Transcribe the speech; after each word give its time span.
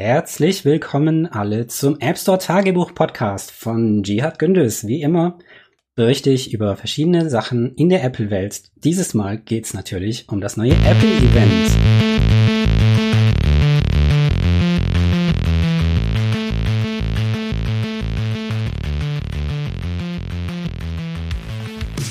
Herzlich 0.00 0.64
willkommen 0.64 1.26
alle 1.26 1.66
zum 1.66 1.98
App 1.98 2.18
Store 2.18 2.38
Tagebuch 2.38 2.94
Podcast 2.94 3.50
von 3.50 4.04
Jihad 4.04 4.38
Gündüz. 4.38 4.86
Wie 4.86 5.02
immer 5.02 5.40
berichte 5.96 6.30
ich 6.30 6.54
über 6.54 6.76
verschiedene 6.76 7.28
Sachen 7.28 7.74
in 7.74 7.88
der 7.88 8.04
Apple-Welt. 8.04 8.70
Dieses 8.76 9.12
Mal 9.14 9.38
geht's 9.38 9.74
natürlich 9.74 10.28
um 10.28 10.40
das 10.40 10.56
neue 10.56 10.70
Apple-Event. 10.70 11.72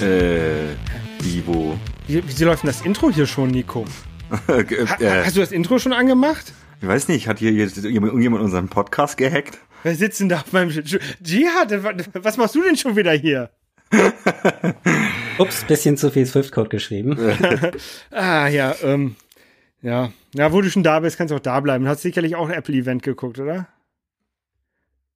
Äh, 0.01 0.73
Ivo. 1.25 1.79
Wie, 2.05 2.21
wieso 2.27 2.43
läuft 2.47 2.63
denn 2.63 2.67
das 2.67 2.81
Intro 2.81 3.09
hier 3.09 3.27
schon, 3.27 3.51
Nico? 3.51 3.85
Ha, 4.49 4.59
äh, 4.59 5.23
hast 5.23 5.37
du 5.37 5.39
das 5.39 5.53
Intro 5.53 5.79
schon 5.79 5.93
angemacht? 5.93 6.51
Ich 6.81 6.87
weiß 6.87 7.07
nicht, 7.07 7.27
hat 7.27 7.39
hier 7.39 7.51
irgendjemand 7.51 8.43
unseren 8.43 8.69
Podcast 8.69 9.17
gehackt? 9.17 9.57
Wer 9.83 9.95
sitzt 9.95 10.19
denn 10.19 10.29
da 10.29 10.37
auf 10.37 10.53
meinem 10.53 10.69
Jihad, 10.69 11.71
was 12.23 12.37
machst 12.37 12.55
du 12.55 12.63
denn 12.63 12.77
schon 12.77 12.95
wieder 12.95 13.11
hier? 13.11 13.51
Ups, 15.37 15.63
bisschen 15.63 15.97
zu 15.97 16.11
viel 16.11 16.25
Swift-Code 16.25 16.69
geschrieben. 16.69 17.17
Ah, 18.11 18.47
ja, 18.47 18.75
ähm, 18.83 19.15
ja. 19.81 20.11
Ja, 20.33 20.51
wo 20.51 20.61
du 20.61 20.69
schon 20.69 20.83
da 20.83 20.99
bist, 20.99 21.17
kannst 21.17 21.31
du 21.31 21.35
auch 21.35 21.41
da 21.41 21.59
bleiben. 21.59 21.85
Du 21.85 21.89
hast 21.89 22.01
sicherlich 22.01 22.35
auch 22.35 22.47
ein 22.49 22.53
Apple-Event 22.53 23.03
geguckt, 23.03 23.39
oder? 23.39 23.67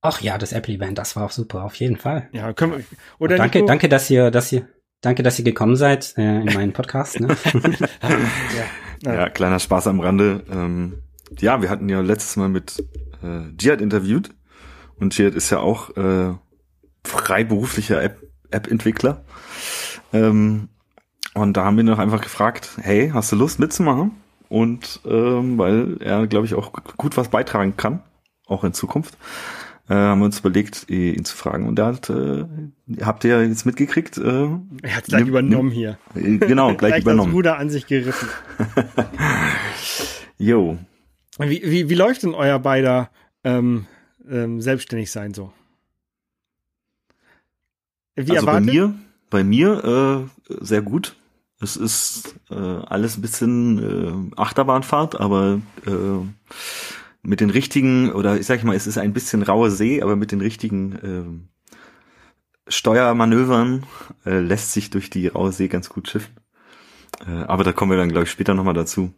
Ach 0.01 0.21
ja, 0.21 0.37
das 0.37 0.53
Apple-Event, 0.53 0.97
das 0.97 1.15
war 1.15 1.25
auch 1.25 1.31
super, 1.31 1.63
auf 1.63 1.75
jeden 1.75 1.97
Fall. 1.97 2.29
Ja, 2.31 2.53
können 2.53 2.71
wir, 2.71 2.83
oder 3.19 3.37
danke, 3.37 3.59
Nico? 3.59 3.67
danke, 3.67 3.89
dass 3.89 4.09
ihr, 4.09 4.31
dass 4.31 4.51
ihr, 4.51 4.67
danke, 5.01 5.21
dass 5.21 5.37
ihr 5.37 5.45
gekommen 5.45 5.75
seid 5.75 6.17
äh, 6.17 6.41
in 6.41 6.53
meinen 6.53 6.73
Podcast. 6.73 7.19
Ne? 7.19 7.35
Ja, 9.03 9.29
kleiner 9.29 9.57
Spaß 9.57 9.87
am 9.87 9.99
Rande. 9.99 10.43
Ähm, 10.47 11.01
ja, 11.39 11.61
wir 11.61 11.69
hatten 11.69 11.89
ja 11.89 12.01
letztes 12.01 12.35
Mal 12.37 12.49
mit 12.49 12.83
äh, 13.23 13.49
Jihad 13.59 13.81
interviewt 13.81 14.31
und 14.99 15.17
Jihad 15.17 15.35
ist 15.35 15.49
ja 15.49 15.59
auch 15.59 15.95
äh, 15.97 16.33
freiberuflicher 17.05 18.01
App- 18.01 18.21
App-Entwickler. 18.51 19.23
ähm, 20.13 20.69
und 21.33 21.55
da 21.55 21.63
haben 21.63 21.77
wir 21.77 21.83
ihn 21.83 21.87
noch 21.89 21.99
einfach 21.99 22.21
gefragt, 22.21 22.71
hey, 22.81 23.09
hast 23.13 23.31
du 23.31 23.37
Lust 23.37 23.57
mitzumachen? 23.59 24.11
Und 24.49 24.99
ähm, 25.05 25.57
weil 25.57 25.95
er, 26.01 26.27
glaube 26.27 26.45
ich, 26.45 26.55
auch 26.55 26.73
gut 26.97 27.15
was 27.15 27.29
beitragen 27.29 27.77
kann, 27.77 28.01
auch 28.47 28.65
in 28.65 28.73
Zukunft, 28.73 29.17
äh, 29.87 29.93
haben 29.93 30.19
wir 30.19 30.25
uns 30.25 30.39
überlegt, 30.39 30.89
ihn 30.89 31.23
zu 31.23 31.37
fragen. 31.37 31.69
Und 31.69 31.79
er 31.79 31.85
hat, 31.85 32.09
äh, 32.09 32.43
habt 33.01 33.23
ihr 33.23 33.47
jetzt 33.47 33.65
mitgekriegt? 33.65 34.17
Äh, 34.17 34.49
Er 34.81 34.95
hat 34.97 35.05
gleich 35.05 35.25
übernommen 35.25 35.71
hier. 35.71 35.97
Genau, 36.15 36.73
gleich 36.75 36.95
das 36.95 37.01
übernommen. 37.03 37.31
Ruder 37.31 37.57
an 37.57 37.69
sich 37.69 37.87
gerissen. 37.87 38.27
Jo, 40.37 40.77
Wie, 41.37 41.61
wie, 41.63 41.89
wie 41.89 41.95
läuft 41.95 42.23
denn 42.23 42.33
euer 42.33 42.59
beider 42.59 43.09
ähm, 43.43 43.87
ähm, 44.29 44.61
selbstständig 44.61 45.11
sein 45.11 45.33
so? 45.33 45.53
Wie 48.15 48.31
also 48.31 48.45
bei 48.45 48.53
erwartet? 48.53 48.73
mir, 48.73 48.93
bei 49.29 49.43
mir 49.43 50.29
äh, 50.49 50.55
sehr 50.59 50.81
gut. 50.81 51.15
Es 51.59 51.77
ist 51.77 52.35
äh, 52.49 52.55
alles 52.55 53.17
ein 53.17 53.21
bisschen 53.21 54.31
äh, 54.33 54.35
Achterbahnfahrt, 54.35 55.19
aber 55.19 55.61
äh, 55.85 55.91
mit 57.21 57.39
den 57.39 57.51
richtigen, 57.51 58.11
oder 58.11 58.39
ich 58.39 58.47
sag 58.47 58.63
mal, 58.63 58.75
es 58.75 58.87
ist 58.87 58.97
ein 58.97 59.13
bisschen 59.13 59.43
rauer 59.43 59.69
See, 59.69 60.01
aber 60.01 60.15
mit 60.15 60.31
den 60.31 60.41
richtigen 60.41 61.47
äh, 62.67 62.69
Steuermanövern 62.71 63.83
äh, 64.25 64.39
lässt 64.39 64.73
sich 64.73 64.89
durch 64.89 65.09
die 65.09 65.27
raue 65.27 65.51
See 65.51 65.67
ganz 65.67 65.89
gut 65.89 66.09
schiffen. 66.09 66.33
Äh, 67.27 67.43
aber 67.43 67.63
da 67.63 67.73
kommen 67.73 67.91
wir 67.91 67.97
dann, 67.97 68.09
glaube 68.09 68.25
ich, 68.25 68.31
später 68.31 68.55
nochmal 68.55 68.73
dazu. 68.73 69.13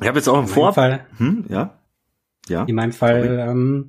Ich 0.00 0.06
habe 0.06 0.18
jetzt 0.18 0.28
auch 0.28 0.34
im 0.34 0.40
meinem 0.40 0.48
Vor... 0.48 0.72
Fall, 0.72 1.06
Hm, 1.18 1.44
ja? 1.48 1.78
Ja? 2.48 2.64
in 2.64 2.74
meinem 2.76 2.92
Fall, 2.92 3.44
ähm, 3.48 3.88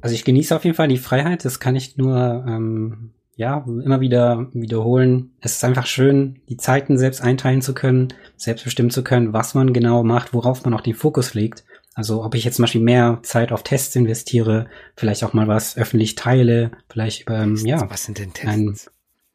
also 0.00 0.14
ich 0.14 0.24
genieße 0.24 0.56
auf 0.56 0.64
jeden 0.64 0.76
Fall 0.76 0.88
die 0.88 0.96
Freiheit. 0.98 1.44
Das 1.44 1.60
kann 1.60 1.76
ich 1.76 1.96
nur, 1.98 2.44
ähm, 2.48 3.10
ja, 3.36 3.64
immer 3.66 4.00
wieder 4.00 4.46
wiederholen. 4.52 5.32
Es 5.40 5.52
ist 5.52 5.64
einfach 5.64 5.86
schön, 5.86 6.40
die 6.48 6.56
Zeiten 6.56 6.96
selbst 6.98 7.20
einteilen 7.22 7.62
zu 7.62 7.74
können, 7.74 8.08
selbst 8.36 8.64
bestimmen 8.64 8.90
zu 8.90 9.04
können, 9.04 9.32
was 9.32 9.54
man 9.54 9.72
genau 9.72 10.02
macht, 10.02 10.32
worauf 10.34 10.64
man 10.64 10.74
auch 10.74 10.80
den 10.80 10.94
Fokus 10.94 11.34
legt. 11.34 11.64
Also 11.94 12.24
ob 12.24 12.34
ich 12.34 12.44
jetzt 12.44 12.56
zum 12.56 12.62
Beispiel 12.62 12.80
mehr 12.80 13.18
Zeit 13.22 13.52
auf 13.52 13.62
Tests 13.62 13.94
investiere, 13.96 14.66
vielleicht 14.96 15.24
auch 15.24 15.34
mal 15.34 15.46
was 15.46 15.76
öffentlich 15.76 16.14
teile, 16.14 16.70
vielleicht 16.88 17.22
über, 17.22 17.38
ähm, 17.40 17.56
ja, 17.56 17.88
Was 17.90 18.04
sind 18.04 18.18
denn 18.18 18.30
ein 18.44 18.64
Tests? 18.74 18.90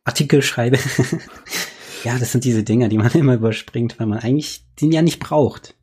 Artikel 0.06 0.42
schreibe. 0.42 0.80
ja, 2.08 2.18
das 2.18 2.32
sind 2.32 2.46
diese 2.46 2.64
Dinge, 2.64 2.88
die 2.88 2.98
man 2.98 3.12
immer 3.14 3.34
überspringt, 3.34 4.00
weil 4.00 4.08
man 4.08 4.20
eigentlich 4.20 4.64
den 4.82 4.94
ja 4.94 5.02
nicht 5.02 5.20
braucht. 5.20 5.76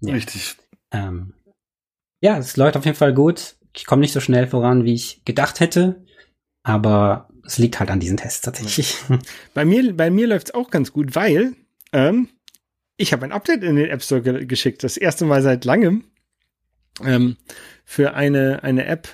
Ja. 0.00 0.14
Richtig. 0.14 0.56
Ähm, 0.90 1.34
ja, 2.20 2.38
es 2.38 2.56
läuft 2.56 2.76
auf 2.76 2.84
jeden 2.84 2.96
Fall 2.96 3.14
gut. 3.14 3.54
Ich 3.74 3.86
komme 3.86 4.00
nicht 4.00 4.12
so 4.12 4.20
schnell 4.20 4.48
voran, 4.48 4.84
wie 4.84 4.94
ich 4.94 5.24
gedacht 5.24 5.60
hätte, 5.60 6.04
aber 6.64 7.28
es 7.46 7.58
liegt 7.58 7.78
halt 7.78 7.90
an 7.90 8.00
diesen 8.00 8.16
Tests 8.16 8.40
tatsächlich. 8.40 8.96
Bei 9.54 9.64
mir, 9.64 9.96
bei 9.96 10.10
mir 10.10 10.26
läuft's 10.26 10.54
auch 10.54 10.70
ganz 10.70 10.92
gut, 10.92 11.14
weil 11.14 11.54
ähm, 11.92 12.28
ich 12.96 13.12
habe 13.12 13.24
ein 13.24 13.32
Update 13.32 13.62
in 13.62 13.76
den 13.76 13.90
App 13.90 14.02
Store 14.02 14.22
ge 14.22 14.44
geschickt. 14.44 14.82
Das 14.82 14.96
erste 14.96 15.24
Mal 15.24 15.42
seit 15.42 15.64
langem 15.64 16.04
ähm, 17.04 17.36
für 17.84 18.14
eine, 18.14 18.62
eine 18.64 18.86
App. 18.86 19.08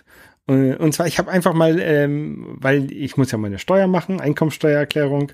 Und 0.46 0.94
zwar, 0.94 1.06
ich 1.06 1.18
habe 1.18 1.30
einfach 1.30 1.52
mal, 1.52 1.78
ähm, 1.78 2.56
weil 2.58 2.90
ich 2.90 3.18
muss 3.18 3.30
ja 3.30 3.36
meine 3.36 3.58
Steuer 3.58 3.86
machen, 3.86 4.18
Einkommensteuererklärung. 4.18 5.32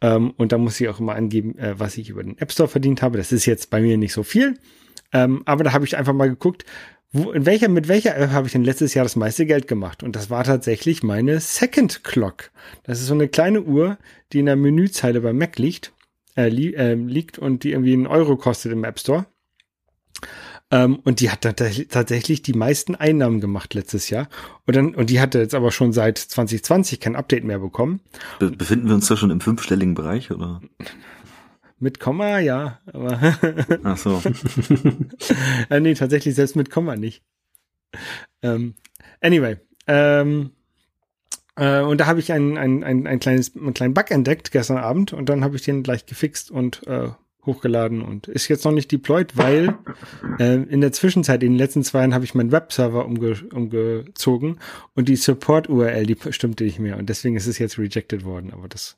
Ähm, 0.00 0.32
und 0.36 0.52
da 0.52 0.58
muss 0.58 0.80
ich 0.80 0.88
auch 0.88 1.00
immer 1.00 1.14
angeben, 1.14 1.56
äh, 1.58 1.78
was 1.78 1.96
ich 1.96 2.10
über 2.10 2.22
den 2.22 2.38
App 2.38 2.52
Store 2.52 2.68
verdient 2.68 3.02
habe. 3.02 3.18
Das 3.18 3.32
ist 3.32 3.46
jetzt 3.46 3.70
bei 3.70 3.80
mir 3.80 3.96
nicht 3.96 4.12
so 4.12 4.22
viel. 4.22 4.58
Ähm, 5.12 5.42
aber 5.46 5.64
da 5.64 5.72
habe 5.72 5.84
ich 5.84 5.96
einfach 5.96 6.12
mal 6.12 6.28
geguckt, 6.28 6.64
wo, 7.12 7.30
in 7.30 7.46
welcher, 7.46 7.68
mit 7.68 7.88
welcher 7.88 8.16
App 8.16 8.30
habe 8.30 8.46
ich 8.46 8.52
denn 8.52 8.64
letztes 8.64 8.94
Jahr 8.94 9.04
das 9.04 9.16
meiste 9.16 9.46
Geld 9.46 9.68
gemacht? 9.68 10.02
Und 10.02 10.16
das 10.16 10.28
war 10.28 10.44
tatsächlich 10.44 11.02
meine 11.02 11.40
Second 11.40 12.04
Clock. 12.04 12.50
Das 12.82 13.00
ist 13.00 13.06
so 13.06 13.14
eine 13.14 13.28
kleine 13.28 13.62
Uhr, 13.62 13.98
die 14.32 14.40
in 14.40 14.46
der 14.46 14.56
Menüzeile 14.56 15.20
bei 15.20 15.32
Mac 15.32 15.58
liegt, 15.58 15.92
äh, 16.36 16.48
li 16.48 16.74
äh, 16.74 16.94
liegt 16.94 17.38
und 17.38 17.64
die 17.64 17.72
irgendwie 17.72 17.94
einen 17.94 18.06
Euro 18.06 18.36
kostet 18.36 18.72
im 18.72 18.84
App 18.84 18.98
Store. 18.98 19.26
Ähm, 20.70 20.96
und 21.04 21.20
die 21.20 21.30
hat 21.30 21.44
tats- 21.44 21.88
tatsächlich 21.88 22.42
die 22.42 22.52
meisten 22.52 22.96
Einnahmen 22.96 23.40
gemacht 23.40 23.74
letztes 23.74 24.10
Jahr. 24.10 24.28
Und 24.66 24.74
dann, 24.74 24.94
und 24.94 25.10
die 25.10 25.20
hatte 25.20 25.38
jetzt 25.38 25.54
aber 25.54 25.70
schon 25.70 25.92
seit 25.92 26.18
2020 26.18 26.98
kein 26.98 27.14
Update 27.16 27.44
mehr 27.44 27.60
bekommen. 27.60 28.00
Be 28.40 28.50
befinden 28.50 28.88
wir 28.88 28.94
uns 28.94 29.06
da 29.06 29.16
schon 29.16 29.30
im 29.30 29.40
fünfstelligen 29.40 29.94
Bereich, 29.94 30.30
oder? 30.32 30.60
Mit 31.78 32.00
Komma, 32.00 32.38
ja, 32.38 32.80
aber 32.86 33.36
Ach 33.84 33.96
so. 33.98 34.22
äh, 35.70 35.78
nee, 35.78 35.94
tatsächlich 35.94 36.34
selbst 36.34 36.56
mit 36.56 36.70
Komma 36.70 36.96
nicht. 36.96 37.22
Ähm, 38.42 38.74
anyway, 39.20 39.58
ähm, 39.86 40.50
äh, 41.54 41.80
und 41.80 41.98
da 41.98 42.06
habe 42.06 42.20
ich 42.20 42.32
ein, 42.32 42.56
ein, 42.58 42.82
ein, 42.82 43.06
ein 43.06 43.18
kleines, 43.20 43.54
einen 43.56 43.74
kleinen 43.74 43.94
Bug 43.94 44.10
entdeckt 44.10 44.52
gestern 44.52 44.78
Abend 44.78 45.12
und 45.12 45.28
dann 45.28 45.44
habe 45.44 45.56
ich 45.56 45.62
den 45.62 45.82
gleich 45.82 46.06
gefixt 46.06 46.50
und 46.50 46.86
äh, 46.86 47.10
hochgeladen 47.46 48.02
und 48.02 48.28
ist 48.28 48.48
jetzt 48.48 48.64
noch 48.64 48.72
nicht 48.72 48.90
deployed, 48.92 49.36
weil 49.36 49.74
äh, 50.38 50.54
in 50.62 50.80
der 50.80 50.92
Zwischenzeit, 50.92 51.42
in 51.42 51.52
den 51.52 51.58
letzten 51.58 51.82
zwei 51.84 52.00
Jahren, 52.00 52.14
habe 52.14 52.24
ich 52.24 52.34
meinen 52.34 52.52
Webserver 52.52 53.06
umge 53.06 53.36
umgezogen 53.52 54.58
und 54.94 55.08
die 55.08 55.16
Support-URL, 55.16 56.06
die 56.06 56.16
stimmte 56.30 56.64
nicht 56.64 56.78
mehr 56.78 56.96
und 56.98 57.08
deswegen 57.08 57.36
ist 57.36 57.46
es 57.46 57.58
jetzt 57.58 57.78
rejected 57.78 58.24
worden, 58.24 58.52
aber 58.52 58.68
das 58.68 58.96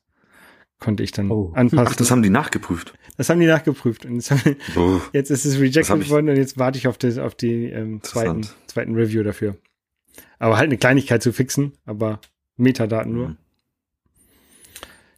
konnte 0.79 1.03
ich 1.03 1.11
dann 1.11 1.29
Oh. 1.29 1.51
anpassen. 1.55 1.87
Ach, 1.87 1.95
das 1.95 2.09
haben 2.09 2.21
die 2.23 2.29
nachgeprüft. 2.29 2.93
das 3.17 3.29
haben 3.29 3.39
die 3.39 3.45
nachgeprüft 3.47 4.05
und 4.05 4.15
jetzt 4.15 4.31
haben, 4.31 4.55
Oh. 4.75 4.99
Jetzt 5.13 5.29
ist 5.29 5.45
es 5.45 5.59
rejected 5.59 6.09
worden 6.09 6.29
und 6.29 6.37
jetzt 6.37 6.57
warte 6.57 6.77
ich 6.77 6.87
auf, 6.87 6.97
das, 6.97 7.17
auf 7.17 7.35
die 7.35 7.65
ähm, 7.65 8.01
zweiten, 8.01 8.47
zweiten 8.67 8.95
Review 8.95 9.23
dafür. 9.23 9.57
Aber 10.37 10.57
halt 10.57 10.67
eine 10.67 10.77
Kleinigkeit 10.77 11.21
zu 11.21 11.33
fixen, 11.33 11.73
aber 11.85 12.21
Metadaten 12.55 13.13
nur. 13.13 13.27
Mhm. 13.29 13.37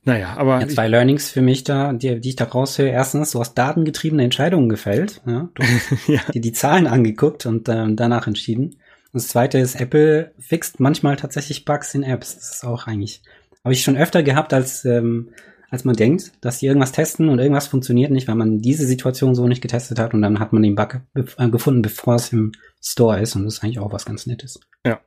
Naja, 0.03 0.35
aber 0.35 0.61
Ja, 0.61 0.67
zwei 0.67 0.87
Learnings 0.87 1.29
für 1.29 1.41
mich 1.41 1.63
da, 1.63 1.93
die, 1.93 2.19
die 2.19 2.29
ich 2.29 2.35
da 2.35 2.45
raushöre. 2.45 2.89
Erstens, 2.89 3.31
du 3.31 3.39
hast 3.39 3.53
datengetriebene 3.53 4.23
Entscheidungen 4.23 4.67
gefällt. 4.67 5.21
Ja? 5.27 5.49
Du 5.53 5.63
hast 5.63 5.91
ja, 6.07 6.21
dir 6.33 6.41
die 6.41 6.53
Zahlen 6.53 6.87
angeguckt 6.87 7.45
und 7.45 7.69
ähm, 7.69 7.95
danach 7.95 8.25
entschieden. 8.25 8.77
Und 9.13 9.21
das 9.21 9.27
zweite 9.27 9.59
ist, 9.59 9.79
Apple 9.79 10.33
fixt 10.39 10.79
manchmal 10.79 11.17
tatsächlich 11.17 11.65
Bugs 11.65 11.93
in 11.93 12.03
Apps. 12.03 12.35
Das 12.35 12.55
ist 12.55 12.65
auch 12.65 12.87
eigentlich, 12.87 13.21
habe 13.63 13.73
ich 13.73 13.83
schon 13.83 13.97
öfter 13.97 14.23
gehabt, 14.23 14.53
als, 14.53 14.85
ähm, 14.85 15.29
als 15.69 15.83
man 15.83 15.95
denkt, 15.95 16.31
dass 16.41 16.59
die 16.59 16.65
irgendwas 16.65 16.93
testen 16.93 17.29
und 17.29 17.37
irgendwas 17.37 17.67
funktioniert 17.67 18.11
nicht, 18.11 18.27
weil 18.27 18.35
man 18.35 18.59
diese 18.59 18.87
Situation 18.87 19.35
so 19.35 19.47
nicht 19.47 19.61
getestet 19.61 19.99
hat 19.99 20.13
und 20.15 20.23
dann 20.23 20.39
hat 20.39 20.51
man 20.51 20.63
den 20.63 20.75
Bug 20.75 21.01
äh, 21.13 21.49
gefunden, 21.49 21.83
bevor 21.83 22.15
es 22.15 22.33
im 22.33 22.53
Store 22.81 23.19
ist 23.21 23.35
und 23.35 23.45
das 23.45 23.55
ist 23.55 23.63
eigentlich 23.63 23.79
auch 23.79 23.91
was 23.91 24.05
ganz 24.05 24.25
Nettes. 24.25 24.59
Ja, 24.85 24.99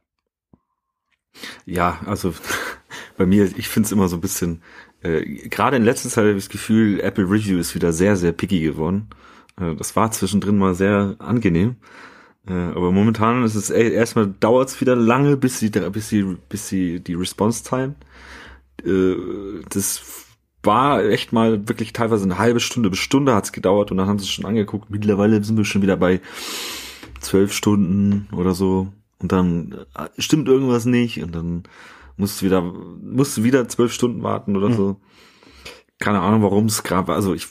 also 2.07 2.35
bei 3.17 3.27
mir, 3.27 3.51
ich 3.57 3.69
finde 3.69 3.87
es 3.87 3.93
immer 3.93 4.09
so 4.09 4.17
ein 4.17 4.21
bisschen, 4.21 4.63
äh, 5.03 5.49
gerade 5.49 5.77
in 5.77 5.85
letzter 5.85 6.09
Zeit 6.09 6.25
habe 6.25 6.31
ich 6.31 6.45
das 6.45 6.49
Gefühl, 6.49 7.01
Apple 7.01 7.25
Review 7.25 7.59
ist 7.59 7.75
wieder 7.75 7.93
sehr, 7.93 8.17
sehr 8.17 8.33
picky 8.33 8.61
geworden. 8.61 9.09
Äh, 9.61 9.75
das 9.77 9.97
war 9.97 10.11
zwischendrin 10.11 10.59
mal 10.59 10.75
sehr 10.75 11.17
angenehm. 11.19 11.77
Äh, 12.47 12.53
aber 12.53 12.93
momentan 12.93 13.45
ist 13.45 13.55
es 13.55 13.71
ey, 13.71 13.93
erstmal 13.93 14.27
dauert 14.41 14.69
es 14.69 14.81
wieder 14.81 14.97
lange, 14.97 15.37
bis 15.37 15.59
sie 15.59 15.71
bis 15.71 16.09
sie 16.09 16.37
bis 16.49 16.69
sie 16.69 17.01
die 17.01 17.15
Response 17.15 17.65
Time 17.65 17.95
äh, 18.85 19.17
des 19.75 20.27
war 20.63 21.05
echt 21.05 21.33
mal 21.33 21.69
wirklich 21.69 21.93
teilweise 21.93 22.25
eine 22.25 22.39
halbe 22.39 22.61
Stunde 22.61 22.91
bis 22.91 22.99
Stunde 22.99 23.35
hat's 23.35 23.53
gedauert 23.53 23.91
und 23.91 23.99
dann 23.99 24.09
haben 24.09 24.19
sie 24.19 24.25
es 24.25 24.31
schon 24.31 24.47
angeguckt. 24.47 24.91
Mittlerweile 24.91 25.43
sind 25.45 25.57
wir 25.57 25.65
schon 25.65 25.83
wieder 25.83 25.97
bei 25.97 26.21
zwölf 27.21 27.53
Stunden 27.53 28.29
oder 28.33 28.55
so 28.55 28.89
und 29.25 29.33
dann 29.33 29.87
äh, 29.95 30.09
stimmt 30.19 30.49
irgendwas 30.49 30.85
nicht 30.85 31.23
und 31.23 31.35
dann 31.35 31.63
musst 32.19 32.43
du 32.43 32.45
wieder 32.45 32.61
musst 32.61 33.39
du 33.39 33.43
wieder 33.43 33.67
zwölf 33.69 33.91
Stunden 33.91 34.23
warten 34.23 34.55
oder 34.55 34.69
mhm. 34.69 34.75
so. 34.75 35.01
Keine 35.99 36.21
Ahnung, 36.21 36.43
warum 36.43 36.67
es 36.67 36.83
gerade. 36.83 37.15
Also 37.15 37.33
ich 37.33 37.49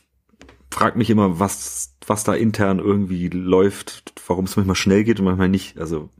frage 0.70 1.00
mich 1.00 1.10
immer, 1.10 1.40
was 1.40 1.96
was 2.06 2.24
da 2.24 2.36
intern 2.36 2.78
irgendwie 2.78 3.28
läuft, 3.28 4.14
warum 4.28 4.46
es 4.46 4.56
manchmal 4.56 4.75
schnell 4.75 5.04
geht 5.04 5.18
und 5.18 5.25
manchmal 5.25 5.50
nicht. 5.50 5.80
Also 5.80 6.12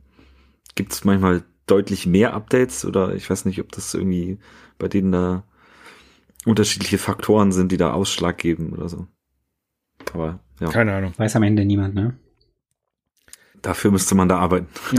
gibt 0.74 0.92
es 0.92 1.04
manchmal 1.04 1.44
deutlich 1.66 2.04
mehr 2.04 2.34
Updates 2.34 2.84
oder 2.84 3.14
ich 3.14 3.30
weiß 3.30 3.44
nicht, 3.44 3.60
ob 3.60 3.70
das 3.70 3.94
irgendwie 3.94 4.38
bei 4.80 4.88
denen 4.88 5.12
da 5.12 5.44
unterschiedliche 6.44 6.98
Faktoren 6.98 7.52
sind, 7.52 7.70
die 7.70 7.76
da 7.76 7.92
Ausschlag 7.92 8.38
geben 8.38 8.72
oder 8.72 8.88
so. 8.88 9.06
Aber 10.12 10.40
ja. 10.58 10.68
Keine 10.70 10.94
Ahnung. 10.94 11.12
Weiß 11.16 11.36
am 11.36 11.44
Ende 11.44 11.64
niemand, 11.64 11.94
ne? 11.94 12.18
Dafür 13.64 13.90
müsste 13.90 14.14
man 14.14 14.28
da 14.28 14.38
arbeiten. 14.38 14.68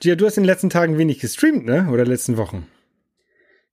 Gia, 0.00 0.16
du 0.16 0.26
hast 0.26 0.36
in 0.36 0.42
den 0.42 0.48
letzten 0.48 0.70
Tagen 0.70 0.98
wenig 0.98 1.20
gestreamt, 1.20 1.64
ne? 1.64 1.88
Oder 1.90 2.04
letzten 2.04 2.36
Wochen? 2.36 2.66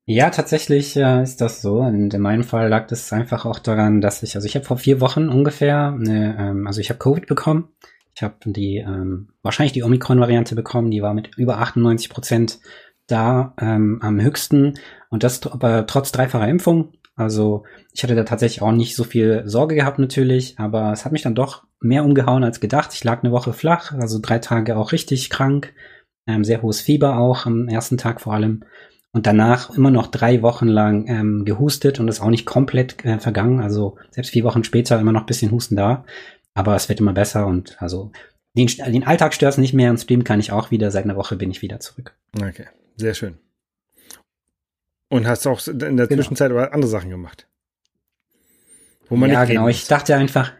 Ja, 0.05 0.29
tatsächlich 0.29 0.95
äh, 0.95 1.23
ist 1.23 1.41
das 1.41 1.63
so. 1.63 1.79
Und 1.79 2.13
in 2.13 2.21
meinem 2.21 2.43
Fall 2.43 2.69
lag 2.69 2.85
das 2.87 3.11
einfach 3.11 3.45
auch 3.45 3.57
daran, 3.57 4.01
dass 4.01 4.21
ich, 4.21 4.35
also 4.35 4.45
ich 4.45 4.55
habe 4.55 4.65
vor 4.65 4.77
vier 4.77 5.01
Wochen 5.01 5.29
ungefähr, 5.29 5.97
eine, 5.99 6.37
ähm, 6.39 6.67
also 6.67 6.79
ich 6.79 6.89
habe 6.89 6.99
Covid 6.99 7.25
bekommen. 7.25 7.69
Ich 8.15 8.21
habe 8.21 8.35
die 8.45 8.77
ähm, 8.77 9.29
wahrscheinlich 9.41 9.73
die 9.73 9.81
Omikron-Variante 9.81 10.53
bekommen, 10.53 10.91
die 10.91 11.01
war 11.01 11.15
mit 11.15 11.35
über 11.35 11.57
98 11.57 12.09
Prozent 12.11 12.59
da 13.07 13.55
ähm, 13.59 13.97
am 14.03 14.21
höchsten 14.21 14.75
und 15.09 15.23
das 15.23 15.45
aber 15.47 15.87
trotz 15.87 16.11
dreifacher 16.11 16.47
Impfung. 16.47 16.93
Also 17.15 17.63
ich 17.93 18.03
hatte 18.03 18.15
da 18.15 18.23
tatsächlich 18.23 18.61
auch 18.61 18.71
nicht 18.71 18.95
so 18.95 19.03
viel 19.03 19.41
Sorge 19.45 19.73
gehabt 19.73 19.97
natürlich, 19.97 20.59
aber 20.59 20.91
es 20.91 21.05
hat 21.05 21.11
mich 21.11 21.23
dann 21.23 21.35
doch 21.35 21.63
mehr 21.83 22.03
umgehauen 22.03 22.43
als 22.43 22.59
gedacht. 22.59 22.93
Ich 22.93 23.03
lag 23.03 23.23
eine 23.23 23.31
Woche 23.31 23.53
flach, 23.53 23.93
also 23.93 24.19
drei 24.21 24.39
Tage 24.39 24.77
auch 24.77 24.91
richtig 24.91 25.29
krank, 25.29 25.73
ähm, 26.27 26.43
sehr 26.43 26.61
hohes 26.61 26.81
Fieber 26.81 27.17
auch 27.17 27.45
am 27.45 27.67
ersten 27.67 27.97
Tag 27.97 28.21
vor 28.21 28.33
allem 28.33 28.63
und 29.13 29.27
danach 29.27 29.69
immer 29.69 29.91
noch 29.91 30.07
drei 30.07 30.41
Wochen 30.41 30.67
lang 30.67 31.07
ähm, 31.07 31.45
gehustet 31.45 31.99
und 31.99 32.07
ist 32.07 32.19
auch 32.19 32.29
nicht 32.29 32.45
komplett 32.45 33.05
äh, 33.05 33.19
vergangen. 33.19 33.61
Also 33.61 33.97
selbst 34.11 34.31
vier 34.31 34.43
Wochen 34.43 34.63
später 34.63 34.99
immer 34.99 35.11
noch 35.11 35.25
bisschen 35.25 35.51
Husten 35.51 35.75
da, 35.75 36.03
aber 36.55 36.75
es 36.75 36.89
wird 36.89 36.99
immer 36.99 37.13
besser 37.13 37.45
und 37.45 37.81
also 37.81 38.11
den, 38.55 38.67
den 38.67 39.05
Alltag 39.05 39.33
stört 39.33 39.53
es 39.53 39.57
nicht 39.57 39.73
mehr 39.73 39.91
und 39.91 39.99
Stream 39.99 40.23
kann 40.23 40.39
ich 40.39 40.51
auch 40.51 40.71
wieder. 40.71 40.91
Seit 40.91 41.05
einer 41.05 41.15
Woche 41.15 41.35
bin 41.35 41.51
ich 41.51 41.61
wieder 41.61 41.79
zurück. 41.79 42.15
Okay. 42.35 42.65
Sehr 42.97 43.13
schön. 43.13 43.37
Und 45.09 45.27
hast 45.27 45.45
auch 45.45 45.65
in 45.67 45.79
der 45.79 46.07
genau. 46.07 46.21
Zwischenzeit 46.21 46.51
andere 46.51 46.89
Sachen 46.89 47.09
gemacht. 47.11 47.47
Wo 49.09 49.15
man 49.15 49.31
ja, 49.31 49.45
genau. 49.45 49.67
Ich 49.67 49.87
dachte 49.87 50.15
einfach, 50.15 50.53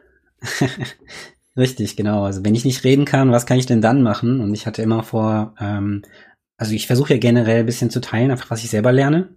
richtig, 1.57 1.95
genau. 1.95 2.23
Also 2.23 2.43
wenn 2.43 2.55
ich 2.55 2.65
nicht 2.65 2.83
reden 2.83 3.05
kann, 3.05 3.31
was 3.31 3.45
kann 3.45 3.59
ich 3.59 3.65
denn 3.65 3.81
dann 3.81 4.01
machen? 4.01 4.39
Und 4.39 4.53
ich 4.53 4.65
hatte 4.65 4.81
immer 4.81 5.03
vor, 5.03 5.55
ähm, 5.59 6.03
also 6.57 6.73
ich 6.73 6.87
versuche 6.87 7.13
ja 7.13 7.19
generell 7.19 7.61
ein 7.61 7.65
bisschen 7.65 7.89
zu 7.89 8.01
teilen, 8.01 8.31
einfach 8.31 8.51
was 8.51 8.63
ich 8.63 8.69
selber 8.69 8.91
lerne. 8.91 9.29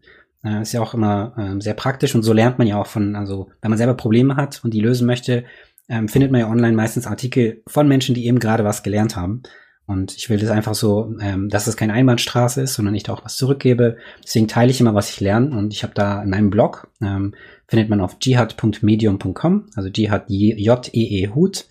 Äh, 0.44 0.62
ist 0.62 0.72
ja 0.72 0.80
auch 0.80 0.94
immer 0.94 1.34
ähm, 1.38 1.60
sehr 1.60 1.74
praktisch 1.74 2.14
und 2.14 2.22
so 2.22 2.32
lernt 2.32 2.58
man 2.58 2.66
ja 2.66 2.78
auch 2.78 2.86
von, 2.86 3.16
also 3.16 3.50
wenn 3.60 3.70
man 3.70 3.78
selber 3.78 3.94
Probleme 3.94 4.36
hat 4.36 4.60
und 4.64 4.72
die 4.74 4.80
lösen 4.80 5.06
möchte, 5.06 5.44
ähm, 5.88 6.08
findet 6.08 6.30
man 6.30 6.40
ja 6.40 6.48
online 6.48 6.76
meistens 6.76 7.06
Artikel 7.06 7.62
von 7.66 7.88
Menschen, 7.88 8.14
die 8.14 8.26
eben 8.26 8.38
gerade 8.38 8.64
was 8.64 8.82
gelernt 8.82 9.16
haben. 9.16 9.42
Und 9.86 10.16
ich 10.16 10.28
will 10.28 10.38
das 10.38 10.50
einfach 10.50 10.74
so, 10.74 11.14
ähm, 11.20 11.48
dass 11.48 11.68
es 11.68 11.76
keine 11.76 11.92
Einbahnstraße 11.92 12.60
ist, 12.60 12.74
sondern 12.74 12.94
ich 12.94 13.04
da 13.04 13.12
auch 13.12 13.24
was 13.24 13.36
zurückgebe. 13.36 13.96
Deswegen 14.24 14.48
teile 14.48 14.70
ich 14.70 14.80
immer, 14.80 14.94
was 14.94 15.10
ich 15.10 15.20
lerne. 15.20 15.56
Und 15.56 15.72
ich 15.72 15.84
habe 15.84 15.94
da 15.94 16.22
in 16.22 16.30
meinem 16.30 16.50
Blog, 16.50 16.90
ähm, 17.00 17.34
findet 17.68 17.88
man 17.88 18.00
auf 18.00 18.16
jihad.medium.com, 18.20 19.70
also 19.76 19.88
jihad, 19.88 20.28
J-E-E 20.28 21.28
Hut, 21.34 21.68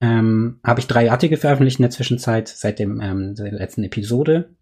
ähm, 0.00 0.60
habe 0.64 0.80
ich 0.80 0.86
drei 0.86 1.10
Artikel 1.10 1.36
veröffentlicht 1.36 1.78
in 1.78 1.82
der 1.82 1.90
Zwischenzeit, 1.90 2.48
seit 2.48 2.78
dem 2.78 3.00
ähm, 3.00 3.34
der 3.34 3.52
letzten 3.52 3.84
Episode. 3.84 4.56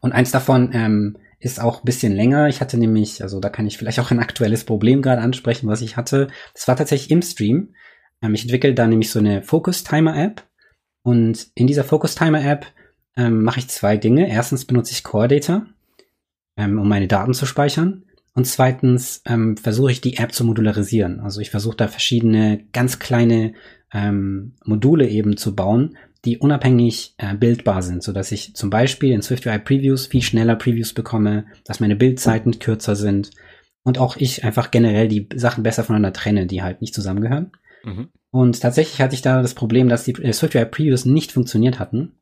Und 0.00 0.12
eins 0.12 0.30
davon 0.30 0.70
ähm, 0.72 1.18
ist 1.38 1.60
auch 1.60 1.82
bisschen 1.82 2.14
länger. 2.14 2.48
Ich 2.48 2.62
hatte 2.62 2.78
nämlich, 2.78 3.22
also 3.22 3.40
da 3.40 3.50
kann 3.50 3.66
ich 3.66 3.76
vielleicht 3.76 4.00
auch 4.00 4.10
ein 4.10 4.20
aktuelles 4.20 4.64
Problem 4.64 5.02
gerade 5.02 5.20
ansprechen, 5.20 5.68
was 5.68 5.82
ich 5.82 5.98
hatte. 5.98 6.28
Das 6.54 6.66
war 6.66 6.76
tatsächlich 6.76 7.10
im 7.10 7.20
Stream. 7.20 7.74
Ähm, 8.22 8.34
ich 8.34 8.42
entwickle 8.42 8.72
da 8.72 8.86
nämlich 8.86 9.10
so 9.10 9.18
eine 9.18 9.42
Focus 9.42 9.84
Timer 9.84 10.16
App 10.16 10.42
und 11.06 11.46
in 11.54 11.68
dieser 11.68 11.84
Focus 11.84 12.16
Timer 12.16 12.44
App 12.44 12.66
ähm, 13.16 13.44
mache 13.44 13.60
ich 13.60 13.68
zwei 13.68 13.96
Dinge. 13.96 14.28
Erstens 14.28 14.64
benutze 14.64 14.90
ich 14.90 15.04
Core 15.04 15.28
Data, 15.28 15.64
ähm, 16.56 16.80
um 16.80 16.88
meine 16.88 17.06
Daten 17.06 17.32
zu 17.32 17.46
speichern. 17.46 18.02
Und 18.34 18.48
zweitens 18.48 19.22
ähm, 19.24 19.56
versuche 19.56 19.92
ich 19.92 20.00
die 20.00 20.16
App 20.16 20.32
zu 20.32 20.44
modularisieren. 20.44 21.20
Also 21.20 21.40
ich 21.40 21.50
versuche 21.50 21.76
da 21.76 21.86
verschiedene 21.86 22.64
ganz 22.72 22.98
kleine 22.98 23.52
ähm, 23.92 24.54
Module 24.64 25.08
eben 25.08 25.36
zu 25.36 25.54
bauen, 25.54 25.96
die 26.24 26.38
unabhängig 26.38 27.14
äh, 27.18 27.36
bildbar 27.36 27.82
sind, 27.82 28.02
so 28.02 28.10
dass 28.12 28.32
ich 28.32 28.56
zum 28.56 28.70
Beispiel 28.70 29.12
in 29.12 29.22
SwiftUI 29.22 29.60
Previews 29.60 30.08
viel 30.08 30.22
schneller 30.22 30.56
Previews 30.56 30.92
bekomme, 30.92 31.46
dass 31.64 31.78
meine 31.78 31.94
Bildzeiten 31.94 32.58
kürzer 32.58 32.96
sind 32.96 33.30
und 33.84 33.98
auch 33.98 34.16
ich 34.16 34.42
einfach 34.42 34.72
generell 34.72 35.06
die 35.06 35.28
Sachen 35.36 35.62
besser 35.62 35.84
voneinander 35.84 36.12
trenne, 36.12 36.46
die 36.46 36.64
halt 36.64 36.80
nicht 36.80 36.94
zusammengehören. 36.94 37.52
Mhm. 37.84 38.08
Und 38.36 38.60
tatsächlich 38.60 39.00
hatte 39.00 39.14
ich 39.14 39.22
da 39.22 39.40
das 39.40 39.54
Problem, 39.54 39.88
dass 39.88 40.04
die 40.04 40.12
äh, 40.12 40.30
SwiftUI 40.30 40.66
Previews 40.66 41.06
nicht 41.06 41.32
funktioniert 41.32 41.78
hatten. 41.78 42.12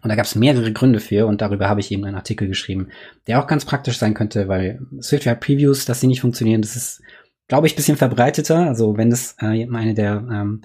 Und 0.00 0.08
da 0.08 0.14
gab 0.14 0.24
es 0.24 0.36
mehrere 0.36 0.72
Gründe 0.72 1.00
für 1.00 1.26
und 1.26 1.42
darüber 1.42 1.68
habe 1.68 1.80
ich 1.80 1.92
eben 1.92 2.06
einen 2.06 2.16
Artikel 2.16 2.48
geschrieben, 2.48 2.88
der 3.26 3.42
auch 3.42 3.46
ganz 3.46 3.66
praktisch 3.66 3.98
sein 3.98 4.14
könnte, 4.14 4.48
weil 4.48 4.80
SwiftUI 4.98 5.34
Previews, 5.34 5.84
dass 5.84 6.00
sie 6.00 6.06
nicht 6.06 6.22
funktionieren, 6.22 6.62
das 6.62 6.76
ist, 6.76 7.02
glaube 7.46 7.66
ich, 7.66 7.76
bisschen 7.76 7.98
verbreiteter. 7.98 8.66
Also 8.66 8.96
wenn 8.96 9.12
es 9.12 9.36
äh, 9.38 9.68
eine 9.70 9.92
der, 9.92 10.26
ähm, 10.32 10.62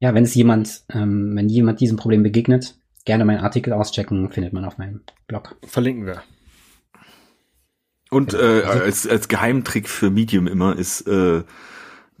ja, 0.00 0.12
wenn 0.12 0.24
es 0.24 0.34
jemand, 0.34 0.82
ähm, 0.92 1.36
wenn 1.36 1.48
jemand 1.48 1.78
diesem 1.80 1.96
Problem 1.96 2.24
begegnet, 2.24 2.80
gerne 3.04 3.24
meinen 3.24 3.44
Artikel 3.44 3.72
auschecken, 3.72 4.28
findet 4.32 4.52
man 4.52 4.64
auf 4.64 4.76
meinem 4.76 5.02
Blog. 5.28 5.54
Verlinken 5.64 6.06
wir. 6.06 6.20
Und 8.10 8.34
äh, 8.34 8.62
also 8.64 8.82
als, 8.82 9.06
als 9.06 9.28
Geheimtrick 9.28 9.88
für 9.88 10.10
Medium 10.10 10.48
immer 10.48 10.76
ist, 10.76 11.06
äh, 11.06 11.44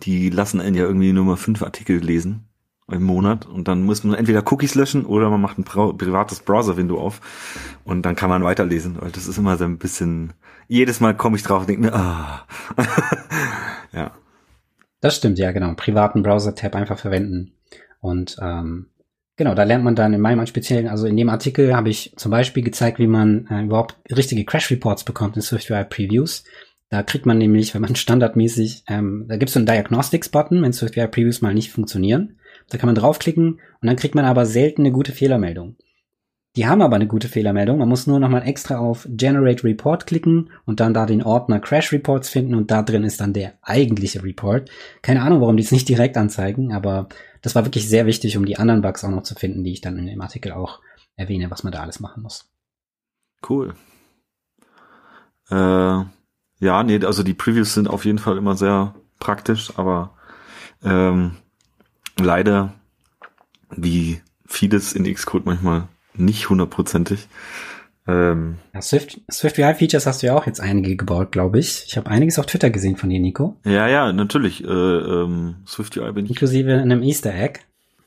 die 0.00 0.30
lassen 0.30 0.60
einen 0.60 0.76
ja 0.76 0.84
irgendwie 0.84 1.12
nur 1.12 1.24
mal 1.24 1.36
fünf 1.36 1.62
Artikel 1.62 1.98
lesen 1.98 2.46
im 2.90 3.02
Monat 3.02 3.46
und 3.46 3.68
dann 3.68 3.82
muss 3.82 4.02
man 4.04 4.16
entweder 4.16 4.42
Cookies 4.50 4.74
löschen 4.74 5.06
oder 5.06 5.30
man 5.30 5.40
macht 5.40 5.58
ein 5.58 5.64
privates 5.64 6.40
Browser-Window 6.40 6.98
auf 6.98 7.20
und 7.84 8.02
dann 8.02 8.16
kann 8.16 8.30
man 8.30 8.42
weiterlesen, 8.42 8.96
weil 9.00 9.10
das 9.10 9.28
ist 9.28 9.38
immer 9.38 9.56
so 9.56 9.64
ein 9.64 9.78
bisschen, 9.78 10.32
jedes 10.66 11.00
Mal 11.00 11.16
komme 11.16 11.36
ich 11.36 11.42
drauf 11.42 11.60
und 11.60 11.68
denke 11.68 11.82
mir, 11.82 11.94
ah. 11.94 12.46
ja. 13.92 14.12
Das 15.00 15.16
stimmt, 15.16 15.38
ja, 15.38 15.52
genau. 15.52 15.72
Privaten 15.74 16.22
Browser-Tab 16.22 16.74
einfach 16.74 16.98
verwenden. 16.98 17.52
Und 18.00 18.36
ähm, 18.40 18.90
genau, 19.36 19.54
da 19.54 19.62
lernt 19.62 19.84
man 19.84 19.94
dann 19.94 20.12
in 20.12 20.20
meinem 20.20 20.46
speziellen, 20.46 20.88
also 20.88 21.06
in 21.06 21.16
dem 21.16 21.28
Artikel 21.28 21.74
habe 21.74 21.88
ich 21.88 22.12
zum 22.16 22.30
Beispiel 22.30 22.62
gezeigt, 22.62 22.98
wie 22.98 23.06
man 23.06 23.46
äh, 23.50 23.62
überhaupt 23.62 23.96
richtige 24.14 24.44
Crash-Reports 24.44 25.04
bekommt 25.04 25.36
in 25.36 25.42
SwiftUI 25.42 25.84
Previews. 25.84 26.44
Da 26.90 27.04
kriegt 27.04 27.24
man 27.24 27.38
nämlich, 27.38 27.72
wenn 27.72 27.82
man 27.82 27.96
standardmäßig, 27.96 28.84
ähm, 28.88 29.24
da 29.28 29.36
gibt 29.36 29.48
es 29.48 29.54
so 29.54 29.60
einen 29.60 29.66
Diagnostics-Button, 29.66 30.62
wenn 30.62 30.72
SwiftUI 30.72 31.06
Previews 31.06 31.40
mal 31.40 31.54
nicht 31.54 31.70
funktionieren. 31.70 32.36
Da 32.68 32.78
kann 32.78 32.88
man 32.88 32.96
draufklicken 32.96 33.54
und 33.54 33.86
dann 33.86 33.96
kriegt 33.96 34.14
man 34.14 34.24
aber 34.24 34.44
selten 34.44 34.82
eine 34.82 34.92
gute 34.92 35.12
Fehlermeldung. 35.12 35.76
Die 36.56 36.66
haben 36.66 36.82
aber 36.82 36.96
eine 36.96 37.06
gute 37.06 37.28
Fehlermeldung. 37.28 37.78
Man 37.78 37.88
muss 37.88 38.08
nur 38.08 38.18
nochmal 38.18 38.46
extra 38.46 38.78
auf 38.78 39.06
Generate 39.08 39.62
Report 39.62 40.06
klicken 40.06 40.50
und 40.66 40.80
dann 40.80 40.92
da 40.92 41.06
den 41.06 41.22
Ordner 41.22 41.60
Crash 41.60 41.92
Reports 41.92 42.28
finden 42.28 42.56
und 42.56 42.72
da 42.72 42.82
drin 42.82 43.04
ist 43.04 43.20
dann 43.20 43.32
der 43.32 43.54
eigentliche 43.62 44.24
Report. 44.24 44.68
Keine 45.00 45.22
Ahnung, 45.22 45.40
warum 45.40 45.56
die 45.56 45.62
es 45.62 45.70
nicht 45.70 45.88
direkt 45.88 46.16
anzeigen, 46.16 46.72
aber 46.72 47.08
das 47.40 47.54
war 47.54 47.64
wirklich 47.64 47.88
sehr 47.88 48.06
wichtig, 48.06 48.36
um 48.36 48.44
die 48.46 48.58
anderen 48.58 48.82
Bugs 48.82 49.04
auch 49.04 49.10
noch 49.10 49.22
zu 49.22 49.36
finden, 49.36 49.62
die 49.62 49.72
ich 49.72 49.80
dann 49.80 49.96
in 49.96 50.06
dem 50.06 50.20
Artikel 50.20 50.50
auch 50.50 50.80
erwähne, 51.14 51.52
was 51.52 51.62
man 51.62 51.72
da 51.72 51.82
alles 51.82 52.00
machen 52.00 52.24
muss. 52.24 52.50
Cool. 53.48 53.74
Äh 55.50 56.02
ja, 56.60 56.82
nee, 56.82 57.04
also 57.04 57.22
die 57.22 57.34
Previews 57.34 57.74
sind 57.74 57.88
auf 57.88 58.04
jeden 58.04 58.18
Fall 58.18 58.36
immer 58.36 58.56
sehr 58.56 58.94
praktisch, 59.18 59.72
aber 59.76 60.14
ähm, 60.84 61.32
leider, 62.18 62.74
wie 63.70 64.20
vieles 64.46 64.92
in 64.92 65.12
Xcode 65.12 65.46
manchmal 65.46 65.88
nicht 66.14 66.50
hundertprozentig. 66.50 67.28
Ähm, 68.06 68.56
ja, 68.74 68.82
Swift, 68.82 69.20
Swift 69.30 69.58
UI 69.58 69.74
Features 69.74 70.06
hast 70.06 70.22
du 70.22 70.26
ja 70.26 70.34
auch 70.34 70.46
jetzt 70.46 70.60
einige 70.60 70.96
gebaut, 70.96 71.32
glaube 71.32 71.58
ich. 71.58 71.84
Ich 71.86 71.96
habe 71.96 72.10
einiges 72.10 72.38
auf 72.38 72.46
Twitter 72.46 72.70
gesehen 72.70 72.96
von 72.96 73.08
dir, 73.08 73.20
Nico. 73.20 73.56
Ja, 73.64 73.88
ja, 73.88 74.12
natürlich. 74.12 74.64
Äh, 74.64 74.68
ähm, 74.68 75.56
Swift 75.66 75.96
UI 75.96 76.12
bin 76.12 76.24
ich. 76.24 76.32
Inklusive 76.32 76.74
einem 76.74 77.02
Easter 77.02 77.34
Egg. 77.34 77.60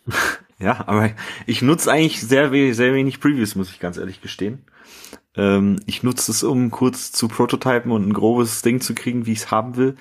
ja, 0.60 0.83
aber 0.88 1.12
ich 1.45 1.62
nutze 1.62 1.91
eigentlich 1.91 2.22
sehr, 2.22 2.50
sehr 2.74 2.93
wenig 2.93 3.19
Previews, 3.19 3.55
muss 3.55 3.69
ich 3.69 3.79
ganz 3.79 3.98
ehrlich 3.98 4.22
gestehen. 4.22 4.63
Ähm, 5.35 5.79
ich 5.85 6.03
nutze 6.03 6.31
es, 6.31 6.43
um 6.43 6.71
kurz 6.71 7.11
zu 7.11 7.27
prototypen 7.27 7.91
und 7.91 8.07
ein 8.07 8.13
grobes 8.13 8.61
Ding 8.61 8.81
zu 8.81 8.93
kriegen, 8.93 9.25
wie 9.25 9.33
ich 9.33 9.39
es 9.39 9.51
haben 9.51 9.75
will. 9.77 9.95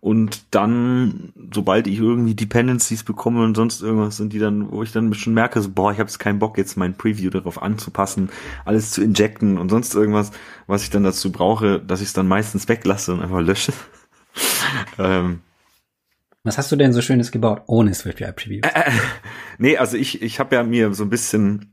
und 0.00 0.54
dann, 0.54 1.32
sobald 1.52 1.86
ich 1.86 1.98
irgendwie 1.98 2.34
Dependencies 2.34 3.02
bekomme 3.02 3.42
und 3.42 3.56
sonst 3.56 3.82
irgendwas, 3.82 4.16
sind 4.18 4.32
die 4.32 4.38
dann, 4.38 4.70
wo 4.70 4.82
ich 4.82 4.92
dann 4.92 5.12
schon 5.14 5.34
merke, 5.34 5.60
so, 5.60 5.70
boah, 5.70 5.90
ich 5.90 5.98
habe 5.98 6.08
jetzt 6.08 6.18
keinen 6.18 6.38
Bock, 6.38 6.58
jetzt 6.58 6.76
mein 6.76 6.96
Preview 6.96 7.30
darauf 7.30 7.60
anzupassen, 7.60 8.28
alles 8.64 8.92
zu 8.92 9.02
injecten 9.02 9.58
und 9.58 9.68
sonst 9.68 9.94
irgendwas, 9.94 10.30
was 10.66 10.82
ich 10.82 10.90
dann 10.90 11.02
dazu 11.02 11.32
brauche, 11.32 11.80
dass 11.80 12.00
ich 12.00 12.08
es 12.08 12.12
dann 12.12 12.28
meistens 12.28 12.68
weglasse 12.68 13.14
und 13.14 13.20
einfach 13.20 13.40
lösche. 13.40 13.72
ähm, 14.98 15.40
was 16.46 16.58
hast 16.58 16.70
du 16.70 16.76
denn 16.76 16.92
so 16.92 17.02
Schönes 17.02 17.32
gebaut 17.32 17.62
ohne 17.66 17.92
Swift-UI 17.92 18.30
Preview? 18.30 18.60
Äh, 18.62 18.90
äh, 18.90 18.92
nee, 19.58 19.76
also 19.76 19.96
ich, 19.96 20.22
ich 20.22 20.38
habe 20.38 20.54
ja 20.54 20.62
mir 20.62 20.94
so 20.94 21.02
ein 21.02 21.10
bisschen, 21.10 21.72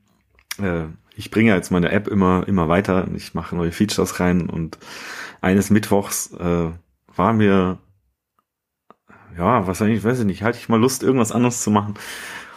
äh, 0.57 0.85
ich 1.15 1.31
bringe 1.31 1.53
jetzt 1.53 1.71
meine 1.71 1.91
App 1.91 2.07
immer, 2.07 2.47
immer 2.47 2.69
weiter. 2.69 3.07
Ich 3.15 3.33
mache 3.33 3.55
neue 3.55 3.71
Features 3.71 4.19
rein 4.19 4.49
und 4.49 4.77
eines 5.41 5.69
Mittwochs 5.69 6.33
äh, 6.33 6.71
war 7.15 7.33
mir 7.33 7.79
ja, 9.37 9.67
was 9.67 9.81
eigentlich, 9.81 10.03
weiß 10.03 10.19
ich 10.19 10.25
nicht, 10.25 10.43
hatte 10.43 10.57
ich 10.57 10.69
mal 10.69 10.79
Lust, 10.79 11.03
irgendwas 11.03 11.31
anderes 11.31 11.61
zu 11.61 11.71
machen. 11.71 11.95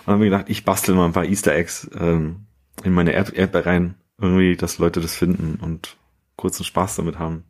Und 0.04 0.12
habe 0.12 0.18
mir 0.18 0.30
gedacht, 0.30 0.46
ich 0.48 0.64
bastel 0.64 0.94
mal 0.94 1.06
ein 1.06 1.12
paar 1.12 1.24
Easter 1.24 1.54
Eggs 1.54 1.90
ähm, 1.98 2.46
in 2.84 2.92
meine 2.92 3.14
App, 3.14 3.36
App 3.36 3.66
rein. 3.66 3.94
Irgendwie, 4.18 4.56
dass 4.56 4.78
Leute 4.78 5.00
das 5.00 5.14
finden 5.14 5.58
und 5.60 5.96
kurzen 6.36 6.64
Spaß 6.64 6.96
damit 6.96 7.18
haben. 7.18 7.44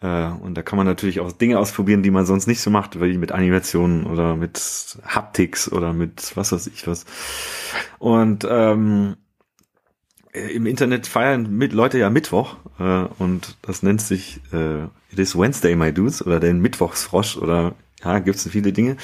Äh, 0.00 0.30
und 0.30 0.54
da 0.54 0.62
kann 0.62 0.76
man 0.76 0.86
natürlich 0.86 1.20
auch 1.20 1.32
Dinge 1.32 1.58
ausprobieren, 1.58 2.02
die 2.02 2.10
man 2.10 2.26
sonst 2.26 2.46
nicht 2.46 2.60
so 2.60 2.70
macht, 2.70 3.00
wie 3.00 3.18
mit 3.18 3.32
Animationen 3.32 4.06
oder 4.06 4.36
mit 4.36 4.98
Haptics 5.04 5.70
oder 5.70 5.92
mit 5.92 6.36
was 6.36 6.52
weiß 6.52 6.66
ich 6.68 6.86
was. 6.86 7.04
Und 7.98 8.46
ähm, 8.48 9.16
im 10.32 10.66
Internet 10.66 11.06
feiern 11.06 11.50
mit 11.50 11.72
Leute 11.72 11.98
ja 11.98 12.10
Mittwoch 12.10 12.56
äh, 12.78 13.04
und 13.18 13.56
das 13.62 13.82
nennt 13.82 14.00
sich 14.00 14.40
äh, 14.52 14.84
It 15.12 15.18
is 15.18 15.36
Wednesday, 15.36 15.74
my 15.74 15.92
dudes 15.92 16.24
oder 16.24 16.38
den 16.38 16.60
Mittwochsfrosch 16.60 17.36
oder 17.36 17.74
ja, 18.04 18.18
gibt 18.20 18.36
es 18.36 18.48
viele 18.48 18.72
Dinge. 18.72 18.96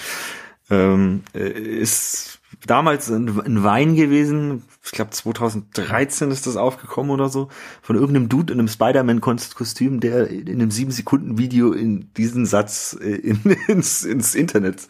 Ähm, 0.70 1.22
äh, 1.34 1.48
ist 1.48 2.40
damals 2.64 3.10
ein, 3.10 3.40
ein 3.40 3.64
Wein 3.64 3.94
gewesen, 3.94 4.62
ich 4.84 4.92
glaube 4.92 5.10
2013 5.10 6.30
ist 6.30 6.46
das 6.46 6.56
aufgekommen 6.56 7.10
oder 7.10 7.28
so, 7.28 7.48
von 7.82 7.96
irgendeinem 7.96 8.28
Dude 8.28 8.52
in 8.52 8.58
einem 8.58 8.68
Spider-Man-Kostüm, 8.68 10.00
der 10.00 10.28
in 10.28 10.48
einem 10.48 10.70
7-Sekunden-Video 10.70 11.72
in 11.72 12.12
diesen 12.14 12.46
Satz 12.46 12.96
äh, 13.00 13.16
in, 13.16 13.40
ins, 13.68 14.04
ins 14.04 14.34
Internet 14.34 14.86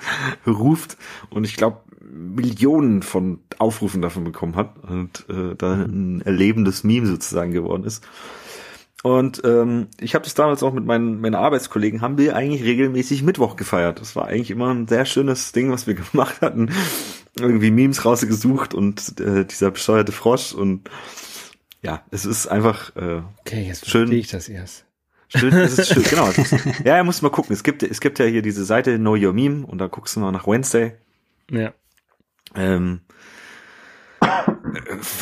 ruft. 0.47 0.97
Und 1.31 1.45
ich 1.45 1.57
glaube, 1.57 1.81
Millionen 2.01 3.03
von 3.03 3.41
Aufrufen 3.59 4.03
davon 4.03 4.25
bekommen 4.25 4.57
hat 4.57 4.75
und 4.83 5.27
äh, 5.29 5.55
da 5.57 5.75
ein 5.75 6.23
erlebendes 6.23 6.85
Meme 6.85 7.07
sozusagen 7.07 7.53
geworden 7.53 7.85
ist. 7.85 8.07
Und 9.03 9.43
ähm, 9.45 9.89
ich 10.01 10.15
habe 10.15 10.25
das 10.25 10.35
damals 10.35 10.63
auch 10.63 10.73
mit 10.73 10.85
meinen, 10.85 11.21
meinen 11.21 11.35
Arbeitskollegen, 11.35 12.01
haben 12.01 12.19
wir 12.19 12.35
eigentlich 12.35 12.65
regelmäßig 12.65 13.23
Mittwoch 13.23 13.57
gefeiert. 13.57 14.01
Das 14.01 14.17
war 14.17 14.27
eigentlich 14.27 14.51
immer 14.51 14.75
ein 14.75 14.89
sehr 14.89 15.05
schönes 15.05 15.53
Ding, 15.53 15.71
was 15.71 15.87
wir 15.87 15.95
gemacht 16.13 16.41
hatten. 16.41 16.71
Irgendwie 17.39 17.71
Memes 17.71 18.05
rausgesucht 18.05 18.75
und 18.75 19.21
äh, 19.21 19.45
dieser 19.45 19.71
bescheuerte 19.71 20.13
Frosch 20.13 20.53
und 20.53 20.91
ja, 21.83 22.03
es 22.11 22.25
ist 22.25 22.49
einfach 22.49 22.97
äh, 22.97 23.23
okay, 23.41 23.67
jetzt 23.69 23.89
schön. 23.89 24.11
ich 24.11 24.29
das 24.29 24.49
erst. 24.49 24.87
Schön, 25.29 25.53
es 25.53 25.79
ist 25.79 25.93
schön, 25.93 26.03
genau. 26.11 26.29
Ist, 26.29 26.55
ja, 26.85 27.03
muss 27.05 27.23
mal 27.23 27.31
gucken. 27.31 27.53
Es 27.53 27.63
gibt, 27.63 27.83
es 27.83 28.01
gibt 28.01 28.19
ja 28.19 28.25
hier 28.27 28.43
diese 28.43 28.65
Seite 28.65 28.97
Know 28.97 29.17
Your 29.17 29.33
Meme 29.33 29.67
und 29.67 29.79
da 29.79 29.87
guckst 29.87 30.17
du 30.17 30.21
mal 30.21 30.33
nach 30.33 30.47
Wednesday. 30.47 30.95
Ja. 31.51 31.73
Ähm, 32.57 33.01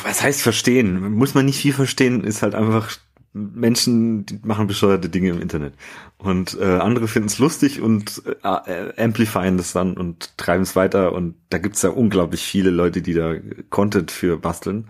was 0.04 0.22
heißt 0.22 0.42
verstehen? 0.42 1.12
Muss 1.12 1.34
man 1.34 1.46
nicht 1.46 1.60
viel 1.60 1.72
verstehen, 1.72 2.24
ist 2.24 2.42
halt 2.42 2.54
einfach 2.54 2.96
Menschen 3.34 4.24
die 4.26 4.38
machen 4.44 4.68
bescheuerte 4.68 5.08
Dinge 5.08 5.30
im 5.30 5.40
Internet. 5.40 5.74
Und 6.18 6.56
äh, 6.58 6.78
andere 6.78 7.08
finden 7.08 7.26
es 7.26 7.40
lustig 7.40 7.80
und 7.80 8.22
äh, 8.42 8.92
amplifyen 8.96 9.56
das 9.56 9.72
dann 9.72 9.96
und 9.96 10.38
treiben 10.38 10.62
es 10.62 10.76
weiter. 10.76 11.12
Und 11.12 11.34
da 11.50 11.58
gibt's 11.58 11.82
ja 11.82 11.90
unglaublich 11.90 12.44
viele 12.44 12.70
Leute, 12.70 13.02
die 13.02 13.12
da 13.12 13.34
Content 13.70 14.12
für 14.12 14.38
basteln. 14.38 14.86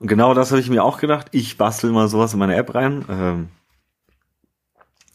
Und 0.00 0.08
genau 0.08 0.34
das 0.34 0.50
habe 0.50 0.60
ich 0.60 0.68
mir 0.68 0.82
auch 0.82 0.98
gedacht. 0.98 1.28
Ich 1.30 1.56
bastel 1.56 1.92
mal 1.92 2.08
sowas 2.08 2.32
in 2.32 2.40
meine 2.40 2.56
App 2.56 2.74
rein. 2.74 3.04
Ähm, 3.08 3.48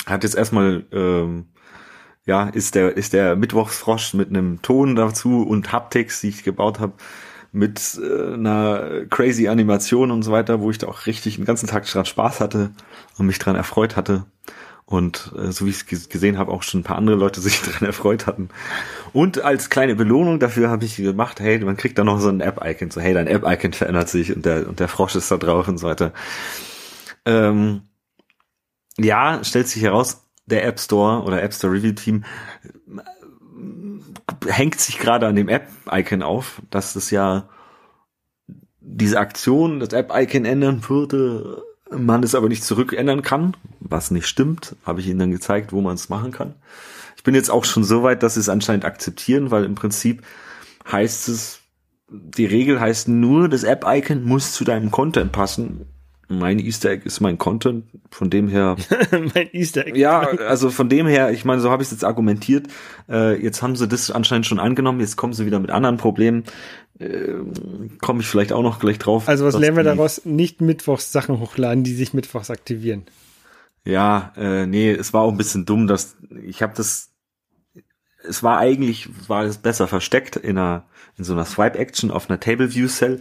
hat 0.06 0.24
jetzt 0.24 0.36
erstmal, 0.36 0.86
ähm, 0.94 1.48
ja, 2.30 2.48
ist 2.48 2.76
der, 2.76 2.96
ist 2.96 3.14
der 3.14 3.36
Mittwochsfrosch 3.36 4.14
mit 4.14 4.30
einem 4.30 4.62
Ton 4.62 4.96
dazu 4.96 5.42
und 5.42 5.72
Haptics, 5.74 6.22
die 6.22 6.30
ich 6.30 6.44
gebaut 6.44 6.80
habe 6.80 6.94
mit 7.52 8.00
äh, 8.00 8.36
einer 8.36 9.06
crazy 9.10 9.48
Animation 9.48 10.12
und 10.12 10.22
so 10.22 10.32
weiter, 10.32 10.62
wo 10.62 10.70
ich 10.70 10.78
da 10.78 10.88
auch 10.88 11.08
richtig 11.08 11.38
den 11.38 11.46
ganzen 11.46 11.66
Tag 11.66 11.88
dran 11.88 12.06
Spaß 12.06 12.40
hatte 12.40 12.70
und 13.18 13.26
mich 13.26 13.40
dran 13.40 13.56
erfreut 13.56 13.96
hatte. 13.96 14.26
Und 14.86 15.34
äh, 15.36 15.52
so 15.52 15.66
wie 15.66 15.72
ich 15.72 15.92
es 15.92 16.10
gesehen 16.10 16.38
habe, 16.38 16.52
auch 16.52 16.62
schon 16.62 16.82
ein 16.82 16.84
paar 16.84 17.00
andere 17.00 17.16
Leute 17.16 17.42
sich 17.42 17.64
dran 17.64 17.88
erfreut 17.88 18.28
hatten. 18.28 18.50
Und 19.12 19.44
als 19.44 19.72
kleine 19.72 19.96
Belohnung 19.96 20.38
dafür 20.38 20.70
habe 20.70 20.86
ich 20.86 20.98
gemacht, 20.98 21.40
hey, 21.40 21.58
man 21.58 21.78
kriegt 21.78 21.98
da 21.98 22.04
noch 22.04 22.20
so 22.20 22.30
ein 22.30 22.42
App-Icon, 22.42 22.92
so 22.92 23.02
hey, 23.02 23.16
dein 23.16 23.26
App-Icon 23.26 23.74
verändert 23.74 24.10
sich 24.10 24.36
und 24.36 24.46
der, 24.46 24.70
und 24.70 24.80
der 24.80 24.88
Frosch 24.88 25.16
ist 25.16 25.32
da 25.32 25.38
drauf 25.38 25.68
und 25.68 25.80
so 25.80 25.88
weiter. 25.88 26.14
Ähm, 27.26 27.82
ja, 29.00 29.44
stellt 29.44 29.68
sich 29.68 29.82
heraus, 29.82 30.29
der 30.50 30.66
App 30.66 30.80
Store 30.80 31.24
oder 31.24 31.42
App 31.42 31.54
Store 31.54 31.74
Review 31.74 31.94
Team 31.94 32.26
hängt 34.48 34.80
sich 34.80 35.00
gerade 35.00 35.28
an 35.28 35.36
dem 35.36 35.50
App-Icon 35.50 36.24
auf, 36.24 36.62
dass 36.70 36.94
das 36.94 37.12
ja 37.12 37.50
diese 38.80 39.20
Aktion, 39.20 39.80
das 39.80 39.94
App-Icon 39.94 40.46
ändern 40.46 40.84
würde, 40.88 41.64
man 41.92 42.24
es 42.24 42.36
aber 42.36 42.50
nicht 42.50 42.64
zurückändern 42.64 43.22
kann, 43.22 43.56
was 43.80 44.12
nicht 44.12 44.28
stimmt, 44.28 44.76
habe 44.86 45.00
ich 45.00 45.08
ihnen 45.08 45.20
dann 45.20 45.32
gezeigt, 45.32 45.74
wo 45.74 45.82
man 45.82 45.96
es 45.96 46.10
machen 46.10 46.32
kann. 46.32 46.56
Ich 47.18 47.24
bin 47.24 47.36
jetzt 47.36 47.50
auch 47.50 47.66
schon 47.66 47.84
so 47.84 48.04
weit, 48.04 48.24
dass 48.24 48.36
sie 48.36 48.40
es 48.40 48.50
anscheinend 48.50 48.86
akzeptieren, 48.86 49.52
weil 49.52 49.66
im 49.66 49.76
Prinzip 49.76 50.24
heißt 50.90 51.30
es, 51.30 51.60
die 52.10 52.46
Regel 52.46 52.80
heißt 52.80 53.08
nur, 53.08 53.50
das 53.50 53.64
App-Icon 53.64 54.24
muss 54.24 54.54
zu 54.54 54.64
deinem 54.64 54.92
Content 54.92 55.32
passen 55.32 55.86
mein 56.32 56.60
Easter 56.60 56.92
Egg 56.92 57.06
ist 57.06 57.22
mein 57.22 57.40
Content, 57.40 57.86
von 58.12 58.30
dem 58.30 58.48
her. 58.48 58.76
mein 59.12 59.50
Easter 59.52 59.88
Egg. 59.88 60.00
Ja, 60.00 60.20
also 60.20 60.70
von 60.70 60.88
dem 60.88 61.08
her, 61.08 61.32
ich 61.32 61.44
meine, 61.44 61.60
so 61.60 61.72
habe 61.72 61.82
ich 61.82 61.88
es 61.88 61.92
jetzt 61.92 62.04
argumentiert. 62.04 62.68
Äh, 63.10 63.42
jetzt 63.42 63.64
haben 63.64 63.76
sie 63.76 63.88
das 63.88 64.12
anscheinend 64.12 64.46
schon 64.46 64.60
angenommen, 64.60 65.00
jetzt 65.00 65.16
kommen 65.16 65.34
sie 65.34 65.48
wieder 65.48 65.60
mit 65.60 65.72
anderen 65.72 65.98
Problemen. 65.98 66.44
Äh, 67.00 67.34
Komme 68.00 68.22
ich 68.22 68.28
vielleicht 68.28 68.54
auch 68.54 68.62
noch 68.62 68.80
gleich 68.80 69.00
drauf. 69.00 69.28
Also 69.28 69.44
was 69.44 69.58
lernen 69.58 69.78
wir 69.78 69.84
daraus? 69.84 70.24
Nicht 70.24 70.62
Mittwochs 70.62 71.12
Sachen 71.12 71.40
hochladen, 71.40 71.84
die 71.84 71.96
sich 71.96 72.14
Mittwochs 72.14 72.52
aktivieren. 72.52 73.06
Ja, 73.84 74.32
äh, 74.38 74.68
nee, 74.68 74.92
es 74.92 75.14
war 75.14 75.24
auch 75.24 75.32
ein 75.32 75.38
bisschen 75.38 75.66
dumm, 75.66 75.88
dass 75.88 76.16
ich 76.46 76.62
habe 76.62 76.74
das. 76.76 77.10
Es 78.24 78.44
war 78.44 78.60
eigentlich 78.60 79.10
war 79.28 79.46
es 79.46 79.58
besser 79.58 79.88
versteckt 79.88 80.36
in 80.36 80.60
einer 80.60 80.86
in 81.18 81.24
so 81.24 81.34
einer 81.34 81.46
Swipe 81.46 81.80
Action 81.80 82.12
auf 82.12 82.30
einer 82.30 82.40
Table 82.40 82.74
View 82.76 82.88
Cell 82.88 83.20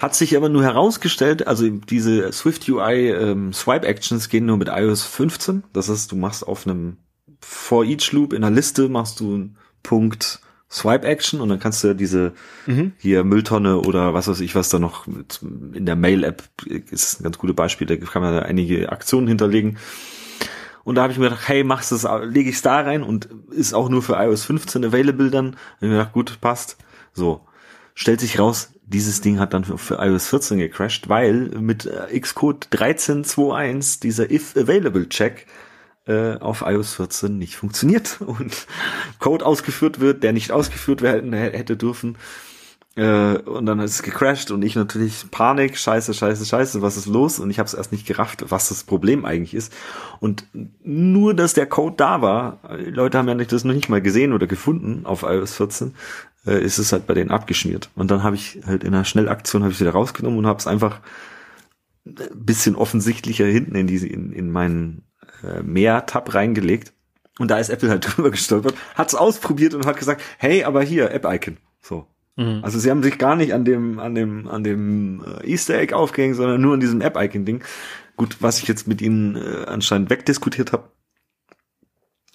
hat 0.00 0.14
sich 0.14 0.34
aber 0.34 0.48
nur 0.48 0.62
herausgestellt, 0.62 1.46
also 1.46 1.68
diese 1.68 2.32
Swift 2.32 2.66
UI 2.66 3.10
ähm, 3.10 3.52
Swipe 3.52 3.86
Actions 3.86 4.30
gehen 4.30 4.46
nur 4.46 4.56
mit 4.56 4.68
iOS 4.68 5.04
15. 5.04 5.64
Das 5.74 5.90
heißt, 5.90 6.10
du 6.10 6.16
machst 6.16 6.48
auf 6.48 6.66
einem 6.66 6.96
For 7.42 7.84
Each 7.84 8.10
Loop 8.12 8.32
in 8.32 8.40
der 8.40 8.50
Liste 8.50 8.88
machst 8.88 9.20
du 9.20 9.34
einen 9.34 9.56
Punkt 9.82 10.40
Swipe 10.70 11.06
Action 11.06 11.42
und 11.42 11.50
dann 11.50 11.58
kannst 11.58 11.84
du 11.84 11.94
diese 11.94 12.32
mhm. 12.66 12.92
hier 12.96 13.24
Mülltonne 13.24 13.78
oder 13.78 14.14
was 14.14 14.26
weiß 14.26 14.40
ich 14.40 14.54
was 14.54 14.70
da 14.70 14.78
noch 14.78 15.06
mit, 15.06 15.40
in 15.74 15.84
der 15.84 15.96
Mail 15.96 16.24
App 16.24 16.44
ist 16.90 17.20
ein 17.20 17.24
ganz 17.24 17.36
gutes 17.36 17.56
Beispiel, 17.56 17.86
da 17.86 17.96
kann 17.96 18.22
man 18.22 18.34
da 18.34 18.42
einige 18.42 18.90
Aktionen 18.90 19.28
hinterlegen. 19.28 19.76
Und 20.82 20.94
da 20.94 21.02
habe 21.02 21.12
ich 21.12 21.18
mir 21.18 21.28
gedacht, 21.28 21.46
hey, 21.46 21.62
machst 21.62 21.92
das, 21.92 22.08
lege 22.24 22.48
ich 22.48 22.56
es 22.56 22.62
da 22.62 22.80
rein 22.80 23.02
und 23.02 23.28
ist 23.50 23.74
auch 23.74 23.90
nur 23.90 24.00
für 24.00 24.14
iOS 24.14 24.44
15 24.46 24.82
available 24.82 25.30
dann. 25.30 25.50
Da 25.50 25.56
habe 25.56 25.76
ich 25.80 25.88
mir 25.88 25.98
gedacht, 25.98 26.12
gut, 26.14 26.40
passt. 26.40 26.78
So. 27.12 27.42
Stellt 27.94 28.20
sich 28.20 28.38
raus, 28.38 28.72
dieses 28.90 29.20
Ding 29.20 29.38
hat 29.38 29.54
dann 29.54 29.64
für, 29.64 29.98
iOS 30.00 30.28
14 30.28 30.58
gecrashed, 30.58 31.08
weil 31.08 31.48
mit 31.60 31.86
äh, 31.86 32.18
Xcode 32.18 32.66
13.2.1 32.72 34.00
dieser 34.00 34.30
if 34.30 34.56
available 34.56 35.08
check 35.08 35.46
äh, 36.06 36.34
auf 36.34 36.62
iOS 36.66 36.94
14 36.94 37.38
nicht 37.38 37.56
funktioniert 37.56 38.20
und 38.26 38.66
Code 39.18 39.46
ausgeführt 39.46 40.00
wird, 40.00 40.22
der 40.22 40.32
nicht 40.32 40.50
ausgeführt 40.50 41.02
werden 41.02 41.32
hätte 41.32 41.76
dürfen. 41.76 42.16
Äh, 42.96 43.38
und 43.38 43.66
dann 43.66 43.78
ist 43.80 43.94
es 43.94 44.02
gecrashed 44.02 44.50
und 44.50 44.62
ich 44.62 44.74
natürlich 44.74 45.30
Panik, 45.30 45.78
scheiße, 45.78 46.12
scheiße, 46.12 46.44
scheiße, 46.44 46.82
was 46.82 46.96
ist 46.96 47.06
los? 47.06 47.38
Und 47.38 47.50
ich 47.50 47.58
habe 47.58 47.66
es 47.66 47.74
erst 47.74 47.92
nicht 47.92 48.06
gerafft, 48.06 48.44
was 48.50 48.68
das 48.68 48.84
Problem 48.84 49.24
eigentlich 49.24 49.54
ist. 49.54 49.72
Und 50.18 50.44
nur, 50.82 51.34
dass 51.34 51.54
der 51.54 51.66
Code 51.66 51.96
da 51.96 52.20
war, 52.20 52.58
die 52.78 52.90
Leute 52.90 53.18
haben 53.18 53.28
ja 53.28 53.34
nicht, 53.34 53.52
das 53.52 53.64
noch 53.64 53.74
nicht 53.74 53.88
mal 53.88 54.02
gesehen 54.02 54.32
oder 54.32 54.46
gefunden 54.46 55.06
auf 55.06 55.22
iOS 55.22 55.54
14, 55.54 55.94
äh, 56.46 56.62
ist 56.62 56.78
es 56.78 56.92
halt 56.92 57.06
bei 57.06 57.14
denen 57.14 57.30
abgeschmiert. 57.30 57.90
Und 57.94 58.10
dann 58.10 58.22
habe 58.22 58.36
ich 58.36 58.60
halt 58.66 58.82
in 58.82 58.94
einer 58.94 59.04
Schnellaktion 59.04 59.62
habe 59.62 59.72
ich 59.72 59.80
wieder 59.80 59.92
rausgenommen 59.92 60.38
und 60.38 60.46
habe 60.46 60.58
es 60.58 60.66
einfach 60.66 61.00
ein 62.06 62.16
bisschen 62.34 62.74
offensichtlicher 62.74 63.44
hinten 63.44 63.76
in 63.76 63.86
diese 63.86 64.08
in, 64.08 64.32
in 64.32 64.50
meinen 64.50 65.04
äh, 65.44 65.62
Mehr-Tab 65.62 66.34
reingelegt. 66.34 66.92
Und 67.38 67.50
da 67.50 67.58
ist 67.58 67.70
Apple 67.70 67.88
halt 67.88 68.06
drüber 68.16 68.30
gestolpert, 68.30 68.74
hat 68.96 69.08
es 69.08 69.14
ausprobiert 69.14 69.74
und 69.74 69.86
hat 69.86 69.96
gesagt, 69.96 70.22
hey, 70.38 70.64
aber 70.64 70.82
hier 70.82 71.12
App-Icon. 71.12 71.58
Mhm. 72.36 72.60
Also 72.62 72.78
sie 72.78 72.90
haben 72.90 73.02
sich 73.02 73.18
gar 73.18 73.36
nicht 73.36 73.52
an 73.54 73.64
dem 73.64 73.98
an 73.98 74.14
dem 74.14 74.48
an 74.48 74.64
dem 74.64 75.24
äh, 75.24 75.50
Easter 75.50 75.78
Egg 75.78 75.94
aufgehängt, 75.94 76.36
sondern 76.36 76.60
nur 76.60 76.74
an 76.74 76.80
diesem 76.80 77.00
App-Icon-Ding. 77.00 77.62
Gut, 78.16 78.36
was 78.40 78.58
ich 78.60 78.68
jetzt 78.68 78.86
mit 78.86 79.00
ihnen 79.02 79.36
äh, 79.36 79.66
anscheinend 79.66 80.10
wegdiskutiert 80.10 80.72
habe, 80.72 80.90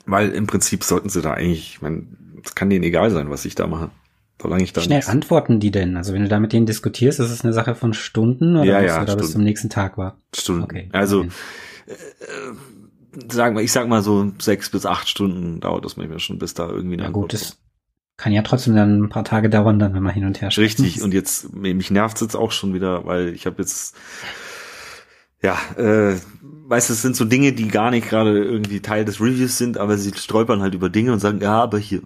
Weil 0.05 0.31
im 0.31 0.47
Prinzip 0.47 0.83
sollten 0.83 1.09
sie 1.09 1.21
da 1.21 1.33
eigentlich, 1.33 1.75
ich 1.75 1.81
meine, 1.81 2.07
es 2.43 2.55
kann 2.55 2.69
denen 2.69 2.83
egal 2.83 3.11
sein, 3.11 3.29
was 3.29 3.45
ich 3.45 3.55
da 3.55 3.67
mache. 3.67 3.91
Solange 4.41 4.63
ich 4.63 4.73
da 4.73 4.81
Schnell 4.81 4.97
nichts. 4.97 5.09
antworten 5.09 5.59
die 5.59 5.71
denn? 5.71 5.95
Also 5.95 6.13
wenn 6.13 6.21
du 6.21 6.27
da 6.27 6.39
mit 6.39 6.53
denen 6.53 6.65
diskutierst, 6.65 7.19
ist 7.19 7.31
es 7.31 7.43
eine 7.43 7.53
Sache 7.53 7.73
von 7.73 7.93
Stunden 7.93 8.57
oder 8.57 8.65
ja, 8.65 8.81
bis 8.81 8.87
ja, 8.91 8.99
du 8.99 9.05
da 9.05 9.11
Stunden. 9.13 9.21
bis 9.21 9.31
zum 9.31 9.43
nächsten 9.43 9.69
Tag 9.69 9.97
war? 9.97 10.19
Stunden. 10.35 10.63
Okay. 10.63 10.89
Also 10.91 11.19
okay. 11.19 11.29
Äh, 11.87 13.31
sagen 13.31 13.55
wir, 13.55 13.63
ich 13.63 13.71
sag 13.71 13.87
mal 13.87 14.01
so 14.01 14.33
sechs 14.39 14.69
bis 14.69 14.85
acht 14.85 15.07
Stunden 15.07 15.61
dauert 15.61 15.85
das 15.85 15.95
manchmal 15.97 16.19
schon, 16.19 16.37
bis 16.37 16.53
da 16.53 16.67
irgendwie 16.67 16.95
eine 16.95 17.03
ja, 17.03 17.07
Antwort 17.07 17.31
gut, 17.31 17.33
das 17.33 17.57
kann 18.17 18.31
ja 18.31 18.41
trotzdem 18.41 18.75
dann 18.75 19.03
ein 19.03 19.09
paar 19.09 19.23
Tage 19.23 19.49
dauern, 19.49 19.79
dann 19.79 19.93
wenn 19.93 20.03
man 20.03 20.13
hin 20.13 20.25
und 20.25 20.41
her 20.41 20.51
schreibt. 20.51 20.65
Richtig. 20.65 21.01
Und 21.01 21.13
jetzt 21.13 21.53
mich 21.53 21.91
nervt 21.91 22.15
es 22.15 22.21
jetzt 22.21 22.35
auch 22.35 22.51
schon 22.51 22.73
wieder, 22.73 23.05
weil 23.05 23.29
ich 23.29 23.45
habe 23.45 23.61
jetzt 23.61 23.95
ja, 25.41 25.57
äh, 25.77 26.15
weißt 26.41 26.89
du, 26.89 26.93
es 26.93 27.01
sind 27.01 27.15
so 27.15 27.25
Dinge, 27.25 27.53
die 27.53 27.67
gar 27.67 27.91
nicht 27.91 28.09
gerade 28.09 28.43
irgendwie 28.43 28.79
Teil 28.79 29.05
des 29.05 29.21
Reviews 29.21 29.57
sind, 29.57 29.77
aber 29.77 29.97
sie 29.97 30.13
stolpern 30.15 30.61
halt 30.61 30.73
über 30.73 30.89
Dinge 30.89 31.13
und 31.13 31.19
sagen, 31.19 31.39
ja, 31.41 31.61
aber 31.61 31.77
hier 31.77 32.01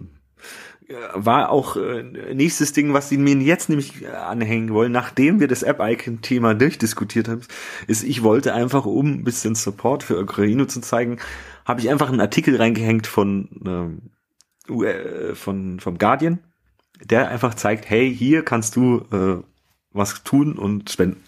war 1.14 1.50
auch 1.50 1.76
äh, 1.76 2.02
nächstes 2.34 2.72
Ding, 2.72 2.92
was 2.92 3.08
sie 3.08 3.16
mir 3.16 3.36
jetzt 3.36 3.68
nämlich 3.68 4.08
anhängen 4.08 4.72
wollen, 4.74 4.92
nachdem 4.92 5.38
wir 5.40 5.46
das 5.46 5.62
App-Icon-Thema 5.62 6.54
durchdiskutiert 6.54 7.28
haben, 7.28 7.42
ist, 7.86 8.02
ich 8.02 8.22
wollte 8.22 8.54
einfach, 8.54 8.86
um 8.86 9.06
ein 9.06 9.24
bisschen 9.24 9.54
Support 9.54 10.02
für 10.02 10.18
Ukraine 10.20 10.66
zu 10.66 10.80
zeigen, 10.80 11.18
habe 11.64 11.80
ich 11.80 11.90
einfach 11.90 12.08
einen 12.08 12.20
Artikel 12.20 12.56
reingehängt 12.56 13.06
von, 13.06 13.48
äh, 13.64 14.10
von 15.34 15.80
vom 15.80 15.98
Guardian, 15.98 16.38
der 17.02 17.28
einfach 17.28 17.54
zeigt, 17.54 17.88
hey, 17.88 18.14
hier 18.14 18.44
kannst 18.44 18.76
du 18.76 19.06
äh, 19.12 19.42
was 19.92 20.22
tun 20.22 20.56
und 20.56 20.90
spenden 20.90 21.22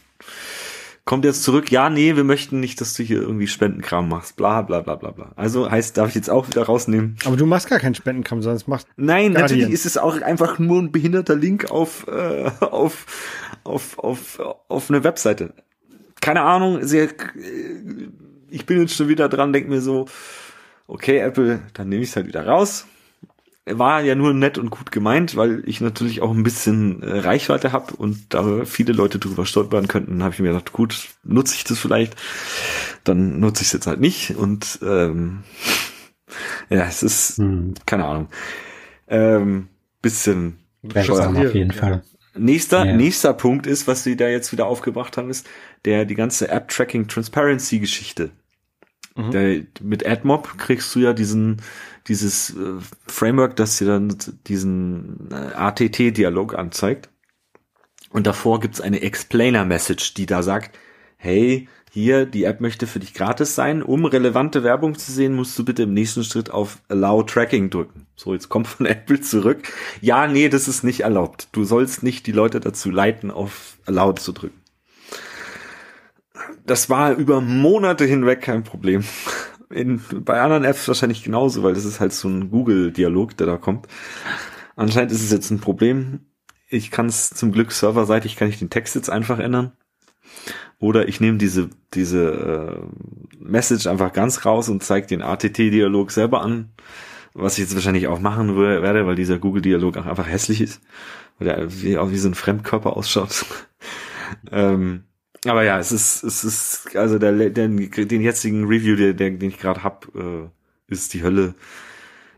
kommt 1.04 1.24
jetzt 1.24 1.42
zurück, 1.42 1.70
ja, 1.70 1.90
nee, 1.90 2.16
wir 2.16 2.24
möchten 2.24 2.60
nicht, 2.60 2.80
dass 2.80 2.94
du 2.94 3.02
hier 3.02 3.20
irgendwie 3.20 3.46
Spendenkram 3.46 4.08
machst, 4.08 4.36
bla 4.36 4.62
bla 4.62 4.80
bla 4.80 4.94
bla 4.94 5.10
bla. 5.10 5.32
Also 5.36 5.70
heißt, 5.70 5.96
darf 5.96 6.10
ich 6.10 6.14
jetzt 6.14 6.30
auch 6.30 6.48
wieder 6.48 6.62
rausnehmen. 6.62 7.16
Aber 7.24 7.36
du 7.36 7.44
machst 7.46 7.68
gar 7.68 7.80
keinen 7.80 7.94
Spendenkram, 7.94 8.42
sonst 8.42 8.68
macht. 8.68 8.86
Nein, 8.96 9.32
Guardian. 9.32 9.40
natürlich 9.42 9.70
ist 9.70 9.86
es 9.86 9.98
auch 9.98 10.20
einfach 10.22 10.58
nur 10.58 10.80
ein 10.80 10.92
behinderter 10.92 11.34
Link 11.34 11.70
auf, 11.70 12.06
äh, 12.06 12.50
auf, 12.60 13.06
auf, 13.64 13.98
auf, 13.98 14.40
auf 14.68 14.90
eine 14.90 15.02
Webseite. 15.02 15.54
Keine 16.20 16.42
Ahnung, 16.42 16.84
sehr, 16.84 17.08
ich 18.48 18.66
bin 18.66 18.80
jetzt 18.80 18.94
schon 18.94 19.08
wieder 19.08 19.28
dran, 19.28 19.52
denk 19.52 19.68
mir 19.68 19.80
so, 19.80 20.06
okay, 20.86 21.18
Apple, 21.18 21.62
dann 21.74 21.88
nehme 21.88 22.02
ich 22.02 22.10
es 22.10 22.16
halt 22.16 22.28
wieder 22.28 22.46
raus 22.46 22.86
war 23.64 24.02
ja 24.02 24.14
nur 24.14 24.34
nett 24.34 24.58
und 24.58 24.70
gut 24.70 24.90
gemeint, 24.90 25.36
weil 25.36 25.62
ich 25.66 25.80
natürlich 25.80 26.20
auch 26.20 26.32
ein 26.32 26.42
bisschen 26.42 27.02
äh, 27.02 27.20
Reichweite 27.20 27.72
habe 27.72 27.94
und 27.94 28.34
da 28.34 28.64
viele 28.64 28.92
Leute 28.92 29.18
drüber 29.18 29.46
stolpern 29.46 29.86
könnten, 29.86 30.22
habe 30.22 30.34
ich 30.34 30.40
mir 30.40 30.48
gedacht, 30.48 30.72
gut, 30.72 31.08
nutze 31.22 31.54
ich 31.54 31.64
das 31.64 31.78
vielleicht, 31.78 32.16
dann 33.04 33.38
nutze 33.38 33.62
ich 33.62 33.68
es 33.68 33.72
jetzt 33.72 33.86
halt 33.86 34.00
nicht 34.00 34.36
und 34.36 34.80
ähm, 34.82 35.44
ja, 36.70 36.86
es 36.86 37.02
ist, 37.02 37.38
hm. 37.38 37.74
keine 37.86 38.06
Ahnung, 38.06 38.28
ähm, 39.06 39.68
bisschen 40.00 40.58
bescheuert. 40.82 41.36
auf 41.36 41.54
jeden 41.54 41.72
Fall. 41.72 42.02
Nächster, 42.34 42.86
ja. 42.86 42.96
nächster 42.96 43.34
Punkt 43.34 43.66
ist, 43.66 43.86
was 43.86 44.02
sie 44.02 44.16
da 44.16 44.26
jetzt 44.26 44.52
wieder 44.52 44.66
aufgebracht 44.66 45.16
haben, 45.16 45.30
ist 45.30 45.46
der, 45.84 46.04
die 46.06 46.14
ganze 46.14 46.48
App-Tracking 46.48 47.06
Transparency 47.06 47.78
Geschichte. 47.78 48.30
Mhm. 49.14 49.30
Der, 49.30 49.60
mit 49.82 50.06
AdMob 50.06 50.56
kriegst 50.56 50.94
du 50.94 51.00
ja 51.00 51.12
diesen, 51.12 51.60
dieses 52.08 52.50
äh, 52.50 52.80
Framework, 53.06 53.56
das 53.56 53.78
dir 53.78 53.86
dann 53.86 54.16
diesen 54.46 55.28
äh, 55.30 55.54
ATT-Dialog 55.54 56.54
anzeigt. 56.54 57.08
Und 58.10 58.26
davor 58.26 58.60
gibt's 58.60 58.80
eine 58.80 59.00
Explainer-Message, 59.00 60.14
die 60.14 60.26
da 60.26 60.42
sagt, 60.42 60.78
hey, 61.16 61.68
hier, 61.94 62.24
die 62.24 62.44
App 62.44 62.62
möchte 62.62 62.86
für 62.86 63.00
dich 63.00 63.12
gratis 63.12 63.54
sein. 63.54 63.82
Um 63.82 64.06
relevante 64.06 64.64
Werbung 64.64 64.96
zu 64.96 65.12
sehen, 65.12 65.34
musst 65.34 65.58
du 65.58 65.64
bitte 65.64 65.82
im 65.82 65.92
nächsten 65.92 66.24
Schritt 66.24 66.50
auf 66.50 66.78
Allow 66.88 67.22
Tracking 67.22 67.68
drücken. 67.68 68.06
So, 68.16 68.32
jetzt 68.32 68.48
kommt 68.48 68.66
von 68.66 68.86
Apple 68.86 69.20
zurück. 69.20 69.68
Ja, 70.00 70.26
nee, 70.26 70.48
das 70.48 70.68
ist 70.68 70.84
nicht 70.84 71.00
erlaubt. 71.00 71.48
Du 71.52 71.64
sollst 71.64 72.02
nicht 72.02 72.26
die 72.26 72.32
Leute 72.32 72.60
dazu 72.60 72.90
leiten, 72.90 73.30
auf 73.30 73.76
Allow 73.84 74.14
zu 74.14 74.32
drücken. 74.32 74.58
Das 76.64 76.88
war 76.88 77.12
über 77.12 77.42
Monate 77.42 78.06
hinweg 78.06 78.40
kein 78.40 78.64
Problem 78.64 79.04
in, 79.72 80.00
bei 80.24 80.40
anderen 80.40 80.64
Apps 80.64 80.86
wahrscheinlich 80.88 81.24
genauso, 81.24 81.62
weil 81.62 81.74
das 81.74 81.84
ist 81.84 82.00
halt 82.00 82.12
so 82.12 82.28
ein 82.28 82.50
Google-Dialog, 82.50 83.36
der 83.36 83.46
da 83.46 83.56
kommt. 83.56 83.86
Anscheinend 84.76 85.12
ist 85.12 85.22
es 85.22 85.32
jetzt 85.32 85.50
ein 85.50 85.60
Problem. 85.60 86.20
Ich 86.68 86.90
kann 86.90 87.06
es 87.06 87.30
zum 87.30 87.52
Glück 87.52 87.72
serverseitig 87.72 88.36
kann 88.36 88.48
ich 88.48 88.58
den 88.58 88.70
Text 88.70 88.94
jetzt 88.94 89.10
einfach 89.10 89.38
ändern. 89.38 89.72
Oder 90.78 91.06
ich 91.08 91.20
nehme 91.20 91.38
diese, 91.38 91.70
diese 91.94 92.30
äh, 92.30 93.36
Message 93.38 93.86
einfach 93.86 94.12
ganz 94.12 94.44
raus 94.44 94.68
und 94.68 94.82
zeige 94.82 95.06
den 95.06 95.22
ATT-Dialog 95.22 96.10
selber 96.10 96.42
an. 96.42 96.72
Was 97.34 97.54
ich 97.54 97.60
jetzt 97.60 97.74
wahrscheinlich 97.74 98.08
auch 98.08 98.20
machen 98.20 98.56
werde, 98.56 99.06
weil 99.06 99.14
dieser 99.14 99.38
Google-Dialog 99.38 99.96
auch 99.96 100.06
einfach 100.06 100.26
hässlich 100.26 100.60
ist. 100.60 100.82
Weil 101.38 101.48
der 101.48 101.82
wie, 101.82 101.98
auch 101.98 102.10
wie 102.10 102.18
so 102.18 102.28
ein 102.28 102.34
Fremdkörper 102.34 102.96
ausschaut. 102.96 103.44
ähm, 104.50 105.04
aber 105.46 105.64
ja, 105.64 105.78
es 105.78 105.90
ist, 105.90 106.22
es 106.22 106.44
ist, 106.44 106.96
also 106.96 107.18
der, 107.18 107.50
der 107.50 107.68
den 107.68 108.20
jetzigen 108.20 108.66
Review, 108.66 108.96
der, 108.96 109.12
der, 109.12 109.30
den 109.30 109.50
ich 109.50 109.58
gerade 109.58 109.82
hab, 109.82 110.06
äh, 110.14 110.48
ist 110.86 111.14
die 111.14 111.22
Hölle. 111.22 111.54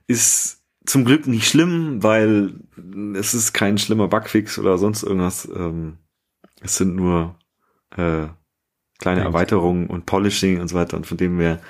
Ist 0.07 0.62
zum 0.87 1.05
Glück 1.05 1.27
nicht 1.27 1.49
schlimm, 1.49 2.03
weil 2.03 2.55
es 3.17 3.35
ist 3.35 3.53
kein 3.53 3.79
schlimmer 3.79 4.09
Bugfix 4.09 4.59
oder 4.59 4.79
sonst 4.79 5.03
irgendwas. 5.03 5.49
Ähm, 5.55 5.99
es 6.61 6.77
sind 6.77 6.95
nur 6.95 7.38
äh, 7.90 8.29
kleine 8.99 9.21
Thanks. 9.21 9.25
Erweiterungen 9.25 9.87
und 9.88 10.07
Polishing 10.07 10.61
und 10.61 10.69
so 10.69 10.77
weiter. 10.77 10.97
Und 10.97 11.07
von 11.07 11.17
dem 11.17 11.38
her 11.40 11.61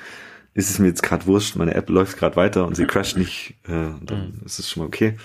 ist 0.52 0.70
es 0.70 0.78
mir 0.78 0.86
jetzt 0.86 1.02
gerade 1.02 1.26
wurscht. 1.26 1.56
Meine 1.56 1.74
App 1.74 1.88
läuft 1.90 2.16
gerade 2.16 2.36
weiter 2.36 2.66
und 2.66 2.76
sie 2.76 2.86
crasht 2.86 3.16
nicht. 3.16 3.56
Äh, 3.64 3.90
dann 4.02 4.38
mhm. 4.38 4.42
ist 4.44 4.60
es 4.60 4.70
schon 4.70 4.82
mal 4.82 4.86
okay. 4.86 5.16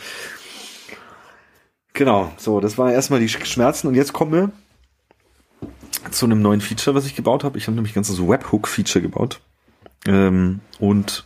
Genau, 1.94 2.32
so, 2.38 2.60
das 2.60 2.78
war 2.78 2.92
erstmal 2.92 3.20
die 3.20 3.30
Schmerzen 3.30 3.88
und 3.88 3.96
jetzt 3.96 4.14
kommen 4.14 4.32
wir 4.32 4.52
zu 6.12 6.26
einem 6.26 6.42
neuen 6.42 6.62
Feature, 6.62 6.96
was 6.96 7.06
ich 7.06 7.16
gebaut 7.16 7.44
habe. 7.44 7.58
Ich 7.58 7.68
habe 7.68 7.76
nämlich 7.76 7.94
ein 7.94 7.96
ganzes 7.96 8.20
Webhook-Feature 8.20 9.02
gebaut. 9.02 9.42
Ähm, 10.06 10.62
und 10.80 11.26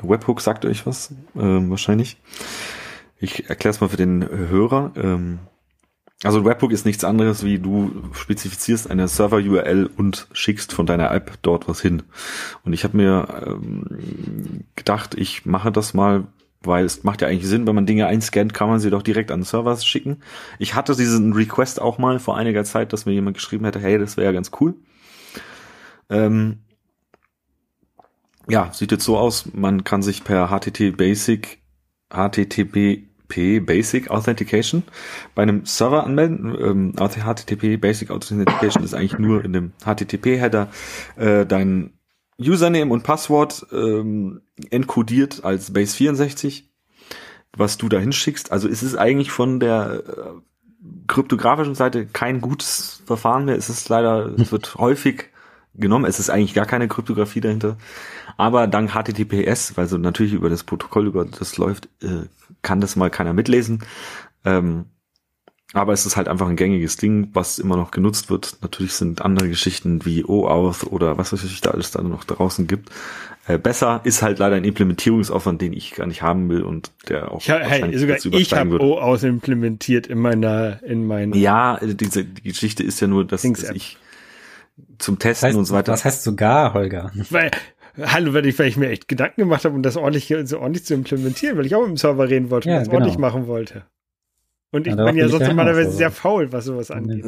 Webhook 0.00 0.40
sagt 0.40 0.64
euch 0.64 0.86
was, 0.86 1.12
ähm, 1.36 1.70
wahrscheinlich. 1.70 2.16
Ich 3.18 3.48
erkläre 3.48 3.74
es 3.74 3.80
mal 3.80 3.88
für 3.88 3.96
den 3.96 4.28
Hörer. 4.28 4.92
Ähm, 4.96 5.38
also 6.24 6.44
Webhook 6.44 6.70
ist 6.70 6.86
nichts 6.86 7.02
anderes, 7.02 7.44
wie 7.44 7.58
du 7.58 7.90
spezifizierst 8.12 8.88
eine 8.88 9.08
Server-URL 9.08 9.90
und 9.96 10.28
schickst 10.32 10.72
von 10.72 10.86
deiner 10.86 11.10
App 11.10 11.38
dort 11.42 11.68
was 11.68 11.80
hin. 11.80 12.04
Und 12.64 12.72
ich 12.72 12.84
habe 12.84 12.96
mir 12.96 13.26
ähm, 13.44 14.64
gedacht, 14.76 15.14
ich 15.16 15.46
mache 15.46 15.72
das 15.72 15.94
mal 15.94 16.24
weil 16.66 16.84
es 16.84 17.04
macht 17.04 17.22
ja 17.22 17.28
eigentlich 17.28 17.48
Sinn, 17.48 17.66
wenn 17.66 17.74
man 17.74 17.86
Dinge 17.86 18.06
einscannt, 18.06 18.54
kann 18.54 18.68
man 18.68 18.80
sie 18.80 18.90
doch 18.90 19.02
direkt 19.02 19.30
an 19.30 19.40
den 19.40 19.46
Server 19.46 19.76
schicken. 19.76 20.18
Ich 20.58 20.74
hatte 20.74 20.96
diesen 20.96 21.32
Request 21.32 21.80
auch 21.80 21.98
mal 21.98 22.18
vor 22.18 22.36
einiger 22.36 22.64
Zeit, 22.64 22.92
dass 22.92 23.06
mir 23.06 23.12
jemand 23.12 23.36
geschrieben 23.36 23.64
hätte, 23.64 23.80
hey, 23.80 23.98
das 23.98 24.16
wäre 24.16 24.26
ja 24.26 24.32
ganz 24.32 24.50
cool. 24.60 24.74
Ähm, 26.10 26.58
ja, 28.48 28.70
sieht 28.72 28.92
jetzt 28.92 29.04
so 29.04 29.16
aus, 29.16 29.52
man 29.54 29.84
kann 29.84 30.02
sich 30.02 30.24
per 30.24 30.48
HTTP 30.48 30.96
Basic, 30.96 31.62
HTTP 32.10 33.04
Basic 33.60 34.10
Authentication 34.10 34.82
bei 35.34 35.42
einem 35.42 35.64
Server 35.64 36.04
anmelden. 36.04 36.54
Ähm, 36.60 36.92
HTTP 36.96 37.80
Basic 37.80 38.10
Authentication 38.10 38.84
ist 38.84 38.94
eigentlich 38.94 39.18
nur 39.18 39.44
in 39.44 39.52
dem 39.52 39.72
HTTP-Header 39.84 40.68
äh, 41.16 41.46
dein 41.46 41.92
Username 42.42 42.92
und 42.92 43.02
Passwort 43.02 43.66
ähm, 43.72 44.42
enkodiert 44.70 45.44
als 45.44 45.72
Base 45.72 45.96
64, 45.96 46.70
was 47.56 47.78
du 47.78 47.88
da 47.88 47.98
hinschickst. 47.98 48.52
Also 48.52 48.68
ist 48.68 48.82
es 48.82 48.96
eigentlich 48.96 49.30
von 49.30 49.60
der 49.60 50.02
äh, 50.06 50.82
kryptografischen 51.06 51.74
Seite 51.74 52.06
kein 52.06 52.40
gutes 52.40 53.02
Verfahren 53.06 53.44
mehr. 53.44 53.56
Es 53.56 53.68
ist 53.68 53.88
leider, 53.88 54.34
es 54.38 54.52
wird 54.52 54.74
häufig 54.76 55.30
genommen. 55.74 56.04
Es 56.04 56.18
ist 56.18 56.30
eigentlich 56.30 56.54
gar 56.54 56.66
keine 56.66 56.88
Kryptographie 56.88 57.40
dahinter. 57.40 57.76
Aber 58.36 58.66
dank 58.66 58.92
HTTPS, 58.92 59.76
weil 59.76 59.86
so 59.86 59.98
natürlich 59.98 60.32
über 60.32 60.50
das 60.50 60.64
Protokoll, 60.64 61.06
über 61.06 61.24
das 61.24 61.56
läuft, 61.56 61.88
äh, 62.02 62.26
kann 62.62 62.80
das 62.80 62.96
mal 62.96 63.10
keiner 63.10 63.32
mitlesen. 63.32 63.84
Ähm, 64.44 64.86
aber 65.72 65.92
es 65.92 66.04
ist 66.04 66.16
halt 66.16 66.28
einfach 66.28 66.48
ein 66.48 66.56
gängiges 66.56 66.96
Ding, 66.96 67.30
was 67.32 67.58
immer 67.58 67.76
noch 67.76 67.90
genutzt 67.90 68.30
wird. 68.30 68.58
Natürlich 68.60 68.92
sind 68.92 69.22
andere 69.22 69.48
Geschichten 69.48 70.04
wie 70.04 70.24
OAuth 70.24 70.84
oder 70.84 71.16
was 71.18 71.32
weiß 71.32 71.44
ich 71.44 71.60
da 71.60 71.70
alles 71.70 71.90
da 71.90 72.02
noch 72.02 72.24
draußen 72.24 72.66
gibt. 72.66 72.90
Äh, 73.46 73.58
besser 73.58 74.00
ist 74.04 74.22
halt 74.22 74.38
leider 74.38 74.56
ein 74.56 74.64
Implementierungsaufwand, 74.64 75.60
den 75.60 75.72
ich 75.72 75.92
gar 75.92 76.06
nicht 76.06 76.22
haben 76.22 76.48
will 76.48 76.62
und 76.62 76.92
der 77.08 77.32
auch 77.32 77.40
ich 77.40 77.50
hab, 77.50 77.62
hey, 77.62 77.98
sogar 77.98 78.18
ich 78.24 78.52
habe 78.52 78.80
OAuth 78.80 79.22
implementiert 79.24 80.06
in 80.06 80.18
meiner 80.18 80.82
in 80.82 81.06
meiner 81.06 81.34
Ja, 81.36 81.80
diese 81.82 82.24
die 82.24 82.42
Geschichte 82.42 82.82
ist 82.82 83.00
ja 83.00 83.06
nur, 83.06 83.24
dass, 83.24 83.42
dass 83.42 83.70
ich 83.70 83.96
zum 84.98 85.18
Testen 85.18 85.48
heißt, 85.48 85.58
und 85.58 85.64
so 85.64 85.74
weiter. 85.74 85.92
Was 85.92 86.04
heißt 86.04 86.22
sogar, 86.22 86.74
Holger? 86.74 87.12
Weil 87.30 87.50
Hallo, 88.00 88.32
weil 88.32 88.46
ich, 88.46 88.58
weil 88.58 88.68
ich 88.68 88.78
mir 88.78 88.88
echt 88.88 89.06
Gedanken 89.06 89.42
gemacht 89.42 89.66
habe, 89.66 89.74
um 89.74 89.82
das 89.82 89.98
ordentlich, 89.98 90.34
so 90.44 90.58
ordentlich 90.58 90.86
zu 90.86 90.94
implementieren, 90.94 91.58
weil 91.58 91.66
ich 91.66 91.74
auch 91.74 91.82
mit 91.82 91.90
dem 91.90 91.96
Server 91.98 92.26
reden 92.26 92.48
wollte 92.48 92.70
und 92.70 92.76
das 92.76 92.84
genau. 92.84 93.00
ordentlich 93.00 93.18
machen 93.18 93.46
wollte. 93.46 93.84
Und 94.72 94.86
ich 94.86 94.94
ja, 94.94 95.04
bin 95.04 95.16
ja 95.16 95.28
sonst 95.28 95.46
normalerweise 95.46 95.90
sehr 95.90 96.10
faul, 96.10 96.50
was 96.50 96.64
sowas 96.64 96.90
angeht. 96.90 97.26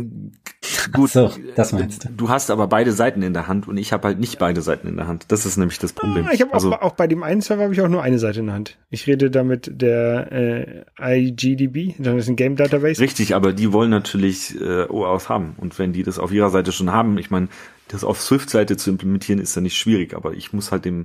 Gut, 0.93 1.11
so, 1.11 1.31
das 1.57 1.73
meinst 1.73 2.05
du. 2.05 2.09
Du 2.09 2.29
hast 2.31 2.51
aber 2.51 2.67
beide 2.69 2.93
Seiten 2.93 3.21
in 3.21 3.35
der 3.35 3.49
Hand 3.49 3.69
und 3.69 3.77
ich 3.77 3.93
habe 3.93 4.09
halt 4.09 4.19
nicht 4.19 4.39
beide 4.39 4.63
Seiten 4.63 4.89
in 4.89 4.97
der 4.97 5.07
Hand. 5.07 5.27
Das 5.29 5.45
ist 5.45 5.59
nämlich 5.59 5.79
das 5.79 5.93
Problem. 5.93 6.27
Ah, 6.27 6.33
ich 6.33 6.41
habe 6.41 6.55
also, 6.55 6.73
auch, 6.73 6.81
auch, 6.81 6.93
bei 6.95 7.07
dem 7.07 7.23
einen 7.23 7.43
Server 7.43 7.65
habe 7.65 7.75
ich 7.75 7.83
auch 7.83 7.89
nur 7.89 8.03
eine 8.03 8.19
Seite 8.19 8.41
in 8.41 8.47
der 8.47 8.55
Hand. 8.55 8.79
Ich 8.89 9.07
rede 9.07 9.31
damit 9.31 9.71
der 9.75 10.87
äh, 10.99 11.19
IGDB, 11.19 11.95
das 11.99 12.17
ist 12.17 12.29
ein 12.29 12.37
Game 12.37 12.57
Database. 12.57 12.99
Richtig, 12.99 13.35
aber 13.35 13.53
die 13.53 13.75
wollen 13.75 13.91
natürlich 13.91 14.59
äh, 14.59 14.87
OAuth 14.89 15.29
haben 15.29 15.55
und 15.59 15.79
wenn 15.79 15.93
die 15.93 16.03
das 16.03 16.19
auf 16.19 16.33
ihrer 16.33 16.49
Seite 16.49 16.73
schon 16.73 16.93
haben, 16.93 17.19
ich 17.19 17.31
meine, 17.31 17.49
das 17.89 18.05
auf 18.05 18.21
Swift-Seite 18.21 18.79
zu 18.79 18.89
implementieren 18.89 19.39
ist 19.39 19.55
ja 19.55 19.61
nicht 19.61 19.77
schwierig, 19.77 20.15
aber 20.15 20.33
ich 20.33 20.55
muss 20.55 20.73
halt 20.73 20.87
dem 20.87 21.05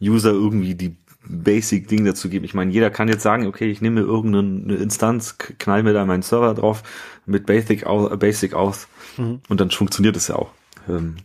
User 0.00 0.30
irgendwie 0.30 0.74
die 0.74 0.96
Basic-Ding 1.26 2.04
dazu 2.04 2.28
geben. 2.28 2.44
Ich 2.44 2.54
meine, 2.54 2.72
jeder 2.72 2.90
kann 2.90 3.08
jetzt 3.08 3.22
sagen, 3.22 3.46
okay, 3.46 3.70
ich 3.70 3.80
nehme 3.80 4.00
irgendeine 4.00 4.76
Instanz, 4.76 5.36
knall 5.38 5.82
mir 5.82 5.92
da 5.92 6.04
meinen 6.04 6.22
Server 6.22 6.54
drauf 6.54 6.82
mit 7.26 7.46
Basic, 7.46 7.84
Basic 8.18 8.54
aus 8.54 8.88
mhm. 9.16 9.40
und 9.48 9.60
dann 9.60 9.70
funktioniert 9.70 10.16
es 10.16 10.28
ja 10.28 10.36
auch. 10.36 10.50
Ähm, 10.88 11.16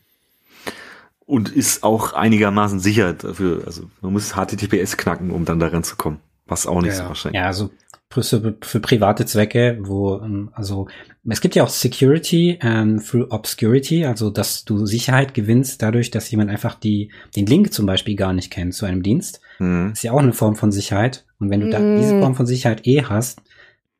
und 1.25 1.49
ist 1.49 1.83
auch 1.83 2.13
einigermaßen 2.13 2.79
sicher 2.79 3.13
dafür. 3.13 3.63
Also 3.65 3.83
man 4.01 4.13
muss 4.13 4.33
HTTPS 4.33 4.97
knacken, 4.97 5.29
um 5.29 5.45
dann 5.45 5.59
daran 5.59 5.83
zu 5.83 5.95
kommen. 5.95 6.19
Was 6.47 6.65
auch 6.65 6.81
nicht 6.81 6.93
ja, 6.93 7.03
so 7.03 7.03
wahrscheinlich. 7.03 7.39
Ja, 7.39 7.45
also 7.45 7.69
für, 8.11 8.55
für 8.61 8.79
private 8.79 9.27
Zwecke, 9.27 9.77
wo, 9.81 10.17
ähm, 10.17 10.49
also 10.53 10.87
es 11.27 11.41
gibt 11.41 11.53
ja 11.53 11.63
auch 11.63 11.69
Security 11.69 12.57
ähm, 12.61 12.99
through 12.99 13.27
Obscurity, 13.29 14.05
also 14.05 14.31
dass 14.31 14.65
du 14.65 14.87
Sicherheit 14.87 15.35
gewinnst 15.35 15.83
dadurch, 15.83 16.09
dass 16.09 16.31
jemand 16.31 16.49
einfach 16.49 16.73
die, 16.73 17.11
den 17.35 17.45
Link 17.45 17.71
zum 17.71 17.85
Beispiel 17.85 18.15
gar 18.15 18.33
nicht 18.33 18.49
kennt 18.49 18.73
zu 18.73 18.87
einem 18.87 19.03
Dienst. 19.03 19.41
Mhm. 19.59 19.91
Ist 19.93 20.03
ja 20.03 20.11
auch 20.11 20.19
eine 20.19 20.33
Form 20.33 20.55
von 20.55 20.71
Sicherheit. 20.71 21.25
Und 21.39 21.49
wenn 21.49 21.61
du 21.61 21.69
da 21.69 21.79
diese 21.79 22.15
mhm. 22.15 22.21
Form 22.21 22.35
von 22.35 22.45
Sicherheit 22.45 22.85
eh 22.87 23.03
hast, 23.03 23.41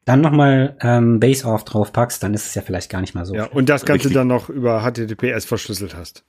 dann 0.05 0.21
nochmal 0.21 0.75
ähm, 0.81 1.19
Base 1.19 1.45
off 1.45 1.65
drauf 1.65 1.93
packst, 1.93 2.23
dann 2.23 2.33
ist 2.33 2.47
es 2.47 2.55
ja 2.55 2.61
vielleicht 2.61 2.89
gar 2.89 3.01
nicht 3.01 3.13
mal 3.13 3.25
so. 3.25 3.35
Ja, 3.35 3.45
und 3.45 3.69
das 3.69 3.85
Ganze 3.85 4.05
Richtig. 4.05 4.13
dann 4.15 4.27
noch 4.27 4.49
über 4.49 4.81
HTTPS 4.81 5.45
verschlüsselt 5.45 5.95
hast. 5.95 6.25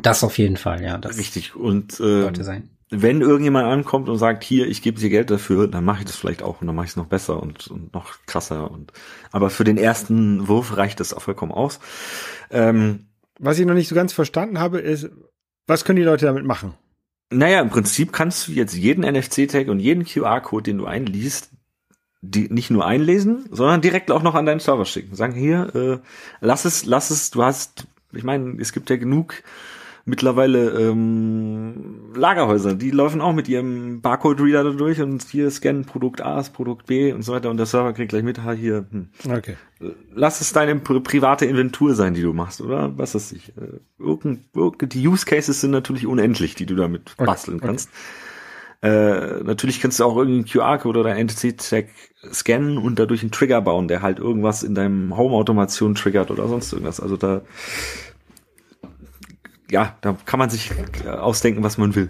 Das 0.00 0.24
auf 0.24 0.38
jeden 0.38 0.56
Fall, 0.56 0.82
ja. 0.82 0.98
Das 0.98 1.18
Richtig. 1.18 1.54
Und 1.54 2.00
äh, 2.00 2.32
sein 2.42 2.70
wenn 2.90 3.20
irgendjemand 3.20 3.66
ankommt 3.66 4.08
und 4.08 4.16
sagt, 4.16 4.42
hier, 4.42 4.66
ich 4.66 4.80
gebe 4.80 4.98
dir 4.98 5.10
Geld 5.10 5.30
dafür, 5.30 5.68
dann 5.68 5.84
mache 5.84 6.00
ich 6.00 6.04
das 6.06 6.16
vielleicht 6.16 6.42
auch 6.42 6.60
und 6.60 6.66
dann 6.66 6.76
mache 6.76 6.86
ich 6.86 6.92
es 6.92 6.96
noch 6.96 7.06
besser 7.06 7.42
und, 7.42 7.68
und 7.68 7.92
noch 7.92 8.14
krasser. 8.26 8.70
Und 8.70 8.92
aber 9.30 9.50
für 9.50 9.64
den 9.64 9.76
ersten 9.76 10.48
Wurf 10.48 10.76
reicht 10.76 11.00
das 11.00 11.12
auch 11.12 11.22
vollkommen 11.22 11.52
aus. 11.52 11.80
Ähm, 12.50 13.08
was 13.38 13.58
ich 13.58 13.66
noch 13.66 13.74
nicht 13.74 13.88
so 13.88 13.94
ganz 13.94 14.12
verstanden 14.12 14.58
habe, 14.58 14.78
ist, 14.78 15.10
was 15.66 15.84
können 15.84 15.96
die 15.96 16.02
Leute 16.02 16.26
damit 16.26 16.44
machen? 16.44 16.74
Naja, 17.30 17.60
im 17.60 17.68
Prinzip 17.68 18.12
kannst 18.12 18.48
du 18.48 18.52
jetzt 18.52 18.74
jeden 18.74 19.04
NFC-Tag 19.04 19.68
und 19.68 19.80
jeden 19.80 20.04
QR-Code, 20.04 20.64
den 20.64 20.78
du 20.78 20.86
einliest, 20.86 21.50
die 22.22 22.48
nicht 22.48 22.70
nur 22.70 22.86
einlesen, 22.86 23.46
sondern 23.50 23.80
direkt 23.80 24.10
auch 24.10 24.22
noch 24.22 24.34
an 24.34 24.46
deinen 24.46 24.60
Server 24.60 24.86
schicken. 24.86 25.14
Sagen 25.14 25.34
hier, 25.34 25.74
äh, 25.74 25.98
lass 26.40 26.64
es, 26.64 26.86
lass 26.86 27.10
es, 27.10 27.30
du 27.30 27.42
hast, 27.42 27.86
ich 28.12 28.24
meine, 28.24 28.56
es 28.60 28.72
gibt 28.72 28.90
ja 28.90 28.96
genug 28.96 29.42
mittlerweile 30.08 30.70
ähm, 30.70 32.12
Lagerhäuser, 32.14 32.74
die 32.74 32.90
laufen 32.90 33.20
auch 33.20 33.34
mit 33.34 33.48
ihrem 33.48 34.00
Barcode-Reader 34.00 34.64
da 34.64 34.70
durch 34.70 35.00
und 35.00 35.22
hier 35.22 35.50
scannen 35.50 35.84
Produkt 35.84 36.22
A, 36.22 36.42
Produkt 36.42 36.86
B 36.86 37.12
und 37.12 37.22
so 37.22 37.32
weiter 37.32 37.50
und 37.50 37.58
der 37.58 37.66
Server 37.66 37.92
kriegt 37.92 38.08
gleich 38.08 38.22
mit, 38.22 38.42
ha, 38.42 38.52
hier, 38.52 38.86
hm. 38.90 39.08
okay. 39.30 39.56
Lass 40.12 40.40
es 40.40 40.52
deine 40.52 40.76
private 40.76 41.44
Inventur 41.44 41.94
sein, 41.94 42.14
die 42.14 42.22
du 42.22 42.32
machst, 42.32 42.60
oder? 42.60 42.98
Was 42.98 43.14
ist 43.14 43.32
ich? 43.32 43.50
Äh, 43.56 43.78
irgend, 43.98 44.40
irgend, 44.54 44.92
die 44.92 45.06
Use 45.06 45.24
Cases 45.24 45.60
sind 45.60 45.70
natürlich 45.70 46.06
unendlich, 46.06 46.54
die 46.54 46.66
du 46.66 46.74
damit 46.74 47.12
okay. 47.16 47.26
basteln 47.26 47.60
kannst. 47.60 47.88
Okay. 47.88 48.88
Äh, 48.90 49.42
natürlich 49.42 49.80
kannst 49.80 49.98
du 49.98 50.04
auch 50.04 50.16
irgendeinen 50.16 50.46
QR-Code 50.46 51.00
oder 51.00 51.16
NTC-Tag 51.16 51.88
scannen 52.32 52.78
und 52.78 52.98
dadurch 52.98 53.22
einen 53.22 53.32
Trigger 53.32 53.60
bauen, 53.60 53.88
der 53.88 54.02
halt 54.02 54.20
irgendwas 54.20 54.62
in 54.62 54.74
deinem 54.74 55.16
Home-Automation 55.16 55.96
triggert 55.96 56.30
oder 56.30 56.46
sonst 56.46 56.72
irgendwas. 56.72 57.00
Also 57.00 57.16
da 57.16 57.42
ja, 59.70 59.96
da 60.00 60.16
kann 60.24 60.38
man 60.38 60.50
sich 60.50 60.72
ausdenken, 61.06 61.62
was 61.62 61.78
man 61.78 61.94
will. 61.94 62.08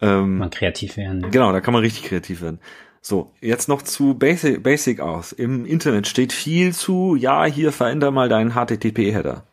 Ähm, 0.00 0.38
man 0.38 0.50
kreativ 0.50 0.96
werden. 0.96 1.30
Genau, 1.30 1.52
da 1.52 1.60
kann 1.60 1.74
man 1.74 1.82
richtig 1.82 2.04
kreativ 2.04 2.40
werden. 2.40 2.60
So, 3.02 3.32
jetzt 3.40 3.68
noch 3.68 3.82
zu 3.82 4.14
Basic, 4.14 4.62
Basic 4.62 5.00
aus. 5.00 5.32
Im 5.32 5.64
Internet 5.64 6.06
steht 6.06 6.32
viel 6.32 6.74
zu, 6.74 7.16
ja, 7.16 7.44
hier 7.46 7.72
veränder 7.72 8.10
mal 8.10 8.28
deinen 8.28 8.52
HTTP-Header. 8.52 9.44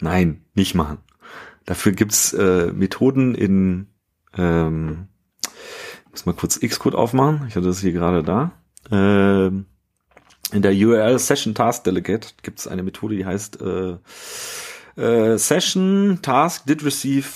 Nein, 0.00 0.44
nicht 0.54 0.74
machen. 0.74 0.98
Dafür 1.64 1.92
gibt's 1.92 2.32
äh, 2.32 2.72
Methoden 2.72 3.34
in, 3.34 3.88
ähm, 4.36 5.08
muss 6.10 6.26
mal 6.26 6.32
kurz 6.32 6.58
Xcode 6.58 6.94
aufmachen. 6.94 7.44
Ich 7.48 7.56
hatte 7.56 7.66
das 7.66 7.80
hier 7.80 7.92
gerade 7.92 8.22
da. 8.22 8.52
Ähm, 8.90 9.66
in 10.52 10.62
der 10.62 10.72
URL 10.72 11.18
Session 11.18 11.54
Task 11.54 11.84
Delegate 11.84 12.30
gibt's 12.42 12.66
eine 12.66 12.82
Methode, 12.82 13.16
die 13.16 13.26
heißt 13.26 13.60
äh, 13.60 13.96
äh, 14.98 15.38
Session 15.38 16.18
Task 16.22 16.66
did 16.66 16.84
receive 16.84 17.26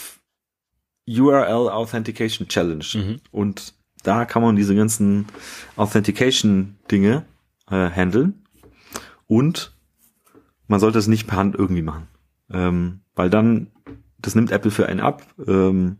URL 1.08 1.68
Authentication 1.68 2.48
Challenge. 2.48 2.84
Mhm. 2.94 3.20
Und 3.30 3.74
da 4.02 4.24
kann 4.24 4.42
man 4.42 4.56
diese 4.56 4.74
ganzen 4.74 5.26
Authentication 5.76 6.76
Dinge 6.90 7.24
äh, 7.70 7.88
handeln. 7.88 8.44
Und 9.26 9.72
man 10.66 10.80
sollte 10.80 10.98
es 10.98 11.06
nicht 11.06 11.26
per 11.26 11.38
Hand 11.38 11.54
irgendwie 11.54 11.82
machen. 11.82 12.08
Ähm, 12.50 13.00
weil 13.14 13.30
dann, 13.30 13.68
das 14.18 14.34
nimmt 14.34 14.50
Apple 14.50 14.70
für 14.70 14.86
einen 14.86 15.00
ab. 15.00 15.22
Ähm, 15.46 15.98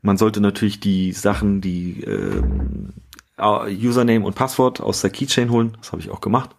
man 0.00 0.16
sollte 0.16 0.40
natürlich 0.40 0.80
die 0.80 1.12
Sachen, 1.12 1.60
die 1.60 2.02
ähm, 2.04 2.92
Username 3.38 4.24
und 4.24 4.34
Passwort 4.34 4.80
aus 4.80 5.00
der 5.00 5.10
Keychain 5.10 5.50
holen. 5.50 5.76
Das 5.78 5.92
habe 5.92 6.02
ich 6.02 6.10
auch 6.10 6.20
gemacht. 6.20 6.50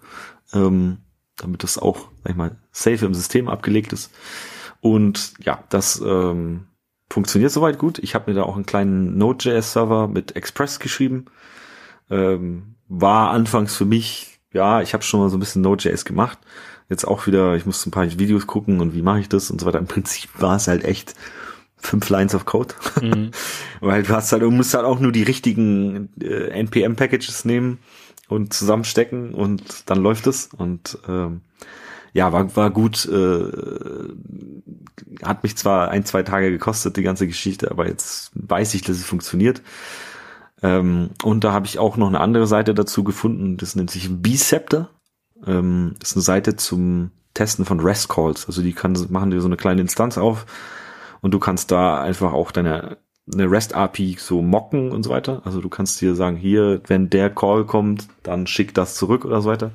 Ähm, 0.53 0.97
damit 1.43 1.63
das 1.63 1.77
auch, 1.77 2.09
sag 2.23 2.31
ich 2.31 2.35
mal, 2.35 2.55
safe 2.71 3.05
im 3.05 3.13
System 3.13 3.47
abgelegt 3.47 3.93
ist. 3.93 4.11
Und 4.81 5.33
ja, 5.39 5.63
das 5.69 6.01
ähm, 6.05 6.67
funktioniert 7.09 7.51
soweit 7.51 7.77
gut. 7.77 7.99
Ich 7.99 8.15
habe 8.15 8.31
mir 8.31 8.35
da 8.35 8.43
auch 8.43 8.55
einen 8.55 8.65
kleinen 8.65 9.17
Node.js-Server 9.17 10.07
mit 10.07 10.35
Express 10.35 10.79
geschrieben. 10.79 11.25
Ähm, 12.09 12.75
war 12.87 13.31
anfangs 13.31 13.75
für 13.75 13.85
mich, 13.85 14.39
ja, 14.51 14.81
ich 14.81 14.93
habe 14.93 15.03
schon 15.03 15.19
mal 15.19 15.29
so 15.29 15.37
ein 15.37 15.39
bisschen 15.39 15.61
Node.js 15.61 16.05
gemacht. 16.05 16.39
Jetzt 16.89 17.05
auch 17.05 17.27
wieder, 17.27 17.55
ich 17.55 17.65
musste 17.65 17.89
ein 17.89 17.91
paar 17.91 18.05
Videos 18.19 18.45
gucken 18.45 18.81
und 18.81 18.93
wie 18.93 19.01
mache 19.01 19.21
ich 19.21 19.29
das 19.29 19.49
und 19.49 19.61
so 19.61 19.65
weiter. 19.65 19.79
Im 19.79 19.87
Prinzip 19.87 20.29
war 20.39 20.57
es 20.57 20.67
halt 20.67 20.83
echt 20.83 21.15
fünf 21.77 22.09
Lines 22.09 22.35
of 22.35 22.45
Code. 22.45 22.73
Mhm. 23.01 23.31
Weil 23.79 24.03
du 24.03 24.13
hast 24.13 24.31
halt, 24.31 24.41
du 24.41 24.51
musst 24.51 24.73
halt 24.73 24.85
auch 24.85 24.99
nur 24.99 25.11
die 25.11 25.23
richtigen 25.23 26.09
äh, 26.21 26.49
NPM-Packages 26.49 27.45
nehmen 27.45 27.79
und 28.33 28.53
zusammenstecken 28.53 29.33
und 29.33 29.89
dann 29.89 30.01
läuft 30.01 30.27
es. 30.27 30.49
Und 30.55 30.97
ähm, 31.07 31.41
ja, 32.13 32.31
war, 32.31 32.55
war 32.55 32.69
gut. 32.69 33.05
Äh, 33.05 33.47
hat 35.23 35.43
mich 35.43 35.55
zwar 35.55 35.89
ein, 35.89 36.05
zwei 36.05 36.23
Tage 36.23 36.51
gekostet, 36.51 36.97
die 36.97 37.03
ganze 37.03 37.27
Geschichte, 37.27 37.71
aber 37.71 37.87
jetzt 37.87 38.31
weiß 38.35 38.73
ich, 38.73 38.81
dass 38.81 38.97
es 38.97 39.05
funktioniert. 39.05 39.61
Ähm, 40.61 41.09
und 41.23 41.43
da 41.43 41.51
habe 41.51 41.65
ich 41.65 41.79
auch 41.79 41.97
noch 41.97 42.07
eine 42.07 42.21
andere 42.21 42.47
Seite 42.47 42.73
dazu 42.73 43.03
gefunden, 43.03 43.57
das 43.57 43.75
nennt 43.75 43.91
sich 43.91 44.09
Biceptor. 44.09 44.89
Ähm, 45.45 45.95
ist 46.01 46.15
eine 46.15 46.23
Seite 46.23 46.55
zum 46.55 47.11
Testen 47.33 47.65
von 47.65 47.79
REST 47.79 48.09
Calls. 48.09 48.45
Also 48.47 48.61
die 48.61 48.73
kann, 48.73 48.95
machen 49.09 49.31
dir 49.31 49.41
so 49.41 49.47
eine 49.47 49.57
kleine 49.57 49.81
Instanz 49.81 50.17
auf 50.17 50.45
und 51.21 51.33
du 51.33 51.39
kannst 51.39 51.71
da 51.71 52.01
einfach 52.01 52.33
auch 52.33 52.51
deine 52.51 52.97
eine 53.31 53.49
REST-API 53.49 54.17
so 54.19 54.41
mocken 54.41 54.91
und 54.91 55.03
so 55.03 55.09
weiter. 55.09 55.41
Also 55.45 55.61
du 55.61 55.69
kannst 55.69 55.99
hier 55.99 56.15
sagen, 56.15 56.35
hier, 56.35 56.81
wenn 56.87 57.09
der 57.09 57.29
Call 57.29 57.65
kommt, 57.65 58.07
dann 58.23 58.47
schick 58.47 58.73
das 58.73 58.95
zurück 58.95 59.23
oder 59.25 59.41
so 59.41 59.49
weiter. 59.49 59.71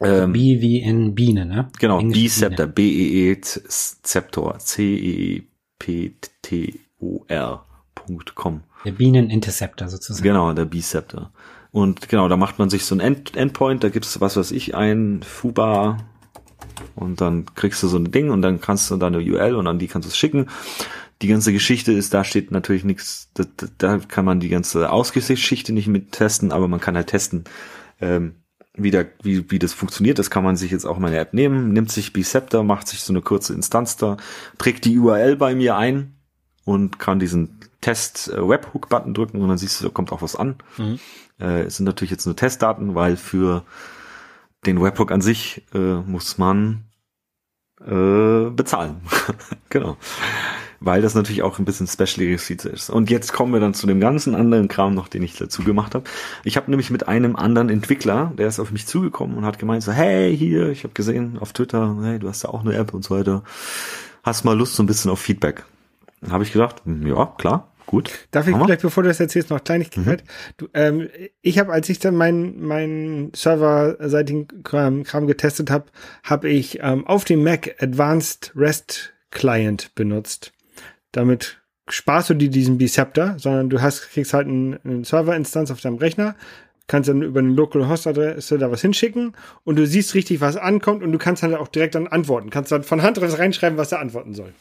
Ähm, 0.00 0.32
B 0.32 0.60
wie 0.60 0.80
in 0.80 1.14
Biene, 1.14 1.46
ne? 1.46 1.68
Genau, 1.78 2.00
B-Scepter, 2.00 2.66
B-E-E-Sceptor, 2.68 4.58
C-E-P-T-O-R.com. 4.58 5.40
Der 8.84 8.92
Bienen-Interceptor 8.92 9.88
sozusagen. 9.88 10.22
Genau, 10.22 10.52
der 10.52 10.66
B-Scepter. 10.66 11.32
Und 11.72 12.08
genau, 12.08 12.28
da 12.28 12.36
macht 12.36 12.60
man 12.60 12.70
sich 12.70 12.84
so 12.84 12.94
ein 12.94 13.00
End 13.00 13.36
Endpoint, 13.36 13.82
da 13.82 13.88
gibt's 13.88 14.20
was 14.20 14.36
weiß 14.36 14.52
ich, 14.52 14.76
ein 14.76 15.22
Fuba 15.24 15.96
und 16.94 17.20
dann 17.20 17.46
kriegst 17.56 17.82
du 17.82 17.88
so 17.88 17.98
ein 17.98 18.12
Ding 18.12 18.30
und 18.30 18.40
dann 18.42 18.60
kannst 18.60 18.88
du 18.90 18.96
deine 18.96 19.18
URL 19.18 19.56
und 19.56 19.66
an 19.66 19.78
die 19.80 19.88
kannst 19.88 20.06
du 20.06 20.10
es 20.10 20.16
schicken 20.16 20.46
die 21.22 21.28
ganze 21.28 21.52
Geschichte 21.52 21.92
ist, 21.92 22.14
da 22.14 22.22
steht 22.22 22.50
natürlich 22.50 22.84
nichts, 22.84 23.30
da, 23.34 23.44
da 23.78 23.98
kann 23.98 24.24
man 24.24 24.40
die 24.40 24.48
ganze 24.48 24.90
Ausgesichtsgeschichte 24.90 25.72
nicht 25.72 25.88
mit 25.88 26.12
testen, 26.12 26.52
aber 26.52 26.68
man 26.68 26.80
kann 26.80 26.96
halt 26.96 27.08
testen, 27.08 27.44
ähm, 28.00 28.36
wie, 28.74 28.92
da, 28.92 29.04
wie, 29.22 29.50
wie 29.50 29.58
das 29.58 29.72
funktioniert. 29.72 30.20
Das 30.20 30.30
kann 30.30 30.44
man 30.44 30.56
sich 30.56 30.70
jetzt 30.70 30.84
auch 30.84 30.96
in 30.96 31.02
meine 31.02 31.18
App 31.18 31.34
nehmen, 31.34 31.72
nimmt 31.72 31.90
sich 31.90 32.12
Biceptor, 32.12 32.62
macht 32.62 32.86
sich 32.86 33.00
so 33.00 33.12
eine 33.12 33.22
kurze 33.22 33.52
Instanz 33.52 33.96
da, 33.96 34.16
trägt 34.58 34.84
die 34.84 34.98
URL 34.98 35.36
bei 35.36 35.56
mir 35.56 35.76
ein 35.76 36.14
und 36.64 37.00
kann 37.00 37.18
diesen 37.18 37.58
Test 37.80 38.28
äh, 38.28 38.36
drücken 38.36 39.40
und 39.40 39.48
dann 39.48 39.58
siehst 39.58 39.80
du, 39.80 39.84
da 39.86 39.90
kommt 39.90 40.12
auch 40.12 40.22
was 40.22 40.36
an. 40.36 40.56
Mhm. 40.76 41.00
Äh, 41.40 41.62
es 41.62 41.76
sind 41.76 41.86
natürlich 41.86 42.10
jetzt 42.10 42.26
nur 42.26 42.36
Testdaten, 42.36 42.94
weil 42.94 43.16
für 43.16 43.64
den 44.66 44.80
Webhook 44.80 45.10
an 45.10 45.20
sich 45.20 45.62
äh, 45.74 45.78
muss 45.78 46.38
man 46.38 46.84
äh, 47.80 48.50
bezahlen. 48.50 49.00
genau. 49.68 49.96
Weil 50.80 51.02
das 51.02 51.14
natürlich 51.14 51.42
auch 51.42 51.58
ein 51.58 51.64
bisschen 51.64 51.86
Special 51.86 52.26
Receipts 52.26 52.64
ist. 52.64 52.90
Und 52.90 53.10
jetzt 53.10 53.32
kommen 53.32 53.52
wir 53.52 53.60
dann 53.60 53.74
zu 53.74 53.86
dem 53.86 54.00
ganzen 54.00 54.34
anderen 54.34 54.68
Kram 54.68 54.94
noch, 54.94 55.08
den 55.08 55.22
ich 55.22 55.36
dazu 55.36 55.62
gemacht 55.62 55.94
habe. 55.94 56.04
Ich 56.44 56.56
habe 56.56 56.70
nämlich 56.70 56.90
mit 56.90 57.08
einem 57.08 57.36
anderen 57.36 57.68
Entwickler, 57.68 58.32
der 58.36 58.46
ist 58.46 58.60
auf 58.60 58.70
mich 58.70 58.86
zugekommen 58.86 59.36
und 59.36 59.44
hat 59.44 59.58
gemeint 59.58 59.82
so, 59.82 59.92
hey, 59.92 60.36
hier, 60.36 60.70
ich 60.70 60.84
habe 60.84 60.94
gesehen 60.94 61.38
auf 61.40 61.52
Twitter, 61.52 61.96
hey, 62.02 62.18
du 62.18 62.28
hast 62.28 62.44
da 62.44 62.48
auch 62.48 62.60
eine 62.60 62.74
App 62.74 62.94
und 62.94 63.04
so 63.04 63.16
weiter. 63.16 63.42
Hast 64.22 64.44
mal 64.44 64.56
Lust 64.56 64.74
so 64.74 64.82
ein 64.82 64.86
bisschen 64.86 65.10
auf 65.10 65.20
Feedback? 65.20 65.64
Dann 66.20 66.32
habe 66.32 66.44
ich 66.44 66.52
gedacht, 66.52 66.82
hm, 66.84 67.06
ja, 67.06 67.26
klar, 67.38 67.72
gut. 67.86 68.10
Darf 68.30 68.46
ich 68.46 68.56
vielleicht, 68.56 68.82
bevor 68.82 69.02
du 69.02 69.08
das 69.08 69.20
erzählst, 69.20 69.50
noch 69.50 69.62
Kleinigkeit? 69.62 70.22
Mhm. 70.22 70.52
Du, 70.56 70.68
ähm, 70.74 71.08
ich 71.42 71.58
habe, 71.58 71.72
als 71.72 71.88
ich 71.88 71.98
dann 71.98 72.14
meinen 72.14 72.60
mein 72.60 73.30
serverseitigen 73.34 74.62
Kram, 74.62 75.04
Kram 75.04 75.26
getestet 75.26 75.70
habe, 75.70 75.86
habe 76.22 76.48
ich 76.48 76.80
ähm, 76.82 77.06
auf 77.06 77.24
dem 77.24 77.42
Mac 77.42 77.76
Advanced 77.80 78.52
REST 78.54 79.14
Client 79.30 79.94
benutzt. 79.94 80.52
Damit 81.12 81.60
sparst 81.88 82.30
du 82.30 82.34
dir 82.34 82.50
diesen 82.50 82.78
Biceptor, 82.78 83.38
sondern 83.38 83.70
du 83.70 83.80
hast, 83.80 84.10
kriegst 84.10 84.34
halt 84.34 84.46
eine 84.46 84.78
ein 84.84 85.04
Serverinstanz 85.04 85.70
auf 85.70 85.80
deinem 85.80 85.96
Rechner, 85.96 86.34
kannst 86.86 87.08
dann 87.08 87.22
über 87.22 87.40
eine 87.40 87.52
Local 87.52 87.88
Host 87.88 88.06
Adresse 88.06 88.58
da 88.58 88.70
was 88.70 88.82
hinschicken 88.82 89.34
und 89.64 89.76
du 89.76 89.86
siehst 89.86 90.14
richtig, 90.14 90.40
was 90.40 90.56
ankommt 90.56 91.02
und 91.02 91.12
du 91.12 91.18
kannst 91.18 91.42
dann 91.42 91.54
auch 91.54 91.68
direkt 91.68 91.94
dann 91.94 92.08
antworten. 92.08 92.50
Kannst 92.50 92.72
dann 92.72 92.82
von 92.82 93.02
Hand 93.02 93.20
was 93.20 93.38
reinschreiben, 93.38 93.78
was 93.78 93.92
er 93.92 94.00
antworten 94.00 94.34
soll. 94.34 94.52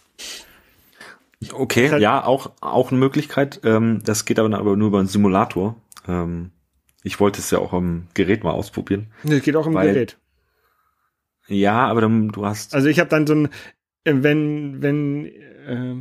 Okay, 1.51 1.89
halt 1.89 2.01
ja, 2.01 2.23
auch, 2.23 2.51
auch 2.61 2.91
eine 2.91 2.99
Möglichkeit. 2.99 3.61
Ähm, 3.63 4.01
das 4.03 4.25
geht 4.25 4.39
aber, 4.39 4.55
aber 4.57 4.75
nur 4.75 4.87
über 4.87 4.99
einen 4.99 5.07
Simulator. 5.07 5.75
Ähm, 6.07 6.51
ich 7.03 7.19
wollte 7.19 7.39
es 7.39 7.51
ja 7.51 7.59
auch 7.59 7.73
am 7.73 8.07
Gerät 8.13 8.43
mal 8.43 8.51
ausprobieren. 8.51 9.07
Das 9.23 9.41
geht 9.41 9.55
auch 9.55 9.67
im 9.67 9.75
weil, 9.75 9.93
Gerät. 9.93 10.17
Ja, 11.47 11.87
aber 11.87 12.01
dann, 12.01 12.29
du 12.29 12.45
hast. 12.45 12.73
Also 12.73 12.89
ich 12.89 12.99
habe 12.99 13.09
dann 13.09 13.27
so 13.27 13.35
ein, 13.35 13.49
wenn, 14.03 14.81
wenn, 14.81 15.25
äh, 15.25 15.95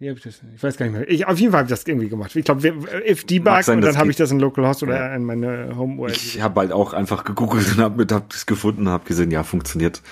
hab 0.00 0.16
ich 0.16 0.22
das? 0.22 0.40
Ich 0.54 0.62
weiß 0.62 0.76
gar 0.76 0.86
nicht 0.86 0.94
mehr. 0.94 1.08
Ich, 1.08 1.26
auf 1.26 1.38
jeden 1.38 1.52
Fall 1.52 1.60
habe 1.60 1.68
ich 1.68 1.70
das 1.78 1.86
irgendwie 1.86 2.08
gemacht. 2.08 2.34
Ich 2.36 2.44
glaube, 2.44 2.66
if 3.08 3.24
debug 3.24 3.62
sein, 3.62 3.76
und 3.76 3.84
dann 3.84 3.96
habe 3.96 4.10
ich 4.10 4.16
das 4.16 4.30
in 4.30 4.40
Localhost 4.40 4.82
oder 4.82 4.96
ja. 4.96 5.14
in 5.14 5.24
meine 5.24 5.74
Home 5.76 6.00
URL. 6.00 6.12
Ich 6.12 6.40
habe 6.40 6.60
halt 6.60 6.72
auch 6.72 6.92
einfach 6.92 7.24
gegoogelt 7.24 7.76
und 7.76 7.78
habe 7.78 8.06
hab 8.14 8.28
das 8.28 8.46
gefunden, 8.46 8.88
habe 8.88 9.06
gesehen, 9.06 9.30
ja, 9.30 9.42
funktioniert. 9.42 10.02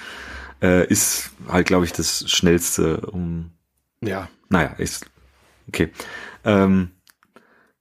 Äh, 0.63 0.87
ist 0.87 1.33
halt, 1.49 1.67
glaube 1.67 1.85
ich, 1.85 1.93
das 1.93 2.31
schnellste, 2.31 3.01
um 3.01 3.51
ja. 4.01 4.29
Naja, 4.49 4.75
ist 4.79 5.07
okay. 5.69 5.91
Ähm, 6.45 6.91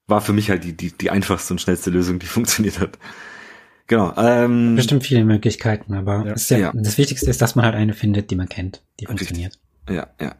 war 0.08 0.22
für 0.22 0.34
mich 0.34 0.50
halt 0.50 0.64
die, 0.64 0.76
die, 0.76 0.92
die 0.92 1.10
einfachste 1.10 1.54
und 1.54 1.60
schnellste 1.60 1.90
Lösung, 1.90 2.20
die 2.20 2.26
funktioniert 2.28 2.80
hat. 2.80 2.98
Genau. 3.88 4.14
Ähm, 4.18 4.76
Bestimmt 4.76 5.06
viele 5.06 5.26
Möglichkeiten, 5.26 5.94
aber 5.94 6.26
ja. 6.26 6.36
Ja, 6.36 6.58
ja. 6.58 6.72
das 6.74 6.98
Wichtigste 6.98 7.30
ist, 7.30 7.42
dass 7.42 7.56
man 7.56 7.66
halt 7.66 7.76
eine 7.76 7.94
findet, 7.94 8.32
die 8.32 8.36
man 8.36 8.48
kennt, 8.48 8.82
die 9.00 9.06
funktioniert. 9.06 9.60
Ja, 9.90 10.08
ja. 10.20 10.36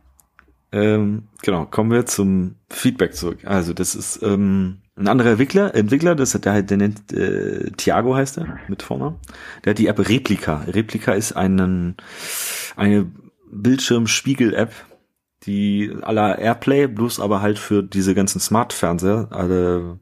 Ähm, 0.74 1.24
genau, 1.44 1.66
kommen 1.66 1.92
wir 1.92 2.06
zum 2.08 2.56
Feedback 2.70 3.14
zurück. 3.14 3.40
Also 3.46 3.74
das 3.74 3.94
ist 3.94 4.22
ähm, 4.24 4.80
ein 4.96 5.08
anderer 5.08 5.32
Entwickler, 5.32 5.74
Entwickler, 5.76 6.16
das 6.16 6.34
hat 6.34 6.46
der, 6.46 6.64
der 6.64 6.78
nennt 6.78 7.14
äh, 7.14 7.70
Thiago 7.78 8.16
heißt 8.16 8.40
er 8.40 8.60
mit 8.68 8.82
Vornamen. 8.82 9.18
Der 9.64 9.72
hat 9.72 9.78
die 9.78 9.88
App 9.88 10.00
Replika. 10.00 10.64
Replika 10.68 11.14
ist 11.14 11.34
einen 11.34 11.96
eine 12.76 13.10
Bildschirmspiegel-App, 13.52 14.74
die 15.44 15.94
aller 16.02 16.40
Airplay, 16.40 16.88
bloß 16.88 17.20
aber 17.20 17.42
halt 17.42 17.60
für 17.60 17.84
diese 17.84 18.16
ganzen 18.16 18.40
Smart-Fernseher, 18.40 19.28
alle 19.30 20.00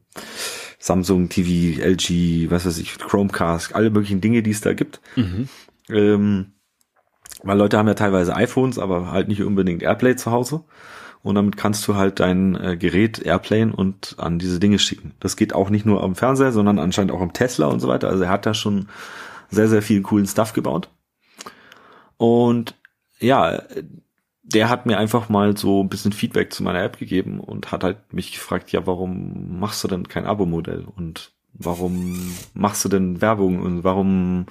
Samsung 0.78 1.28
TV, 1.28 1.82
LG, 1.82 2.50
was 2.50 2.64
weiß 2.64 2.78
ich, 2.78 2.98
Chromecast, 2.98 3.74
alle 3.74 3.90
möglichen 3.90 4.22
Dinge, 4.22 4.42
die 4.42 4.50
es 4.50 4.62
da 4.62 4.72
gibt. 4.72 5.02
Mhm. 5.16 5.48
Ähm, 5.90 6.52
weil 7.42 7.58
Leute 7.58 7.78
haben 7.78 7.88
ja 7.88 7.94
teilweise 7.94 8.34
iPhones, 8.36 8.78
aber 8.78 9.10
halt 9.10 9.28
nicht 9.28 9.42
unbedingt 9.42 9.82
Airplay 9.82 10.16
zu 10.16 10.30
Hause. 10.30 10.64
Und 11.22 11.36
damit 11.36 11.56
kannst 11.56 11.86
du 11.86 11.94
halt 11.94 12.18
dein 12.18 12.56
äh, 12.56 12.76
Gerät 12.76 13.20
Airplayen 13.24 13.72
und 13.72 14.16
an 14.18 14.38
diese 14.38 14.58
Dinge 14.58 14.78
schicken. 14.78 15.14
Das 15.20 15.36
geht 15.36 15.54
auch 15.54 15.70
nicht 15.70 15.86
nur 15.86 16.02
am 16.02 16.16
Fernseher, 16.16 16.50
sondern 16.50 16.78
anscheinend 16.78 17.12
auch 17.12 17.20
am 17.20 17.32
Tesla 17.32 17.66
und 17.66 17.80
so 17.80 17.88
weiter. 17.88 18.08
Also 18.08 18.24
er 18.24 18.30
hat 18.30 18.44
da 18.44 18.54
schon 18.54 18.88
sehr, 19.48 19.68
sehr 19.68 19.82
viel 19.82 20.02
coolen 20.02 20.26
Stuff 20.26 20.52
gebaut. 20.52 20.88
Und 22.16 22.74
ja, 23.20 23.62
der 24.42 24.68
hat 24.68 24.86
mir 24.86 24.98
einfach 24.98 25.28
mal 25.28 25.56
so 25.56 25.82
ein 25.82 25.88
bisschen 25.88 26.12
Feedback 26.12 26.52
zu 26.52 26.62
meiner 26.62 26.82
App 26.82 26.98
gegeben 26.98 27.38
und 27.38 27.70
hat 27.70 27.84
halt 27.84 28.12
mich 28.12 28.32
gefragt, 28.32 28.72
ja, 28.72 28.86
warum 28.86 29.58
machst 29.60 29.84
du 29.84 29.88
denn 29.88 30.08
kein 30.08 30.26
Abo-Modell 30.26 30.84
und 30.96 31.32
warum 31.52 32.34
machst 32.54 32.84
du 32.84 32.88
denn 32.88 33.20
Werbung 33.20 33.60
und 33.60 33.84
warum 33.84 34.46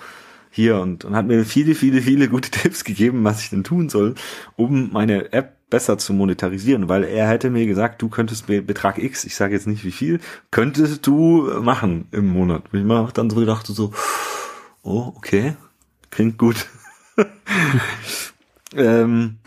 hier 0.52 0.80
und, 0.80 1.06
und 1.06 1.16
hat 1.16 1.26
mir 1.26 1.46
viele, 1.46 1.74
viele, 1.74 2.02
viele 2.02 2.28
gute 2.30 2.52
Tipps 2.52 2.84
gegeben, 2.84 3.24
was 3.24 3.42
ich 3.42 3.50
denn 3.50 3.64
tun 3.64 3.90
soll, 3.90 4.16
um 4.56 4.92
meine 4.92 5.34
App 5.34 5.58
besser 5.70 5.98
zu 5.98 6.14
monetarisieren, 6.14 6.90
weil 6.90 7.06
er 7.06 7.28
hätte 7.28 7.50
mir 7.50 7.66
gesagt, 7.66 8.02
du 8.02 8.10
könntest 8.10 8.46
Betrag 8.46 9.00
X, 9.00 9.24
ich 9.24 9.36
sage 9.36 9.54
jetzt 9.54 9.68
nicht 9.68 9.86
wie 9.86 9.92
viel, 9.92 10.20
könntest 10.52 11.08
du 11.08 11.50
machen 11.62 12.08
im 12.12 12.28
Monat. 12.28 12.66
Ich 12.74 12.84
mir 12.84 13.10
dann 13.14 13.30
so 13.30 13.38
gedacht, 13.38 13.66
so, 13.66 13.94
oh, 14.84 15.14
okay, 15.16 15.56
klingt 16.12 16.38
gut. 16.38 16.68
ähm, 18.76 19.38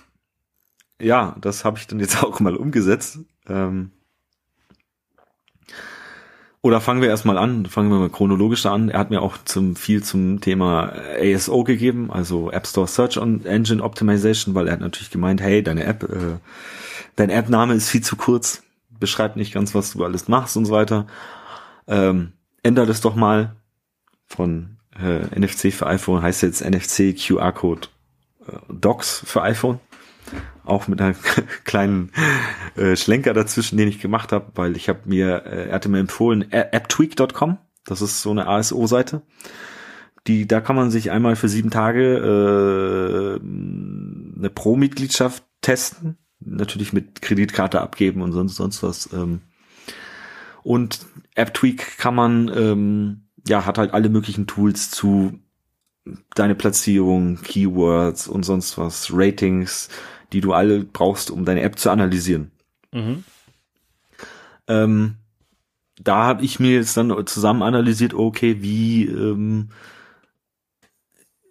ja, 1.01 1.37
das 1.41 1.65
habe 1.65 1.79
ich 1.79 1.87
dann 1.87 2.01
jetzt 2.01 2.23
auch 2.23 2.41
mal 2.41 2.57
umgesetzt. 2.57 3.19
Ähm, 3.47 3.91
oder 6.65 6.81
fangen 6.81 7.03
wir 7.03 7.11
erstmal 7.11 7.37
an, 7.37 7.67
fangen 7.67 7.91
wir 7.91 7.99
mal 7.99 8.09
chronologisch 8.09 8.65
an. 8.65 8.89
Er 8.89 8.99
hat 8.99 9.11
mir 9.11 9.21
auch 9.21 9.37
zum 9.45 9.77
viel 9.77 10.03
zum 10.03 10.41
Thema 10.41 10.95
ASO 11.21 11.63
gegeben, 11.63 12.11
also 12.11 12.51
App 12.51 12.67
Store 12.67 12.89
Search 12.89 13.19
Engine 13.19 13.83
Optimization, 13.83 14.55
weil 14.55 14.69
er 14.69 14.73
hat 14.73 14.81
natürlich 14.81 15.11
gemeint, 15.11 15.43
hey, 15.43 15.63
deine 15.63 15.85
App, 15.85 16.05
äh, 16.05 16.39
dein 17.17 17.29
App-Name 17.29 17.75
ist 17.75 17.91
viel 17.91 18.01
zu 18.01 18.17
kurz, 18.17 18.63
beschreibt 18.99 19.37
nicht 19.37 19.53
ganz, 19.53 19.75
was 19.75 19.93
du 19.93 20.05
alles 20.05 20.27
machst 20.27 20.57
und 20.57 20.65
so 20.65 20.73
weiter. 20.73 21.07
Ähm, 21.87 22.33
ändert 22.63 22.89
es 22.89 23.03
doch 23.03 23.15
mal 23.15 23.57
von 24.27 24.79
äh, 24.99 25.39
NFC 25.39 25.71
für 25.71 25.87
iPhone 25.87 26.23
heißt 26.23 26.41
jetzt 26.41 26.65
NFC 26.65 27.15
QR 27.15 27.53
Code 27.53 27.89
äh, 28.49 28.57
Docs 28.73 29.23
für 29.27 29.43
iPhone 29.43 29.81
auch 30.65 30.89
mit 30.89 31.01
einem 31.01 31.17
kleinen 31.65 32.11
äh, 32.77 32.97
Schlenker 32.97 33.35
dazwischen, 33.35 33.77
den 33.77 33.89
ich 33.89 34.01
gemacht 34.01 34.33
habe, 34.33 34.53
weil 34.55 34.77
ich 34.77 34.89
habe 34.89 35.01
mir, 35.05 35.45
äh, 35.47 35.69
er 35.69 35.75
hatte 35.75 35.89
mir 35.89 36.01
empfohlen, 36.01 36.51
apptweak.com, 36.51 37.59
das 37.85 38.03
ist 38.03 38.23
so 38.23 38.31
eine 38.31 38.47
ASO-Seite. 38.47 39.23
Die, 40.27 40.49
da 40.49 40.63
kann 40.63 40.77
man 40.77 40.91
sich 40.91 41.11
einmal 41.11 41.37
für 41.37 41.51
sieben 41.51 41.71
Tage 41.71 42.17
äh, 42.17 43.41
eine 43.45 44.51
Pro-Mitgliedschaft 44.51 45.45
testen, 45.61 46.17
natürlich 46.41 46.95
mit 46.95 47.21
Kreditkarte 47.21 47.83
abgeben 47.83 48.23
und 48.23 48.33
sonst 48.33 48.57
sonst 48.57 48.83
was. 48.83 49.13
Ähm. 49.13 49.43
Und 50.63 51.01
AppTweak 51.37 51.99
kann 51.99 52.15
man, 52.15 52.51
ähm, 52.55 53.29
ja, 53.47 53.67
hat 53.67 53.77
halt 53.77 53.93
alle 53.93 54.09
möglichen 54.09 54.47
Tools 54.47 54.91
zu 54.91 55.41
deine 56.35 56.55
Platzierung, 56.55 57.41
Keywords 57.43 58.29
und 58.29 58.45
sonst 58.45 58.79
was, 58.79 59.11
Ratings, 59.13 59.89
die 60.35 60.41
du 60.41 60.53
alle 60.53 60.81
brauchst, 60.85 61.31
um 61.31 61.45
deine 61.45 61.63
App 61.63 61.79
zu 61.79 61.91
analysieren. 61.91 62.51
Mhm. 62.93 63.25
Ähm, 64.67 65.15
da 66.03 66.25
habe 66.25 66.45
ich 66.45 66.59
mir 66.59 66.73
jetzt 66.73 66.97
dann 66.97 67.27
zusammen 67.27 67.63
analysiert, 67.63 68.15
okay, 68.15 68.57
wie 68.61 69.07
ähm, 69.07 69.69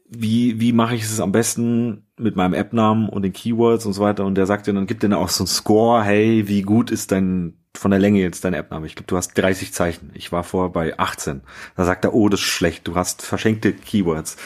wie 0.10 0.60
wie 0.60 0.74
mache 0.74 0.96
ich 0.96 1.04
es 1.04 1.20
am 1.20 1.32
besten 1.32 2.06
mit 2.18 2.36
meinem 2.36 2.54
App-Namen 2.54 3.10
und 3.10 3.24
den 3.24 3.34
Keywords 3.34 3.86
und 3.86 3.94
so 3.94 4.02
weiter. 4.02 4.26
Und 4.26 4.36
der 4.36 4.46
sagt 4.46 4.68
dir 4.68 4.74
dann, 4.74 4.86
gibt 4.86 5.02
dir 5.02 5.10
dann 5.10 5.20
auch 5.20 5.30
so 5.30 5.46
ein 5.46 5.48
Score, 5.48 6.04
hey, 6.04 6.48
wie 6.48 6.62
gut 6.62 6.92
ist 6.92 7.12
dein 7.12 7.54
von 7.76 7.90
der 7.90 8.00
Länge 8.00 8.20
jetzt 8.20 8.44
dein 8.46 8.54
App-Name? 8.54 8.86
Ich 8.86 8.96
glaube, 8.96 9.08
du 9.08 9.18
hast 9.18 9.34
30 9.36 9.74
Zeichen. 9.74 10.12
Ich 10.14 10.32
war 10.32 10.44
vorher 10.44 10.72
bei 10.72 11.00
18. 11.00 11.42
Da 11.76 11.86
sagt 11.86 12.06
er, 12.06 12.14
oh, 12.14 12.30
das 12.30 12.42
ist 12.42 12.46
schlecht, 12.46 12.88
du 12.88 12.96
hast 12.96 13.24
verschenkte 13.24 13.74
Keywords. 13.74 14.38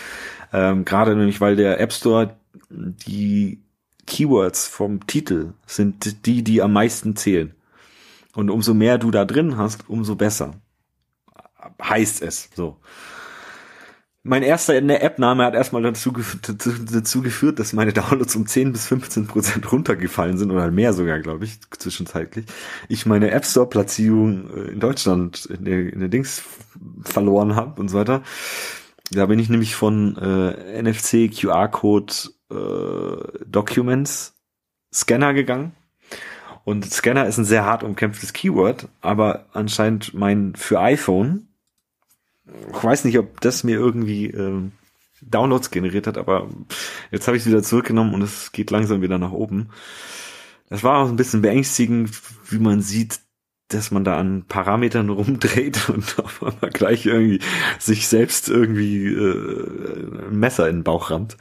Ähm, 0.54 0.86
Gerade 0.86 1.16
nämlich, 1.16 1.42
weil 1.42 1.56
der 1.56 1.80
App 1.82 1.92
Store 1.92 2.38
die 2.70 3.62
Keywords 4.08 4.66
vom 4.66 5.06
Titel 5.06 5.54
sind 5.68 6.26
die, 6.26 6.44
die 6.44 6.62
am 6.62 6.74
meisten 6.74 7.16
zählen. 7.16 7.54
Und 8.34 8.50
umso 8.50 8.74
mehr 8.74 8.98
du 8.98 9.12
da 9.12 9.26
drin 9.26 9.58
hast, 9.58 9.90
umso 9.90 10.16
besser. 10.16 10.56
Heißt 11.82 12.24
es 12.24 12.50
so. 12.56 12.78
Mein 14.24 14.44
erster 14.44 14.78
in 14.78 14.90
der 14.90 15.04
App-Name 15.04 15.46
hat 15.46 15.54
erstmal 15.54 15.82
dazu, 15.84 16.12
dazu, 16.12 17.22
geführt, 17.22 17.60
dass 17.60 17.72
meine 17.72 17.94
Downloads 17.94 18.36
um 18.36 18.46
10 18.46 18.74
bis 18.74 18.86
15 18.88 19.28
Prozent 19.28 19.72
runtergefallen 19.72 20.38
sind 20.38 20.52
oder 20.52 20.70
mehr 20.70 20.92
sogar, 20.92 21.20
glaube 21.20 21.46
ich, 21.46 21.60
zwischenzeitlich. 21.72 22.46
Ich 22.90 23.06
meine 23.06 23.32
App 23.32 23.46
Store-Platzierung 23.46 24.50
äh, 24.54 24.72
in 24.72 24.80
Deutschland 24.82 25.46
in 25.46 25.64
der, 25.64 25.94
in 25.94 26.00
der 26.00 26.10
Dings 26.10 26.44
verloren 27.04 27.56
habe 27.56 27.80
und 27.80 27.88
so 27.88 27.98
weiter. 27.98 28.22
Da 29.12 29.28
bin 29.28 29.40
ich 29.40 29.48
nämlich 29.48 29.76
von 29.76 30.18
äh, 30.18 30.82
NFC, 30.82 31.32
QR-Code, 31.34 32.14
äh, 32.52 33.46
Documents, 33.46 34.36
Scanner 34.94 35.34
gegangen. 35.34 35.74
Und 36.64 36.86
Scanner 36.92 37.26
ist 37.28 37.38
ein 37.38 37.46
sehr 37.46 37.66
hart 37.66 37.84
umkämpftes 37.84 38.34
Keyword, 38.34 38.90
aber 39.02 39.46
anscheinend 39.54 40.14
mein 40.14 40.54
für 40.56 40.80
iPhone, 40.80 41.48
ich 42.46 42.84
weiß 42.84 43.06
nicht, 43.06 43.18
ob 43.20 43.40
das 43.42 43.64
mir 43.64 43.78
irgendwie 43.78 44.28
ähm, 44.28 44.74
Downloads 45.22 45.72
generiert 45.72 46.08
hat, 46.08 46.18
aber 46.18 46.50
jetzt 47.12 47.28
habe 47.28 47.38
ich 47.38 47.44
es 47.44 47.50
wieder 47.50 47.64
zurückgenommen 47.64 48.14
und 48.14 48.22
es 48.22 48.52
geht 48.52 48.72
langsam 48.72 49.02
wieder 49.02 49.18
nach 49.18 49.32
oben. 49.32 49.70
Das 50.70 50.84
war 50.84 51.00
auch 51.00 51.10
ein 51.10 51.16
bisschen 51.16 51.42
beängstigend, 51.42 52.12
wie 52.50 52.60
man 52.60 52.82
sieht, 52.82 53.20
dass 53.70 53.92
man 53.92 54.04
da 54.04 54.18
an 54.18 54.46
Parametern 54.48 55.10
rumdreht 55.10 55.90
und 55.90 56.20
auf 56.20 56.44
einmal 56.44 56.72
gleich 56.72 57.06
irgendwie 57.06 57.40
sich 57.80 58.08
selbst 58.08 58.50
irgendwie 58.50 59.08
äh, 59.08 60.30
ein 60.30 60.40
Messer 60.40 60.70
in 60.70 60.78
den 60.78 60.84
Bauch 60.84 61.12
rammt. 61.12 61.38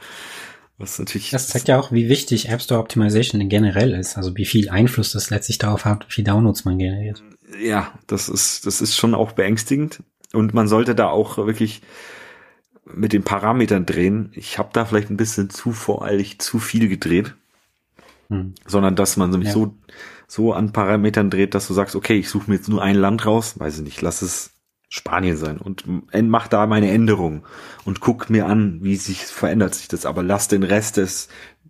Was 0.77 0.99
natürlich. 0.99 1.31
Das 1.31 1.47
zeigt 1.47 1.67
ja 1.67 1.79
auch, 1.79 1.91
wie 1.91 2.07
wichtig 2.07 2.49
App 2.49 2.61
Store 2.61 2.79
Optimization 2.79 3.49
generell 3.49 3.93
ist. 3.93 4.15
Also 4.15 4.35
wie 4.37 4.45
viel 4.45 4.69
Einfluss 4.69 5.11
das 5.11 5.29
letztlich 5.29 5.57
darauf 5.57 5.85
hat, 5.85 6.07
wie 6.07 6.13
viel 6.13 6.23
Downloads 6.23 6.65
man 6.65 6.77
generiert. 6.77 7.23
Ja, 7.59 7.91
das 8.05 8.29
ist, 8.29 8.65
das 8.65 8.81
ist 8.81 8.95
schon 8.95 9.15
auch 9.15 9.31
beängstigend. 9.31 10.03
Und 10.33 10.53
man 10.53 10.67
sollte 10.67 10.93
da 10.93 11.09
auch 11.09 11.37
wirklich 11.37 11.81
mit 12.85 13.13
den 13.13 13.23
Parametern 13.23 13.85
drehen. 13.85 14.31
Ich 14.35 14.59
habe 14.59 14.69
da 14.71 14.85
vielleicht 14.85 15.09
ein 15.09 15.17
bisschen 15.17 15.49
zu 15.49 15.71
voreilig 15.71 16.39
zu 16.39 16.59
viel 16.59 16.87
gedreht. 16.87 17.33
Hm. 18.29 18.53
Sondern 18.65 18.95
dass 18.95 19.17
man 19.17 19.31
nämlich 19.31 19.49
ja. 19.49 19.53
so, 19.53 19.73
so 20.27 20.53
an 20.53 20.73
Parametern 20.73 21.29
dreht, 21.29 21.55
dass 21.55 21.67
du 21.67 21.73
sagst, 21.73 21.95
okay, 21.95 22.19
ich 22.19 22.29
suche 22.29 22.51
mir 22.51 22.57
jetzt 22.57 22.69
nur 22.69 22.83
ein 22.83 22.95
Land 22.95 23.25
raus, 23.25 23.59
weiß 23.59 23.77
ich 23.77 23.83
nicht, 23.83 24.01
lass 24.01 24.21
es 24.21 24.51
Spanien 24.89 25.35
sein 25.35 25.57
und 25.57 25.83
mach 26.13 26.47
da 26.47 26.65
meine 26.65 26.89
Änderungen 26.91 27.43
und 27.83 27.99
guck 27.99 28.29
mir 28.29 28.45
an, 28.45 28.79
wie 28.81 28.95
sich 28.95 29.25
verändert 29.25 29.75
sich 29.75 29.87
das, 29.89 30.05
aber 30.05 30.23
lass 30.23 30.47
den 30.47 30.63
Rest 30.63 30.97
des 30.97 31.27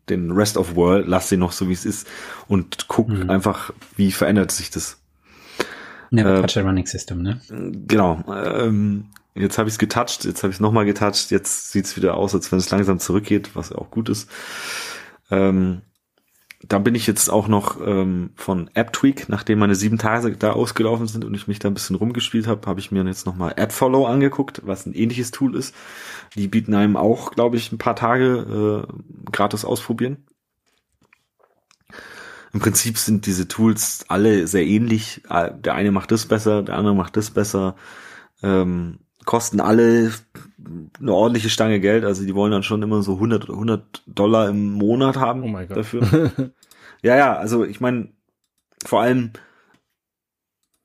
den 0.09 0.31
Rest 0.31 0.57
of 0.57 0.75
World, 0.75 1.07
lass 1.07 1.29
den 1.29 1.39
noch 1.39 1.51
so 1.51 1.67
wie 1.67 1.73
es 1.73 1.85
ist 1.85 2.07
und 2.47 2.87
guck 2.87 3.09
mhm. 3.09 3.29
einfach, 3.29 3.73
wie 3.95 4.11
verändert 4.11 4.51
sich 4.51 4.69
das. 4.69 4.99
Never 6.11 6.39
äh, 6.39 6.41
touch 6.41 6.57
a 6.57 6.61
running 6.61 6.85
system, 6.85 7.21
ne? 7.21 7.41
Genau. 7.87 8.23
Ähm, 8.29 9.07
jetzt 9.35 9.57
habe 9.57 9.67
ich 9.67 9.75
es 9.75 9.79
getoucht, 9.79 10.23
jetzt 10.23 10.43
habe 10.43 10.51
ich 10.51 10.57
es 10.57 10.61
nochmal 10.61 10.85
getoucht, 10.85 11.31
jetzt 11.31 11.71
sieht 11.71 11.85
es 11.85 11.97
wieder 11.97 12.15
aus, 12.15 12.33
als 12.33 12.51
wenn 12.51 12.59
es 12.59 12.69
langsam 12.69 12.99
zurückgeht, 12.99 13.55
was 13.55 13.71
auch 13.71 13.91
gut 13.91 14.09
ist. 14.09 14.29
Ähm, 15.29 15.81
da 16.67 16.79
bin 16.79 16.95
ich 16.95 17.07
jetzt 17.07 17.29
auch 17.29 17.47
noch 17.47 17.79
ähm, 17.85 18.31
von 18.35 18.69
AppTweak, 18.73 19.29
nachdem 19.29 19.59
meine 19.59 19.75
sieben 19.75 19.97
Tage 19.97 20.35
da 20.35 20.51
ausgelaufen 20.51 21.07
sind 21.07 21.23
und 21.23 21.33
ich 21.33 21.47
mich 21.47 21.59
da 21.59 21.69
ein 21.69 21.73
bisschen 21.73 21.95
rumgespielt 21.95 22.47
habe, 22.47 22.67
habe 22.67 22.79
ich 22.79 22.91
mir 22.91 23.03
jetzt 23.05 23.25
nochmal 23.25 23.53
AppFollow 23.57 24.05
angeguckt, 24.05 24.61
was 24.65 24.85
ein 24.85 24.93
ähnliches 24.93 25.31
Tool 25.31 25.55
ist. 25.55 25.73
Die 26.35 26.47
bieten 26.47 26.73
einem 26.73 26.97
auch, 26.97 27.31
glaube 27.31 27.57
ich, 27.57 27.71
ein 27.71 27.77
paar 27.77 27.95
Tage 27.95 28.85
äh, 28.87 29.31
gratis 29.31 29.65
ausprobieren. 29.65 30.25
Im 32.53 32.59
Prinzip 32.59 32.97
sind 32.97 33.25
diese 33.25 33.47
Tools 33.47 34.05
alle 34.07 34.47
sehr 34.47 34.65
ähnlich. 34.65 35.21
Der 35.29 35.73
eine 35.73 35.91
macht 35.91 36.11
das 36.11 36.25
besser, 36.25 36.63
der 36.63 36.75
andere 36.75 36.95
macht 36.95 37.15
das 37.17 37.29
besser. 37.29 37.75
Ähm, 38.41 38.99
kosten 39.25 39.59
alle 39.59 40.11
eine 40.99 41.13
ordentliche 41.13 41.49
Stange 41.49 41.79
Geld. 41.79 42.03
Also 42.03 42.25
die 42.25 42.33
wollen 42.33 42.51
dann 42.51 42.63
schon 42.63 42.81
immer 42.81 43.03
so 43.03 43.13
100, 43.15 43.49
100 43.49 44.03
Dollar 44.07 44.49
im 44.49 44.71
Monat 44.73 45.17
haben 45.17 45.43
oh 45.43 45.73
dafür. 45.73 46.31
ja, 47.01 47.15
ja, 47.15 47.35
also 47.35 47.63
ich 47.63 47.79
meine, 47.79 48.09
vor 48.85 49.01
allem, 49.01 49.31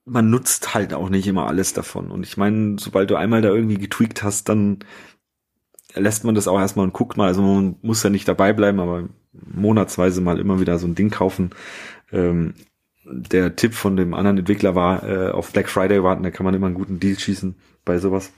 man 0.04 0.30
nutzt 0.30 0.74
halt 0.74 0.94
auch 0.94 1.08
nicht 1.08 1.26
immer 1.26 1.46
alles 1.46 1.74
davon. 1.74 2.10
Und 2.10 2.26
ich 2.26 2.36
meine, 2.36 2.76
sobald 2.78 3.10
du 3.10 3.16
einmal 3.16 3.42
da 3.42 3.50
irgendwie 3.50 3.78
getweakt 3.78 4.22
hast, 4.22 4.48
dann 4.48 4.80
lässt 5.94 6.24
man 6.24 6.34
das 6.34 6.48
auch 6.48 6.58
erstmal 6.58 6.84
und 6.84 6.92
guckt 6.92 7.16
mal. 7.16 7.28
Also 7.28 7.42
man 7.42 7.76
muss 7.82 8.02
ja 8.02 8.10
nicht 8.10 8.26
dabei 8.26 8.52
bleiben, 8.52 8.80
aber 8.80 9.08
monatsweise 9.32 10.20
mal 10.20 10.38
immer 10.38 10.60
wieder 10.60 10.78
so 10.78 10.86
ein 10.86 10.94
Ding 10.94 11.10
kaufen. 11.10 11.50
Ähm, 12.10 12.54
der 13.04 13.56
Tipp 13.56 13.74
von 13.74 13.96
dem 13.96 14.14
anderen 14.14 14.38
Entwickler 14.38 14.74
war, 14.74 15.02
äh, 15.02 15.30
auf 15.30 15.52
Black 15.52 15.68
Friday 15.68 16.02
warten, 16.02 16.22
da 16.22 16.30
kann 16.30 16.44
man 16.44 16.54
immer 16.54 16.66
einen 16.66 16.74
guten 16.74 17.00
Deal 17.00 17.18
schießen 17.18 17.56
bei 17.84 17.98
sowas. 17.98 18.32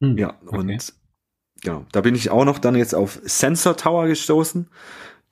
Hm, 0.00 0.16
ja, 0.16 0.34
okay. 0.46 0.56
und 0.56 0.94
genau, 1.62 1.86
da 1.92 2.00
bin 2.00 2.14
ich 2.14 2.30
auch 2.30 2.44
noch 2.44 2.58
dann 2.58 2.76
jetzt 2.76 2.94
auf 2.94 3.20
Sensor 3.24 3.76
Tower 3.76 4.06
gestoßen. 4.06 4.68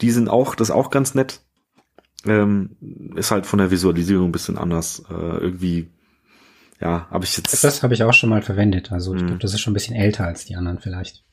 Die 0.01 0.11
sind 0.11 0.29
auch, 0.29 0.55
das 0.55 0.69
ist 0.69 0.75
auch 0.75 0.91
ganz 0.91 1.15
nett. 1.15 1.41
Ähm, 2.27 2.77
ist 3.17 3.31
halt 3.31 3.47
von 3.47 3.59
der 3.59 3.71
Visualisierung 3.71 4.29
ein 4.29 4.33
bisschen 4.33 4.59
anders. 4.59 5.05
Äh, 5.11 5.15
irgendwie, 5.15 5.91
ja, 6.81 7.09
habe 7.11 7.25
ich 7.25 7.37
jetzt. 7.37 7.63
Das 7.63 7.83
habe 7.83 7.95
ich 7.95 8.03
auch 8.03 8.15
schon 8.15 8.31
mal 8.31 8.43
verwendet. 8.43 8.93
Also 8.93 9.15
ich 9.15 9.21
hm. 9.21 9.27
glaube, 9.27 9.43
das 9.43 9.55
ist 9.55 9.61
schon 9.61 9.73
ein 9.73 9.75
bisschen 9.75 9.97
älter 9.97 10.25
als 10.25 10.45
die 10.45 10.57
anderen 10.57 10.79
vielleicht. 10.79 11.25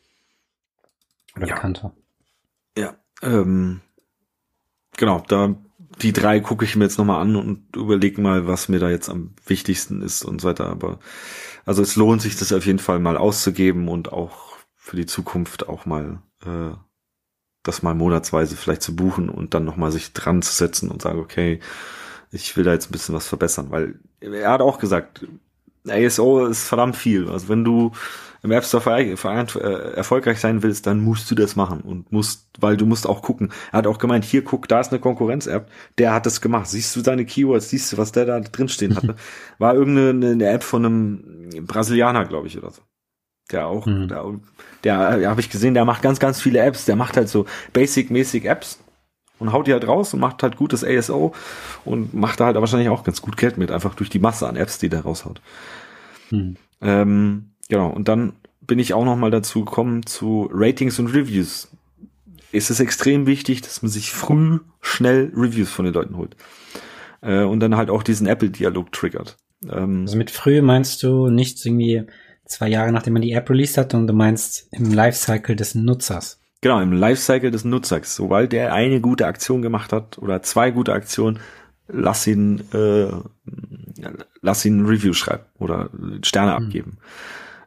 Oder 1.35 1.47
ja. 1.47 1.55
bekannter. 1.55 1.93
Ja, 2.77 2.95
ähm, 3.21 3.81
genau, 4.97 5.23
da 5.27 5.55
die 6.01 6.13
drei 6.13 6.39
gucke 6.39 6.65
ich 6.65 6.75
mir 6.75 6.85
jetzt 6.85 6.97
nochmal 6.97 7.21
an 7.21 7.35
und 7.35 7.75
überlege 7.75 8.21
mal, 8.21 8.47
was 8.47 8.69
mir 8.69 8.79
da 8.79 8.89
jetzt 8.89 9.09
am 9.09 9.35
wichtigsten 9.45 10.01
ist 10.01 10.23
und 10.23 10.41
so 10.41 10.47
weiter. 10.47 10.67
Aber 10.67 10.99
also 11.65 11.81
es 11.81 11.95
lohnt 11.95 12.21
sich, 12.21 12.37
das 12.37 12.53
auf 12.53 12.65
jeden 12.65 12.79
Fall 12.79 12.99
mal 12.99 13.17
auszugeben 13.17 13.87
und 13.87 14.11
auch 14.11 14.57
für 14.75 14.95
die 14.95 15.05
Zukunft 15.05 15.67
auch 15.67 15.85
mal 15.85 16.21
äh, 16.45 16.71
das 17.63 17.83
mal 17.83 17.95
monatsweise 17.95 18.55
vielleicht 18.55 18.81
zu 18.81 18.95
buchen 18.95 19.29
und 19.29 19.53
dann 19.53 19.65
nochmal 19.65 19.91
sich 19.91 20.13
dran 20.13 20.41
zu 20.41 20.53
setzen 20.53 20.89
und 20.89 21.01
sagen, 21.01 21.19
okay, 21.19 21.59
ich 22.31 22.55
will 22.57 22.63
da 22.63 22.73
jetzt 22.73 22.89
ein 22.89 22.93
bisschen 22.93 23.15
was 23.15 23.27
verbessern, 23.27 23.67
weil 23.69 23.99
er 24.21 24.51
hat 24.51 24.61
auch 24.61 24.79
gesagt, 24.79 25.25
ASO 25.87 26.45
ist 26.45 26.67
verdammt 26.67 26.95
viel. 26.95 27.29
Also 27.29 27.49
wenn 27.49 27.63
du 27.63 27.91
im 28.43 28.51
App 28.51 28.65
Store 28.65 28.99
äh, 28.99 29.93
erfolgreich 29.93 30.39
sein 30.39 30.63
willst, 30.63 30.87
dann 30.87 30.99
musst 30.99 31.29
du 31.29 31.35
das 31.35 31.55
machen 31.55 31.81
und 31.81 32.11
musst, 32.11 32.47
weil 32.59 32.75
du 32.77 32.85
musst 32.85 33.05
auch 33.07 33.21
gucken. 33.21 33.51
Er 33.71 33.79
hat 33.79 33.87
auch 33.87 33.99
gemeint, 33.99 34.25
hier 34.25 34.43
guck, 34.43 34.67
da 34.67 34.79
ist 34.79 34.91
eine 34.91 34.99
Konkurrenz-App, 34.99 35.69
der 35.97 36.13
hat 36.13 36.25
das 36.25 36.41
gemacht. 36.41 36.67
Siehst 36.67 36.95
du 36.95 37.01
seine 37.01 37.25
Keywords, 37.25 37.69
siehst 37.69 37.93
du, 37.93 37.97
was 37.97 38.11
der 38.11 38.25
da 38.25 38.39
drinstehen 38.39 38.95
hatte. 38.95 39.15
War 39.59 39.75
irgendeine 39.75 40.31
eine 40.31 40.49
App 40.49 40.63
von 40.63 40.85
einem 40.85 41.65
Brasilianer, 41.65 42.25
glaube 42.25 42.47
ich, 42.47 42.57
oder 42.57 42.71
so. 42.71 42.81
Der 43.51 43.67
auch, 43.67 43.85
mhm. 43.85 44.07
der, 44.07 45.17
der, 45.17 45.29
habe 45.29 45.41
ich 45.41 45.49
gesehen, 45.49 45.73
der 45.73 45.85
macht 45.85 46.01
ganz, 46.01 46.19
ganz 46.19 46.41
viele 46.41 46.59
Apps. 46.59 46.85
Der 46.85 46.95
macht 46.95 47.17
halt 47.17 47.29
so 47.29 47.45
basic-mäßig 47.73 48.45
Apps 48.45 48.79
und 49.39 49.51
haut 49.51 49.67
die 49.67 49.73
halt 49.73 49.87
raus 49.87 50.13
und 50.13 50.19
macht 50.19 50.43
halt 50.43 50.57
gutes 50.57 50.83
ASO 50.83 51.33
und 51.85 52.13
macht 52.13 52.39
da 52.39 52.45
halt 52.45 52.55
wahrscheinlich 52.55 52.89
auch 52.89 53.03
ganz 53.03 53.21
gut 53.21 53.37
Geld 53.37 53.57
mit, 53.57 53.71
einfach 53.71 53.95
durch 53.95 54.09
die 54.09 54.19
Masse 54.19 54.47
an 54.47 54.55
Apps, 54.55 54.77
die 54.79 54.89
der 54.89 55.01
raushaut. 55.01 55.41
Hm. 56.29 56.55
Ähm, 56.81 57.51
Genau, 57.71 57.89
und 57.89 58.09
dann 58.09 58.33
bin 58.59 58.79
ich 58.79 58.93
auch 58.93 59.05
noch 59.05 59.15
mal 59.15 59.31
dazu 59.31 59.63
gekommen 59.63 60.05
zu 60.05 60.49
Ratings 60.51 60.99
und 60.99 61.07
Reviews. 61.07 61.71
Es 62.51 62.69
ist 62.69 62.81
extrem 62.81 63.27
wichtig, 63.27 63.61
dass 63.61 63.81
man 63.81 63.89
sich 63.89 64.11
früh 64.11 64.59
schnell 64.81 65.31
Reviews 65.33 65.71
von 65.71 65.85
den 65.85 65.93
Leuten 65.93 66.17
holt. 66.17 66.35
Äh, 67.21 67.43
und 67.43 67.61
dann 67.61 67.77
halt 67.77 67.89
auch 67.89 68.03
diesen 68.03 68.27
Apple-Dialog 68.27 68.91
triggert. 68.91 69.37
Ähm, 69.71 70.01
also 70.01 70.17
mit 70.17 70.31
früh 70.31 70.61
meinst 70.61 71.01
du 71.01 71.29
nicht 71.29 71.65
irgendwie 71.65 72.03
zwei 72.51 72.69
Jahre 72.69 72.91
nachdem 72.91 73.13
man 73.13 73.21
die 73.21 73.31
App 73.31 73.49
released 73.49 73.77
hat, 73.77 73.93
und 73.93 74.07
du 74.07 74.13
meinst 74.13 74.67
im 74.71 74.91
Lifecycle 74.91 75.55
des 75.55 75.75
Nutzers. 75.75 76.39
Genau, 76.61 76.79
im 76.79 76.93
Lifecycle 76.93 77.49
des 77.49 77.65
Nutzers. 77.65 78.15
Sobald 78.15 78.51
der 78.51 78.73
eine 78.73 79.01
gute 79.01 79.25
Aktion 79.25 79.61
gemacht 79.61 79.91
hat 79.91 80.17
oder 80.19 80.43
zwei 80.43 80.69
gute 80.69 80.93
Aktionen, 80.93 81.39
lass 81.87 82.27
ihn, 82.27 82.63
äh, 82.73 83.07
lass 84.41 84.65
ihn 84.65 84.81
ein 84.81 84.85
Review 84.85 85.13
schreiben 85.13 85.43
oder 85.59 85.89
Sterne 86.23 86.55
hm. 86.55 86.63
abgeben. 86.63 86.97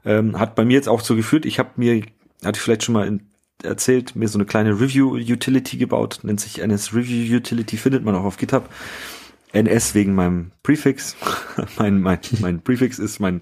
Ähm, 0.05 0.39
hat 0.39 0.55
bei 0.55 0.65
mir 0.65 0.75
jetzt 0.75 0.89
auch 0.89 1.01
so 1.01 1.17
geführt, 1.17 1.47
ich 1.47 1.59
habe 1.59 1.71
mir, 1.77 2.03
hatte 2.45 2.57
ich 2.57 2.61
vielleicht 2.61 2.85
schon 2.85 2.93
mal 2.93 3.07
in, 3.07 3.23
erzählt, 3.63 4.15
mir 4.15 4.29
so 4.29 4.39
eine 4.39 4.45
kleine 4.45 4.81
Review-Utility 4.81 5.77
gebaut, 5.77 6.21
nennt 6.23 6.41
sich 6.41 6.61
NS 6.61 6.95
Review 6.95 7.37
Utility, 7.37 7.77
findet 7.77 8.05
man 8.05 8.15
auch 8.15 8.25
auf 8.25 8.37
GitHub. 8.37 8.69
NS 9.55 9.95
wegen 9.95 10.15
meinem 10.15 10.51
Prefix. 10.63 11.17
mein, 11.79 12.01
mein, 12.01 12.19
mein 12.41 12.61
Prefix 12.63 12.99
ist 12.99 13.21
mein, 13.21 13.41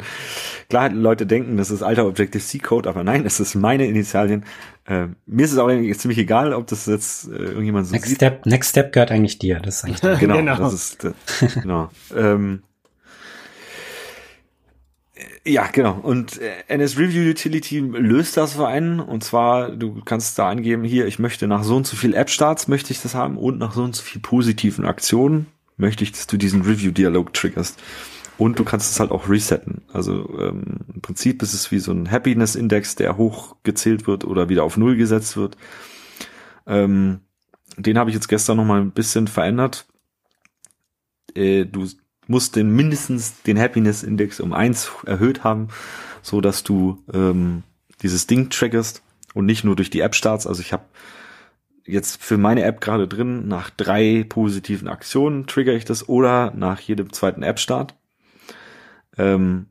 klar, 0.69 0.91
Leute 0.91 1.27
denken, 1.27 1.57
das 1.57 1.71
ist 1.71 1.83
alter 1.83 2.07
Objective-C-Code, 2.07 2.89
aber 2.89 3.05
nein, 3.05 3.25
es 3.27 3.41
ist 3.41 3.55
meine 3.55 3.87
Initialien. 3.87 4.45
Äh, 4.87 5.09
mir 5.27 5.45
ist 5.45 5.53
es 5.53 5.59
auch 5.59 5.69
ziemlich 5.69 6.19
egal, 6.19 6.53
ob 6.53 6.67
das 6.67 6.87
jetzt 6.87 7.29
äh, 7.29 7.37
irgendjemand 7.37 7.87
so 7.87 7.93
Next 7.93 8.09
sieht. 8.09 8.17
Step, 8.17 8.47
Next 8.47 8.71
Step 8.71 8.93
gehört 8.93 9.11
eigentlich 9.11 9.39
dir, 9.39 9.61
das 9.61 9.77
ist 9.77 9.85
eigentlich 9.85 10.01
genau, 10.21 10.37
genau, 10.37 10.57
das 10.57 10.75
ist, 10.75 11.05
äh, 11.05 11.13
genau. 11.61 11.91
ähm, 12.15 12.63
ja, 15.45 15.67
genau. 15.73 15.99
Und 16.03 16.41
äh, 16.41 16.51
NS 16.69 16.99
Review 16.99 17.29
Utility 17.29 17.81
löst 17.81 18.37
das 18.37 18.55
für 18.55 18.69
einen. 18.69 19.01
Und 19.01 19.25
zwar, 19.25 19.71
du 19.71 20.01
kannst 20.05 20.39
da 20.39 20.49
angeben, 20.49 20.85
hier, 20.85 21.07
ich 21.07 21.19
möchte 21.19 21.49
nach 21.49 21.65
so 21.65 21.77
und 21.77 21.87
so 21.87 21.97
viel 21.97 22.15
App-Starts 22.15 22.69
möchte 22.69 22.93
ich 22.93 23.03
das 23.03 23.15
haben 23.15 23.37
und 23.37 23.59
nach 23.59 23.75
so 23.75 23.83
und 23.83 23.97
so 23.97 24.03
viel 24.03 24.21
positiven 24.21 24.85
Aktionen 24.85 25.47
möchte 25.77 26.05
ich, 26.05 26.13
dass 26.13 26.27
du 26.27 26.37
diesen 26.37 26.63
Review-Dialog 26.63 27.33
triggerst. 27.33 27.81
Und 28.39 28.59
du 28.59 28.65
kannst 28.65 28.91
es 28.91 28.99
halt 28.99 29.11
auch 29.11 29.29
resetten. 29.29 29.83
Also 29.93 30.39
ähm, 30.39 30.79
im 30.93 31.01
Prinzip 31.01 31.43
ist 31.43 31.53
es 31.53 31.71
wie 31.71 31.79
so 31.79 31.93
ein 31.93 32.11
Happiness-Index, 32.11 32.97
der 32.97 33.17
hochgezählt 33.17 34.07
wird 34.07 34.25
oder 34.25 34.49
wieder 34.49 34.65
auf 34.65 34.77
Null 34.77 34.97
gesetzt 34.97 35.37
wird. 35.37 35.57
Ähm, 36.67 37.21
den 37.77 37.99
habe 37.99 38.11
ich 38.11 38.15
jetzt 38.15 38.29
gestern 38.29 38.57
noch 38.57 38.65
mal 38.65 38.81
ein 38.81 38.91
bisschen 38.91 39.29
verändert. 39.29 39.87
Äh, 41.35 41.67
du 41.67 41.87
musst 42.27 42.57
den 42.57 42.75
mindestens 42.75 43.43
den 43.43 43.59
Happiness 43.59 44.03
Index 44.03 44.41
um 44.41 44.53
eins 44.53 44.91
erhöht 45.07 45.45
haben, 45.45 45.69
so 46.23 46.41
dass 46.41 46.63
du 46.63 47.03
ähm, 47.13 47.63
dieses 48.03 48.27
Ding 48.27 48.51
triggerst 48.51 49.03
und 49.35 49.47
nicht 49.47 49.65
nur 49.65 49.77
durch 49.77 49.91
die 49.91 50.01
App 50.01 50.15
Starts. 50.15 50.47
Also 50.47 50.63
ich 50.63 50.73
habe 50.73 50.85
jetzt 51.85 52.23
für 52.23 52.39
meine 52.39 52.63
App 52.63 52.81
gerade 52.81 53.09
drin, 53.09 53.49
nach 53.49 53.71
drei 53.71 54.25
positiven 54.29 54.89
Aktionen 54.89 55.47
trigger 55.47 55.73
ich 55.73 55.85
das 55.85 56.09
oder 56.09 56.53
nach 56.55 56.81
jedem 56.81 57.13
zweiten 57.13 57.43
App 57.43 57.59
Start. 57.59 57.95
Ähm, 59.19 59.67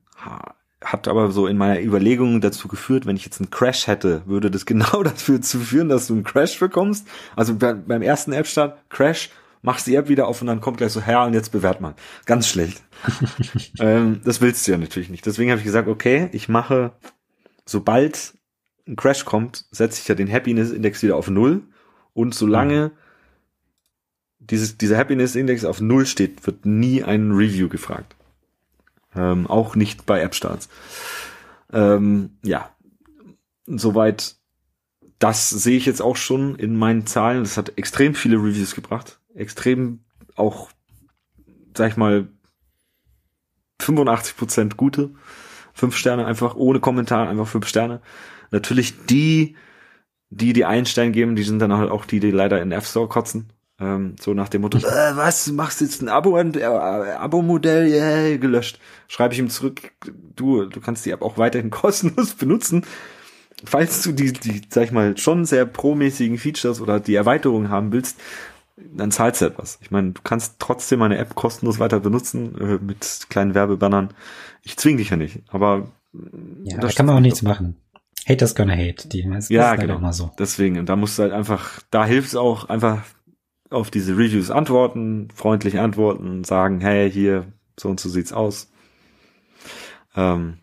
hat 0.84 1.08
aber 1.08 1.32
so 1.32 1.48
in 1.48 1.58
meiner 1.58 1.82
Überlegung 1.82 2.42
dazu 2.42 2.68
geführt, 2.68 3.06
wenn 3.06 3.16
ich 3.16 3.26
jetzt 3.26 3.40
einen 3.40 3.52
Crash 3.52 3.88
hätte, 3.88 4.24
würde 4.26 4.52
das 4.52 4.66
genau 4.66 5.04
dafür 5.04 5.42
zu 5.42 5.60
führen, 5.60 5.90
dass 5.90 6.08
du 6.08 6.14
einen 6.14 6.24
Crash 6.24 6.60
bekommst. 6.60 7.08
Also 7.36 7.56
beim 7.56 8.02
ersten 8.02 8.34
App 8.34 8.48
Start 8.48 8.78
Crash 8.90 9.30
machst 9.62 9.86
die 9.86 9.96
App 9.96 10.10
wieder 10.10 10.28
auf 10.28 10.42
und 10.42 10.48
dann 10.48 10.60
kommt 10.60 10.78
gleich 10.78 10.92
so, 10.92 11.02
Herr, 11.02 11.26
und 11.26 11.34
jetzt 11.34 11.52
bewährt 11.52 11.82
man. 11.82 11.94
Ganz 12.26 12.48
schlecht. 12.48 12.82
ähm, 13.80 14.22
das 14.24 14.42
willst 14.42 14.68
du 14.68 14.72
ja 14.72 14.78
natürlich 14.78 15.10
nicht. 15.10 15.26
Deswegen 15.26 15.52
habe 15.52 15.60
ich 15.60 15.66
gesagt, 15.66 15.88
okay, 15.88 16.30
ich 16.32 16.50
mache, 16.50 16.94
sobald 17.66 18.34
ein 18.88 18.96
Crash 18.96 19.24
kommt, 19.24 19.66
setze 19.70 20.02
ich 20.02 20.08
ja 20.08 20.16
den 20.16 20.32
Happiness-Index 20.32 21.04
wieder 21.04 21.16
auf 21.16 21.30
Null 21.30 21.62
und 22.14 22.36
solange 22.36 22.88
mhm. 22.90 22.92
dieses, 24.40 24.78
dieser 24.78 24.98
Happiness-Index 24.98 25.66
auf 25.66 25.82
Null 25.82 26.06
steht, 26.06 26.46
wird 26.46 26.66
nie 26.66 27.04
ein 27.04 27.32
Review 27.32 27.70
gefragt. 27.70 28.16
Ähm, 29.16 29.48
auch 29.48 29.76
nicht 29.76 30.06
bei 30.06 30.22
App-Starts. 30.22 30.70
Ähm, 31.74 32.32
ja, 32.44 32.70
soweit 33.66 34.36
das 35.22 35.50
sehe 35.50 35.78
ich 35.78 35.86
jetzt 35.86 36.02
auch 36.02 36.16
schon 36.16 36.56
in 36.56 36.76
meinen 36.76 37.06
Zahlen. 37.06 37.44
Das 37.44 37.56
hat 37.56 37.78
extrem 37.78 38.16
viele 38.16 38.38
Reviews 38.38 38.74
gebracht. 38.74 39.20
Extrem 39.36 40.00
auch, 40.36 40.72
sag 41.78 41.92
ich 41.92 41.98
mal, 41.98 42.28
85 43.80 44.36
Prozent 44.36 44.78
gute. 44.78 45.12
Fünf 45.74 45.96
Sterne 45.96 46.26
einfach 46.26 46.56
ohne 46.56 46.80
Kommentar, 46.80 47.30
einfach 47.30 47.48
fünf 47.48 47.68
Sterne. 47.68 48.02
Natürlich 48.50 49.06
die, 49.06 49.56
die 50.32 50.54
die 50.54 50.66
einen 50.66 50.88
Stern 50.88 51.12
geben, 51.12 51.36
die 51.36 51.44
sind 51.44 51.60
dann 51.60 51.74
halt 51.74 51.92
auch 51.92 52.06
die, 52.06 52.20
die 52.20 52.32
leider 52.32 52.62
in 52.62 52.72
App 52.72 52.86
Store 52.86 53.08
kotzen. 53.08 53.54
Ähm, 53.80 54.16
so 54.20 54.34
nach 54.34 54.50
dem 54.50 54.62
Motto, 54.62 54.80
äh, 54.80 55.16
was, 55.16 55.52
machst 55.52 55.82
du 55.82 55.86
jetzt 55.86 56.02
ein 56.02 56.10
Abo, 56.10 56.38
äh, 56.38 56.64
Abo-Modell, 56.64 57.88
yeah, 57.88 58.38
gelöscht. 58.38 58.80
Schreibe 59.08 59.34
ich 59.34 59.40
ihm 59.40 59.50
zurück, 59.50 59.92
du, 60.36 60.66
du 60.66 60.82
kannst 60.82 61.06
die 61.06 61.12
App 61.12 61.22
auch 61.22 61.38
weiterhin 61.38 61.70
kostenlos 61.72 62.34
benutzen 62.34 62.84
falls 63.64 64.02
du 64.04 64.12
die, 64.12 64.34
die, 64.34 64.62
sag 64.70 64.86
ich 64.86 64.92
mal, 64.92 65.18
schon 65.18 65.46
sehr 65.46 65.66
pro-mäßigen 65.66 66.38
Features 66.38 66.82
oder 66.82 67.00
die 67.00 67.16
Erweiterung 67.16 67.70
haben 67.70 67.92
willst, 67.92 68.20
dann 68.78 69.12
zahlst 69.12 69.42
du 69.42 69.46
etwas. 69.46 69.78
Ich 69.82 69.92
meine, 69.92 70.12
du 70.12 70.22
kannst 70.24 70.56
trotzdem 70.60 71.00
meine 71.00 71.18
App 71.18 71.36
kostenlos 71.36 71.80
weiter 71.80 72.00
benutzen 72.00 72.56
äh, 72.60 72.84
mit 72.84 73.28
kleinen 73.30 73.54
Werbebannern. 73.54 74.10
Ich 74.64 74.78
zwing 74.78 74.98
dich 74.98 75.10
ja 75.10 75.18
nicht, 75.18 75.42
aber 75.50 75.88
ja, 76.64 76.78
da 76.78 76.88
kann 76.90 77.06
man 77.06 77.16
auch 77.16 77.22
nichts 77.22 77.42
machen. 77.42 77.78
Haters 78.28 78.56
gonna 78.56 78.74
hate. 78.74 79.08
Die 79.08 79.28
ja, 79.50 79.70
halt 79.70 79.82
genau. 79.82 80.00
Mal 80.00 80.14
so. 80.14 80.32
Deswegen, 80.38 80.78
und 80.78 80.90
da 80.90 80.96
musst 80.96 81.18
du 81.18 81.24
halt 81.24 81.34
einfach, 81.34 81.82
da 81.90 82.06
hilft 82.06 82.30
es 82.30 82.36
auch 82.36 82.70
einfach 82.70 83.04
auf 83.70 83.90
diese 83.90 84.18
Reviews 84.18 84.52
antworten, 84.52 85.30
freundlich 85.34 85.80
antworten, 85.80 86.44
sagen, 86.44 86.82
hey, 86.82 87.10
hier, 87.10 87.46
so 87.80 87.90
und 87.90 88.00
so 88.00 88.10
sieht's 88.10 88.34
aus. 88.34 88.70
Ähm, 90.16 90.58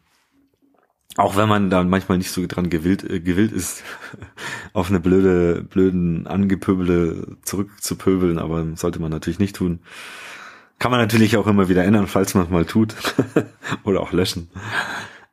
auch 1.17 1.37
wenn 1.37 1.49
man 1.49 1.69
da 1.69 1.83
manchmal 1.83 2.19
nicht 2.19 2.31
so 2.31 2.47
dran 2.47 2.71
gewillt, 2.71 3.03
äh, 3.03 3.19
gewillt 3.19 3.51
ist, 3.51 3.83
auf 4.73 4.89
eine 4.89 5.01
blöde, 5.01 5.63
blöden 5.63 6.27
Angepöbele 6.27 7.39
zurückzupöbeln, 7.43 8.39
aber 8.39 8.65
sollte 8.77 9.01
man 9.01 9.11
natürlich 9.11 9.41
nicht 9.41 9.57
tun. 9.57 9.81
Kann 10.79 10.93
man 10.93 11.01
natürlich 11.01 11.37
auch 11.37 11.49
immer 11.49 11.69
wieder 11.69 11.85
ändern, 11.85 12.07
falls 12.07 12.35
man 12.35 12.45
es 12.45 12.51
mal 12.51 12.65
tut. 12.65 12.95
Oder 13.85 14.01
auch 14.01 14.13
löschen. 14.13 14.49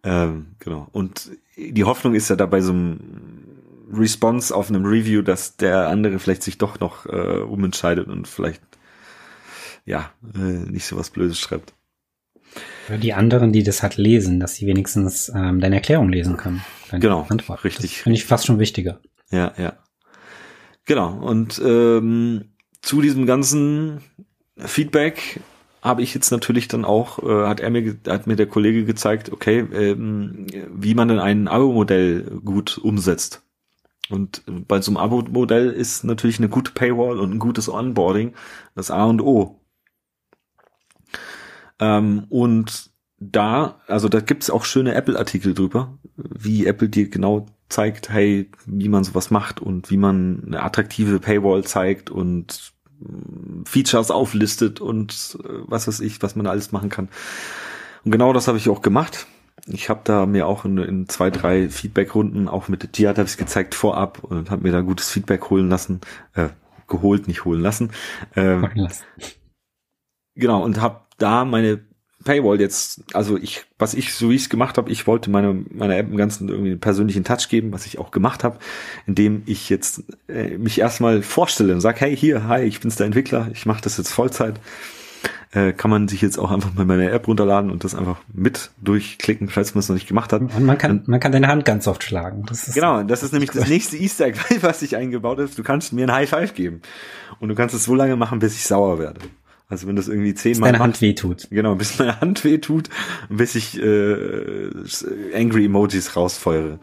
Ähm, 0.06 0.56
genau. 0.60 0.88
Und 0.92 1.32
die 1.58 1.84
Hoffnung 1.84 2.14
ist 2.14 2.30
ja 2.30 2.36
dabei 2.36 2.62
so 2.62 2.72
ein 2.72 3.90
Response 3.92 4.56
auf 4.56 4.70
einem 4.70 4.86
Review, 4.86 5.22
dass 5.22 5.58
der 5.58 5.90
andere 5.90 6.20
vielleicht 6.20 6.44
sich 6.44 6.58
doch 6.58 6.80
noch 6.80 7.06
äh, 7.08 7.40
umentscheidet 7.40 8.08
und 8.08 8.28
vielleicht 8.28 8.62
ja 9.86 10.12
äh, 10.36 10.40
nicht 10.40 10.86
so 10.86 10.96
was 10.96 11.10
Blödes 11.10 11.40
schreibt. 11.40 11.74
Die 13.02 13.14
anderen, 13.14 13.52
die 13.52 13.64
das 13.64 13.82
halt 13.82 13.98
lesen, 13.98 14.40
dass 14.40 14.56
sie 14.56 14.68
wenigstens 14.68 15.32
ähm, 15.36 15.60
deine 15.60 15.76
Erklärung 15.76 16.10
lesen 16.10 16.38
können. 16.38 16.62
Genau, 16.92 17.26
Antwort. 17.28 17.64
richtig. 17.64 18.02
Finde 18.04 18.18
ich 18.18 18.26
fast 18.26 18.46
schon 18.46 18.60
wichtiger. 18.60 19.02
Ja, 19.32 19.54
ja. 19.58 19.74
Genau. 20.86 21.14
Und 21.14 21.60
ähm, 21.66 22.52
zu 22.82 23.02
diesem 23.02 23.26
ganzen 23.26 24.02
Feedback 24.58 25.42
habe 25.86 26.02
ich 26.02 26.16
jetzt 26.16 26.32
natürlich 26.32 26.68
dann 26.68 26.84
auch, 26.84 27.20
äh, 27.20 27.46
hat 27.46 27.60
er 27.60 27.70
mir, 27.70 27.96
hat 28.08 28.26
mir 28.26 28.36
der 28.36 28.48
Kollege 28.48 28.86
gezeigt, 28.86 29.32
okay, 29.32 29.60
ähm, 29.60 30.48
wie 30.74 30.96
man 30.96 31.08
denn 31.08 31.20
ein 31.20 31.48
Abo-Modell 31.48 32.40
gut 32.44 32.80
umsetzt. 32.80 33.44
Und 34.10 34.44
bei 34.68 34.82
so 34.82 34.92
einem 34.92 34.98
Abo-Modell 34.98 35.70
ist 35.70 36.04
natürlich 36.04 36.40
eine 36.40 36.50
gute 36.50 36.72
Paywall 36.72 37.20
und 37.20 37.34
ein 37.34 37.40
gutes 37.40 37.70
Onboarding 37.70 38.34
das 38.74 38.90
A 38.90 39.06
und 39.06 39.22
O. 39.22 39.62
Ähm, 41.80 42.26
und 42.30 42.90
da, 43.20 43.80
also 43.88 44.10
da 44.10 44.22
gibt's 44.22 44.50
auch 44.50 44.66
schöne 44.66 44.96
Apple-Artikel 44.96 45.54
drüber, 45.54 46.00
wie 46.16 46.66
Apple 46.66 46.90
dir 46.90 47.10
genau 47.10 47.46
zeigt, 47.70 48.10
hey, 48.10 48.50
wie 48.66 48.90
man 48.90 49.04
sowas 49.04 49.30
macht 49.30 49.60
und 49.60 49.92
wie 49.92 49.98
man 49.98 50.44
eine 50.48 50.64
attraktive 50.64 51.20
Paywall 51.20 51.64
zeigt 51.64 52.10
und 52.10 52.75
Features 53.66 54.12
auflistet 54.12 54.82
und 54.82 55.38
äh, 55.44 55.48
was 55.68 55.88
weiß 55.88 56.00
ich, 56.00 56.22
was 56.22 56.36
man 56.36 56.46
da 56.46 56.52
alles 56.52 56.72
machen 56.72 56.90
kann. 56.90 57.10
Und 58.04 58.12
genau 58.12 58.34
das 58.34 58.48
habe 58.48 58.58
ich 58.58 58.70
auch 58.70 58.82
gemacht. 58.82 59.28
Ich 59.68 59.90
habe 59.90 60.02
da 60.04 60.26
mir 60.26 60.48
auch 60.48 60.66
in, 60.66 60.78
in 60.78 61.10
zwei, 61.10 61.32
drei 61.32 61.70
Feedback-Runden 61.70 62.48
auch 62.48 62.68
mit 62.68 62.94
Giat 62.94 63.18
habe 63.18 63.28
ich 63.28 63.38
gezeigt 63.38 63.74
vorab 63.74 64.24
und 64.24 64.52
habe 64.52 64.64
mir 64.64 64.72
da 64.72 64.82
gutes 64.82 65.10
Feedback 65.10 65.50
holen 65.50 65.70
lassen, 65.70 66.02
äh, 66.34 66.50
geholt, 66.88 67.28
nicht 67.28 67.46
holen 67.46 67.62
lassen. 67.62 67.92
Ähm, 68.36 68.90
genau 70.36 70.64
und 70.64 70.82
habe 70.82 71.02
da 71.18 71.46
meine 71.46 71.84
Paywall 72.26 72.60
jetzt, 72.60 73.04
also 73.14 73.38
ich, 73.38 73.66
was 73.80 73.94
ich, 73.94 74.14
so 74.14 74.30
wie 74.30 74.36
ich 74.36 74.42
es 74.42 74.50
gemacht 74.50 74.78
habe, 74.78 74.92
ich 74.92 75.08
wollte 75.08 75.30
meine, 75.30 75.64
meiner 75.70 75.96
App 75.96 76.10
im 76.10 76.18
Ganzen 76.18 76.50
irgendwie 76.50 76.72
einen 76.72 76.80
persönlichen 76.80 77.24
Touch 77.24 77.48
geben, 77.50 77.72
was 77.72 77.86
ich 77.86 78.00
auch 78.00 78.12
gemacht 78.12 78.44
habe, 78.44 78.58
indem 79.06 79.44
ich 79.46 79.70
jetzt 79.70 80.04
äh, 80.28 80.58
mich 80.58 80.80
erstmal 80.80 81.22
vorstelle 81.22 81.74
und 81.74 81.82
sage, 81.82 82.02
hey, 82.02 82.18
hier, 82.18 82.48
hi, 82.48 82.64
ich 82.64 82.82
bin's 82.82 82.98
der 82.98 83.06
Entwickler, 83.06 83.48
ich 83.54 83.66
mache 83.66 83.82
das 83.82 83.98
jetzt 83.98 84.12
Vollzeit. 84.12 84.60
Äh, 85.52 85.72
kann 85.72 85.90
man 85.90 86.08
sich 86.08 86.22
jetzt 86.22 86.38
auch 86.38 86.52
einfach 86.52 86.74
mal 86.74 86.86
meine 86.86 87.12
App 87.12 87.28
runterladen 87.28 87.72
und 87.72 87.84
das 87.84 87.96
einfach 87.96 88.18
mit 88.34 88.72
durchklicken, 88.82 89.48
falls 89.48 89.74
man 89.74 89.80
es 89.80 89.88
noch 89.88 89.94
nicht 89.94 90.08
gemacht 90.08 90.34
hat. 90.34 90.42
Und 90.42 90.66
man 90.66 90.78
kann, 90.78 91.04
man 91.06 91.20
kann 91.20 91.32
deine 91.32 91.48
Hand 91.48 91.64
ganz 91.64 91.88
oft 91.88 92.04
schlagen. 92.04 92.44
Das 92.48 92.74
genau, 92.74 93.04
das 93.04 93.24
ist 93.24 93.32
nämlich 93.32 93.52
das 93.52 93.70
nächste 93.70 93.96
Easter 93.96 94.26
Egg, 94.26 94.40
was 94.62 94.82
ich 94.82 94.98
eingebaut 94.98 95.38
habe. 95.38 95.50
Du 95.56 95.64
kannst 95.64 95.94
mir 95.94 96.08
ein 96.08 96.12
High 96.12 96.30
Five 96.30 96.56
geben. 96.56 96.82
Und 97.40 97.50
du 97.50 97.56
kannst 97.56 97.76
es 97.76 97.86
so 97.86 97.96
lange 97.96 98.16
machen, 98.16 98.40
bis 98.40 98.56
ich 98.56 98.66
sauer 98.66 99.00
werde. 99.00 99.22
Also 99.68 99.88
wenn 99.88 99.96
das 99.96 100.08
irgendwie 100.08 100.34
zehnmal. 100.34 100.70
Bis 100.70 100.78
deine 100.78 100.84
Hand 100.84 101.02
wehtut. 101.02 101.48
Genau, 101.50 101.76
bis 101.76 101.98
meine 102.00 102.20
Hand 102.22 102.44
wehtut 102.44 102.90
bis 103.30 103.56
ich 103.56 103.82
äh, 103.82 104.70
Angry 105.34 105.66
Emojis 105.66 106.16
rausfeuere. 106.16 106.80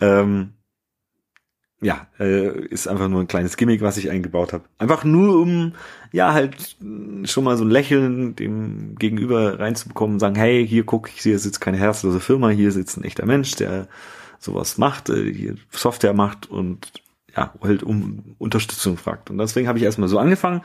Ähm, 0.00 0.52
ja, 1.80 2.08
äh, 2.18 2.66
ist 2.66 2.88
einfach 2.88 3.08
nur 3.08 3.20
ein 3.20 3.28
kleines 3.28 3.56
Gimmick, 3.56 3.82
was 3.82 3.96
ich 3.98 4.10
eingebaut 4.10 4.52
habe. 4.52 4.64
Einfach 4.78 5.04
nur 5.04 5.40
um, 5.40 5.74
ja, 6.12 6.32
halt 6.32 6.76
schon 7.24 7.44
mal 7.44 7.56
so 7.56 7.64
ein 7.64 7.70
Lächeln 7.70 8.34
dem 8.34 8.96
Gegenüber 8.96 9.60
reinzubekommen 9.60 10.14
und 10.14 10.20
sagen, 10.20 10.34
hey, 10.34 10.66
hier 10.66 10.84
guck, 10.84 11.08
hier 11.08 11.38
sitzt 11.38 11.60
keine 11.60 11.76
herzlose 11.76 12.18
Firma, 12.18 12.48
hier 12.48 12.72
sitzt 12.72 12.96
ein 12.96 13.04
echter 13.04 13.26
Mensch, 13.26 13.54
der 13.54 13.86
sowas 14.40 14.76
macht, 14.76 15.08
äh, 15.08 15.32
hier 15.32 15.54
Software 15.70 16.14
macht 16.14 16.50
und 16.50 16.92
ja, 17.36 17.54
halt 17.62 17.84
um 17.84 18.34
Unterstützung 18.38 18.96
fragt. 18.96 19.30
Und 19.30 19.38
deswegen 19.38 19.68
habe 19.68 19.78
ich 19.78 19.84
erstmal 19.84 20.08
so 20.08 20.18
angefangen 20.18 20.62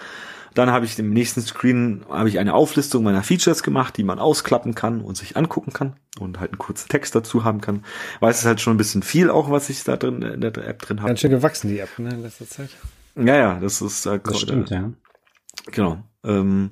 dann 0.53 0.71
habe 0.71 0.85
ich 0.85 0.97
im 0.99 1.11
nächsten 1.11 1.41
Screen 1.41 2.05
habe 2.09 2.29
ich 2.29 2.39
eine 2.39 2.53
Auflistung 2.53 3.03
meiner 3.03 3.23
Features 3.23 3.63
gemacht, 3.63 3.97
die 3.97 4.03
man 4.03 4.19
ausklappen 4.19 4.75
kann 4.75 5.01
und 5.01 5.17
sich 5.17 5.35
angucken 5.37 5.73
kann 5.73 5.95
und 6.19 6.39
halt 6.39 6.51
einen 6.51 6.59
kurzen 6.59 6.89
Text 6.89 7.15
dazu 7.15 7.43
haben 7.43 7.61
kann. 7.61 7.83
Weil 8.19 8.31
es 8.31 8.39
ist 8.39 8.45
halt 8.45 8.61
schon 8.61 8.75
ein 8.75 8.77
bisschen 8.77 9.03
viel 9.03 9.29
auch, 9.29 9.49
was 9.49 9.69
ich 9.69 9.83
da 9.83 9.97
drin 9.97 10.21
in 10.21 10.41
der 10.41 10.55
App 10.57 10.81
drin 10.81 10.99
habe. 10.99 11.09
Ganz 11.09 11.21
schön 11.21 11.31
gewachsen 11.31 11.69
die 11.69 11.79
App 11.79 11.97
ne, 11.97 12.09
in 12.13 12.21
letzter 12.21 12.47
Zeit. 12.47 12.69
Ja, 13.15 13.35
ja, 13.35 13.59
das 13.59 13.81
ist 13.81 14.05
äh, 14.05 14.19
das 14.23 14.39
stimmt, 14.39 14.71
äh, 14.71 14.75
ja. 14.75 14.93
Genau. 15.71 16.03
Ähm, 16.23 16.71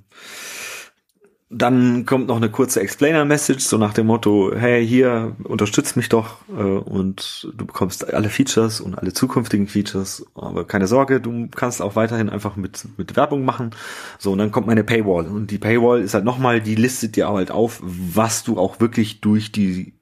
dann 1.54 2.06
kommt 2.06 2.28
noch 2.28 2.38
eine 2.38 2.50
kurze 2.50 2.80
Explainer-Message, 2.80 3.66
so 3.66 3.78
nach 3.78 3.94
dem 3.94 4.08
Motto, 4.08 4.54
hey, 4.56 4.88
hier, 4.88 5.36
unterstützt 5.44 5.98
mich 5.98 6.08
doch 6.08 6.38
äh, 6.50 6.54
und 6.54 7.52
du 7.58 7.66
bekommst 7.66 8.14
alle 8.14 8.30
Features 8.30 8.80
und 8.80 8.96
alle 8.96 9.12
zukünftigen 9.12 9.68
Features, 9.68 10.26
aber 10.34 10.66
keine 10.66 10.88
Sorge, 10.88 11.20
du 11.20 11.50
kannst 11.54 11.82
auch 11.82 11.98
weiterhin 11.98 12.30
einfach 12.30 12.56
mit, 12.56 12.88
mit 12.98 13.18
Werbung 13.18 13.44
machen. 13.44 13.72
So, 14.18 14.32
und 14.32 14.38
dann 14.38 14.52
kommt 14.52 14.68
meine 14.68 14.86
Paywall. 14.86 15.28
Und 15.28 15.52
die 15.52 15.58
Paywall 15.58 16.02
ist 16.02 16.14
halt 16.14 16.24
nochmal, 16.24 16.62
die 16.62 16.76
listet 16.76 17.18
dir 17.18 17.28
halt 17.28 17.52
auf, 17.52 17.82
was 17.84 18.44
du 18.46 18.58
auch 18.58 18.80
wirklich 18.80 19.20
durch 19.20 19.52
die, 19.52 19.94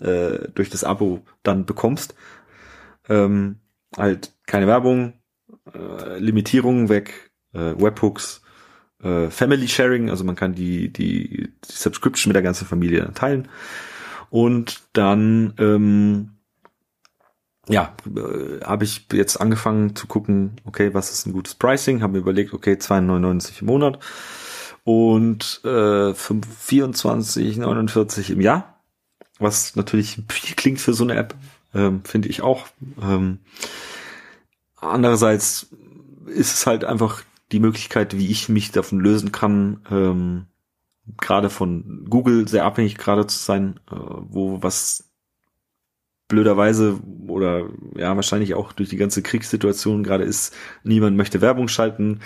äh, 0.00 0.48
durch 0.54 0.68
das 0.68 0.84
Abo 0.84 1.22
dann 1.42 1.64
bekommst. 1.64 2.14
Ähm, 3.08 3.56
halt 3.96 4.34
keine 4.46 4.66
Werbung, 4.66 5.14
äh, 5.72 6.18
Limitierungen 6.18 6.90
weg, 6.90 7.30
äh, 7.54 7.72
Webhooks, 7.74 8.42
äh, 9.02 9.30
Family 9.30 9.68
Sharing, 9.68 10.10
also 10.10 10.24
man 10.24 10.36
kann 10.36 10.54
die, 10.54 10.92
die, 10.92 11.50
die 11.64 11.72
Subscription 11.72 12.30
mit 12.30 12.36
der 12.36 12.42
ganzen 12.42 12.66
Familie 12.66 13.10
teilen. 13.14 13.48
Und 14.30 14.82
dann 14.92 15.54
ähm, 15.58 16.38
ja, 17.68 17.94
äh, 18.06 18.64
habe 18.64 18.84
ich 18.84 19.06
jetzt 19.12 19.36
angefangen 19.36 19.94
zu 19.94 20.06
gucken, 20.06 20.52
okay, 20.64 20.94
was 20.94 21.12
ist 21.12 21.26
ein 21.26 21.32
gutes 21.32 21.54
Pricing, 21.54 22.00
habe 22.02 22.14
mir 22.14 22.20
überlegt, 22.20 22.54
okay, 22.54 22.72
2,99 22.74 23.60
im 23.60 23.66
Monat 23.66 23.98
und 24.84 25.60
äh, 25.64 26.12
24,49 26.12 28.32
im 28.32 28.40
Jahr, 28.40 28.80
was 29.38 29.76
natürlich 29.76 30.22
viel 30.28 30.56
klingt 30.56 30.80
für 30.80 30.94
so 30.94 31.04
eine 31.04 31.16
App, 31.16 31.34
ähm, 31.74 32.00
finde 32.04 32.28
ich 32.28 32.40
auch. 32.42 32.66
Ähm, 33.02 33.40
andererseits 34.76 35.66
ist 36.26 36.54
es 36.54 36.66
halt 36.66 36.84
einfach 36.84 37.22
die 37.52 37.60
Möglichkeit, 37.60 38.16
wie 38.16 38.30
ich 38.30 38.48
mich 38.48 38.72
davon 38.72 39.00
lösen 39.00 39.32
kann, 39.32 39.80
ähm, 39.90 40.46
gerade 41.16 41.50
von 41.50 42.04
Google 42.08 42.46
sehr 42.48 42.64
abhängig 42.64 42.98
gerade 42.98 43.26
zu 43.26 43.38
sein, 43.38 43.80
äh, 43.90 43.94
wo 43.96 44.62
was 44.62 45.08
blöderweise 46.28 47.00
oder 47.26 47.70
ja 47.96 48.14
wahrscheinlich 48.14 48.54
auch 48.54 48.72
durch 48.72 48.90
die 48.90 48.98
ganze 48.98 49.22
Kriegssituation 49.22 50.02
gerade 50.02 50.24
ist, 50.24 50.54
niemand 50.84 51.16
möchte 51.16 51.40
Werbung 51.40 51.68
schalten. 51.68 52.20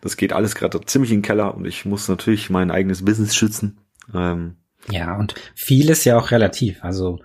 Das 0.00 0.16
geht 0.16 0.32
alles 0.32 0.54
gerade 0.54 0.80
ziemlich 0.82 1.10
in 1.10 1.18
den 1.18 1.22
Keller 1.22 1.56
und 1.56 1.64
ich 1.64 1.84
muss 1.84 2.08
natürlich 2.08 2.50
mein 2.50 2.70
eigenes 2.70 3.04
Business 3.04 3.34
schützen. 3.34 3.78
Ähm, 4.14 4.56
ja, 4.88 5.16
und 5.16 5.34
viel 5.56 5.90
ist 5.90 6.04
ja 6.04 6.16
auch 6.16 6.30
relativ. 6.30 6.84
Also 6.84 7.18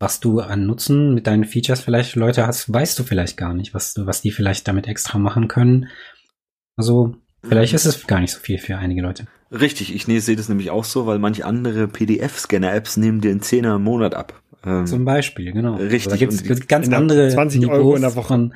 was 0.00 0.18
du 0.18 0.40
an 0.40 0.66
Nutzen 0.66 1.14
mit 1.14 1.26
deinen 1.26 1.44
Features 1.44 1.80
vielleicht 1.80 2.16
Leute 2.16 2.46
hast, 2.46 2.72
weißt 2.72 2.98
du 2.98 3.04
vielleicht 3.04 3.36
gar 3.36 3.54
nicht, 3.54 3.72
was, 3.74 3.94
was 3.96 4.22
die 4.22 4.32
vielleicht 4.32 4.66
damit 4.66 4.88
extra 4.88 5.18
machen 5.18 5.46
können. 5.46 5.88
Also 6.76 7.14
vielleicht 7.42 7.74
ist 7.74 7.86
es 7.86 8.06
gar 8.06 8.20
nicht 8.20 8.32
so 8.32 8.40
viel 8.40 8.58
für 8.58 8.78
einige 8.78 9.02
Leute. 9.02 9.26
Richtig, 9.52 9.94
ich 9.94 10.04
sehe 10.24 10.36
das 10.36 10.48
nämlich 10.48 10.70
auch 10.70 10.84
so, 10.84 11.06
weil 11.06 11.18
manche 11.18 11.44
andere 11.44 11.88
PDF-Scanner-Apps 11.88 12.96
nehmen 12.96 13.20
dir 13.20 13.32
einen 13.32 13.42
Zehner 13.42 13.76
im 13.76 13.82
Monat 13.82 14.14
ab. 14.14 14.40
Ähm, 14.64 14.86
Zum 14.86 15.04
Beispiel, 15.04 15.52
genau. 15.52 15.74
Richtig. 15.74 15.94
Also 15.94 16.10
da 16.10 16.16
gibt 16.16 16.32
es 16.32 16.68
ganz 16.68 16.88
andere 16.88 17.30
20 17.30 17.62
Niveaus 17.62 17.76
Euro 17.76 17.96
in 17.96 18.02
der 18.02 18.14
Woche. 18.14 18.28
Von, 18.28 18.54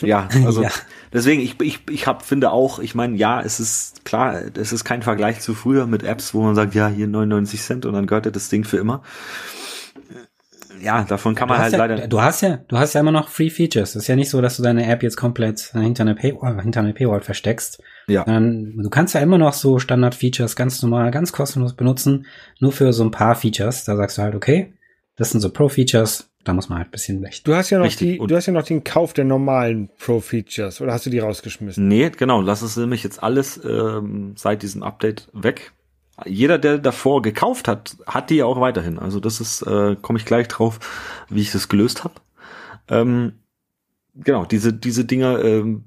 ja, 0.00 0.28
also 0.44 0.62
ja. 0.64 0.70
deswegen, 1.12 1.40
ich, 1.40 1.60
ich, 1.60 1.80
ich 1.88 2.06
hab, 2.06 2.24
finde 2.24 2.50
auch, 2.50 2.78
ich 2.78 2.94
meine, 2.94 3.16
ja, 3.16 3.40
es 3.40 3.60
ist 3.60 4.04
klar, 4.04 4.42
es 4.54 4.72
ist 4.72 4.84
kein 4.84 5.02
Vergleich 5.02 5.40
zu 5.40 5.54
früher 5.54 5.86
mit 5.86 6.02
Apps, 6.02 6.34
wo 6.34 6.42
man 6.42 6.54
sagt, 6.54 6.74
ja, 6.74 6.88
hier 6.88 7.06
99 7.06 7.60
Cent 7.60 7.86
und 7.86 7.94
dann 7.94 8.06
gehört 8.06 8.34
das 8.34 8.48
Ding 8.48 8.64
für 8.64 8.78
immer 8.78 9.02
ja, 10.82 11.04
davon 11.04 11.34
kann 11.34 11.48
man 11.48 11.58
halt 11.58 11.72
ja, 11.72 11.78
leider. 11.78 12.08
Du 12.08 12.20
hast 12.20 12.42
ja, 12.42 12.58
du 12.68 12.76
hast 12.76 12.94
ja 12.94 13.00
immer 13.00 13.12
noch 13.12 13.28
Free 13.28 13.50
Features. 13.50 13.90
Es 13.90 14.02
ist 14.02 14.08
ja 14.08 14.16
nicht 14.16 14.30
so, 14.30 14.40
dass 14.40 14.56
du 14.56 14.62
deine 14.62 14.86
App 14.86 15.02
jetzt 15.02 15.16
komplett 15.16 15.60
hinter 15.72 16.02
eine 16.02 16.14
Paywall, 16.14 16.60
hinter 16.60 16.80
eine 16.80 16.92
Paywall 16.92 17.20
versteckst. 17.20 17.82
Ja. 18.08 18.24
Sondern 18.24 18.76
du 18.76 18.90
kannst 18.90 19.14
ja 19.14 19.20
immer 19.20 19.38
noch 19.38 19.52
so 19.52 19.78
Standard-Features 19.78 20.56
ganz 20.56 20.82
normal, 20.82 21.10
ganz 21.10 21.32
kostenlos 21.32 21.74
benutzen. 21.74 22.26
Nur 22.60 22.72
für 22.72 22.92
so 22.92 23.04
ein 23.04 23.10
paar 23.10 23.34
Features. 23.34 23.84
Da 23.84 23.96
sagst 23.96 24.18
du 24.18 24.22
halt, 24.22 24.34
okay, 24.34 24.74
das 25.16 25.30
sind 25.30 25.40
so 25.40 25.50
Pro-Features. 25.50 26.28
Da 26.44 26.52
muss 26.52 26.68
man 26.68 26.78
halt 26.78 26.88
ein 26.88 26.90
bisschen 26.90 27.20
blechen. 27.20 27.42
Du 27.44 27.54
hast 27.54 27.70
ja 27.70 27.78
noch 27.78 27.86
Richtig. 27.86 28.18
die, 28.18 28.26
du 28.26 28.34
hast 28.34 28.46
ja 28.46 28.52
noch 28.52 28.64
den 28.64 28.82
Kauf 28.82 29.12
der 29.12 29.24
normalen 29.24 29.90
Pro-Features. 29.98 30.80
Oder 30.80 30.92
hast 30.92 31.06
du 31.06 31.10
die 31.10 31.20
rausgeschmissen? 31.20 31.86
Nee, 31.86 32.10
genau. 32.10 32.40
Lass 32.40 32.62
es 32.62 32.76
nämlich 32.76 33.04
jetzt 33.04 33.22
alles 33.22 33.60
ähm, 33.64 34.34
seit 34.36 34.62
diesem 34.62 34.82
Update 34.82 35.28
weg 35.32 35.72
jeder, 36.26 36.58
der 36.58 36.78
davor 36.78 37.22
gekauft 37.22 37.68
hat, 37.68 37.96
hat 38.06 38.30
die 38.30 38.42
auch 38.42 38.60
weiterhin. 38.60 38.98
Also 38.98 39.20
das 39.20 39.40
ist, 39.40 39.62
äh, 39.62 39.96
komme 40.00 40.18
ich 40.18 40.24
gleich 40.24 40.48
drauf, 40.48 40.78
wie 41.28 41.40
ich 41.40 41.52
das 41.52 41.68
gelöst 41.68 42.04
habe. 42.04 42.14
Ähm, 42.88 43.34
genau, 44.14 44.44
diese, 44.44 44.72
diese 44.72 45.04
Dinger 45.04 45.42
ähm, 45.44 45.84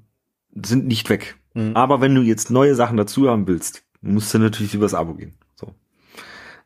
sind 0.54 0.86
nicht 0.86 1.08
weg. 1.10 1.36
Mhm. 1.54 1.72
Aber 1.74 2.00
wenn 2.00 2.14
du 2.14 2.22
jetzt 2.22 2.50
neue 2.50 2.74
Sachen 2.74 2.96
dazu 2.96 3.28
haben 3.28 3.46
willst, 3.46 3.82
musst 4.00 4.32
du 4.34 4.38
natürlich 4.38 4.74
übers 4.74 4.94
Abo 4.94 5.14
gehen. 5.14 5.34
So. 5.54 5.74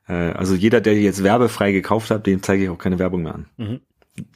Äh, 0.09 0.33
also 0.33 0.55
jeder, 0.55 0.81
der 0.81 1.01
jetzt 1.01 1.23
werbefrei 1.23 1.73
gekauft 1.73 2.11
hat, 2.11 2.27
dem 2.27 2.43
zeige 2.43 2.65
ich 2.65 2.69
auch 2.71 2.79
keine 2.79 2.99
Werbung 2.99 3.23
mehr 3.23 3.35
an. 3.35 3.47
Mhm. 3.57 3.81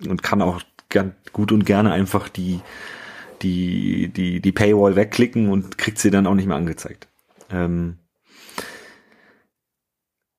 Und 0.08 0.22
kann 0.22 0.42
auch 0.42 0.62
gern, 0.88 1.14
gut 1.32 1.52
und 1.52 1.66
gerne 1.66 1.92
einfach 1.92 2.28
die, 2.28 2.60
die, 3.42 4.08
die, 4.08 4.40
die 4.40 4.52
Paywall 4.52 4.96
wegklicken 4.96 5.48
und 5.48 5.76
kriegt 5.78 5.98
sie 5.98 6.10
dann 6.10 6.26
auch 6.26 6.34
nicht 6.34 6.46
mehr 6.46 6.56
angezeigt. 6.56 7.08
Ähm, 7.50 7.98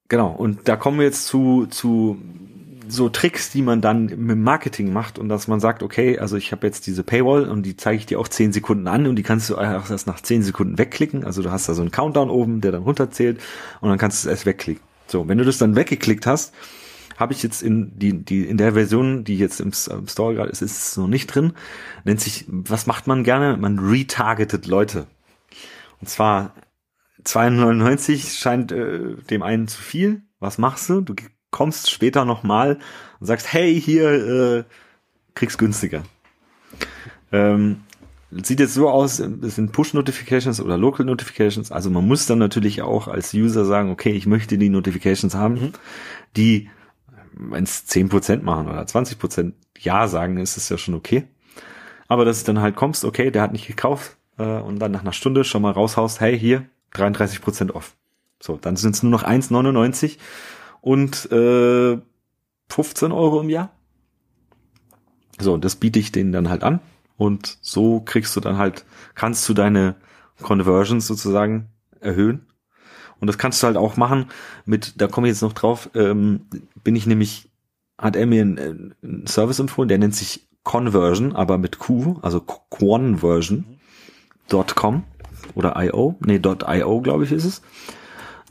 Genau, 0.08 0.30
und 0.30 0.68
da 0.68 0.76
kommen 0.76 0.98
wir 0.98 1.06
jetzt 1.06 1.26
zu, 1.26 1.66
zu 1.66 2.18
so 2.88 3.08
Tricks, 3.08 3.50
die 3.50 3.62
man 3.62 3.80
dann 3.80 4.06
mit 4.06 4.38
Marketing 4.38 4.92
macht 4.92 5.18
und 5.18 5.28
dass 5.28 5.48
man 5.48 5.60
sagt, 5.60 5.82
okay, 5.82 6.18
also 6.18 6.36
ich 6.36 6.52
habe 6.52 6.66
jetzt 6.66 6.86
diese 6.86 7.02
Paywall 7.02 7.48
und 7.48 7.64
die 7.64 7.76
zeige 7.76 7.98
ich 7.98 8.06
dir 8.06 8.20
auch 8.20 8.28
zehn 8.28 8.52
Sekunden 8.52 8.86
an 8.86 9.06
und 9.06 9.16
die 9.16 9.22
kannst 9.22 9.50
du 9.50 9.56
auch 9.56 9.90
erst 9.90 10.06
nach 10.06 10.20
zehn 10.20 10.42
Sekunden 10.42 10.78
wegklicken. 10.78 11.24
Also 11.24 11.42
du 11.42 11.50
hast 11.50 11.68
da 11.68 11.74
so 11.74 11.82
einen 11.82 11.90
Countdown 11.90 12.30
oben, 12.30 12.60
der 12.60 12.72
dann 12.72 12.82
runterzählt 12.82 13.40
und 13.80 13.88
dann 13.88 13.98
kannst 13.98 14.24
du 14.24 14.28
es 14.28 14.30
erst 14.30 14.46
wegklicken. 14.46 14.82
So, 15.08 15.28
wenn 15.28 15.38
du 15.38 15.44
das 15.44 15.58
dann 15.58 15.76
weggeklickt 15.76 16.26
hast, 16.26 16.54
habe 17.16 17.32
ich 17.32 17.42
jetzt 17.42 17.62
in 17.62 17.98
die 17.98 18.12
die 18.12 18.44
in 18.44 18.58
der 18.58 18.74
Version, 18.74 19.24
die 19.24 19.38
jetzt 19.38 19.60
im, 19.60 19.72
im 19.90 20.08
Store 20.08 20.34
gerade 20.34 20.50
ist, 20.50 20.62
ist 20.62 20.78
es 20.78 20.96
noch 20.96 21.08
nicht 21.08 21.26
drin. 21.26 21.54
Nennt 22.04 22.20
sich, 22.20 22.44
was 22.48 22.86
macht 22.86 23.06
man 23.06 23.24
gerne? 23.24 23.56
Man 23.56 23.78
retargetet 23.78 24.66
Leute. 24.66 25.06
Und 26.00 26.08
zwar 26.08 26.52
2,99 27.26 28.38
scheint 28.38 28.72
äh, 28.72 29.16
dem 29.30 29.42
einen 29.42 29.68
zu 29.68 29.80
viel. 29.82 30.22
Was 30.38 30.58
machst 30.58 30.88
du? 30.88 31.00
Du 31.00 31.14
kommst 31.50 31.90
später 31.90 32.24
nochmal 32.24 32.78
und 33.20 33.26
sagst, 33.26 33.52
hey, 33.52 33.80
hier, 33.80 34.10
äh, 34.10 34.64
kriegst 35.34 35.58
günstiger. 35.58 36.02
Ähm, 37.32 37.82
sieht 38.30 38.60
jetzt 38.60 38.74
so 38.74 38.88
aus, 38.88 39.20
es 39.20 39.54
sind 39.56 39.72
Push-Notifications 39.72 40.60
oder 40.60 40.76
Local-Notifications. 40.76 41.72
Also 41.72 41.90
man 41.90 42.06
muss 42.06 42.26
dann 42.26 42.38
natürlich 42.38 42.82
auch 42.82 43.08
als 43.08 43.34
User 43.34 43.64
sagen, 43.64 43.90
okay, 43.90 44.10
ich 44.10 44.26
möchte 44.26 44.58
die 44.58 44.68
Notifications 44.68 45.34
haben, 45.34 45.54
mhm. 45.54 45.72
die, 46.36 46.70
wenn 47.32 47.64
es 47.64 47.88
10% 47.88 48.42
machen 48.42 48.68
oder 48.68 48.82
20% 48.82 49.52
Ja 49.78 50.08
sagen, 50.08 50.38
ist 50.38 50.56
es 50.56 50.68
ja 50.68 50.78
schon 50.78 50.94
okay. 50.94 51.24
Aber 52.08 52.24
dass 52.24 52.44
du 52.44 52.52
dann 52.52 52.62
halt 52.62 52.76
kommst, 52.76 53.04
okay, 53.04 53.30
der 53.30 53.42
hat 53.42 53.52
nicht 53.52 53.66
gekauft 53.66 54.16
äh, 54.38 54.60
und 54.60 54.78
dann 54.78 54.92
nach 54.92 55.02
einer 55.02 55.12
Stunde 55.12 55.44
schon 55.44 55.62
mal 55.62 55.72
raushaust, 55.72 56.20
hey, 56.20 56.38
hier, 56.38 56.66
33 56.96 57.40
Prozent 57.40 57.74
off. 57.74 57.94
So, 58.40 58.56
dann 58.56 58.76
sind 58.76 58.94
es 58.94 59.02
nur 59.02 59.10
noch 59.10 59.24
1,99 59.24 60.18
und 60.80 61.30
äh, 61.32 61.98
15 62.68 63.12
Euro 63.12 63.40
im 63.40 63.48
Jahr. 63.48 63.70
So, 65.38 65.56
das 65.56 65.76
biete 65.76 65.98
ich 65.98 66.12
denen 66.12 66.32
dann 66.32 66.48
halt 66.48 66.62
an 66.62 66.80
und 67.16 67.58
so 67.60 68.00
kriegst 68.00 68.36
du 68.36 68.40
dann 68.40 68.58
halt, 68.58 68.84
kannst 69.14 69.48
du 69.48 69.54
deine 69.54 69.96
Conversions 70.42 71.06
sozusagen 71.06 71.68
erhöhen. 72.00 72.46
Und 73.18 73.28
das 73.28 73.38
kannst 73.38 73.62
du 73.62 73.66
halt 73.66 73.78
auch 73.78 73.96
machen 73.96 74.26
mit, 74.66 75.00
da 75.00 75.06
komme 75.06 75.26
ich 75.26 75.32
jetzt 75.32 75.42
noch 75.42 75.54
drauf, 75.54 75.88
ähm, 75.94 76.42
bin 76.84 76.94
ich 76.94 77.06
nämlich, 77.06 77.50
hat 77.96 78.14
er 78.14 78.26
mir 78.26 78.42
einen, 78.42 78.94
einen 79.02 79.26
Service 79.26 79.58
empfohlen, 79.58 79.88
der 79.88 79.96
nennt 79.98 80.14
sich 80.14 80.46
Conversion, 80.64 81.34
aber 81.34 81.56
mit 81.56 81.78
Q, 81.78 82.18
also 82.20 82.40
Conversion.com 82.40 83.64
oder 85.56 85.74
IO, 85.82 86.16
nee, 86.20 86.40
.io, 86.40 87.00
glaube 87.00 87.24
ich, 87.24 87.32
ist 87.32 87.44
es. 87.44 87.62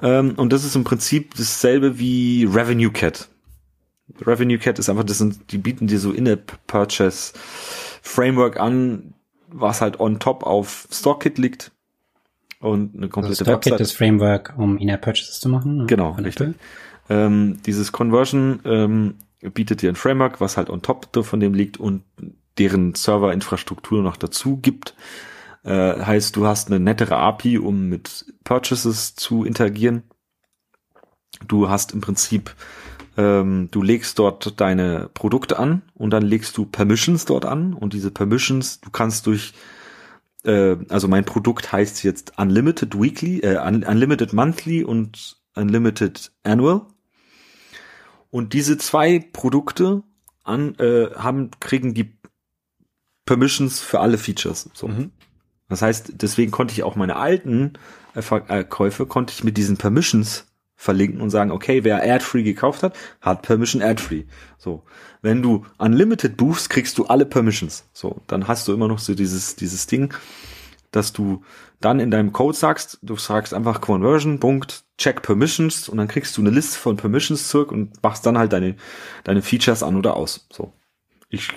Ähm, 0.01 0.33
und 0.35 0.51
das 0.51 0.65
ist 0.65 0.75
im 0.75 0.83
Prinzip 0.83 1.35
dasselbe 1.35 1.97
wie 1.97 2.45
Revenue 2.51 2.91
Cat. 2.91 3.29
Revenue 4.21 4.57
Cat 4.57 4.77
ist 4.79 4.89
einfach, 4.89 5.03
das 5.03 5.19
sind, 5.19 5.51
die 5.51 5.57
bieten 5.57 5.87
dir 5.87 5.99
so 5.99 6.11
In-App-Purchase 6.11 7.33
Framework 8.01 8.59
an, 8.59 9.13
was 9.47 9.81
halt 9.81 9.99
on 9.99 10.19
top 10.19 10.43
auf 10.43 10.87
StoreKit 10.91 11.37
liegt 11.37 11.71
und 12.59 12.95
eine 12.95 13.09
komplette 13.09 13.41
also 13.41 13.45
StoreKit 13.45 13.79
ist 13.79 13.93
Framework, 13.93 14.53
um 14.57 14.77
In-App-Purchases 14.77 15.39
zu 15.39 15.49
machen. 15.49 15.77
Ne? 15.77 15.85
Genau, 15.85 16.11
richtig. 16.11 16.55
Ähm, 17.09 17.59
dieses 17.65 17.91
Conversion 17.91 18.59
ähm, 18.65 19.15
bietet 19.53 19.81
dir 19.81 19.89
ein 19.89 19.95
Framework, 19.95 20.41
was 20.41 20.57
halt 20.57 20.69
on 20.69 20.81
top 20.81 21.07
von 21.23 21.39
dem 21.39 21.53
liegt 21.53 21.77
und 21.77 22.03
deren 22.57 22.95
Serverinfrastruktur 22.95 24.01
noch 24.01 24.17
dazu 24.17 24.57
gibt. 24.57 24.95
Äh, 25.65 25.99
heißt, 25.99 26.35
du 26.35 26.45
hast 26.45 26.67
eine 26.67 26.79
nettere 26.79 27.17
API, 27.17 27.57
um 27.57 27.89
mit 27.89 28.33
Purchases 28.43 29.15
zu 29.15 29.43
interagieren. 29.43 30.03
Du 31.47 31.69
hast 31.69 31.91
im 31.91 32.01
Prinzip, 32.01 32.55
ähm, 33.17 33.69
du 33.71 33.81
legst 33.81 34.19
dort 34.19 34.61
deine 34.61 35.09
Produkte 35.13 35.57
an 35.57 35.81
und 35.95 36.11
dann 36.11 36.23
legst 36.23 36.55
du 36.57 36.65
Permissions 36.65 37.25
dort 37.25 37.45
an 37.45 37.73
und 37.73 37.93
diese 37.93 38.11
Permissions, 38.11 38.79
du 38.79 38.91
kannst 38.91 39.25
durch 39.25 39.53
äh, 40.43 40.77
also 40.89 41.07
mein 41.07 41.25
Produkt 41.25 41.71
heißt 41.71 42.03
jetzt 42.03 42.37
Unlimited 42.37 42.99
Weekly, 42.99 43.39
äh, 43.39 43.57
Unlimited 43.57 44.33
Monthly 44.33 44.83
und 44.83 45.37
Unlimited 45.55 46.31
Annual. 46.43 46.81
Und 48.29 48.53
diese 48.53 48.77
zwei 48.77 49.19
Produkte 49.19 50.03
an, 50.43 50.75
äh, 50.75 51.09
haben, 51.15 51.49
kriegen 51.59 51.95
die 51.95 52.17
Permissions 53.25 53.79
für 53.79 53.99
alle 53.99 54.19
Features. 54.19 54.69
So. 54.73 54.87
Mhm. 54.87 55.11
Das 55.69 55.81
heißt, 55.81 56.13
deswegen 56.21 56.51
konnte 56.51 56.73
ich 56.73 56.83
auch 56.83 56.95
meine 56.95 57.15
alten 57.15 57.73
äh, 58.15 58.35
äh, 58.47 58.63
Käufe, 58.63 59.05
konnte 59.05 59.33
ich 59.33 59.43
mit 59.43 59.57
diesen 59.57 59.77
Permissions 59.77 60.45
verlinken 60.75 61.21
und 61.21 61.29
sagen, 61.29 61.51
okay, 61.51 61.83
wer 61.83 62.03
Ad-Free 62.03 62.43
gekauft 62.43 62.83
hat, 62.83 62.95
hat 63.21 63.41
Permission 63.41 63.81
Ad-Free. 63.81 64.25
So. 64.57 64.83
Wenn 65.21 65.41
du 65.41 65.65
Unlimited 65.77 66.37
buchst, 66.37 66.69
kriegst 66.69 66.97
du 66.97 67.05
alle 67.05 67.25
Permissions. 67.25 67.85
So. 67.93 68.21
Dann 68.27 68.47
hast 68.47 68.67
du 68.67 68.73
immer 68.73 68.87
noch 68.87 68.99
so 68.99 69.15
dieses, 69.15 69.55
dieses 69.55 69.87
Ding, 69.87 70.13
dass 70.91 71.13
du 71.13 71.43
dann 71.81 71.99
in 71.99 72.11
deinem 72.11 72.31
Code 72.31 72.55
sagst, 72.55 72.99
du 73.01 73.15
sagst 73.17 73.53
einfach 73.53 73.81
Conversion, 73.81 74.39
Punkt, 74.39 74.83
check 74.97 75.21
Permissions 75.21 75.89
und 75.89 75.97
dann 75.97 76.07
kriegst 76.07 76.37
du 76.37 76.41
eine 76.41 76.51
Liste 76.51 76.77
von 76.77 76.97
Permissions 76.97 77.47
zurück 77.49 77.71
und 77.71 78.01
machst 78.03 78.25
dann 78.25 78.37
halt 78.37 78.53
deine, 78.53 78.75
deine 79.23 79.41
Features 79.41 79.83
an 79.83 79.97
oder 79.97 80.15
aus. 80.15 80.47
So. 80.51 80.73
Ich, 81.29 81.49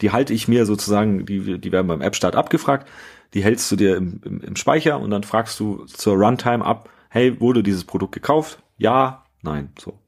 die 0.00 0.10
halte 0.10 0.32
ich 0.32 0.48
mir 0.48 0.66
sozusagen, 0.66 1.26
die, 1.26 1.58
die 1.58 1.72
werden 1.72 1.86
beim 1.86 2.02
App-Start 2.02 2.36
abgefragt 2.36 2.88
die 3.32 3.42
hältst 3.42 3.70
du 3.72 3.76
dir 3.76 3.96
im, 3.96 4.20
im, 4.24 4.40
im 4.40 4.56
Speicher 4.56 5.00
und 5.00 5.10
dann 5.10 5.22
fragst 5.22 5.58
du 5.60 5.84
zur 5.86 6.16
Runtime 6.16 6.64
ab, 6.64 6.88
hey, 7.08 7.40
wurde 7.40 7.62
dieses 7.62 7.84
Produkt 7.84 8.12
gekauft? 8.12 8.62
Ja, 8.76 9.24
nein, 9.42 9.70
so. 9.78 9.98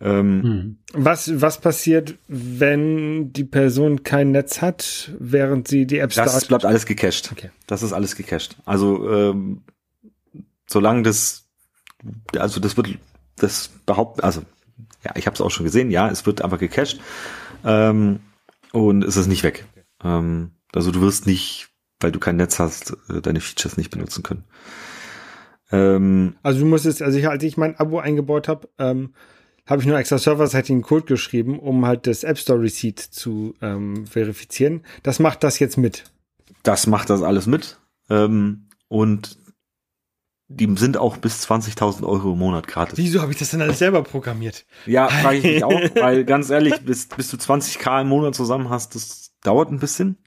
Ähm, 0.00 0.42
hm. 0.42 0.78
was, 0.92 1.40
was 1.40 1.60
passiert, 1.60 2.14
wenn 2.26 3.32
die 3.32 3.44
Person 3.44 4.02
kein 4.02 4.32
Netz 4.32 4.60
hat, 4.60 5.12
während 5.18 5.68
sie 5.68 5.86
die 5.86 5.98
App 5.98 6.12
startet? 6.12 6.34
Das 6.34 6.46
bleibt 6.46 6.64
alles 6.64 6.86
gecached. 6.86 7.30
Okay. 7.30 7.50
Das 7.66 7.82
ist 7.82 7.92
alles 7.92 8.16
gecached. 8.16 8.56
Also 8.64 9.08
ähm, 9.10 9.62
solange 10.66 11.02
das, 11.02 11.44
also 12.36 12.60
das 12.60 12.76
wird, 12.76 12.88
das 13.36 13.70
behaupten, 13.86 14.22
also 14.22 14.42
ja, 15.04 15.12
ich 15.16 15.26
habe 15.26 15.34
es 15.34 15.40
auch 15.40 15.50
schon 15.50 15.64
gesehen, 15.64 15.90
ja, 15.90 16.08
es 16.08 16.26
wird 16.26 16.42
einfach 16.42 16.58
gecached 16.58 17.00
ähm, 17.64 18.20
und 18.72 19.04
es 19.04 19.16
ist 19.16 19.28
nicht 19.28 19.44
weg. 19.44 19.66
Ähm, 20.02 20.52
also 20.72 20.90
du 20.90 21.00
wirst 21.00 21.26
nicht, 21.26 21.68
weil 22.02 22.12
du 22.12 22.18
kein 22.18 22.36
Netz 22.36 22.58
hast, 22.58 22.96
äh, 23.08 23.20
deine 23.20 23.40
Features 23.40 23.76
nicht 23.76 23.90
benutzen 23.90 24.22
können. 24.22 24.44
Ähm, 25.70 26.36
also 26.42 26.60
du 26.60 26.66
musst 26.66 26.86
es, 26.86 27.02
also 27.02 27.18
ich, 27.18 27.28
als 27.28 27.42
ich 27.42 27.56
mein 27.56 27.76
Abo 27.76 27.98
eingebaut 27.98 28.48
habe, 28.48 28.68
ähm, 28.78 29.14
habe 29.66 29.80
ich 29.80 29.88
nur 29.88 29.98
extra 29.98 30.18
serverseitigen 30.18 30.82
Code 30.82 31.06
geschrieben, 31.06 31.58
um 31.58 31.86
halt 31.86 32.06
das 32.06 32.24
App 32.24 32.38
Store 32.38 32.60
Receipt 32.60 32.98
zu 32.98 33.54
ähm, 33.62 34.06
verifizieren. 34.06 34.82
Das 35.02 35.18
macht 35.18 35.44
das 35.44 35.58
jetzt 35.58 35.78
mit. 35.78 36.04
Das 36.62 36.86
macht 36.86 37.10
das 37.10 37.22
alles 37.22 37.46
mit. 37.46 37.78
Ähm, 38.10 38.68
und 38.88 39.38
die 40.48 40.68
sind 40.76 40.96
auch 40.96 41.16
bis 41.16 41.48
20.000 41.48 42.04
Euro 42.04 42.32
im 42.32 42.38
Monat 42.38 42.66
gratis. 42.66 42.98
Wieso 42.98 43.22
habe 43.22 43.32
ich 43.32 43.38
das 43.38 43.50
denn 43.50 43.62
alles 43.62 43.78
selber 43.78 44.02
programmiert? 44.02 44.66
Ja, 44.84 45.08
frage 45.08 45.38
ich 45.38 45.44
mich 45.44 45.64
auch, 45.64 45.80
weil 45.94 46.24
ganz 46.24 46.50
ehrlich, 46.50 46.80
bis, 46.84 47.06
bis 47.06 47.30
du 47.30 47.36
20k 47.36 48.02
im 48.02 48.08
Monat 48.08 48.34
zusammen 48.34 48.68
hast, 48.68 48.94
das 48.94 49.32
dauert 49.42 49.70
ein 49.70 49.78
bisschen. 49.78 50.18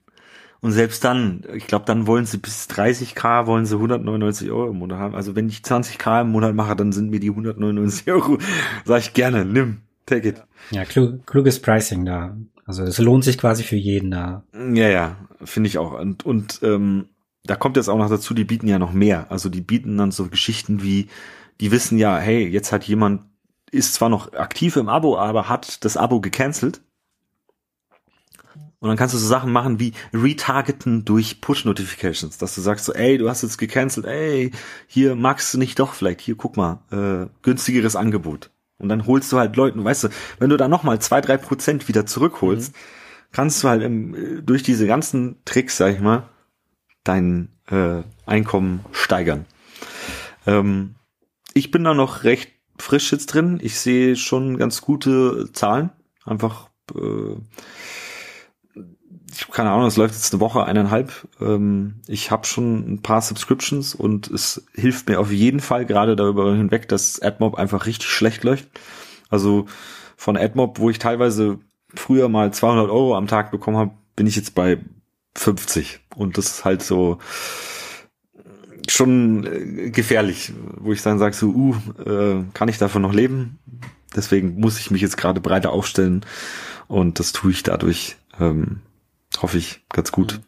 Und 0.62 0.72
selbst 0.72 1.03
dann, 1.03 1.43
ich 1.53 1.68
glaube, 1.68 1.86
dann 1.86 2.08
wollen 2.08 2.26
sie 2.26 2.38
bis 2.38 2.68
30k, 2.70 3.45
wollen 3.45 3.66
sie 3.66 3.76
199 3.76 4.49
Euro 4.49 4.70
im 4.70 4.78
Monat 4.78 4.99
haben. 4.99 5.16
Also 5.16 5.36
wenn 5.36 5.47
ich 5.47 5.60
20k 5.60 6.22
im 6.22 6.32
Monat 6.32 6.56
mache, 6.56 6.76
dann 6.76 6.91
sind 6.91 7.12
mir 7.12 7.20
die 7.20 7.30
199 7.30 8.12
Euro, 8.12 8.38
sag 8.86 8.99
ich 8.99 9.14
gerne, 9.14 9.45
nimm, 9.45 9.82
take 10.06 10.28
it. 10.28 10.43
Ja, 10.72 10.86
klug, 10.86 11.26
kluges 11.28 11.62
Pricing 11.62 12.06
da. 12.06 12.36
Also 12.66 12.84
es 12.84 12.97
lohnt 12.97 13.24
sich 13.24 13.38
quasi 13.38 13.64
für 13.64 13.76
jeden 13.76 14.12
da. 14.12 14.43
Ja, 14.53 14.89
ja, 14.89 15.18
finde 15.43 15.68
ich 15.68 15.78
auch. 15.78 15.99
Und, 15.99 16.26
und 16.26 16.62
ähm, 16.64 17.10
da 17.43 17.56
kommt 17.56 17.78
jetzt 17.78 17.89
auch 17.89 17.97
noch 17.97 18.10
dazu, 18.10 18.34
die 18.34 18.43
bieten 18.43 18.68
ja 18.68 18.80
noch 18.80 18.91
mehr. 18.91 19.28
Also 19.30 19.49
die 19.49 19.62
bieten 19.62 19.97
dann 19.97 20.12
so 20.12 20.28
Geschichten 20.28 20.82
wie, 20.82 21.10
die 21.62 21.72
wissen 21.72 21.99
ja, 21.99 22.18
hey, 22.18 22.47
jetzt 22.47 22.72
hat 22.72 22.86
jemand, 22.86 23.22
ist 23.72 23.93
zwar 23.93 24.10
noch 24.10 24.34
aktiv 24.34 24.78
im 24.78 24.89
Abo, 24.89 25.18
aber 25.18 25.47
hat 25.47 25.86
das 25.86 25.97
Abo 25.97 26.22
gecancelt 26.22 26.82
und 28.86 28.90
dann 28.90 28.98
kannst 28.98 29.16
du 29.16 29.18
so 29.18 29.26
Sachen 29.26 29.52
machen 29.52 29.80
wie 29.80 29.94
retargeten 30.14 31.06
durch 31.06 31.42
Push-Notifications, 31.42 32.38
dass 32.38 32.54
du 32.54 32.62
sagst 32.62 32.86
so, 32.86 32.94
ey, 32.94 33.18
du 33.18 33.28
hast 33.28 33.42
jetzt 33.42 33.58
gecancelt, 33.58 34.06
ey, 34.06 34.52
hier 34.86 35.16
magst 35.16 35.52
du 35.52 35.58
nicht 35.58 35.80
doch 35.80 35.96
vielleicht, 35.96 36.22
hier 36.22 36.36
guck 36.36 36.56
mal, 36.56 36.84
äh, 36.92 37.28
günstigeres 37.42 37.96
Angebot. 37.96 38.52
Und 38.78 38.90
dann 38.90 39.08
holst 39.08 39.32
du 39.32 39.40
halt 39.40 39.56
Leuten, 39.56 39.84
weißt 39.84 40.04
du, 40.04 40.10
wenn 40.38 40.52
du 40.52 40.58
da 40.58 40.68
nochmal 40.68 41.00
zwei, 41.00 41.20
drei 41.20 41.38
Prozent 41.38 41.88
wieder 41.88 42.06
zurückholst, 42.06 42.74
mhm. 42.74 42.78
kannst 43.32 43.64
du 43.64 43.70
halt 43.70 43.82
im, 43.82 44.46
durch 44.46 44.62
diese 44.62 44.86
ganzen 44.86 45.44
Tricks, 45.46 45.78
sag 45.78 45.92
ich 45.92 46.00
mal, 46.00 46.30
dein 47.04 47.50
äh, 47.72 48.04
Einkommen 48.28 48.86
steigern. 48.92 49.48
Ähm, 50.46 50.94
ich 51.56 51.72
bin 51.72 51.84
da 51.84 51.96
noch 51.96 52.24
recht 52.24 52.52
frisch 52.78 53.12
jetzt 53.12 53.34
drin. 53.34 53.60
Ich 53.64 53.80
sehe 53.80 54.16
schon 54.16 54.58
ganz 54.58 54.82
gute 54.82 55.52
Zahlen. 55.54 55.90
Einfach 56.24 56.70
äh, 56.94 57.36
ich 59.36 59.48
keine 59.50 59.72
Ahnung, 59.72 59.88
es 59.88 59.98
läuft 59.98 60.14
jetzt 60.14 60.34
eine 60.34 60.40
Woche, 60.40 60.64
eineinhalb. 60.64 61.28
Ähm, 61.42 61.96
ich 62.08 62.32
habe 62.32 62.46
schon 62.46 62.94
ein 62.94 63.02
paar 63.02 63.22
Subscriptions 63.22 63.96
und 63.96 64.30
es 64.30 64.66
hilft 64.74 65.10
mir 65.10 65.20
auf 65.20 65.32
jeden 65.32 65.60
Fall 65.60 65.86
gerade 65.86 66.16
darüber 66.16 66.56
hinweg, 66.56 66.88
dass 66.88 67.22
AdMob 67.22 67.56
einfach 67.56 67.86
richtig 67.86 68.10
schlecht 68.10 68.44
läuft. 68.44 68.68
Also 69.30 69.66
von 70.16 70.38
AdMob, 70.38 70.80
wo 70.80 70.90
ich 70.90 71.00
teilweise 71.00 71.60
früher 71.94 72.30
mal 72.30 72.54
200 72.54 72.90
Euro 72.90 73.16
am 73.16 73.28
Tag 73.28 73.52
bekommen 73.52 73.78
habe, 73.78 73.92
bin 74.16 74.28
ich 74.28 74.36
jetzt 74.36 74.56
bei 74.56 74.80
50 75.36 76.00
und 76.16 76.38
das 76.38 76.48
ist 76.48 76.66
halt 76.66 76.82
so 76.82 77.20
schon 78.88 79.46
äh, 79.46 79.90
gefährlich, 79.90 80.54
wo 80.78 80.94
ich 80.94 81.02
dann 81.02 81.20
sage 81.20 81.36
so, 81.36 81.48
uh, 81.48 81.76
äh, 82.06 82.44
kann 82.54 82.70
ich 82.70 82.78
davon 82.78 83.02
noch 83.02 83.14
leben? 83.14 83.60
Deswegen 84.16 84.60
muss 84.60 84.80
ich 84.80 84.92
mich 84.92 85.02
jetzt 85.02 85.18
gerade 85.18 85.42
breiter 85.42 85.72
aufstellen 85.72 86.26
und 86.88 87.20
das 87.20 87.34
tue 87.34 87.52
ich 87.52 87.64
dadurch. 87.64 88.16
Ähm, 88.40 88.82
hoffe 89.42 89.58
ich, 89.58 89.86
ganz 89.90 90.12
gut. 90.12 90.40
Mhm. 90.40 90.44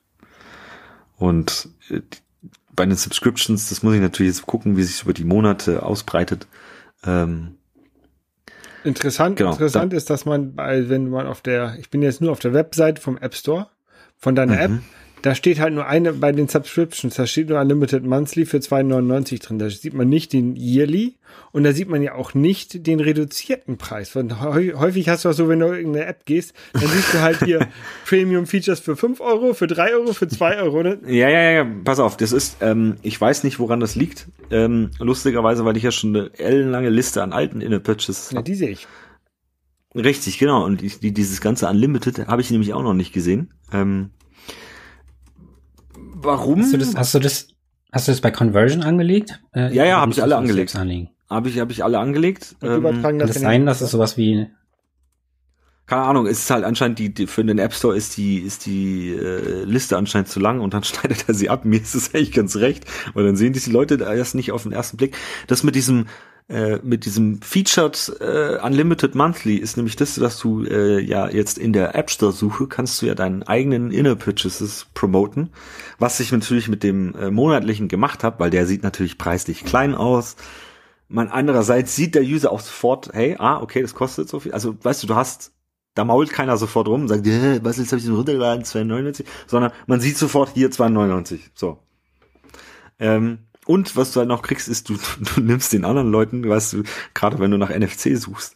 Und 1.18 1.70
äh, 1.90 2.02
bei 2.76 2.86
den 2.86 2.96
Subscriptions, 2.96 3.70
das 3.70 3.84
muss 3.84 3.96
ich 3.96 4.02
natürlich 4.02 4.36
jetzt 4.36 4.46
gucken, 4.46 4.78
wie 4.78 4.84
sich 4.84 5.02
über 5.04 5.14
die 5.14 5.26
Monate 5.26 5.84
ausbreitet. 5.84 6.48
Ähm, 7.06 7.58
interessant, 8.84 9.36
genau, 9.36 9.52
interessant 9.52 9.94
da, 9.94 9.98
ist, 9.98 10.10
dass 10.10 10.26
man 10.26 10.56
bei, 10.56 10.88
wenn 10.88 11.10
man 11.10 11.28
auf 11.28 11.42
der, 11.42 11.78
ich 11.80 11.90
bin 11.90 12.02
jetzt 12.02 12.22
nur 12.22 12.32
auf 12.32 12.40
der 12.40 12.54
Webseite 12.54 13.02
vom 13.02 13.18
App 13.18 13.36
Store, 13.36 13.68
von 14.16 14.36
deiner 14.36 14.54
mhm. 14.54 14.60
App, 14.60 14.84
da 15.22 15.36
steht 15.36 15.60
halt 15.60 15.74
nur 15.74 15.88
eine 15.88 16.14
bei 16.14 16.32
den 16.32 16.48
Subscriptions, 16.48 17.16
da 17.16 17.26
steht 17.26 17.50
nur 17.50 17.60
Unlimited 17.60 18.06
Monthly 18.06 18.46
für 18.46 18.58
2,99 18.58 19.42
drin. 19.42 19.60
Da 19.60 19.70
sieht 19.70 19.94
man 19.94 20.10
nicht 20.10 20.34
den 20.34 20.56
Yearly 20.56 21.16
und 21.52 21.64
da 21.64 21.74
sieht 21.74 21.90
man 21.90 22.02
ja 22.02 22.14
auch 22.14 22.34
nicht 22.34 22.86
den 22.86 23.00
reduzierten 23.00 23.78
Preis. 23.78 24.16
Und 24.16 24.42
häufig 24.42 25.10
hast 25.10 25.26
du 25.26 25.30
auch 25.30 25.34
so, 25.34 25.50
wenn 25.50 25.60
du 25.60 25.68
in 25.68 25.74
irgendeine 25.74 26.06
App 26.06 26.26
gehst, 26.26 26.54
dann 26.74 26.88
siehst 26.88 27.14
du 27.14 27.22
halt 27.22 27.44
hier 27.44 27.68
Premium 28.06 28.46
Features 28.46 28.80
für 28.80 28.96
5 28.96 29.20
Euro, 29.20 29.54
für 29.54 29.68
3 29.68 29.96
Euro, 29.96 30.14
für 30.14 30.28
2 30.28 30.62
Euro. 30.62 30.84
Ne? 30.84 31.00
Ja, 31.08 31.30
ja, 31.30 31.52
ja, 31.52 31.68
pass 31.84 32.00
auf, 32.00 32.18
das 32.18 32.32
ist, 32.32 32.58
ähm, 32.62 32.98
ich 33.02 33.20
weiß 33.20 33.44
nicht, 33.44 33.60
woran 33.60 33.80
das 33.80 33.96
liegt. 33.96 34.28
Ähm, 34.52 34.92
lustigerweise, 35.00 35.66
weil 35.66 35.78
ich 35.78 35.84
ja 35.84 35.92
schon 35.92 36.16
eine 36.16 36.32
ellenlange 36.38 36.90
Liste 36.90 37.24
an 37.24 37.34
alten 37.34 37.62
Inner-Purchases 37.62 38.32
Ja, 38.32 38.42
die 38.42 38.56
sehe 38.56 38.70
ich. 38.70 38.88
Richtig, 39.96 40.38
genau. 40.38 40.64
Und 40.64 40.82
die, 41.02 41.12
dieses 41.12 41.42
ganze 41.42 41.68
Unlimited 41.68 42.28
habe 42.28 42.42
ich 42.42 42.52
nämlich 42.52 42.74
auch 42.74 42.84
noch 42.84 42.94
nicht 42.94 43.14
gesehen. 43.14 43.54
Ähm, 43.74 44.12
warum? 46.24 46.62
Hast 46.62 46.74
du 46.74 46.78
das, 46.78 46.96
hast 46.96 47.14
du 47.14 47.20
das, 47.20 47.48
hast 47.92 48.08
du 48.08 48.12
das 48.12 48.22
bei 48.22 48.32
Conversion 48.32 48.84
angelegt? 48.84 49.42
Äh, 49.54 49.74
ja, 49.74 49.86
ja, 49.86 50.00
habe 50.02 50.12
ich 50.12 50.22
alle 50.22 50.38
angelegt. 50.38 50.76
Habe 51.30 51.50
ich, 51.50 51.60
habe 51.60 51.72
ich 51.72 51.84
alle 51.84 52.00
angelegt. 52.00 52.56
Ähm, 52.62 53.02
kann 53.02 53.20
das 53.20 53.36
sein, 53.36 53.66
dass 53.66 53.82
es 53.82 53.92
sowas 53.92 54.18
wie 54.18 54.48
keine 55.88 56.02
Ahnung, 56.02 56.28
es 56.28 56.40
ist 56.40 56.50
halt 56.50 56.66
anscheinend 56.66 57.00
die, 57.00 57.14
die 57.14 57.28
für 57.28 57.46
den 57.46 57.60
App 57.60 57.74
Store 57.74 57.96
ist 57.96 58.18
die 58.18 58.40
ist 58.40 58.66
die 58.66 59.14
äh, 59.14 59.64
Liste 59.64 59.96
anscheinend 59.96 60.28
zu 60.28 60.42
lang 60.42 60.60
und 60.60 60.74
dann 60.74 60.84
schneidet 60.84 61.26
er 61.30 61.34
sie 61.34 61.50
ab. 61.50 61.64
Mir 61.64 61.82
ist 61.82 61.96
es 61.96 62.14
eigentlich 62.14 62.34
ganz 62.34 62.58
recht, 62.58 62.84
weil 63.14 63.26
dann 63.26 63.38
sehen 63.38 63.54
die 63.54 63.70
Leute 63.72 63.96
erst 63.96 64.36
nicht 64.36 64.52
auf 64.52 64.64
den 64.64 64.74
ersten 64.74 64.98
Blick. 64.98 65.16
Das 65.48 65.64
mit 65.64 65.76
diesem 65.76 66.08
äh, 66.50 66.80
mit 66.82 67.04
diesem 67.04 67.42
Featured 67.42 68.14
äh, 68.22 68.58
Unlimited 68.64 69.16
Monthly 69.16 69.58
ist 69.58 69.76
nämlich 69.76 69.98
das, 69.98 70.16
dass 70.16 70.40
du 70.40 70.64
äh, 70.64 71.02
ja 71.02 71.30
jetzt 71.30 71.58
in 71.58 71.74
der 71.74 71.94
App 71.96 72.10
Store 72.10 72.32
Suche 72.32 72.68
kannst 72.68 73.02
du 73.02 73.06
ja 73.06 73.16
deinen 73.16 73.44
eigenen 73.44 73.92
Inner 73.92 74.16
Purchases 74.16 74.88
promoten, 74.94 75.50
was 76.00 76.22
ich 76.22 76.32
natürlich 76.32 76.70
mit 76.70 76.84
dem 76.84 77.16
äh, 77.16 77.32
monatlichen 77.32 77.90
gemacht 77.90 78.24
habe, 78.24 78.40
weil 78.40 78.50
der 78.50 78.66
sieht 78.66 78.84
natürlich 78.84 79.18
preislich 79.18 79.66
klein 79.66 79.94
aus. 79.94 80.38
Man 81.10 81.28
andererseits 81.28 81.96
sieht 81.96 82.16
der 82.16 82.24
User 82.24 82.52
auch 82.52 82.62
sofort, 82.62 83.10
hey, 83.14 83.36
ah, 83.40 83.62
okay, 83.62 83.82
das 83.82 83.94
kostet 83.94 84.30
so 84.30 84.40
viel. 84.40 84.54
Also, 84.54 84.76
weißt 84.82 85.04
du, 85.04 85.08
du 85.08 85.16
hast 85.16 85.52
da 85.96 86.06
mault 86.06 86.30
keiner 86.30 86.58
sofort 86.58 86.88
rum 86.88 87.02
und 87.02 87.08
sagt, 87.10 87.28
äh, 87.28 87.60
was 87.64 87.78
jetzt 87.78 87.92
habe 87.92 88.00
ich 88.00 88.06
so 88.06 88.16
runtergeladen, 88.16 88.64
2,99, 88.64 89.26
sondern 89.48 89.72
man 89.86 90.00
sieht 90.00 90.18
sofort 90.18 90.52
hier 90.54 90.70
2,99. 90.70 91.40
So. 91.54 91.80
Ähm, 93.00 93.40
und 93.68 93.96
was 93.96 94.14
du 94.14 94.20
halt 94.20 94.30
noch 94.30 94.42
kriegst, 94.42 94.68
ist, 94.68 94.90
du, 94.90 94.98
du 95.36 95.42
nimmst 95.42 95.74
den 95.74 95.86
anderen 95.86 96.12
Leuten, 96.12 96.48
weißt 96.48 96.74
du, 96.74 96.84
gerade 97.14 97.40
wenn 97.40 97.52
du 97.52 97.58
nach 97.58 97.70
NFC 97.70 98.18
suchst, 98.18 98.56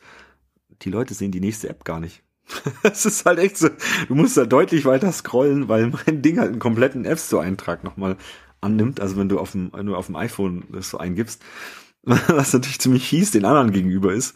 die 0.82 0.90
Leute 0.90 1.14
sehen 1.14 1.32
die 1.32 1.42
nächste 1.42 1.70
App 1.70 1.86
gar 1.86 2.00
nicht. 2.00 2.24
Es 2.84 3.06
ist 3.06 3.26
halt 3.26 3.40
echt 3.40 3.58
so, 3.58 3.70
du 4.08 4.16
musst 4.16 4.38
da 4.38 4.46
deutlich 4.46 4.86
weiter 4.86 5.12
scrollen, 5.12 5.68
weil 5.70 5.88
mein 5.88 6.22
Ding 6.22 6.40
halt 6.40 6.52
einen 6.52 6.60
kompletten 6.60 7.06
App 7.06 7.20
Store 7.20 7.44
Eintrag 7.44 7.84
nochmal 7.84 8.18
annimmt. 8.62 9.00
Also 9.00 9.18
wenn 9.18 9.30
du 9.30 9.40
auf 9.40 9.52
dem, 9.52 9.72
du 9.72 9.96
auf 9.96 10.08
dem 10.08 10.16
iPhone 10.16 10.64
das 10.72 10.90
so 10.90 10.98
eingibst, 10.98 11.42
was 12.04 12.54
natürlich 12.54 12.80
ziemlich 12.80 13.08
fies 13.08 13.32
den 13.32 13.46
anderen 13.46 13.72
gegenüber 13.72 14.14
ist. 14.14 14.36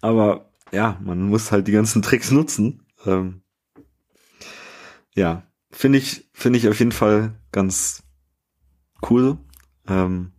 Aber 0.00 0.50
ja, 0.72 0.98
man 1.02 1.22
muss 1.22 1.52
halt 1.52 1.68
die 1.68 1.72
ganzen 1.72 2.02
Tricks 2.02 2.30
nutzen. 2.30 2.82
Ähm, 3.06 3.42
ja, 5.14 5.44
finde 5.70 5.98
ich, 5.98 6.28
finde 6.32 6.58
ich 6.58 6.68
auf 6.68 6.78
jeden 6.78 6.92
Fall 6.92 7.34
ganz 7.52 8.02
cool. 9.08 9.38
Ähm, 9.88 10.32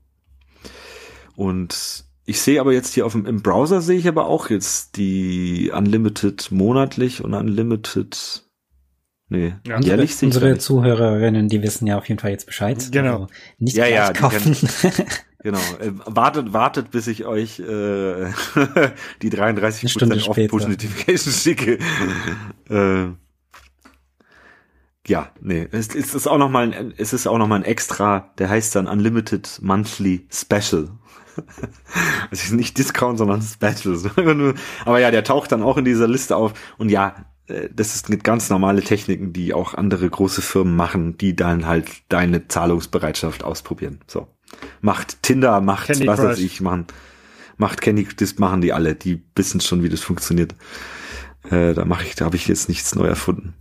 und 1.36 2.06
ich 2.26 2.41
sehe 2.41 2.60
aber 2.60 2.74
jetzt 2.74 2.93
hier 2.93 3.06
auf 3.06 3.14
dem, 3.14 3.26
im 3.26 3.41
Browser 3.41 3.82
sehe 3.82 3.97
ich 3.97 4.08
aber 4.08 4.28
auch 4.28 4.50
jetzt 4.50 4.97
die 4.97 5.72
Unlimited 5.74 6.52
monatlich 6.52 7.24
und 7.24 7.34
Unlimited 7.34 8.43
Nee, 9.32 9.54
ja, 9.66 9.76
unsere, 9.76 9.95
jährlich 9.95 10.16
sehe 10.16 10.28
Unsere 10.28 10.58
Zuhörerinnen, 10.58 11.50
die 11.50 11.62
wissen 11.62 11.86
ja 11.86 12.00
auf 12.00 12.10
jeden 12.10 12.20
Fall 12.20 12.32
jetzt 12.32 12.47
Bescheid. 12.47 12.89
Genau. 12.91 13.14
Also 13.14 13.28
nicht 13.60 13.78
ja, 13.78 13.86
ja, 13.86 14.12
kaufen. 14.12 14.58
genau. 15.43 15.60
Äh, 15.80 15.91
wartet, 16.06 16.52
wartet, 16.52 16.89
bis 16.89 17.06
ich 17.06 17.26
euch 17.26 17.60
äh, 17.60 18.26
die 19.22 19.30
33 19.30 19.93
Prozent 19.93 20.28
auf 20.28 20.36
Push 20.36 20.68
Notifications 20.68 21.43
schicke. 21.43 21.78
äh, 22.70 23.06
ja, 25.10 25.32
nee, 25.41 25.68
es, 25.72 25.93
es 25.95 26.14
ist 26.14 26.28
auch 26.28 26.38
noch 26.38 26.49
mal 26.49 26.72
ein, 26.72 26.93
es 26.97 27.14
ist 27.14 27.28
auch 27.28 27.38
noch 27.38 27.47
mal 27.47 27.57
ein 27.57 27.66
extra, 27.66 28.32
der 28.38 28.49
heißt 28.49 28.76
dann 28.76 28.88
Unlimited 28.88 29.60
Monthly 29.62 30.28
Special. 30.32 30.89
Also 32.32 32.55
nicht 32.55 32.78
Discount, 32.78 33.18
sondern 33.18 33.41
Special. 33.41 33.97
Aber 34.86 34.99
ja, 34.99 35.10
der 35.10 35.24
taucht 35.24 35.51
dann 35.53 35.64
auch 35.64 35.78
in 35.78 35.86
dieser 35.86 36.07
Liste 36.07 36.36
auf. 36.36 36.53
Und 36.78 36.89
ja, 36.89 37.16
äh, 37.47 37.70
das 37.74 37.95
ist 37.95 38.24
ganz 38.24 38.49
normale 38.49 38.82
Techniken, 38.82 39.32
die 39.32 39.53
auch 39.53 39.74
andere 39.74 40.10
große 40.10 40.41
Firmen 40.41 40.76
machen, 40.76 41.18
die 41.18 41.36
dann 41.36 41.66
halt 41.66 41.89
deine 42.10 42.47
Zahlungsbereitschaft 42.47 43.43
ausprobieren. 43.45 44.01
So. 44.05 44.28
Macht 44.82 45.24
Tinder, 45.24 45.62
macht 45.62 45.88
Candy 45.88 46.07
was 46.07 46.20
weiß 46.20 46.39
ich, 46.39 46.60
machen, 46.60 46.88
macht 47.57 47.80
Candy, 47.80 48.07
das 48.18 48.38
machen 48.38 48.60
die 48.60 48.74
alle, 48.74 48.95
die 48.95 49.24
wissen 49.36 49.62
schon, 49.62 49.82
wie 49.82 49.89
das 49.89 50.01
funktioniert. 50.01 50.55
Äh, 51.49 51.74
da 51.74 51.86
mache 51.86 52.05
ich, 52.05 52.16
da 52.16 52.26
habe 52.26 52.36
ich 52.36 52.47
jetzt 52.47 52.68
nichts 52.68 52.95
neu 52.95 53.05
erfunden. 53.05 53.53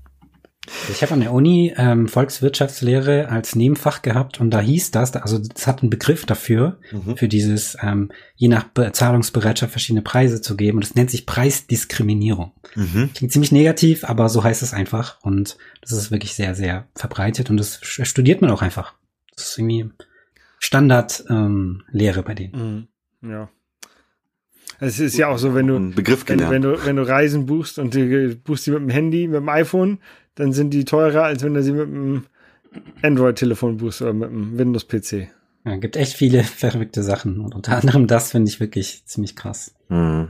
Ich 0.90 1.02
habe 1.02 1.14
an 1.14 1.20
der 1.20 1.32
Uni 1.32 1.72
ähm, 1.76 2.08
Volkswirtschaftslehre 2.08 3.28
als 3.28 3.54
Nebenfach 3.54 4.02
gehabt 4.02 4.40
und 4.40 4.50
da 4.50 4.60
hieß 4.60 4.90
das, 4.90 5.14
also 5.16 5.40
es 5.54 5.66
hat 5.66 5.82
einen 5.82 5.90
Begriff 5.90 6.26
dafür, 6.26 6.78
mhm. 6.92 7.16
für 7.16 7.28
dieses 7.28 7.76
ähm, 7.82 8.10
je 8.36 8.48
nach 8.48 8.66
Zahlungsbereitschaft 8.92 9.72
verschiedene 9.72 10.02
Preise 10.02 10.40
zu 10.40 10.56
geben 10.56 10.78
und 10.78 10.84
das 10.84 10.94
nennt 10.94 11.10
sich 11.10 11.26
Preisdiskriminierung. 11.26 12.52
Mhm. 12.74 13.10
Klingt 13.14 13.32
ziemlich 13.32 13.52
negativ, 13.52 14.04
aber 14.04 14.28
so 14.28 14.44
heißt 14.44 14.62
es 14.62 14.74
einfach 14.74 15.18
und 15.22 15.56
das 15.80 15.92
ist 15.92 16.10
wirklich 16.10 16.34
sehr, 16.34 16.54
sehr 16.54 16.88
verbreitet 16.94 17.50
und 17.50 17.56
das 17.56 17.80
studiert 17.82 18.42
man 18.42 18.50
auch 18.50 18.62
einfach. 18.62 18.94
Das 19.34 19.50
ist 19.50 19.58
irgendwie 19.58 19.90
Standardlehre 20.58 21.46
ähm, 21.46 21.82
Lehre 21.90 22.22
bei 22.22 22.34
denen. 22.34 22.88
Mhm. 23.22 23.30
Ja. 23.30 23.48
Es 24.80 25.00
ist 25.00 25.16
ja 25.16 25.28
auch 25.28 25.38
so, 25.38 25.54
wenn 25.54 25.66
du, 25.66 25.90
Begriff 25.90 26.24
wenn, 26.28 26.38
wenn, 26.50 26.62
du, 26.62 26.84
wenn 26.84 26.96
du 26.96 27.02
Reisen 27.02 27.46
buchst 27.46 27.78
und 27.78 27.94
du 27.94 28.36
buchst 28.36 28.64
sie 28.64 28.70
mit 28.70 28.80
dem 28.80 28.90
Handy, 28.90 29.26
mit 29.26 29.36
dem 29.36 29.48
iPhone, 29.48 29.98
dann 30.39 30.53
sind 30.53 30.70
die 30.70 30.84
teurer, 30.84 31.24
als 31.24 31.43
wenn 31.43 31.55
du 31.55 31.62
sie 31.64 31.72
mit 31.72 31.89
dem 31.89 32.24
Android-Telefon 33.03 33.78
buchst 33.78 34.03
oder 34.03 34.12
mit 34.12 34.30
dem 34.30 34.57
Windows-PC. 34.57 35.28
Ja, 35.64 35.76
gibt 35.76 35.97
echt 35.97 36.14
viele 36.14 36.45
verrückte 36.45 37.03
Sachen. 37.03 37.41
Und 37.41 37.57
unter 37.57 37.76
anderem 37.76 38.07
das 38.07 38.30
finde 38.30 38.49
ich 38.49 38.61
wirklich 38.61 39.03
ziemlich 39.05 39.34
krass. 39.34 39.74
Mhm. 39.89 40.28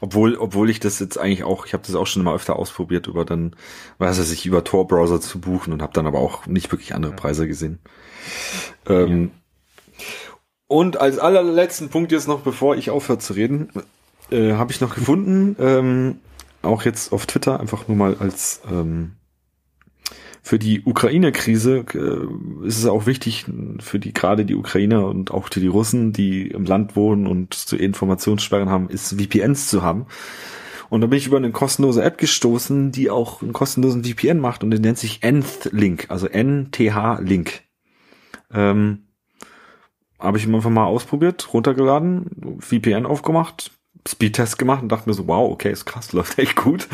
Obwohl, 0.00 0.36
obwohl 0.36 0.70
ich 0.70 0.80
das 0.80 1.00
jetzt 1.00 1.18
eigentlich 1.18 1.44
auch, 1.44 1.66
ich 1.66 1.74
habe 1.74 1.82
das 1.86 1.94
auch 1.96 2.06
schon 2.06 2.22
mal 2.22 2.34
öfter 2.34 2.56
ausprobiert, 2.56 3.08
über 3.08 3.26
dann, 3.26 3.54
weiß 3.98 4.32
ich, 4.32 4.46
über 4.46 4.64
Tor-Browser 4.64 5.20
zu 5.20 5.38
buchen 5.38 5.72
und 5.74 5.82
habe 5.82 5.92
dann 5.92 6.06
aber 6.06 6.20
auch 6.20 6.46
nicht 6.46 6.72
wirklich 6.72 6.94
andere 6.94 7.12
Preise 7.12 7.46
gesehen. 7.46 7.78
Ähm, 8.88 9.32
ja. 9.98 10.02
Und 10.68 10.98
als 10.98 11.18
allerletzten 11.18 11.90
Punkt 11.90 12.10
jetzt 12.10 12.28
noch, 12.28 12.40
bevor 12.40 12.76
ich 12.76 12.88
aufhöre 12.88 13.18
zu 13.18 13.34
reden, 13.34 13.68
äh, 14.30 14.52
habe 14.52 14.72
ich 14.72 14.80
noch 14.80 14.94
gefunden, 14.94 15.56
ähm, 15.58 16.20
auch 16.62 16.84
jetzt 16.84 17.12
auf 17.12 17.26
Twitter, 17.26 17.60
einfach 17.60 17.88
nur 17.88 17.96
mal 17.96 18.16
als 18.18 18.62
ähm, 18.70 19.12
für 20.44 20.58
die 20.58 20.82
Ukraine-Krise 20.84 21.84
äh, 21.94 22.66
ist 22.66 22.78
es 22.78 22.86
auch 22.86 23.06
wichtig 23.06 23.46
für 23.78 24.00
die 24.00 24.12
gerade 24.12 24.44
die 24.44 24.56
Ukrainer 24.56 25.06
und 25.06 25.30
auch 25.30 25.48
die, 25.48 25.60
die 25.60 25.68
Russen, 25.68 26.12
die 26.12 26.48
im 26.48 26.64
Land 26.64 26.96
wohnen 26.96 27.28
und 27.28 27.54
zu 27.54 27.76
Informationssperren 27.76 28.68
haben, 28.68 28.88
ist 28.88 29.20
VPNs 29.20 29.68
zu 29.68 29.82
haben. 29.82 30.06
Und 30.90 31.00
da 31.00 31.06
bin 31.06 31.16
ich 31.16 31.28
über 31.28 31.36
eine 31.36 31.52
kostenlose 31.52 32.02
App 32.02 32.18
gestoßen, 32.18 32.90
die 32.90 33.08
auch 33.08 33.40
einen 33.40 33.52
kostenlosen 33.52 34.04
VPN 34.04 34.40
macht 34.40 34.64
und 34.64 34.72
der 34.72 34.80
nennt 34.80 34.98
sich 34.98 35.22
Nth-Link, 35.22 36.06
also 36.08 36.26
N-T-H-Link. 36.26 37.62
Ähm, 38.52 39.06
Habe 40.18 40.38
ich 40.38 40.46
einfach 40.46 40.70
mal 40.70 40.84
ausprobiert, 40.84 41.54
runtergeladen, 41.54 42.58
VPN 42.58 43.06
aufgemacht, 43.06 43.70
Speedtest 44.06 44.58
gemacht 44.58 44.82
und 44.82 44.90
dachte 44.90 45.08
mir 45.08 45.14
so, 45.14 45.28
wow, 45.28 45.50
okay, 45.50 45.70
ist 45.70 45.84
krass, 45.84 46.12
läuft 46.12 46.38
echt 46.38 46.56
gut. 46.56 46.88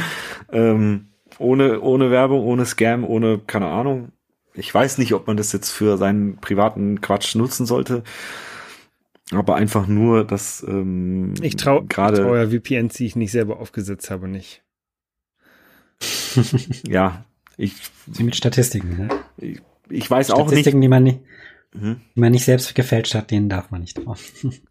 Ähm, 0.53 1.09
ohne, 1.39 1.81
ohne 1.81 2.11
Werbung, 2.11 2.43
ohne 2.45 2.67
Scam, 2.67 3.05
ohne, 3.05 3.39
keine 3.39 3.67
Ahnung. 3.67 4.13
Ich 4.55 4.73
weiß 4.75 4.99
nicht, 4.99 5.15
ob 5.15 5.27
man 5.27 5.37
das 5.37 5.53
jetzt 5.53 5.71
für 5.71 5.97
seinen 5.99 6.39
privaten 6.39 7.01
Quatsch 7.01 7.35
nutzen 7.37 7.65
sollte. 7.65 8.03
Aber 9.31 9.57
einfach 9.57 9.87
nur, 9.87 10.25
dass 10.25 10.65
ähm, 10.67 11.35
ich 11.43 11.57
traue 11.57 11.85
gerade 11.87 12.23
ja 12.23 12.49
VPNs, 12.49 12.95
die 12.95 13.07
ich 13.07 13.15
nicht 13.15 13.31
selber 13.31 13.61
aufgesetzt 13.61 14.11
habe, 14.11 14.27
nicht. 14.27 14.63
ja, 16.87 17.25
ich. 17.57 17.75
Sie 18.11 18.25
mit 18.25 18.37
Statistiken, 18.37 18.97
ne? 18.97 19.09
Ich, 19.37 19.61
ich 19.91 20.11
weiß 20.11 20.29
Statistiken, 20.29 20.33
auch 20.33 20.39
nicht. 20.39 20.47
Statistiken, 20.47 20.81
die 20.81 20.89
man 20.89 21.03
nicht, 21.03 21.21
mhm. 21.75 22.01
die 22.17 22.21
man 22.21 22.33
nicht 22.33 22.45
selbst 22.45 22.75
gefälscht 22.75 23.15
hat, 23.15 23.31
denen 23.31 23.51
darf 23.51 23.71
man 23.71 23.83
nicht 23.83 23.95
drauf. 23.95 24.33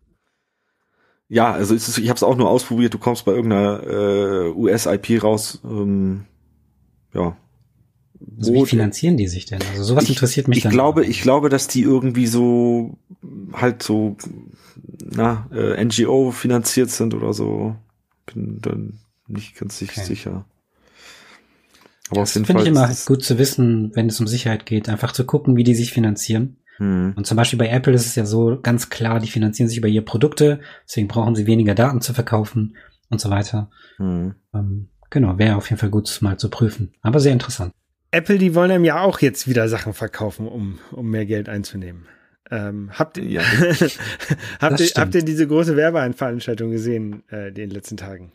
Ja, 1.30 1.52
also 1.52 1.76
ist, 1.76 1.98
ich 1.98 2.10
habe 2.10 2.16
es 2.16 2.24
auch 2.24 2.38
nur 2.38 2.50
ausprobiert. 2.50 2.94
Du 2.94 3.00
kommst 3.00 3.26
bei 3.26 3.34
irgendeiner 3.34 3.84
äh, 3.84 4.50
US-IP 4.50 5.24
raus. 5.24 5.60
Ähm, 5.64 6.26
ja. 7.14 7.36
Also 8.38 8.54
wie 8.54 8.66
finanzieren 8.66 9.18
die 9.18 9.28
sich 9.28 9.46
denn? 9.46 9.60
Also 9.72 9.84
sowas 9.84 10.06
ich, 10.06 10.12
interessiert 10.12 10.48
mich 10.48 10.60
ich 10.60 10.64
dann. 10.64 10.72
Glaube, 10.72 11.06
ich 11.06 11.22
glaube, 11.22 11.50
dass 11.50 11.68
die 11.68 11.82
irgendwie 11.82 12.28
so 12.28 12.98
halt 13.54 13.84
so 13.84 14.16
na 15.00 15.48
äh, 15.52 15.84
NGO 15.84 16.32
finanziert 16.32 16.90
sind 16.90 17.14
oder 17.14 17.34
so. 17.34 17.76
Bin 18.26 18.60
dann 18.62 19.00
nicht 19.28 19.58
ganz 19.58 19.82
okay. 19.82 20.02
sicher. 20.04 20.46
Aber 22.10 22.22
das 22.22 22.32
finde 22.32 22.62
ich 22.62 22.68
immer 22.68 22.90
gut 23.06 23.24
zu 23.24 23.38
wissen, 23.38 23.92
wenn 23.96 24.08
es 24.08 24.20
um 24.20 24.28
Sicherheit 24.28 24.66
geht, 24.66 24.88
einfach 24.88 25.12
zu 25.12 25.26
gucken, 25.26 25.58
wie 25.58 25.64
die 25.64 25.76
sich 25.76 25.92
finanzieren. 25.92 26.58
Hm. 26.78 27.14
Und 27.16 27.28
zum 27.28 27.38
Beispiel 27.38 27.60
bei 27.60 27.70
Apple 27.70 27.94
ist 27.94 28.06
es 28.06 28.16
ja 28.16 28.26
so 28.26 28.60
ganz 28.62 28.90
klar, 28.90 29.20
die 29.20 29.28
finanzieren 29.28 29.70
sich 29.70 29.78
über 29.78 29.88
ihre 29.88 30.06
Produkte, 30.06 30.60
deswegen 30.86 31.08
brauchen 31.08 31.36
sie 31.36 31.48
weniger 31.48 31.76
Daten 31.76 32.02
zu 32.02 32.14
verkaufen 32.14 32.78
und 33.10 33.20
so 33.20 33.30
weiter. 33.30 33.70
Hm. 33.98 34.36
Ähm, 34.54 34.90
genau, 35.10 35.38
wäre 35.38 35.56
auf 35.56 35.70
jeden 35.70 35.80
Fall 35.80 35.90
gut 35.90 36.18
mal 36.22 36.38
zu 36.38 36.50
prüfen. 36.50 36.94
Aber 37.02 37.20
sehr 37.20 37.34
interessant. 37.34 37.74
Apple, 38.12 38.38
die 38.38 38.56
wollen 38.56 38.72
einem 38.72 38.86
ja 38.86 39.02
auch 39.02 39.20
jetzt 39.20 39.48
wieder 39.48 39.68
Sachen 39.68 39.94
verkaufen, 39.94 40.48
um, 40.48 40.80
um 40.92 41.10
mehr 41.10 41.26
Geld 41.26 41.50
einzunehmen. 41.50 42.08
Ähm, 42.50 42.92
habt, 42.94 43.18
ja, 43.18 43.42
habt, 44.62 44.80
ihr, 44.80 44.88
habt 44.96 45.16
ihr 45.16 45.24
diese 45.24 45.48
große 45.48 45.76
Werbeeinveranstaltung 45.76 46.72
gesehen 46.72 47.24
äh, 47.30 47.50
in 47.50 47.56
den 47.56 47.70
letzten 47.70 47.98
Tagen? 47.98 48.32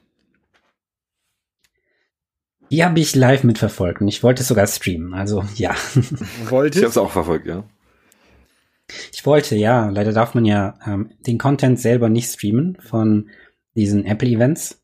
Die 2.70 2.84
habe 2.84 3.00
ich 3.00 3.14
live 3.14 3.44
mitverfolgt 3.44 4.00
und 4.00 4.08
ich 4.08 4.22
wollte 4.22 4.42
sogar 4.42 4.66
streamen, 4.66 5.14
also 5.14 5.44
ja. 5.56 5.74
Wollte? 6.48 6.78
Ich 6.78 6.84
habe 6.84 6.90
es 6.90 6.98
auch 6.98 7.10
verfolgt, 7.10 7.46
ja. 7.46 7.64
Ich 9.12 9.24
wollte, 9.26 9.56
ja. 9.56 9.88
Leider 9.88 10.12
darf 10.12 10.34
man 10.34 10.44
ja 10.44 10.78
ähm, 10.86 11.10
den 11.26 11.38
Content 11.38 11.78
selber 11.78 12.08
nicht 12.08 12.30
streamen 12.30 12.76
von 12.80 13.30
diesen 13.74 14.04
Apple-Events, 14.04 14.82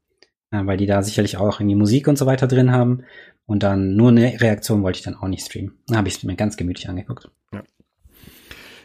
äh, 0.50 0.64
weil 0.64 0.76
die 0.76 0.86
da 0.86 1.02
sicherlich 1.02 1.36
auch 1.36 1.60
irgendwie 1.60 1.76
Musik 1.76 2.08
und 2.08 2.18
so 2.18 2.26
weiter 2.26 2.46
drin 2.46 2.72
haben. 2.72 3.04
Und 3.46 3.62
dann 3.62 3.96
nur 3.96 4.10
eine 4.10 4.40
Reaktion 4.40 4.82
wollte 4.82 4.98
ich 4.98 5.04
dann 5.04 5.14
auch 5.14 5.28
nicht 5.28 5.44
streamen. 5.44 5.78
Da 5.86 5.96
habe 5.96 6.08
ich 6.08 6.16
es 6.16 6.22
mir 6.22 6.36
ganz 6.36 6.56
gemütlich 6.56 6.88
angeguckt. 6.88 7.30
Ja, 7.52 7.62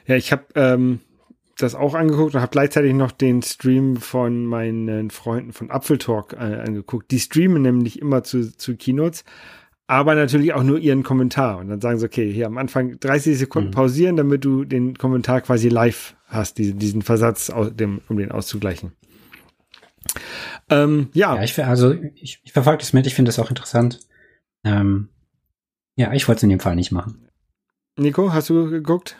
ja 0.08 0.16
ich 0.16 0.32
habe 0.32 0.46
ähm, 0.56 1.02
das 1.58 1.76
auch 1.76 1.94
angeguckt 1.94 2.36
und 2.36 2.42
habe 2.42 2.52
gleichzeitig 2.52 2.94
noch 2.94 3.12
den 3.12 3.42
Stream 3.42 3.98
von 3.98 4.46
meinen 4.46 5.12
Freunden 5.12 5.54
von 5.54 5.70
Apfeltalk 5.70 6.34
äh, 6.34 6.62
angeguckt. 6.66 7.12
Die 7.12 7.20
streamen 7.20 7.62
nämlich 7.62 8.00
immer 8.00 8.24
zu, 8.24 8.56
zu 8.56 8.76
Keynotes 8.76 9.24
aber 9.88 10.16
natürlich 10.16 10.54
auch 10.54 10.64
nur 10.64 10.80
ihren 10.80 11.04
Kommentar. 11.04 11.58
Und 11.58 11.70
dann 11.70 11.82
sagen 11.82 12.00
sie, 12.00 12.06
okay, 12.06 12.32
hier 12.32 12.48
am 12.48 12.58
Anfang 12.58 13.00
30 13.00 13.38
Sekunden 13.38 13.70
mhm. 13.70 13.74
pausieren, 13.74 14.16
damit 14.16 14.46
du 14.46 14.64
den 14.64 14.98
Kommentar 14.98 15.42
quasi 15.42 15.70
live 15.70 16.16
hast, 16.28 16.58
diesen, 16.58 16.80
diesen 16.80 17.02
Versatz, 17.02 17.50
aus 17.50 17.76
dem, 17.76 18.02
um 18.10 18.18
den 18.18 18.32
auszugleichen. 18.32 18.94
Ähm, 20.70 21.10
ja. 21.14 21.36
ja. 21.36 21.44
ich, 21.44 21.64
also 21.64 21.94
ich, 22.16 22.42
ich 22.44 22.54
verfolge 22.54 22.80
das 22.80 22.94
mit, 22.94 23.08
ich 23.08 23.16
finde 23.16 23.30
das 23.30 23.40
auch 23.40 23.50
interessant. 23.50 24.00
Ähm, 24.64 25.10
ja, 25.96 26.14
ich 26.14 26.28
wollte 26.28 26.40
es 26.40 26.44
in 26.44 26.50
dem 26.50 26.60
Fall 26.60 26.76
nicht 26.76 26.92
machen. 26.92 27.28
Nico, 27.98 28.34
hast 28.34 28.50
du 28.50 28.70
geguckt? 28.70 29.18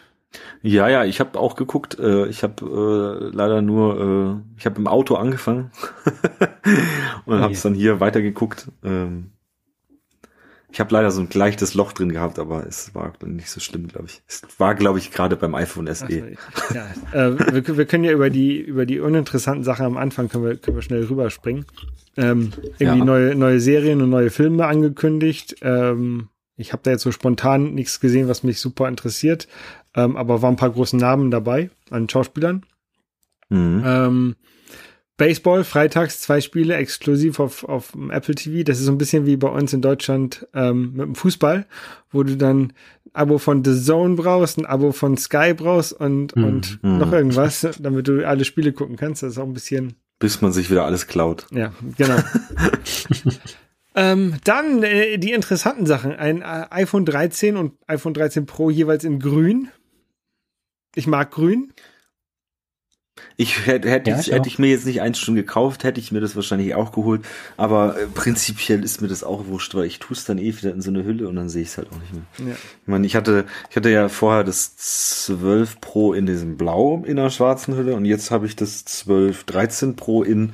Ja, 0.64 0.88
ja, 0.88 1.04
ich 1.04 1.20
habe 1.20 1.40
auch 1.40 1.56
geguckt. 1.56 2.00
Äh, 2.00 2.28
ich 2.28 2.42
habe 2.42 3.30
äh, 3.32 3.36
leider 3.36 3.62
nur, 3.62 4.42
äh, 4.56 4.58
ich 4.58 4.66
habe 4.66 4.80
im 4.80 4.88
Auto 4.88 5.16
angefangen 5.16 5.72
und 7.26 7.38
oh 7.38 7.40
habe 7.40 7.54
es 7.54 7.62
dann 7.62 7.76
hier 7.76 8.00
weitergeguckt. 8.00 8.72
Ähm, 8.84 9.33
ich 10.74 10.80
habe 10.80 10.92
leider 10.92 11.12
so 11.12 11.22
ein 11.22 11.30
leichtes 11.32 11.76
Loch 11.76 11.94
drin 11.94 12.12
gehabt, 12.12 12.40
aber 12.40 12.66
es 12.66 12.96
war 12.96 13.14
nicht 13.24 13.52
so 13.52 13.60
schlimm, 13.60 13.88
glaube 13.88 14.08
ich. 14.08 14.24
Es 14.28 14.42
war, 14.58 14.74
glaube 14.74 14.98
ich, 14.98 15.12
gerade 15.12 15.36
beim 15.36 15.54
iPhone 15.54 15.86
SE. 15.94 16.08
So, 16.08 16.74
ja, 16.74 16.88
äh, 17.14 17.54
wir, 17.54 17.78
wir, 17.78 17.86
können 17.86 18.04
ja 18.04 18.12
über 18.12 18.32
die 18.32 18.60
über 18.60 18.88
die 18.88 19.00
uninteressanten 19.00 19.64
Sachen 19.64 19.86
am 19.86 19.98
Anfang 19.98 20.30
können 20.30 20.44
wir, 20.44 20.58
können 20.58 20.76
wir 20.76 20.82
schnell 20.82 21.04
rüberspringen. 21.04 21.66
Ähm, 22.18 22.54
irgendwie 22.80 23.00
ja. 23.00 23.06
neue 23.06 23.36
neue 23.36 23.60
Serien 23.60 24.02
und 24.02 24.10
neue 24.10 24.32
Filme 24.32 24.66
angekündigt. 24.66 25.58
Ähm, 25.62 26.30
ich 26.58 26.74
habe 26.74 26.82
da 26.82 26.90
jetzt 26.90 27.04
so 27.04 27.12
spontan 27.12 27.76
nichts 27.76 28.00
gesehen, 28.00 28.28
was 28.28 28.42
mich 28.42 28.60
super 28.60 28.88
interessiert, 28.88 29.48
ähm, 29.94 30.18
aber 30.18 30.42
waren 30.42 30.56
ein 30.56 30.58
paar 30.58 30.72
große 30.72 30.98
Namen 30.98 31.30
dabei 31.30 31.70
an 31.92 32.10
Schauspielern. 32.10 32.66
Mhm. 33.50 33.84
Ähm, 33.86 34.36
Baseball, 35.24 35.64
freitags 35.64 36.20
zwei 36.20 36.42
Spiele 36.42 36.76
exklusiv 36.76 37.40
auf, 37.40 37.64
auf 37.64 37.94
Apple 38.10 38.36
TV. 38.36 38.64
Das 38.64 38.80
ist 38.80 38.88
so 38.88 38.92
ein 38.92 38.98
bisschen 38.98 39.26
wie 39.26 39.38
bei 39.38 39.48
uns 39.48 39.72
in 39.72 39.82
Deutschland 39.82 40.46
ähm, 40.54 40.92
mit 40.92 41.06
dem 41.06 41.16
Fußball, 41.16 41.66
wo 42.12 42.24
du 42.24 42.36
dann 42.36 42.58
ein 42.62 42.74
Abo 43.14 43.38
von 43.38 43.64
The 43.64 43.82
Zone 43.82 44.16
brauchst, 44.16 44.58
ein 44.58 44.66
Abo 44.66 44.92
von 44.92 45.16
Sky 45.16 45.54
brauchst 45.54 45.94
und, 45.94 46.36
mm, 46.36 46.44
und 46.44 46.84
mm. 46.84 46.98
noch 46.98 47.14
irgendwas, 47.14 47.66
damit 47.80 48.10
du 48.10 48.28
alle 48.28 48.44
Spiele 48.44 48.74
gucken 48.74 48.98
kannst. 48.98 49.24
Das 49.24 49.32
ist 49.32 49.38
auch 49.38 49.46
ein 49.46 49.54
bisschen. 49.54 49.94
Bis 50.20 50.42
man 50.42 50.52
sich 50.52 50.70
wieder 50.70 50.84
alles 50.84 51.08
klaut. 51.08 51.48
Ja, 51.52 51.72
genau. 51.96 52.18
ähm, 53.96 54.34
dann 54.44 54.84
äh, 54.84 55.18
die 55.20 55.32
interessanten 55.32 55.86
Sachen. 55.86 56.12
Ein 56.12 56.42
äh, 56.42 56.66
iPhone 56.70 57.06
13 57.06 57.56
und 57.56 57.76
iPhone 57.88 58.14
13 58.14 58.46
Pro 58.46 58.70
jeweils 58.70 59.06
in 59.06 59.20
grün. 59.20 59.70
Ich 60.96 61.08
mag 61.08 61.32
grün. 61.32 61.72
Ich 63.38 63.66
hätte, 63.66 63.90
hätte, 63.90 64.12
ja, 64.12 64.20
ich, 64.20 64.32
hätte 64.32 64.48
ich 64.48 64.60
mir 64.60 64.68
jetzt 64.68 64.86
nicht 64.86 65.02
eins 65.02 65.20
schon 65.20 65.36
gekauft, 65.36 65.84
hätte 65.84 66.00
ich 66.00 66.12
mir 66.12 66.20
das 66.20 66.36
wahrscheinlich 66.36 66.76
auch 66.76 66.92
geholt. 66.92 67.26
Aber 67.58 68.00
äh, 68.00 68.08
prinzipiell 68.08 68.84
ist 68.84 69.02
mir 69.02 69.08
das 69.08 69.24
auch 69.24 69.48
wurscht, 69.48 69.74
weil 69.76 69.86
ich 69.86 70.00
tue 70.00 70.16
es 70.16 70.26
dann 70.26 70.38
eh 70.38 70.56
wieder 70.56 70.72
in 70.72 70.82
so 70.82 70.90
eine 70.90 71.04
Hülle 71.04 71.28
und 71.28 71.36
dann 71.36 71.50
sehe 71.50 71.64
ich 71.64 71.70
es 71.70 71.78
halt 71.78 71.90
auch 71.92 72.00
nicht 72.00 72.14
mehr. 72.14 72.50
Ja. 72.50 72.56
Ich 72.56 72.88
meine, 72.88 73.06
ich 73.06 73.16
hatte, 73.16 73.46
ich 73.70 73.76
hatte 73.76 73.90
ja 73.90 74.10
vorher 74.10 74.44
das 74.44 74.76
12 74.78 75.82
Pro 75.82 76.14
in 76.14 76.26
diesem 76.26 76.58
Blau 76.58 77.04
in 77.06 77.16
der 77.16 77.30
schwarzen 77.30 77.76
Hülle 77.76 77.96
und 77.96 78.06
jetzt 78.06 78.32
habe 78.32 78.46
ich 78.46 78.56
das 78.56 78.86
12, 78.86 79.44
13 79.46 79.96
Pro 79.96 80.24
in 80.24 80.54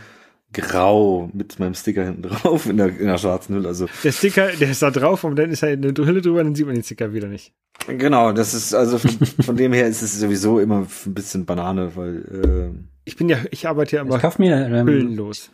grau 0.54 1.30
mit 1.34 1.60
meinem 1.60 1.74
Sticker 1.74 2.06
hinten 2.06 2.24
drauf 2.24 2.66
in 2.66 2.78
der, 2.78 2.88
in 2.88 3.08
der 3.08 3.18
schwarzen 3.18 3.56
Hülle. 3.56 3.68
Also 3.68 3.88
der 4.04 4.12
Sticker, 4.12 4.47
der 4.47 4.72
ist 4.72 4.82
da 4.82 4.91
drauf 4.91 5.24
und 5.24 5.36
dann 5.36 5.52
ist 5.52 5.62
halt 5.62 5.84
eine 5.84 5.93
Hülle 6.06 6.22
drüber, 6.22 6.43
dann 6.43 6.56
sieht 6.56 6.66
man 6.66 6.76
den 6.76 6.84
Sticker 6.84 7.14
wieder 7.14 7.28
nicht. 7.28 7.54
Genau, 7.88 8.32
das 8.32 8.54
ist 8.54 8.74
also 8.74 8.97
von, 8.97 9.12
von 9.43 9.56
dem 9.56 9.74
her 9.74 9.88
ist 9.88 10.02
es 10.02 10.20
sowieso 10.20 10.60
immer 10.60 10.88
ein 11.06 11.14
bisschen 11.14 11.45
Banane, 11.45 11.95
weil 11.95 12.74
äh, 12.74 12.80
ich 13.06 13.16
bin 13.16 13.30
ja, 13.30 13.38
ich 13.52 13.68
arbeite 13.68 13.97
ja 13.97 14.02
immer 14.02 14.16
ich 14.16 14.22
kauf 14.22 14.39
mir, 14.39 14.68
ähm, 14.68 14.88
hüllenlos. 14.88 15.52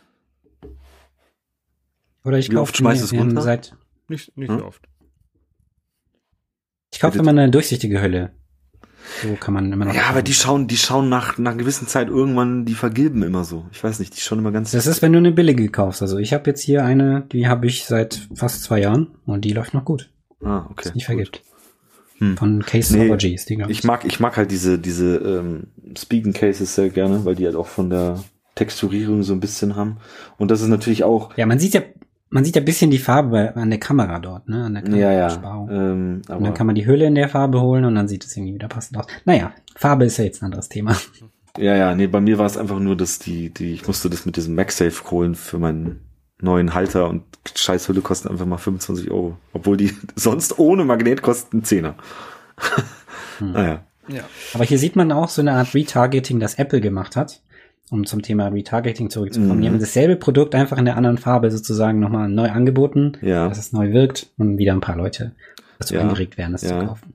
Oder 2.24 2.38
ich 2.38 2.50
kaufe 2.50 2.82
mir 2.82 2.92
es 2.92 3.12
ähm, 3.12 3.40
seit 3.40 3.76
nicht 4.08 4.36
nicht 4.36 4.50
hm? 4.50 4.58
so 4.58 4.64
oft. 4.64 4.82
Ich 6.92 7.00
kaufe 7.00 7.18
immer 7.18 7.30
eine 7.30 7.50
durchsichtige 7.50 8.00
Hülle. 8.00 8.32
So 9.22 9.34
kann 9.34 9.54
man 9.54 9.72
immer 9.72 9.84
noch. 9.84 9.94
Ja, 9.94 10.04
aber 10.08 10.22
die 10.22 10.34
schauen, 10.34 10.66
die 10.66 10.76
schauen 10.76 11.08
nach, 11.08 11.38
nach 11.38 11.52
einer 11.52 11.58
gewissen 11.58 11.86
Zeit 11.86 12.08
irgendwann, 12.08 12.64
die 12.64 12.74
vergilben 12.74 13.22
immer 13.22 13.44
so. 13.44 13.64
Ich 13.72 13.82
weiß 13.82 13.98
nicht, 13.98 14.16
die 14.16 14.20
schauen 14.20 14.38
immer 14.38 14.52
ganz. 14.52 14.72
Das 14.72 14.86
ist, 14.86 15.02
wenn 15.02 15.12
du 15.12 15.18
eine 15.18 15.32
billige 15.32 15.68
kaufst. 15.68 16.02
Also 16.02 16.18
ich 16.18 16.32
habe 16.32 16.50
jetzt 16.50 16.62
hier 16.62 16.84
eine, 16.84 17.22
die 17.32 17.48
habe 17.48 17.66
ich 17.66 17.84
seit 17.84 18.28
fast 18.34 18.62
zwei 18.62 18.80
Jahren 18.80 19.08
und 19.24 19.44
die 19.44 19.52
läuft 19.52 19.74
noch 19.74 19.84
gut. 19.84 20.10
Ah, 20.44 20.66
okay. 20.70 20.88
Ist 20.88 20.94
nicht 20.94 21.06
vergibt. 21.06 21.42
Hm. 22.18 22.36
Von 22.36 22.62
Case 22.64 22.96
nee, 22.96 23.14
G 23.16 23.34
ist 23.34 23.48
die, 23.50 23.62
ich. 23.68 23.84
mag, 23.84 24.04
ich 24.04 24.20
mag 24.20 24.36
halt 24.36 24.50
diese, 24.50 24.78
diese 24.78 25.16
ähm, 25.16 25.68
Speaking 25.96 26.32
Cases 26.32 26.74
sehr 26.74 26.88
gerne, 26.88 27.24
weil 27.24 27.34
die 27.34 27.44
halt 27.44 27.56
auch 27.56 27.66
von 27.66 27.90
der 27.90 28.24
Texturierung 28.54 29.22
so 29.22 29.34
ein 29.34 29.40
bisschen 29.40 29.76
haben. 29.76 29.98
Und 30.38 30.50
das 30.50 30.62
ist 30.62 30.68
natürlich 30.68 31.04
auch. 31.04 31.36
Ja, 31.36 31.44
man 31.46 31.58
sieht 31.58 31.74
ja 31.74 31.82
man 32.28 32.44
sieht 32.44 32.56
ja 32.56 32.62
ein 32.62 32.64
bisschen 32.64 32.90
die 32.90 32.98
Farbe 32.98 33.54
an 33.54 33.70
der 33.70 33.78
Kamera 33.78 34.18
dort, 34.18 34.48
ne? 34.48 34.64
An 34.64 34.74
der 34.74 34.82
Kamera 34.82 35.00
ja, 35.00 35.12
ja. 35.12 35.66
Ähm, 35.70 36.22
und 36.28 36.44
dann 36.44 36.54
kann 36.54 36.66
man 36.66 36.74
die 36.74 36.86
Hülle 36.86 37.06
in 37.06 37.14
der 37.14 37.28
Farbe 37.28 37.60
holen 37.60 37.84
und 37.84 37.94
dann 37.94 38.08
sieht 38.08 38.24
es 38.24 38.36
irgendwie 38.36 38.54
wieder 38.54 38.68
passend 38.68 38.98
aus. 38.98 39.06
Naja, 39.24 39.52
Farbe 39.76 40.04
ist 40.04 40.16
ja 40.16 40.24
jetzt 40.24 40.42
ein 40.42 40.46
anderes 40.46 40.68
Thema. 40.68 40.96
Ja, 41.56 41.74
ja, 41.76 41.94
nee, 41.94 42.06
bei 42.06 42.20
mir 42.20 42.38
war 42.38 42.46
es 42.46 42.56
einfach 42.56 42.78
nur, 42.78 42.96
dass 42.96 43.18
die, 43.18 43.50
die, 43.50 43.72
ich 43.72 43.86
musste 43.86 44.10
das 44.10 44.26
mit 44.26 44.36
diesem 44.36 44.54
MagSafe 44.54 45.10
holen 45.10 45.34
für 45.34 45.58
meinen 45.58 46.00
neuen 46.40 46.74
Halter 46.74 47.08
und 47.08 47.22
scheiß 47.54 47.88
Hülle 47.88 48.02
kosten 48.02 48.28
einfach 48.28 48.44
mal 48.44 48.58
25 48.58 49.10
Euro. 49.10 49.38
Obwohl 49.52 49.76
die 49.76 49.94
sonst 50.16 50.58
ohne 50.58 50.84
Magnet 50.84 51.22
kosten 51.22 51.62
10er. 51.62 51.94
hm. 53.38 53.52
Naja. 53.52 53.84
Ja. 54.08 54.22
Aber 54.54 54.64
hier 54.64 54.78
sieht 54.78 54.94
man 54.94 55.10
auch 55.10 55.28
so 55.28 55.40
eine 55.40 55.52
Art 55.52 55.74
Retargeting, 55.74 56.38
das 56.38 56.54
Apple 56.54 56.80
gemacht 56.80 57.16
hat 57.16 57.40
um 57.90 58.04
zum 58.04 58.22
Thema 58.22 58.48
Retargeting 58.48 59.10
zurückzukommen. 59.10 59.58
Mhm. 59.58 59.62
Die 59.62 59.68
haben 59.68 59.78
dasselbe 59.78 60.16
Produkt 60.16 60.54
einfach 60.54 60.78
in 60.78 60.84
der 60.84 60.96
anderen 60.96 61.18
Farbe 61.18 61.50
sozusagen 61.50 62.00
nochmal 62.00 62.28
neu 62.28 62.50
angeboten, 62.50 63.12
ja. 63.22 63.48
dass 63.48 63.58
es 63.58 63.72
neu 63.72 63.92
wirkt 63.92 64.32
und 64.38 64.58
wieder 64.58 64.72
ein 64.72 64.80
paar 64.80 64.96
Leute 64.96 65.32
dazu 65.78 65.94
ja. 65.94 66.00
angeregt 66.00 66.36
werden, 66.36 66.52
das 66.52 66.62
ja. 66.62 66.80
zu 66.80 66.86
kaufen. 66.86 67.14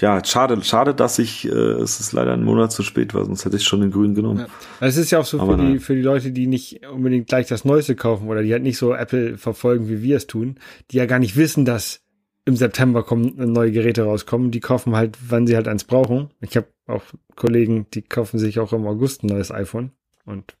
Ja, 0.00 0.24
schade, 0.24 0.62
schade, 0.64 0.94
dass 0.94 1.18
ich, 1.18 1.46
äh, 1.46 1.50
es 1.50 2.00
ist 2.00 2.12
leider 2.12 2.32
ein 2.32 2.42
Monat 2.42 2.72
zu 2.72 2.82
spät 2.82 3.14
war, 3.14 3.24
sonst 3.24 3.44
hätte 3.44 3.56
ich 3.56 3.64
schon 3.64 3.82
den 3.82 3.90
grünen 3.90 4.14
genommen. 4.14 4.40
Ja. 4.40 4.46
Das 4.80 4.96
ist 4.96 5.10
ja 5.10 5.18
auch 5.18 5.24
so 5.24 5.38
für 5.38 5.56
die, 5.56 5.78
für 5.78 5.94
die 5.94 6.02
Leute, 6.02 6.32
die 6.32 6.46
nicht 6.46 6.86
unbedingt 6.86 7.28
gleich 7.28 7.46
das 7.46 7.64
Neueste 7.64 7.94
kaufen 7.94 8.28
oder 8.28 8.42
die 8.42 8.52
halt 8.52 8.62
nicht 8.62 8.78
so 8.78 8.94
Apple 8.94 9.36
verfolgen, 9.36 9.88
wie 9.88 10.02
wir 10.02 10.16
es 10.16 10.26
tun, 10.26 10.56
die 10.90 10.96
ja 10.96 11.06
gar 11.06 11.18
nicht 11.18 11.36
wissen, 11.36 11.64
dass 11.64 12.00
im 12.44 12.56
September 12.56 13.04
kommen 13.04 13.34
neue 13.52 13.70
Geräte 13.70 14.02
rauskommen. 14.02 14.50
Die 14.50 14.60
kaufen 14.60 14.96
halt, 14.96 15.16
wann 15.28 15.46
sie 15.46 15.54
halt 15.54 15.68
eins 15.68 15.84
brauchen. 15.84 16.30
Ich 16.40 16.56
habe 16.56 16.66
auch 16.88 17.02
Kollegen, 17.36 17.86
die 17.94 18.02
kaufen 18.02 18.38
sich 18.38 18.58
auch 18.58 18.72
im 18.72 18.86
August 18.86 19.22
ein 19.22 19.28
neues 19.28 19.52
iPhone 19.52 19.92
und 20.24 20.56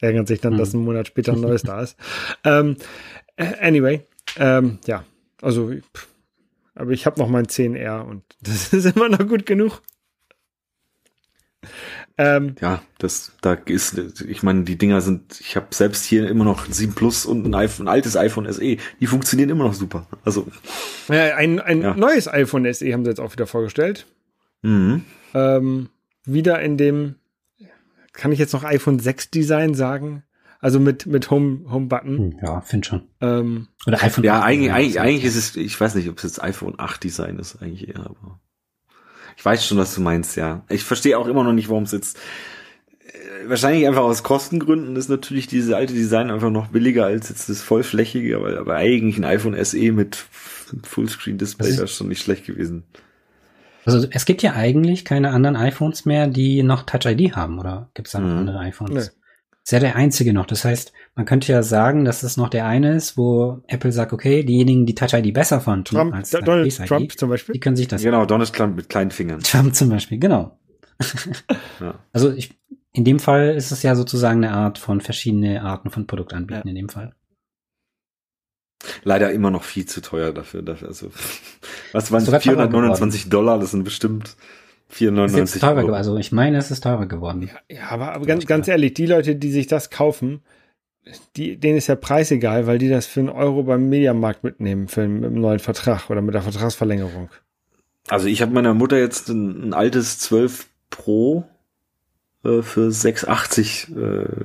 ärgern 0.00 0.26
sich 0.26 0.40
dann, 0.40 0.52
hm. 0.52 0.58
dass 0.58 0.74
ein 0.74 0.84
Monat 0.84 1.06
später 1.06 1.32
ein 1.32 1.40
neues 1.42 1.62
da 1.62 1.82
ist. 1.82 1.96
Ähm, 2.44 2.76
äh, 3.36 3.54
anyway, 3.60 4.06
ähm, 4.36 4.78
ja, 4.86 5.04
also, 5.42 5.72
aber 6.74 6.90
ich 6.90 7.06
habe 7.06 7.20
noch 7.20 7.28
mein 7.28 7.46
10R 7.46 8.02
und 8.02 8.22
das 8.40 8.72
ist 8.72 8.96
immer 8.96 9.08
noch 9.08 9.26
gut 9.26 9.46
genug. 9.46 9.82
Ähm, 12.20 12.56
ja, 12.60 12.82
das, 12.98 13.32
da 13.42 13.52
ist, 13.52 13.96
ich 13.96 14.42
meine, 14.42 14.64
die 14.64 14.76
Dinger 14.76 15.00
sind, 15.00 15.40
ich 15.40 15.54
habe 15.54 15.68
selbst 15.70 16.04
hier 16.04 16.28
immer 16.28 16.44
noch 16.44 16.66
7 16.66 16.92
Plus 16.92 17.24
und 17.24 17.46
ein, 17.46 17.54
iPhone, 17.54 17.86
ein 17.86 17.92
altes 17.92 18.16
iPhone 18.16 18.52
SE, 18.52 18.76
die 19.00 19.06
funktionieren 19.06 19.50
immer 19.50 19.64
noch 19.64 19.74
super. 19.74 20.06
Also 20.24 20.48
ja, 21.08 21.36
ein, 21.36 21.60
ein 21.60 21.82
ja. 21.82 21.94
neues 21.94 22.26
iPhone 22.26 22.72
SE 22.74 22.92
haben 22.92 23.04
sie 23.04 23.10
jetzt 23.10 23.20
auch 23.20 23.32
wieder 23.32 23.46
vorgestellt. 23.46 24.06
Mhm. 24.62 25.04
Ähm, 25.32 25.90
wieder 26.24 26.60
in 26.60 26.76
dem 26.76 27.14
kann 28.18 28.32
ich 28.32 28.38
jetzt 28.38 28.52
noch 28.52 28.64
iPhone 28.64 28.98
6 28.98 29.30
Design 29.30 29.74
sagen? 29.74 30.24
Also 30.60 30.80
mit, 30.80 31.06
mit 31.06 31.30
Home, 31.30 31.70
Home 31.70 31.86
Button. 31.86 32.18
Hm, 32.18 32.38
ja, 32.42 32.60
finde 32.60 32.88
schon. 32.88 33.02
Ähm, 33.20 33.68
Oder 33.86 34.02
iPhone 34.02 34.24
Ja, 34.24 34.40
8 34.40 34.44
eigentlich, 34.44 34.72
eigentlich, 34.72 35.00
eigentlich 35.00 35.24
ist 35.24 35.36
es, 35.36 35.56
ich 35.56 35.80
weiß 35.80 35.94
nicht, 35.94 36.08
ob 36.08 36.16
es 36.16 36.24
jetzt 36.24 36.42
iPhone 36.42 36.74
8 36.76 37.02
Design 37.02 37.38
ist, 37.38 37.62
eigentlich 37.62 37.88
eher, 37.88 38.00
aber 38.00 38.40
ich 39.36 39.44
weiß 39.44 39.64
schon, 39.64 39.78
was 39.78 39.94
du 39.94 40.00
meinst, 40.00 40.36
ja. 40.36 40.64
Ich 40.68 40.82
verstehe 40.82 41.16
auch 41.16 41.28
immer 41.28 41.44
noch 41.44 41.52
nicht, 41.52 41.68
warum 41.68 41.84
es 41.84 41.92
jetzt, 41.92 42.18
äh, 43.06 43.48
wahrscheinlich 43.48 43.86
einfach 43.86 44.02
aus 44.02 44.24
Kostengründen 44.24 44.96
ist 44.96 45.08
natürlich 45.08 45.46
diese 45.46 45.76
alte 45.76 45.94
Design 45.94 46.32
einfach 46.32 46.50
noch 46.50 46.66
billiger 46.66 47.06
als 47.06 47.28
jetzt 47.28 47.48
das 47.48 47.62
vollflächige, 47.62 48.36
aber, 48.36 48.58
aber 48.58 48.74
eigentlich 48.74 49.16
ein 49.16 49.24
iPhone 49.24 49.64
SE 49.64 49.92
mit 49.92 50.16
Fullscreen 50.82 51.38
Display 51.38 51.76
wäre 51.76 51.86
schon 51.86 52.08
nicht 52.08 52.22
schlecht 52.22 52.46
gewesen. 52.46 52.82
Also 53.94 54.06
es 54.10 54.26
gibt 54.26 54.42
ja 54.42 54.52
eigentlich 54.54 55.04
keine 55.04 55.30
anderen 55.30 55.56
iPhones 55.56 56.04
mehr, 56.04 56.26
die 56.26 56.62
noch 56.62 56.82
Touch 56.82 57.06
ID 57.06 57.34
haben, 57.34 57.58
oder 57.58 57.90
gibt 57.94 58.08
es 58.08 58.12
da 58.12 58.20
noch 58.20 58.28
mhm. 58.28 58.38
andere 58.38 58.58
iPhones? 58.60 58.92
Nee. 58.92 59.18
Ist 59.64 59.72
ja 59.72 59.80
der 59.80 59.96
einzige 59.96 60.32
noch. 60.32 60.46
Das 60.46 60.64
heißt, 60.64 60.92
man 61.14 61.26
könnte 61.26 61.52
ja 61.52 61.62
sagen, 61.62 62.04
dass 62.04 62.22
es 62.22 62.36
noch 62.36 62.48
der 62.48 62.66
eine 62.66 62.94
ist, 62.94 63.18
wo 63.18 63.62
Apple 63.66 63.92
sagt, 63.92 64.12
okay, 64.12 64.42
diejenigen, 64.42 64.86
die 64.86 64.94
Touch 64.94 65.12
ID 65.12 65.34
besser 65.34 65.60
fanden 65.60 65.84
Trump, 65.84 66.14
als 66.14 66.30
Donald 66.30 66.72
Face 66.72 66.88
Trump 66.88 67.18
zum 67.18 67.28
Beispiel, 67.28 67.52
die 67.52 67.60
können 67.60 67.76
sich 67.76 67.88
das. 67.88 68.02
Genau, 68.02 68.24
Donald 68.24 68.52
Trump 68.52 68.76
mit 68.76 68.88
kleinen 68.88 69.10
Fingern. 69.10 69.40
Trump 69.40 69.74
zum 69.74 69.90
Beispiel, 69.90 70.18
genau. 70.18 70.58
ja. 71.80 71.94
Also 72.12 72.32
ich, 72.32 72.58
in 72.92 73.04
dem 73.04 73.18
Fall 73.18 73.50
ist 73.50 73.70
es 73.70 73.82
ja 73.82 73.94
sozusagen 73.94 74.44
eine 74.44 74.54
Art 74.54 74.78
von 74.78 75.00
verschiedene 75.00 75.62
Arten 75.62 75.90
von 75.90 76.06
Produktanbieten 76.06 76.62
ja. 76.64 76.70
in 76.70 76.74
dem 76.74 76.88
Fall. 76.88 77.14
Leider 79.02 79.32
immer 79.32 79.50
noch 79.50 79.64
viel 79.64 79.86
zu 79.86 80.00
teuer 80.00 80.32
dafür. 80.32 80.62
dafür 80.62 80.88
also, 80.88 81.10
was 81.92 82.12
waren 82.12 82.24
429 82.24 83.28
Dollar? 83.28 83.58
Das 83.58 83.72
sind 83.72 83.84
bestimmt 83.84 84.36
499 84.88 85.60
teurer 85.60 85.76
Euro. 85.84 85.92
Also 85.92 86.16
ich 86.16 86.32
meine, 86.32 86.58
es 86.58 86.70
ist 86.70 86.84
teurer 86.84 87.06
geworden. 87.06 87.42
Ja, 87.42 87.76
ja 87.76 87.88
aber, 87.90 88.12
aber 88.12 88.26
ganz, 88.26 88.46
ganz 88.46 88.68
ehrlich, 88.68 88.94
die 88.94 89.06
Leute, 89.06 89.36
die 89.36 89.50
sich 89.50 89.66
das 89.66 89.90
kaufen, 89.90 90.42
die, 91.36 91.56
denen 91.56 91.78
ist 91.78 91.88
der 91.88 91.96
Preis 91.96 92.30
egal, 92.30 92.66
weil 92.66 92.78
die 92.78 92.88
das 92.88 93.06
für 93.06 93.20
einen 93.20 93.28
Euro 93.28 93.62
beim 93.62 93.88
Mediamarkt 93.88 94.44
mitnehmen, 94.44 94.88
für 94.88 95.02
einen, 95.02 95.20
mit 95.20 95.30
einem 95.30 95.40
neuen 95.40 95.58
Vertrag 95.58 96.10
oder 96.10 96.22
mit 96.22 96.34
der 96.34 96.42
Vertragsverlängerung. 96.42 97.30
Also 98.08 98.28
ich 98.28 98.42
habe 98.42 98.52
meiner 98.52 98.74
Mutter 98.74 98.98
jetzt 98.98 99.28
ein, 99.28 99.68
ein 99.68 99.74
altes 99.74 100.18
12 100.20 100.66
Pro 100.90 101.44
äh, 102.44 102.62
für 102.62 102.88
6,80 102.88 103.96
äh, 103.96 104.44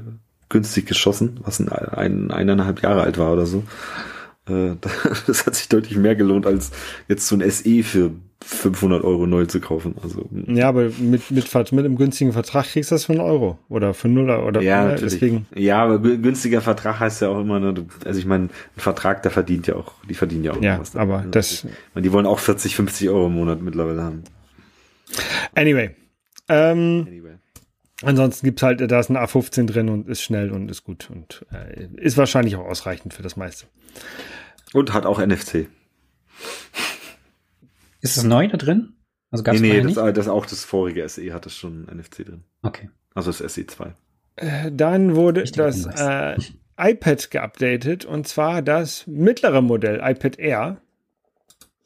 günstig 0.49 0.85
geschossen, 0.85 1.39
was 1.43 1.59
ein, 1.59 1.69
ein, 1.69 2.31
eineinhalb 2.31 2.81
Jahre 2.81 3.01
alt 3.03 3.17
war 3.17 3.31
oder 3.33 3.45
so. 3.45 3.63
Äh, 4.47 4.75
das 5.27 5.45
hat 5.45 5.55
sich 5.55 5.69
deutlich 5.69 5.97
mehr 5.97 6.15
gelohnt, 6.15 6.45
als 6.45 6.71
jetzt 7.07 7.27
so 7.27 7.35
ein 7.35 7.49
SE 7.49 7.83
für 7.83 8.11
500 8.45 9.03
Euro 9.03 9.25
neu 9.25 9.45
zu 9.45 9.61
kaufen. 9.61 9.95
Also 10.03 10.29
ja, 10.47 10.67
aber 10.67 10.89
mit, 10.99 11.31
mit, 11.31 11.53
mit 11.53 11.85
einem 11.85 11.95
günstigen 11.95 12.33
Vertrag 12.33 12.65
kriegst 12.65 12.91
du 12.91 12.95
das 12.95 13.05
für 13.05 13.13
einen 13.13 13.21
Euro 13.21 13.57
oder 13.69 13.93
für 13.93 14.09
null 14.09 14.29
oder 14.29 14.61
ja, 14.61 14.85
ne, 14.85 14.95
deswegen. 14.99 15.47
Ja, 15.55 15.83
aber 15.83 15.99
günstiger 15.99 16.61
Vertrag 16.61 16.99
heißt 16.99 17.21
ja 17.21 17.29
auch 17.29 17.39
immer, 17.39 17.59
ne, 17.59 17.73
also 18.05 18.19
ich 18.19 18.25
meine, 18.25 18.45
ein 18.45 18.79
Vertrag, 18.79 19.23
der 19.23 19.31
verdient 19.31 19.67
ja 19.67 19.75
auch, 19.75 19.93
die 20.09 20.13
verdienen 20.13 20.43
ja 20.43 20.51
auch 20.51 20.61
ja, 20.61 20.79
was. 20.79 20.95
aber 20.95 21.25
das. 21.29 21.65
meine, 21.93 22.03
die 22.03 22.11
wollen 22.11 22.25
auch 22.25 22.39
40, 22.39 22.75
50 22.75 23.09
Euro 23.09 23.27
im 23.27 23.33
Monat 23.33 23.61
mittlerweile 23.61 24.03
haben. 24.03 24.23
Anyway. 25.55 25.91
Ähm, 26.49 27.05
anyway. 27.07 27.32
Ansonsten 28.03 28.45
gibt's 28.45 28.61
halt, 28.61 28.79
da 28.79 28.99
ist 28.99 29.09
ein 29.09 29.17
A15 29.17 29.65
drin 29.65 29.89
und 29.89 30.07
ist 30.07 30.21
schnell 30.21 30.51
und 30.51 30.69
ist 30.69 30.83
gut 30.83 31.09
und 31.09 31.45
äh, 31.51 31.87
ist 31.95 32.17
wahrscheinlich 32.17 32.55
auch 32.55 32.65
ausreichend 32.65 33.13
für 33.13 33.23
das 33.23 33.35
meiste. 33.35 33.67
Und 34.73 34.93
hat 34.93 35.05
auch 35.05 35.19
NFC. 35.19 35.67
Ist 38.01 38.17
das 38.17 38.23
neu 38.23 38.47
da 38.47 38.57
drin? 38.57 38.93
Also 39.31 39.43
gab's 39.43 39.61
nee, 39.61 39.81
nee, 39.81 39.93
das, 39.93 40.13
das 40.13 40.27
auch 40.27 40.45
das 40.45 40.63
vorige 40.63 41.07
SE 41.07 41.33
hat 41.33 41.45
es 41.45 41.55
schon 41.55 41.85
NFC 41.85 42.25
drin. 42.25 42.43
Okay. 42.61 42.89
Also 43.15 43.31
das 43.31 43.53
SE 43.53 43.65
2. 43.65 43.93
Äh, 44.35 44.71
dann 44.71 45.15
wurde 45.15 45.43
das 45.43 45.85
äh, 45.85 46.37
iPad 46.77 47.31
geupdatet 47.31 48.05
und 48.05 48.27
zwar 48.27 48.61
das 48.61 49.07
mittlere 49.07 49.61
Modell 49.61 50.01
iPad 50.03 50.39
Air 50.39 50.77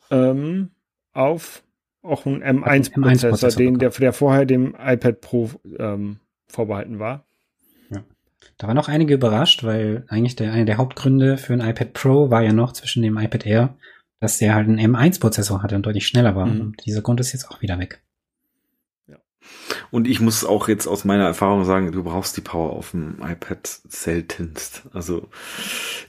ähm, 0.09 0.71
auf 1.13 1.63
auch 2.01 2.25
ein 2.25 2.43
M1-Prozessor, 2.43 3.51
den 3.51 3.79
der, 3.79 3.89
der 3.89 4.13
vorher 4.13 4.45
dem 4.45 4.75
iPad 4.79 5.21
Pro 5.21 5.49
ähm, 5.77 6.19
vorbehalten 6.47 6.99
war. 6.99 7.25
Ja. 7.89 8.03
Da 8.57 8.67
waren 8.67 8.75
noch 8.75 8.87
einige 8.87 9.13
überrascht, 9.13 9.63
weil 9.63 10.05
eigentlich 10.07 10.35
der, 10.35 10.53
einer 10.53 10.65
der 10.65 10.77
Hauptgründe 10.77 11.37
für 11.37 11.53
ein 11.53 11.61
iPad 11.61 11.93
Pro 11.93 12.29
war 12.29 12.43
ja 12.43 12.53
noch 12.53 12.73
zwischen 12.73 13.03
dem 13.03 13.17
iPad 13.17 13.45
Air, 13.45 13.77
dass 14.19 14.37
der 14.37 14.55
halt 14.55 14.67
einen 14.67 14.95
M1-Prozessor 14.95 15.61
hatte 15.61 15.75
und 15.75 15.85
deutlich 15.85 16.07
schneller 16.07 16.35
war. 16.35 16.45
Mhm. 16.45 16.61
Und 16.61 16.85
dieser 16.85 17.01
Grund 17.01 17.19
ist 17.19 17.33
jetzt 17.33 17.49
auch 17.49 17.61
wieder 17.61 17.77
weg. 17.79 18.01
Und 19.91 20.07
ich 20.07 20.19
muss 20.19 20.45
auch 20.45 20.67
jetzt 20.67 20.87
aus 20.87 21.05
meiner 21.05 21.25
Erfahrung 21.25 21.65
sagen, 21.65 21.91
du 21.91 22.03
brauchst 22.03 22.37
die 22.37 22.41
Power 22.41 22.71
auf 22.71 22.91
dem 22.91 23.17
iPad 23.21 23.67
seltenst. 23.87 24.83
Also 24.93 25.27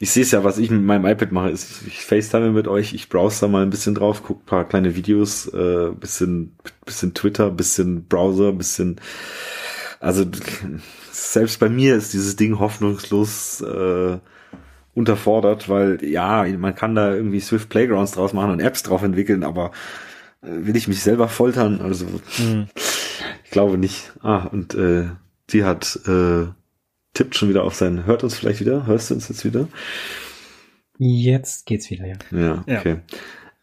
ich 0.00 0.10
sehe 0.10 0.22
es 0.22 0.30
ja, 0.30 0.44
was 0.44 0.58
ich 0.58 0.70
mit 0.70 0.82
meinem 0.82 1.06
iPad 1.06 1.32
mache, 1.32 1.50
ist, 1.50 1.82
ich 1.86 2.04
FaceTime 2.04 2.50
mit 2.50 2.68
euch, 2.68 2.92
ich 2.94 3.08
browse 3.08 3.40
da 3.40 3.48
mal 3.48 3.62
ein 3.62 3.70
bisschen 3.70 3.94
drauf, 3.94 4.22
gucke 4.22 4.44
paar 4.44 4.68
kleine 4.68 4.94
Videos, 4.96 5.46
äh, 5.52 5.90
bisschen, 5.90 6.56
bisschen 6.84 7.14
Twitter, 7.14 7.50
bisschen 7.50 8.06
Browser, 8.06 8.52
bisschen, 8.52 9.00
also 10.00 10.24
selbst 11.10 11.58
bei 11.60 11.68
mir 11.68 11.96
ist 11.96 12.12
dieses 12.12 12.36
Ding 12.36 12.58
hoffnungslos 12.58 13.60
äh, 13.60 14.18
unterfordert, 14.94 15.68
weil 15.68 16.04
ja, 16.04 16.44
man 16.58 16.74
kann 16.74 16.94
da 16.94 17.14
irgendwie 17.14 17.40
Swift 17.40 17.68
Playgrounds 17.68 18.12
draus 18.12 18.32
machen 18.32 18.50
und 18.50 18.60
Apps 18.60 18.82
drauf 18.82 19.02
entwickeln, 19.02 19.44
aber 19.44 19.70
äh, 20.42 20.66
will 20.66 20.76
ich 20.76 20.88
mich 20.88 21.02
selber 21.02 21.28
foltern? 21.28 21.80
Also 21.80 22.06
mhm. 22.38 22.66
Ich 23.48 23.52
glaube 23.52 23.78
nicht. 23.78 24.12
Ah, 24.20 24.44
und 24.44 24.74
äh, 24.74 25.06
die 25.48 25.64
hat 25.64 25.98
äh, 26.06 26.48
tippt 27.14 27.34
schon 27.34 27.48
wieder 27.48 27.64
auf 27.64 27.74
sein, 27.74 28.04
hört 28.04 28.22
uns 28.22 28.36
vielleicht 28.36 28.60
wieder? 28.60 28.84
Hörst 28.84 29.08
du 29.08 29.14
uns 29.14 29.30
jetzt 29.30 29.42
wieder? 29.46 29.68
Jetzt 30.98 31.64
geht's 31.64 31.88
wieder, 31.88 32.04
ja. 32.04 32.16
Ja, 32.30 32.64
okay. 32.66 33.00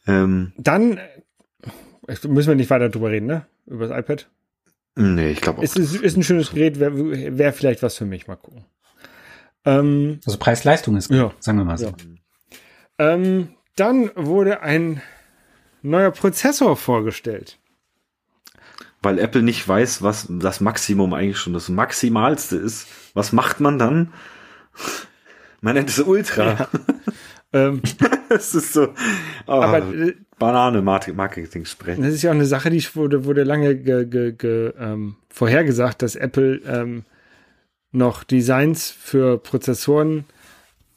Ja. 0.07 0.23
Ähm, 0.23 0.53
Dann 0.57 0.97
äh, 0.97 2.27
müssen 2.27 2.47
wir 2.47 2.55
nicht 2.55 2.71
weiter 2.71 2.89
drüber 2.89 3.11
reden, 3.11 3.27
ne? 3.27 3.45
Über 3.67 3.88
das 3.88 3.99
iPad. 3.99 4.27
Nee, 4.95 5.29
ich 5.29 5.41
glaube 5.41 5.59
auch. 5.59 5.63
Es 5.63 5.75
ist, 5.75 6.01
ist 6.01 6.17
ein 6.17 6.23
schönes 6.23 6.49
Gerät, 6.49 6.79
wäre 6.79 7.38
wär 7.38 7.53
vielleicht 7.53 7.83
was 7.83 7.95
für 7.95 8.05
mich, 8.05 8.25
mal 8.25 8.38
gucken. 8.38 8.65
Ähm, 9.65 10.19
also 10.25 10.39
Preis-Leistung 10.39 10.97
ist 10.97 11.09
gut, 11.09 11.17
ja. 11.17 11.31
sagen 11.38 11.59
wir 11.59 11.65
mal 11.65 11.77
so. 11.77 11.89
Ja. 11.89 11.93
Ähm, 12.97 13.49
dann 13.75 14.09
wurde 14.15 14.61
ein 14.61 15.03
neuer 15.83 16.09
Prozessor 16.09 16.75
vorgestellt. 16.75 17.59
Weil 19.05 19.19
Apple 19.19 19.43
nicht 19.43 19.67
weiß, 19.67 20.01
was 20.01 20.27
das 20.29 20.61
Maximum 20.61 21.13
eigentlich 21.13 21.37
schon 21.37 21.53
das 21.53 21.69
Maximalste 21.69 22.55
ist. 22.55 22.87
Was 23.13 23.31
macht 23.31 23.59
man 23.59 23.77
dann? 23.77 24.11
Man 25.61 25.75
nennt 25.75 25.89
es 25.89 25.99
Ultra. 25.99 26.53
Ja. 26.53 26.69
ähm, 27.53 27.81
das 28.29 28.53
ist 28.55 28.73
so. 28.73 28.93
Oh, 29.47 29.51
aber 29.51 29.77
äh, 29.93 30.15
Banane 30.37 30.81
Marketing 30.81 31.65
sprechen. 31.65 32.03
Das 32.03 32.13
ist 32.13 32.23
ja 32.23 32.31
auch 32.31 32.35
eine 32.35 32.45
Sache, 32.45 32.69
die 32.69 32.83
wurde, 32.95 33.25
wurde 33.25 33.43
lange 33.43 33.75
ge, 33.75 34.05
ge, 34.05 34.33
ge, 34.33 34.73
ähm, 34.77 35.15
vorhergesagt, 35.29 36.01
dass 36.01 36.15
Apple 36.15 36.61
ähm, 36.67 37.03
noch 37.91 38.23
Designs 38.23 38.91
für 38.91 39.37
Prozessoren 39.37 40.25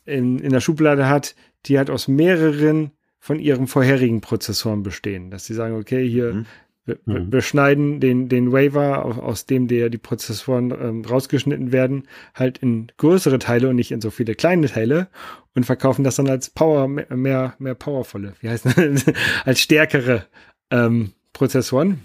in, 0.05 0.39
in 0.39 0.51
der 0.51 0.61
Schublade 0.61 1.09
hat, 1.09 1.35
die 1.67 1.79
halt 1.79 1.91
aus 1.91 2.09
mehreren 2.09 2.91
von 3.21 3.39
ihren 3.39 3.67
vorherigen 3.67 4.21
Prozessoren 4.21 4.83
bestehen. 4.83 5.31
Dass 5.31 5.45
sie 5.45 5.55
sagen, 5.55 5.77
okay, 5.77 6.09
hier, 6.09 6.35
mhm. 6.35 6.47
Wir, 6.89 6.99
mhm. 7.05 7.33
wir, 7.33 7.43
schneiden 7.43 8.01
den, 8.01 8.29
den 8.29 8.51
Waiver, 8.51 9.05
aus 9.05 9.47
dem 9.47 9.69
der 9.69 9.91
die 9.91 9.99
Prozessoren 9.99 10.71
ähm, 10.71 11.05
rausgeschnitten 11.05 11.71
werden, 11.71 12.09
halt 12.35 12.59
in 12.59 12.91
größere 12.97 13.39
Teile 13.39 13.69
und 13.69 13.77
nicht 13.77 13.93
in 13.93 14.01
so 14.01 14.11
viele 14.11 14.35
kleine 14.35 14.67
Teile 14.67 15.09
und 15.55 15.65
verkaufen 15.65 16.03
das 16.03 16.17
dann 16.17 16.29
als 16.29 16.51
Power, 16.51 16.89
mehr, 16.89 17.55
mehr 17.59 17.75
powervolle, 17.75 18.35
wie 18.41 18.49
heißt 18.49 18.67
das, 18.67 18.77
als 19.45 19.61
stärkere 19.61 20.25
ähm, 20.71 21.13
Prozessoren. 21.33 22.01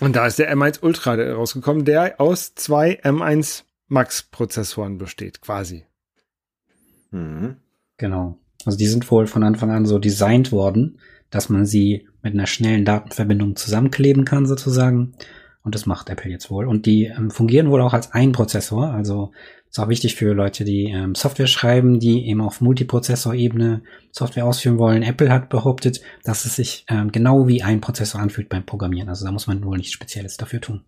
Und 0.00 0.16
da 0.16 0.26
ist 0.26 0.38
der 0.38 0.54
M1 0.54 0.82
Ultra 0.82 1.14
rausgekommen, 1.14 1.84
der 1.84 2.20
aus 2.20 2.54
zwei 2.54 3.00
M1 3.02 3.64
Max 3.88 4.22
Prozessoren 4.22 4.98
besteht, 4.98 5.42
quasi. 5.42 5.84
Mhm. 7.10 7.56
Genau. 7.98 8.38
Also 8.64 8.78
die 8.78 8.86
sind 8.86 9.10
wohl 9.10 9.26
von 9.26 9.42
Anfang 9.42 9.70
an 9.70 9.86
so 9.86 9.98
designt 9.98 10.52
worden, 10.52 10.98
dass 11.30 11.48
man 11.48 11.66
sie 11.66 12.08
mit 12.22 12.34
einer 12.34 12.46
schnellen 12.46 12.84
Datenverbindung 12.84 13.56
zusammenkleben 13.56 14.24
kann 14.24 14.46
sozusagen. 14.46 15.14
Und 15.62 15.74
das 15.74 15.86
macht 15.86 16.10
Apple 16.10 16.30
jetzt 16.30 16.50
wohl. 16.50 16.66
Und 16.66 16.86
die 16.86 17.04
ähm, 17.04 17.30
fungieren 17.30 17.70
wohl 17.70 17.80
auch 17.82 17.94
als 17.94 18.12
ein 18.12 18.32
Prozessor. 18.32 18.90
Also 18.90 19.32
ist 19.68 19.78
auch 19.78 19.88
wichtig 19.88 20.16
für 20.16 20.34
Leute, 20.34 20.64
die 20.64 20.90
ähm, 20.90 21.14
Software 21.14 21.46
schreiben, 21.46 22.00
die 22.00 22.26
eben 22.26 22.40
auf 22.40 22.60
Multiprozessor-Ebene 22.60 23.82
Software 24.10 24.44
ausführen 24.44 24.78
wollen. 24.78 25.02
Apple 25.02 25.32
hat 25.32 25.48
behauptet, 25.48 26.02
dass 26.24 26.44
es 26.44 26.56
sich 26.56 26.84
ähm, 26.88 27.12
genau 27.12 27.46
wie 27.46 27.62
ein 27.62 27.80
Prozessor 27.80 28.20
anfühlt 28.20 28.48
beim 28.48 28.66
Programmieren. 28.66 29.08
Also 29.08 29.24
da 29.24 29.32
muss 29.32 29.46
man 29.46 29.64
wohl 29.64 29.76
nichts 29.76 29.92
Spezielles 29.92 30.36
dafür 30.36 30.60
tun. 30.60 30.84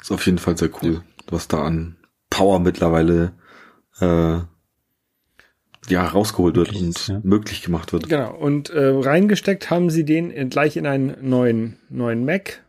Ist 0.00 0.12
auf 0.12 0.26
jeden 0.26 0.38
Fall 0.38 0.56
sehr 0.56 0.70
cool, 0.82 1.02
was 1.28 1.48
da 1.48 1.64
an 1.64 1.96
Power 2.30 2.60
mittlerweile 2.60 3.32
äh, 3.98 4.38
ja, 5.88 6.06
rausgeholt 6.06 6.56
wird 6.56 6.74
und 6.74 7.08
ja. 7.08 7.20
möglich 7.22 7.62
gemacht 7.62 7.92
wird. 7.92 8.08
Genau. 8.08 8.34
Und 8.34 8.70
äh, 8.70 8.88
reingesteckt 8.88 9.70
haben 9.70 9.90
sie 9.90 10.04
den 10.04 10.50
gleich 10.50 10.76
in 10.76 10.86
einen 10.86 11.16
neuen, 11.28 11.78
neuen 11.88 12.24
Mac, 12.24 12.62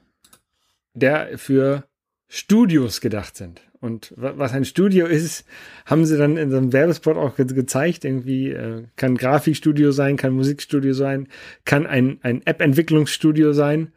der 0.93 1.37
für 1.37 1.85
Studios 2.27 3.01
gedacht 3.01 3.37
sind. 3.37 3.61
Und 3.79 4.13
was 4.17 4.53
ein 4.53 4.65
Studio 4.65 5.05
ist, 5.05 5.45
haben 5.85 6.05
sie 6.05 6.17
dann 6.17 6.35
in 6.35 6.49
so 6.49 6.57
einem 6.57 6.73
Werbespot 6.73 7.15
auch 7.15 7.35
ge 7.35 7.45
gezeigt. 7.45 8.05
Irgendwie 8.05 8.49
äh, 8.49 8.85
kann 8.95 9.17
Grafikstudio 9.17 9.91
sein, 9.91 10.17
kann 10.17 10.33
Musikstudio 10.33 10.93
sein, 10.93 11.27
kann 11.63 11.85
ein, 11.85 12.19
ein 12.23 12.41
App-Entwicklungsstudio 12.45 13.53
sein. 13.53 13.93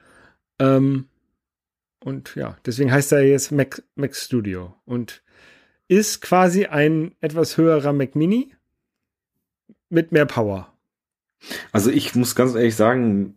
Ähm, 0.58 1.06
und 2.04 2.34
ja, 2.34 2.56
deswegen 2.66 2.92
heißt 2.92 3.12
er 3.12 3.22
jetzt 3.22 3.52
Mac, 3.52 3.82
Mac 3.94 4.14
Studio 4.14 4.74
und 4.84 5.22
ist 5.88 6.20
quasi 6.20 6.66
ein 6.66 7.12
etwas 7.20 7.56
höherer 7.56 7.92
Mac 7.92 8.14
Mini 8.14 8.54
mit 9.91 10.12
mehr 10.12 10.26
Power. 10.26 10.72
Also 11.72 11.91
ich 11.91 12.14
muss 12.14 12.34
ganz 12.34 12.55
ehrlich 12.55 12.76
sagen, 12.76 13.34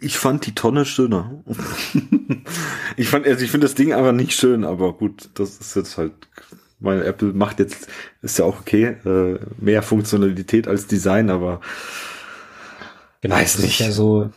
ich 0.00 0.18
fand 0.18 0.46
die 0.46 0.54
Tonne 0.54 0.84
schöner. 0.84 1.42
ich 2.96 3.08
fand, 3.08 3.26
also 3.26 3.44
ich 3.44 3.50
finde 3.50 3.66
das 3.66 3.74
Ding 3.74 3.92
einfach 3.92 4.12
nicht 4.12 4.32
schön, 4.32 4.64
aber 4.64 4.92
gut, 4.92 5.30
das 5.34 5.56
ist 5.56 5.74
jetzt 5.74 5.96
halt, 5.96 6.12
meine 6.80 7.04
Apple 7.04 7.32
macht 7.32 7.60
jetzt, 7.60 7.88
ist 8.20 8.38
ja 8.38 8.44
auch 8.44 8.60
okay, 8.60 8.96
äh, 9.04 9.38
mehr 9.58 9.82
Funktionalität 9.82 10.68
als 10.68 10.86
Design, 10.86 11.30
aber 11.30 11.60
genau, 13.22 13.36
weiß 13.36 13.60
nicht. 13.60 13.80
Ist 13.80 13.86
ja 13.86 13.92
so, 13.92 14.30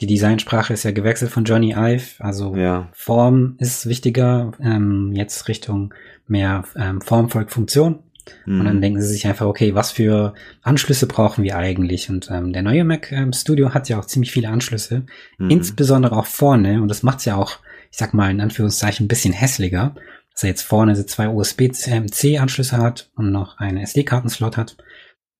die 0.00 0.06
Designsprache 0.06 0.74
ist 0.74 0.82
ja 0.82 0.90
gewechselt 0.90 1.30
von 1.30 1.44
Johnny 1.44 1.72
Ive, 1.72 2.04
also 2.18 2.54
ja. 2.54 2.88
Form 2.92 3.56
ist 3.58 3.88
wichtiger, 3.88 4.52
ähm, 4.60 5.12
jetzt 5.14 5.48
Richtung 5.48 5.94
mehr 6.26 6.64
ähm, 6.76 7.00
Form 7.00 7.30
folgt 7.30 7.52
Funktion. 7.52 8.00
Und 8.46 8.64
dann 8.64 8.76
mhm. 8.76 8.80
denken 8.80 9.02
sie 9.02 9.08
sich 9.08 9.26
einfach, 9.26 9.46
okay, 9.46 9.74
was 9.74 9.92
für 9.92 10.34
Anschlüsse 10.62 11.06
brauchen 11.06 11.44
wir 11.44 11.56
eigentlich? 11.56 12.08
Und 12.10 12.30
ähm, 12.30 12.52
der 12.52 12.62
neue 12.62 12.84
Mac 12.84 13.12
ähm, 13.12 13.32
Studio 13.32 13.74
hat 13.74 13.88
ja 13.88 13.98
auch 13.98 14.04
ziemlich 14.06 14.32
viele 14.32 14.48
Anschlüsse, 14.48 15.04
mhm. 15.38 15.50
insbesondere 15.50 16.16
auch 16.16 16.26
vorne. 16.26 16.82
Und 16.82 16.88
das 16.88 17.02
macht's 17.02 17.24
ja 17.24 17.36
auch, 17.36 17.58
ich 17.90 17.98
sag 17.98 18.14
mal 18.14 18.30
in 18.30 18.40
Anführungszeichen, 18.40 19.04
ein 19.04 19.08
bisschen 19.08 19.32
hässlicher, 19.32 19.94
dass 20.32 20.44
er 20.44 20.50
jetzt 20.50 20.62
vorne 20.62 20.96
so 20.96 21.02
zwei 21.02 21.28
USB-C-Anschlüsse 21.28 22.78
hat 22.78 23.10
und 23.16 23.32
noch 23.32 23.58
einen 23.58 23.78
SD-Kartenslot 23.78 24.56
hat. 24.56 24.76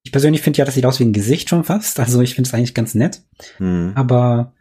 Ich 0.03 0.13
persönlich 0.13 0.43
finde 0.43 0.59
ja, 0.59 0.65
das 0.65 0.75
sieht 0.75 0.87
aus 0.87 1.01
wie 1.01 1.05
ein 1.05 1.13
Gesicht 1.13 1.49
schon 1.49 1.65
fast. 1.65 1.99
Also 2.09 2.21
ich 2.21 2.35
finde 2.35 2.49
es 2.49 2.55
eigentlich 2.55 2.75
ganz 2.75 2.95
nett. 2.95 3.23
Mhm. 3.59 3.93
Aber 3.95 4.55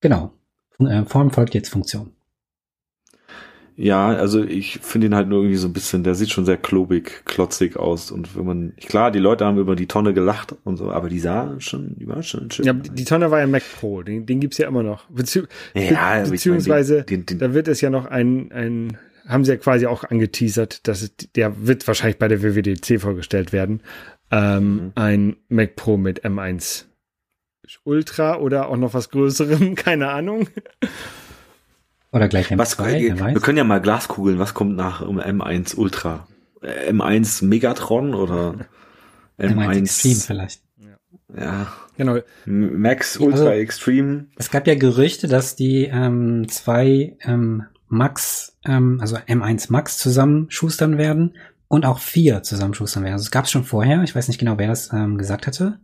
genau, 0.00 0.32
äh, 0.80 1.04
Form 1.04 1.30
folgt 1.30 1.54
jetzt 1.54 1.70
Funktion. 1.70 2.12
Ja, 3.76 4.08
also 4.08 4.42
ich 4.42 4.78
finde 4.82 5.06
ihn 5.06 5.14
halt 5.14 5.28
nur 5.28 5.40
irgendwie 5.40 5.56
so 5.56 5.68
ein 5.68 5.72
bisschen, 5.72 6.04
der 6.04 6.14
sieht 6.14 6.30
schon 6.30 6.44
sehr 6.44 6.56
klobig, 6.56 7.22
klotzig 7.24 7.76
aus. 7.76 8.10
Und 8.10 8.36
wenn 8.36 8.44
man, 8.44 8.72
klar, 8.76 9.10
die 9.10 9.18
Leute 9.18 9.44
haben 9.44 9.58
über 9.58 9.76
die 9.76 9.86
Tonne 9.86 10.12
gelacht 10.12 10.54
und 10.64 10.76
so, 10.76 10.90
aber 10.90 11.08
die 11.08 11.20
sah 11.20 11.54
schon, 11.58 11.96
die 11.96 12.06
war 12.06 12.22
schon 12.22 12.50
schön. 12.50 12.66
Ja, 12.66 12.72
die 12.72 13.04
Tonne 13.04 13.30
war 13.30 13.40
ja 13.40 13.46
Mac 13.46 13.62
Pro, 13.78 14.02
den, 14.02 14.26
den 14.26 14.40
gibt's 14.40 14.58
ja 14.58 14.68
immer 14.68 14.82
noch. 14.82 15.08
Bezieh 15.08 15.44
ja, 15.74 16.22
be 16.22 16.30
beziehungsweise, 16.30 16.94
meine, 16.94 17.04
den, 17.04 17.26
den, 17.26 17.38
da 17.38 17.54
wird 17.54 17.68
es 17.68 17.80
ja 17.80 17.90
noch 17.90 18.06
ein, 18.06 18.52
ein, 18.52 18.98
haben 19.26 19.44
sie 19.44 19.52
ja 19.52 19.56
quasi 19.56 19.86
auch 19.86 20.04
angeteasert, 20.04 20.86
dass 20.86 21.02
es, 21.02 21.12
der 21.34 21.66
wird 21.66 21.86
wahrscheinlich 21.86 22.18
bei 22.18 22.28
der 22.28 22.42
WWDC 22.42 23.00
vorgestellt 23.00 23.52
werden. 23.52 23.82
Ähm, 24.30 24.74
mhm. 24.74 24.92
Ein 24.94 25.36
Mac 25.48 25.76
Pro 25.76 25.96
mit 25.96 26.24
M1 26.24 26.84
Ultra 27.84 28.38
oder 28.38 28.68
auch 28.68 28.76
noch 28.76 28.94
was 28.94 29.10
Größerem, 29.10 29.74
keine 29.76 30.08
Ahnung. 30.08 30.48
Oder 32.12 32.28
gleich 32.28 32.50
M2, 32.50 32.58
was, 32.58 32.78
wir, 32.78 33.18
wir 33.18 33.40
können 33.40 33.58
ja 33.58 33.64
mal 33.64 33.80
Glaskugeln, 33.80 34.38
was 34.38 34.54
kommt 34.54 34.76
nach 34.76 35.00
um 35.00 35.20
M1 35.20 35.76
Ultra? 35.76 36.26
M1 36.62 37.44
Megatron 37.44 38.14
oder 38.14 38.54
M1, 39.38 39.54
M1 39.54 39.78
Extreme 39.78 40.16
vielleicht. 40.16 40.62
Ja. 41.36 41.72
Genau. 41.96 42.18
Max 42.46 43.18
Ultra 43.18 43.38
also, 43.38 43.50
Extreme. 43.50 44.26
Es 44.36 44.50
gab 44.50 44.66
ja 44.66 44.74
Gerüchte, 44.74 45.28
dass 45.28 45.54
die 45.54 45.84
ähm, 45.84 46.48
zwei 46.48 47.16
ähm, 47.22 47.64
Max, 47.88 48.56
ähm, 48.64 48.98
also 49.00 49.16
M1 49.16 49.70
Max 49.70 49.98
zusammenschustern 49.98 50.98
werden 50.98 51.36
und 51.68 51.84
auch 51.84 51.98
vier 51.98 52.42
zusammenschustern 52.42 53.04
werden. 53.04 53.14
Also 53.14 53.24
es 53.24 53.30
gab 53.30 53.44
es 53.44 53.50
schon 53.50 53.64
vorher. 53.64 54.02
Ich 54.02 54.14
weiß 54.14 54.28
nicht 54.28 54.38
genau, 54.38 54.58
wer 54.58 54.68
das 54.68 54.92
ähm, 54.92 55.18
gesagt 55.18 55.46
hatte. 55.46 55.80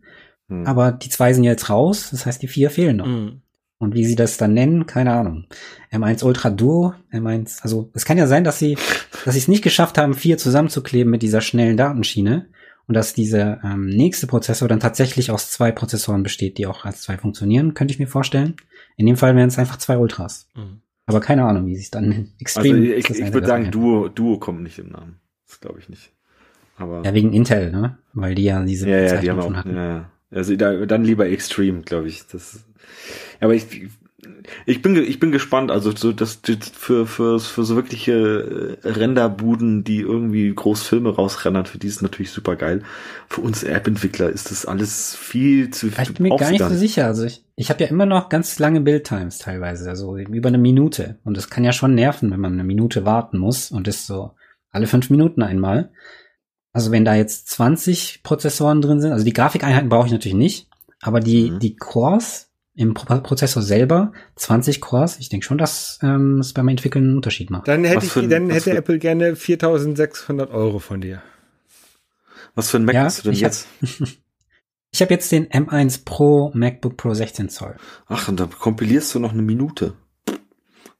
Hm. 0.49 0.67
Aber 0.67 0.93
die 0.93 1.09
zwei 1.09 1.33
sind 1.33 1.45
jetzt 1.45 1.69
raus. 1.71 2.09
Das 2.11 2.27
heißt, 2.27 2.43
die 2.43 2.49
vier 2.49 2.71
fehlen 2.71 2.97
noch. 2.97 3.07
Hm. 3.07 3.43
Und 3.79 3.95
wie 3.95 4.05
sie 4.05 4.17
das 4.17 4.39
dann 4.39 4.55
nennen, 4.55 4.87
keine 4.87 5.13
Ahnung. 5.13 5.45
M1 5.93 6.25
Ultra 6.25 6.49
Duo, 6.49 6.95
M1, 7.13 7.61
also 7.63 7.91
es 7.93 8.07
kann 8.07 8.17
ja 8.17 8.27
sein, 8.27 8.43
dass 8.43 8.59
sie, 8.59 8.79
dass 9.25 9.35
sie 9.35 9.41
es 9.41 9.49
nicht 9.49 9.63
geschafft 9.63 9.99
haben, 9.99 10.15
vier 10.15 10.39
zusammenzukleben 10.39 11.11
mit 11.11 11.23
dieser 11.23 11.43
schnellen 11.43 11.77
Datenschiene 11.77 12.47
und 12.87 12.95
dass 12.95 13.13
dieser 13.13 13.63
ähm, 13.65 13.87
nächste 13.87 14.27
Prozessor 14.27 14.69
dann 14.69 14.81
tatsächlich 14.81 15.31
aus 15.31 15.51
zwei 15.51 15.73
Prozessoren 15.73 16.23
besteht, 16.23 16.57
die 16.57 16.67
auch 16.67 16.85
als 16.85 17.03
zwei 17.03 17.19
funktionieren, 17.19 17.75
könnte 17.75 17.93
ich 17.93 17.99
mir 17.99 18.07
vorstellen. 18.07 18.57
In 18.97 19.07
dem 19.07 19.17
Fall 19.17 19.37
wären 19.37 19.49
es 19.49 19.59
einfach 19.59 19.77
zwei 19.77 19.99
Ultras. 19.99 20.49
Mhm. 20.55 20.81
Aber 21.05 21.21
keine 21.21 21.45
Ahnung, 21.45 21.67
wie 21.67 21.77
sie 21.77 21.83
es 21.83 21.91
dann 21.91 22.09
nennt. 22.09 22.31
Extreme. 22.41 22.95
Also 22.95 23.13
ich, 23.13 23.21
ich 23.21 23.33
würde 23.33 23.47
sagen, 23.47 23.71
Duo, 23.71 24.09
Duo 24.09 24.39
kommt 24.39 24.63
nicht 24.63 24.79
im 24.79 24.89
Namen. 24.89 25.21
Das 25.47 25.61
glaube 25.61 25.81
ich 25.81 25.89
nicht. 25.89 26.13
Aber 26.79 27.03
ja, 27.05 27.15
wegen 27.15 27.33
Intel, 27.33 27.71
ne? 27.71 27.99
Weil 28.13 28.35
die 28.35 28.45
ja 28.45 28.63
diese 28.63 28.89
ja, 28.89 28.99
ja, 28.99 29.21
die 29.21 29.31
haben 29.31 29.41
auch, 29.41 29.55
hatten. 29.55 29.75
Ja, 29.75 29.89
ja. 29.89 30.11
Also 30.31 30.57
da, 30.57 30.85
dann 30.87 31.05
lieber 31.05 31.27
Extreme, 31.27 31.83
glaube 31.83 32.09
ich. 32.09 32.27
Das, 32.27 32.66
aber 33.41 33.55
ich, 33.55 33.67
ich 34.65 34.83
bin, 34.83 34.97
ich 34.97 35.21
bin 35.21 35.33
gespannt, 35.33 35.71
also 35.71 35.95
so 35.95 36.13
das, 36.13 36.41
für, 36.73 37.07
für, 37.07 37.39
für 37.39 37.65
so 37.65 37.77
wirkliche 37.77 38.79
äh, 38.83 38.89
Renderbuden, 38.89 39.85
die 39.85 40.01
irgendwie 40.01 40.53
Großfilme 40.55 41.15
rausrennen, 41.15 41.67
für 41.67 41.79
die 41.79 41.87
ist 41.87 42.03
natürlich 42.03 42.31
super 42.31 42.57
geil. 42.57 42.83
Für 43.29 43.43
uns 43.43 43.63
App-Entwickler 43.63 44.31
ist 44.31 44.51
das 44.51 44.67
alles 44.67 45.15
viel 45.15 45.71
zu 45.71 45.91
viel. 45.91 46.03
Ich 46.03 46.15
bin 46.15 46.29
mir 46.29 46.37
gar 46.37 46.51
nicht 46.51 46.65
so 46.65 46.75
sicher. 46.75 47.07
Also 47.07 47.25
ich, 47.25 47.45
ich 47.57 47.71
habe 47.71 47.85
ja 47.85 47.91
immer 47.91 48.07
noch 48.07 48.29
ganz 48.29 48.59
lange 48.59 48.81
Build-Times 48.81 49.39
teilweise, 49.39 49.89
also 49.89 50.17
über 50.17 50.49
eine 50.49 50.59
Minute. 50.59 51.19
Und 51.25 51.37
das 51.37 51.51
kann 51.51 51.65
ja 51.65 51.73
schon 51.73 51.95
nerven, 51.95 52.31
wenn 52.31 52.41
man 52.41 52.55
eine 52.55 52.65
Minute 52.65 53.05
warten 53.05 53.39
muss 53.39 53.71
und 53.71 53.87
das 53.87 54.07
so 54.07 54.33
alle 54.71 54.87
fünf 54.87 55.11
Minuten 55.11 55.43
einmal. 55.43 55.91
Also 56.73 56.91
wenn 56.91 57.05
da 57.05 57.15
jetzt 57.15 57.49
20 57.49 58.23
Prozessoren 58.23 58.83
drin 58.83 59.01
sind, 59.01 59.13
also 59.13 59.25
die 59.25 59.33
Grafikeinheiten 59.33 59.89
brauche 59.89 60.07
ich 60.07 60.13
natürlich 60.13 60.37
nicht, 60.37 60.69
aber 61.01 61.21
die, 61.21 61.51
mhm. 61.51 61.59
die 61.59 61.77
Cores 61.77 62.46
im 62.77 62.95
Prozessor 62.95 63.63
selber 63.63 64.13
20 64.37 64.81
Cores. 64.81 65.19
Ich 65.19 65.31
denke 65.31 65.47
schon, 65.47 65.59
dass 65.59 65.99
ähm, 66.03 66.41
es 66.41 66.53
beim 66.53 66.69
Entwickeln 66.69 67.07
einen 67.07 67.17
Unterschied 67.17 67.51
macht. 67.51 67.67
Dann 67.67 67.85
hätte, 67.85 68.07
ich, 68.07 68.29
dann 68.29 68.51
hätte 68.51 68.77
Apple 68.77 68.99
gerne 68.99 69.33
4.600 69.33 70.51
Euro 70.51 70.79
von 70.79 71.01
dir. 71.01 71.23
Was 72.55 72.71
für 72.71 72.77
ein 72.77 72.85
Mac 72.85 72.95
ja, 72.95 73.05
hast 73.05 73.25
du 73.25 73.31
denn 73.31 73.39
jetzt? 73.39 73.67
Hab, 73.83 74.09
ich 74.93 75.03
habe 75.03 75.13
jetzt 75.13 75.33
den 75.33 75.49
M1 75.49 76.05
Pro 76.05 76.51
MacBook 76.55 76.97
Pro 76.97 77.13
16 77.13 77.49
Zoll. 77.49 77.77
Ach, 78.07 78.29
und 78.29 78.39
da 78.39 78.47
kompilierst 78.47 79.15
du 79.15 79.19
noch 79.19 79.33
eine 79.33 79.43
Minute. 79.43 79.95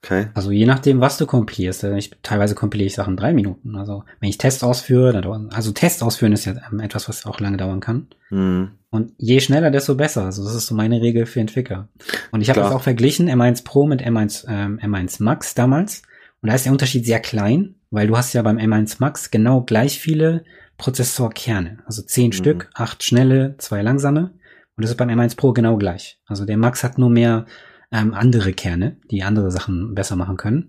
Okay. 0.03 0.27
Also 0.35 0.51
je 0.51 0.65
nachdem, 0.65 1.01
was 1.01 1.17
du 1.17 1.25
kompilierst. 1.25 1.83
Äh, 1.83 1.97
ich, 1.97 2.11
teilweise 2.21 2.55
kompiliere 2.55 2.87
ich 2.87 2.95
Sachen 2.95 3.17
drei 3.17 3.33
Minuten. 3.33 3.75
Also 3.75 4.03
wenn 4.19 4.29
ich 4.29 4.37
Tests 4.37 4.63
ausführe, 4.63 5.11
dann 5.11 5.23
dauern, 5.23 5.49
also 5.51 5.71
Tests 5.71 6.03
ausführen 6.03 6.33
ist 6.33 6.45
ja 6.45 6.53
ähm, 6.71 6.79
etwas, 6.79 7.09
was 7.09 7.25
auch 7.25 7.39
lange 7.39 7.57
dauern 7.57 7.79
kann. 7.79 8.07
Mhm. 8.29 8.71
Und 8.89 9.13
je 9.17 9.39
schneller, 9.39 9.71
desto 9.71 9.95
besser. 9.95 10.25
Also 10.25 10.43
das 10.43 10.55
ist 10.55 10.67
so 10.67 10.75
meine 10.75 11.01
Regel 11.01 11.25
für 11.25 11.39
Entwickler. 11.39 11.89
Und 12.31 12.41
ich 12.41 12.49
habe 12.49 12.61
das 12.61 12.71
auch 12.71 12.83
verglichen, 12.83 13.29
M1 13.29 13.63
Pro 13.63 13.87
mit 13.87 14.01
M1, 14.01 14.45
ähm, 14.47 14.79
M1 14.79 15.21
Max 15.21 15.55
damals. 15.55 16.03
Und 16.41 16.49
da 16.49 16.55
ist 16.55 16.65
der 16.65 16.71
Unterschied 16.71 17.05
sehr 17.05 17.19
klein, 17.19 17.75
weil 17.89 18.07
du 18.07 18.15
hast 18.17 18.33
ja 18.33 18.43
beim 18.43 18.57
M1 18.57 18.97
Max 18.99 19.31
genau 19.31 19.61
gleich 19.61 19.99
viele 19.99 20.45
Prozessorkerne. 20.77 21.79
Also 21.85 22.03
zehn 22.03 22.27
mhm. 22.27 22.33
Stück, 22.33 22.69
acht 22.75 23.03
schnelle, 23.03 23.55
zwei 23.57 23.81
langsame. 23.81 24.31
Und 24.77 24.83
das 24.83 24.91
ist 24.91 24.97
beim 24.97 25.09
M1 25.09 25.35
Pro 25.35 25.53
genau 25.53 25.75
gleich. 25.75 26.19
Also 26.27 26.45
der 26.45 26.57
Max 26.57 26.83
hat 26.83 26.99
nur 26.99 27.09
mehr 27.09 27.47
ähm, 27.91 28.13
andere 28.13 28.53
Kerne, 28.53 28.97
die 29.09 29.23
andere 29.23 29.51
Sachen 29.51 29.95
besser 29.95 30.15
machen 30.15 30.37
können. 30.37 30.67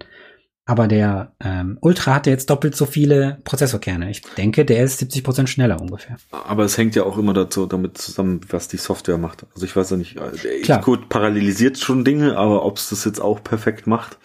Aber 0.68 0.86
der 0.86 1.32
ähm, 1.42 1.78
Ultra 1.80 2.16
hat 2.16 2.26
jetzt 2.26 2.50
doppelt 2.50 2.76
so 2.76 2.84
viele 2.84 3.38
Prozessorkerne. 3.44 4.10
Ich 4.10 4.20
denke, 4.36 4.66
der 4.66 4.84
ist 4.84 4.98
70 4.98 5.24
Prozent 5.24 5.48
schneller 5.48 5.80
ungefähr. 5.80 6.18
Aber 6.30 6.64
es 6.64 6.76
hängt 6.76 6.94
ja 6.94 7.04
auch 7.04 7.16
immer 7.16 7.32
dazu, 7.32 7.64
damit 7.64 7.96
zusammen, 7.96 8.42
was 8.50 8.68
die 8.68 8.76
Software 8.76 9.16
macht. 9.16 9.46
Also 9.54 9.64
ich 9.64 9.74
weiß 9.74 9.88
ja 9.90 9.96
nicht, 9.96 10.16
äh, 10.16 10.60
der 10.66 10.78
Xcode 10.80 11.08
parallelisiert 11.08 11.78
schon 11.78 12.04
Dinge, 12.04 12.36
aber 12.36 12.66
ob 12.66 12.76
es 12.76 12.90
das 12.90 13.06
jetzt 13.06 13.18
auch 13.18 13.42
perfekt 13.42 13.86
macht, 13.86 14.18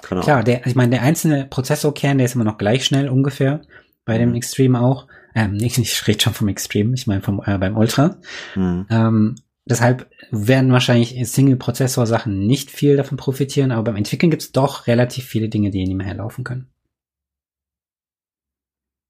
keine 0.00 0.20
Ahnung. 0.20 0.24
Klar, 0.24 0.44
der, 0.44 0.66
ich 0.66 0.76
meine, 0.76 0.90
der 0.90 1.02
einzelne 1.02 1.46
Prozessorkern, 1.46 2.18
der 2.18 2.26
ist 2.26 2.36
immer 2.36 2.44
noch 2.44 2.58
gleich 2.58 2.84
schnell 2.84 3.08
ungefähr. 3.08 3.62
Bei 4.04 4.16
dem 4.16 4.30
mhm. 4.30 4.36
Extreme 4.36 4.80
auch. 4.80 5.08
Ähm, 5.34 5.54
ich, 5.60 5.76
ich 5.78 6.06
rede 6.06 6.20
schon 6.20 6.34
vom 6.34 6.46
Extreme, 6.46 6.94
ich 6.94 7.08
meine 7.08 7.22
vom 7.22 7.42
äh, 7.44 7.58
beim 7.58 7.76
Ultra. 7.76 8.16
Mhm. 8.54 8.86
Ähm, 8.90 9.34
Deshalb 9.66 10.10
werden 10.30 10.72
wahrscheinlich 10.72 11.16
Single-Prozessor-Sachen 11.26 12.46
nicht 12.46 12.70
viel 12.70 12.96
davon 12.96 13.16
profitieren, 13.16 13.70
aber 13.70 13.84
beim 13.84 13.96
Entwickeln 13.96 14.30
gibt 14.30 14.42
es 14.42 14.52
doch 14.52 14.86
relativ 14.86 15.24
viele 15.24 15.48
Dinge, 15.48 15.70
die 15.70 15.86
nebenher 15.86 16.14
laufen 16.14 16.44
können. 16.44 16.68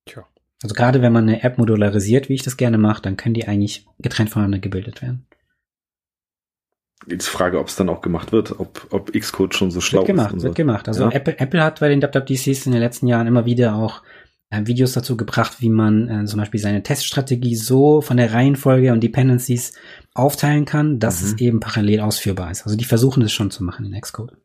Tja. 0.06 0.28
Also 0.62 0.74
gerade 0.74 1.02
wenn 1.02 1.12
man 1.12 1.28
eine 1.28 1.42
App 1.42 1.58
modularisiert, 1.58 2.28
wie 2.28 2.34
ich 2.34 2.42
das 2.42 2.56
gerne 2.56 2.78
mache, 2.78 3.02
dann 3.02 3.16
können 3.16 3.34
die 3.34 3.48
eigentlich 3.48 3.86
getrennt 3.98 4.30
voneinander 4.30 4.60
gebildet 4.60 5.02
werden. 5.02 5.26
Jetzt 7.06 7.28
Frage, 7.28 7.58
ob 7.58 7.68
es 7.68 7.76
dann 7.76 7.88
auch 7.88 8.00
gemacht 8.00 8.32
wird, 8.32 8.58
ob, 8.58 8.86
ob 8.90 9.12
Xcode 9.12 9.54
schon 9.54 9.70
so 9.70 9.80
schlau 9.80 10.00
wird 10.00 10.06
gemacht, 10.06 10.34
ist. 10.34 10.42
Wird 10.42 10.54
gemacht. 10.54 10.88
Also 10.88 11.04
ja. 11.04 11.10
Apple, 11.10 11.38
Apple 11.38 11.62
hat 11.62 11.80
bei 11.80 11.88
den 11.88 12.00
WWDCs 12.00 12.66
in 12.66 12.72
den 12.72 12.80
letzten 12.80 13.08
Jahren 13.08 13.26
immer 13.26 13.44
wieder 13.44 13.74
auch 13.74 14.02
Videos 14.66 14.92
dazu 14.92 15.16
gebracht, 15.16 15.60
wie 15.60 15.68
man 15.68 16.08
äh, 16.08 16.24
zum 16.26 16.38
Beispiel 16.38 16.60
seine 16.60 16.82
Teststrategie 16.82 17.56
so 17.56 18.00
von 18.00 18.16
der 18.16 18.32
Reihenfolge 18.32 18.92
und 18.92 19.02
Dependencies 19.02 19.72
aufteilen 20.14 20.64
kann, 20.64 20.98
dass 20.98 21.20
mhm. 21.20 21.26
es 21.26 21.40
eben 21.40 21.60
parallel 21.60 22.00
ausführbar 22.00 22.50
ist. 22.50 22.62
Also 22.62 22.76
die 22.76 22.84
versuchen 22.84 23.22
es 23.22 23.32
schon 23.32 23.50
zu 23.50 23.64
machen 23.64 23.84
in 23.84 24.00
Xcode. 24.00 24.36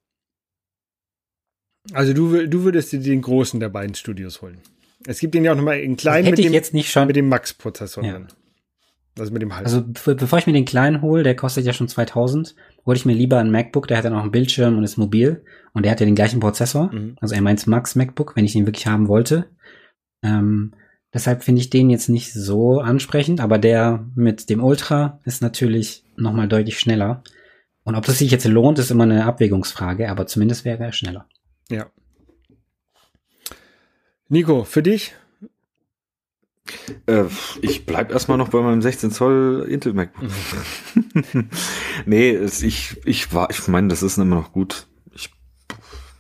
Also 1.94 2.14
du, 2.14 2.48
du 2.48 2.64
würdest 2.64 2.92
dir 2.92 3.00
den 3.00 3.22
großen 3.22 3.60
der 3.60 3.70
beiden 3.70 3.96
Studios 3.96 4.42
holen. 4.42 4.60
Es 5.08 5.20
gibt 5.20 5.34
den 5.34 5.46
ja 5.46 5.54
auch 5.54 5.56
nochmal 5.56 5.80
in 5.80 5.96
kleinen 5.96 6.30
mit 6.30 6.38
dem, 6.38 6.54
jetzt 6.54 6.74
nicht 6.74 6.92
schon. 6.92 7.08
mit 7.08 7.16
dem 7.16 7.30
Max-Prozessor 7.30 8.04
ja. 8.04 8.22
Also 9.18 9.34
mit 9.34 9.42
dem 9.42 9.56
halben. 9.56 9.66
Also 9.66 9.84
bevor 10.16 10.40
ich 10.40 10.48
mir 10.48 10.54
den 10.54 10.66
kleinen 10.66 11.02
hole, 11.02 11.24
der 11.24 11.36
kostet 11.36 11.66
ja 11.66 11.74
schon 11.74 11.88
2000, 11.88 12.56
hole 12.86 12.98
ich 12.98 13.06
mir 13.06 13.14
lieber 13.14 13.38
ein 13.38 13.52
MacBook, 13.52 13.88
der 13.88 13.98
hat 13.98 14.06
dann 14.06 14.14
auch 14.14 14.22
einen 14.22 14.32
Bildschirm 14.32 14.78
und 14.78 14.84
ist 14.84 14.98
mobil 14.98 15.44
und 15.74 15.84
der 15.84 15.92
hat 15.92 16.00
ja 16.00 16.06
den 16.06 16.16
gleichen 16.16 16.40
Prozessor. 16.40 16.92
Mhm. 16.94 17.18
Also 17.20 17.36
er 17.36 17.42
meint 17.42 17.66
Max 17.68 17.96
MacBook, 17.96 18.36
wenn 18.36 18.46
ich 18.46 18.56
ihn 18.56 18.66
wirklich 18.66 18.88
haben 18.88 19.08
wollte. 19.08 19.50
Ähm, 20.24 20.74
deshalb 21.14 21.44
finde 21.44 21.62
ich 21.62 21.70
den 21.70 21.90
jetzt 21.90 22.10
nicht 22.10 22.34
so 22.34 22.80
ansprechend, 22.80 23.42
aber 23.42 23.58
der 23.58 24.06
mit 24.16 24.50
dem 24.50 24.64
Ultra 24.64 25.20
ist 25.26 25.42
natürlich 25.42 26.04
nochmal 26.16 26.48
deutlich 26.48 26.80
schneller. 26.80 27.24
Und 27.84 27.96
ob 27.96 28.06
das 28.06 28.20
sich 28.20 28.32
jetzt 28.32 28.46
lohnt, 28.46 28.80
ist 28.80 28.92
immer 28.92 29.06
eine 29.06 29.26
Abwägungsfrage, 29.26 30.10
aber 30.10 30.28
zumindest 30.28 30.66
wäre 30.66 30.84
er 30.84 30.92
schneller. 30.92 31.28
Ja. 31.70 31.88
Nico, 34.28 34.64
für 34.64 34.84
dich? 34.84 35.16
Äh, 37.08 37.26
ich 37.62 37.86
bleib 37.86 38.12
erstmal 38.12 38.38
noch 38.38 38.50
bei 38.50 38.62
meinem 38.62 38.82
16 38.82 39.12
Zoll 39.12 39.66
Intel 39.70 39.94
MacBook. 39.94 40.30
Mhm. 41.34 41.50
nee, 42.06 42.30
es, 42.30 42.62
ich, 42.62 42.98
ich 43.06 43.34
war, 43.34 43.50
ich 43.50 43.68
meine, 43.68 43.88
das 43.88 44.04
ist 44.04 44.18
immer 44.18 44.36
noch 44.36 44.52
gut. 44.52 44.88
Ich, 45.14 45.32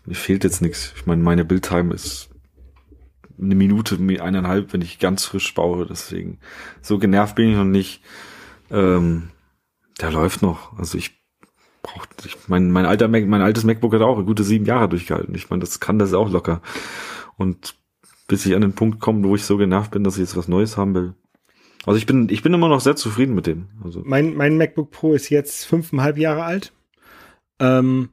mir 0.05 0.15
fehlt 0.15 0.43
jetzt 0.43 0.61
nichts. 0.61 0.93
Ich 0.95 1.05
meine, 1.05 1.21
meine 1.21 1.45
Bildtime 1.45 1.93
ist 1.93 2.28
eine 3.41 3.55
Minute, 3.55 3.97
eineinhalb, 4.21 4.73
wenn 4.73 4.81
ich 4.81 4.99
ganz 4.99 5.25
frisch 5.25 5.53
baue. 5.53 5.85
Deswegen 5.85 6.39
so 6.81 6.97
genervt 6.97 7.35
bin 7.35 7.49
ich 7.49 7.55
noch 7.55 7.65
nicht. 7.65 8.01
Ähm, 8.71 9.29
der 10.01 10.11
läuft 10.11 10.41
noch. 10.41 10.77
Also 10.77 10.97
ich 10.97 11.19
brauche, 11.81 12.07
ich 12.25 12.37
mein, 12.47 12.71
mein 12.71 12.85
alter 12.85 13.07
Mac, 13.07 13.25
mein 13.25 13.41
altes 13.41 13.63
MacBook 13.63 13.93
hat 13.93 14.01
auch 14.01 14.23
gute 14.25 14.43
sieben 14.43 14.65
Jahre 14.65 14.89
durchgehalten. 14.89 15.35
Ich 15.35 15.49
meine, 15.49 15.61
das 15.61 15.79
kann 15.79 15.99
das 15.99 16.13
auch 16.13 16.29
locker. 16.29 16.61
Und 17.37 17.75
bis 18.27 18.45
ich 18.45 18.55
an 18.55 18.61
den 18.61 18.73
Punkt 18.73 18.99
komme, 18.99 19.23
wo 19.23 19.35
ich 19.35 19.43
so 19.43 19.57
genervt 19.57 19.91
bin, 19.91 20.03
dass 20.03 20.15
ich 20.15 20.21
jetzt 20.21 20.37
was 20.37 20.47
Neues 20.47 20.77
haben 20.77 20.93
will. 20.93 21.13
Also 21.85 21.97
ich 21.97 22.05
bin, 22.05 22.29
ich 22.29 22.43
bin 22.43 22.53
immer 22.53 22.67
noch 22.67 22.81
sehr 22.81 22.95
zufrieden 22.95 23.33
mit 23.33 23.47
dem. 23.47 23.69
Also 23.83 24.01
mein, 24.05 24.35
mein 24.35 24.57
MacBook 24.57 24.91
Pro 24.91 25.13
ist 25.13 25.29
jetzt 25.29 25.65
fünfeinhalb 25.65 26.17
Jahre 26.17 26.43
alt. 26.43 26.73
Ähm, 27.59 28.09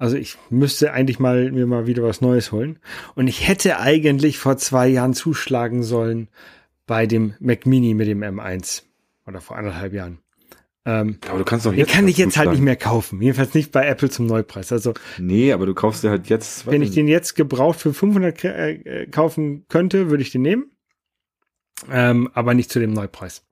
also 0.00 0.16
ich 0.16 0.38
müsste 0.48 0.94
eigentlich 0.94 1.18
mal 1.18 1.52
mir 1.52 1.66
mal 1.66 1.86
wieder 1.86 2.02
was 2.02 2.22
Neues 2.22 2.52
holen. 2.52 2.78
Und 3.14 3.28
ich 3.28 3.46
hätte 3.46 3.78
eigentlich 3.78 4.38
vor 4.38 4.56
zwei 4.56 4.88
Jahren 4.88 5.12
zuschlagen 5.12 5.82
sollen 5.82 6.28
bei 6.86 7.06
dem 7.06 7.34
Mac 7.38 7.66
Mini 7.66 7.92
mit 7.92 8.08
dem 8.08 8.22
M1. 8.22 8.82
Oder 9.26 9.42
vor 9.42 9.58
anderthalb 9.58 9.92
Jahren. 9.92 10.18
Ähm, 10.86 11.18
aber 11.28 11.38
du 11.38 11.44
kannst 11.44 11.66
doch 11.66 11.74
jetzt. 11.74 11.90
Den 11.90 11.94
kann 11.94 12.08
ich 12.08 12.16
jetzt 12.16 12.38
halt 12.38 12.50
nicht 12.50 12.62
mehr 12.62 12.76
kaufen. 12.76 13.20
Jedenfalls 13.20 13.52
nicht 13.52 13.72
bei 13.72 13.86
Apple 13.86 14.08
zum 14.08 14.24
Neupreis. 14.24 14.72
Also. 14.72 14.94
Nee, 15.18 15.52
aber 15.52 15.66
du 15.66 15.74
kaufst 15.74 16.02
dir 16.02 16.08
halt 16.08 16.30
jetzt. 16.30 16.66
Wenn 16.66 16.80
ich 16.80 16.92
den 16.92 17.06
jetzt 17.06 17.34
gebraucht 17.36 17.78
für 17.78 17.92
500 17.92 18.42
äh, 18.44 19.06
kaufen 19.10 19.66
könnte, 19.68 20.08
würde 20.08 20.22
ich 20.22 20.32
den 20.32 20.40
nehmen. 20.40 20.70
Ähm, 21.90 22.30
aber 22.32 22.54
nicht 22.54 22.72
zu 22.72 22.80
dem 22.80 22.94
Neupreis. 22.94 23.44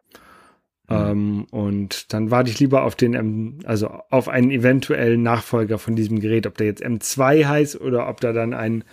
Mhm. 0.89 0.97
Ähm, 0.97 1.47
und 1.51 2.13
dann 2.13 2.31
warte 2.31 2.51
ich 2.51 2.59
lieber 2.59 2.85
auf 2.85 2.95
den, 2.95 3.15
M, 3.15 3.61
also 3.65 3.89
auf 3.89 4.29
einen 4.29 4.51
eventuellen 4.51 5.23
Nachfolger 5.23 5.79
von 5.79 5.97
diesem 5.97 6.21
Gerät, 6.21 6.47
ob 6.47 6.57
der 6.57 6.67
jetzt 6.67 6.85
M2 6.85 7.47
heißt 7.47 7.81
oder 7.81 8.09
ob 8.09 8.21
da 8.21 8.33
dann 8.33 8.55
ein 8.55 8.85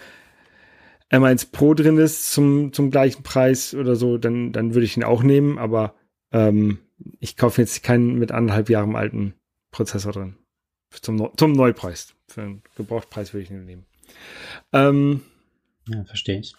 M1 1.12 1.52
Pro 1.52 1.74
drin 1.74 1.98
ist 1.98 2.32
zum, 2.32 2.74
zum 2.74 2.92
gleichen 2.92 3.24
Preis 3.24 3.74
oder 3.74 3.96
so, 3.96 4.18
dann, 4.18 4.52
dann 4.52 4.74
würde 4.74 4.86
ich 4.86 4.98
ihn 4.98 5.04
auch 5.04 5.24
nehmen, 5.24 5.58
aber 5.58 5.96
ähm, 6.32 6.80
ich 7.20 7.38
kaufe 7.38 7.62
jetzt 7.62 7.84
keinen 7.84 8.18
mit 8.18 8.32
anderthalb 8.32 8.70
Jahren 8.70 8.96
alten 8.96 9.34
Prozessor 9.72 10.12
drin. 10.12 10.36
Zum, 10.90 11.30
zum 11.38 11.52
Neupreis. 11.54 12.16
Für 12.28 12.42
einen 12.42 12.64
Gebrauchtpreis 12.76 13.34
würde 13.34 13.44
ich 13.44 13.52
ihn 13.52 13.66
nehmen. 13.66 13.86
Ähm, 14.74 15.22
ja, 15.88 16.04
verstehe 16.06 16.40
ich. 16.40 16.56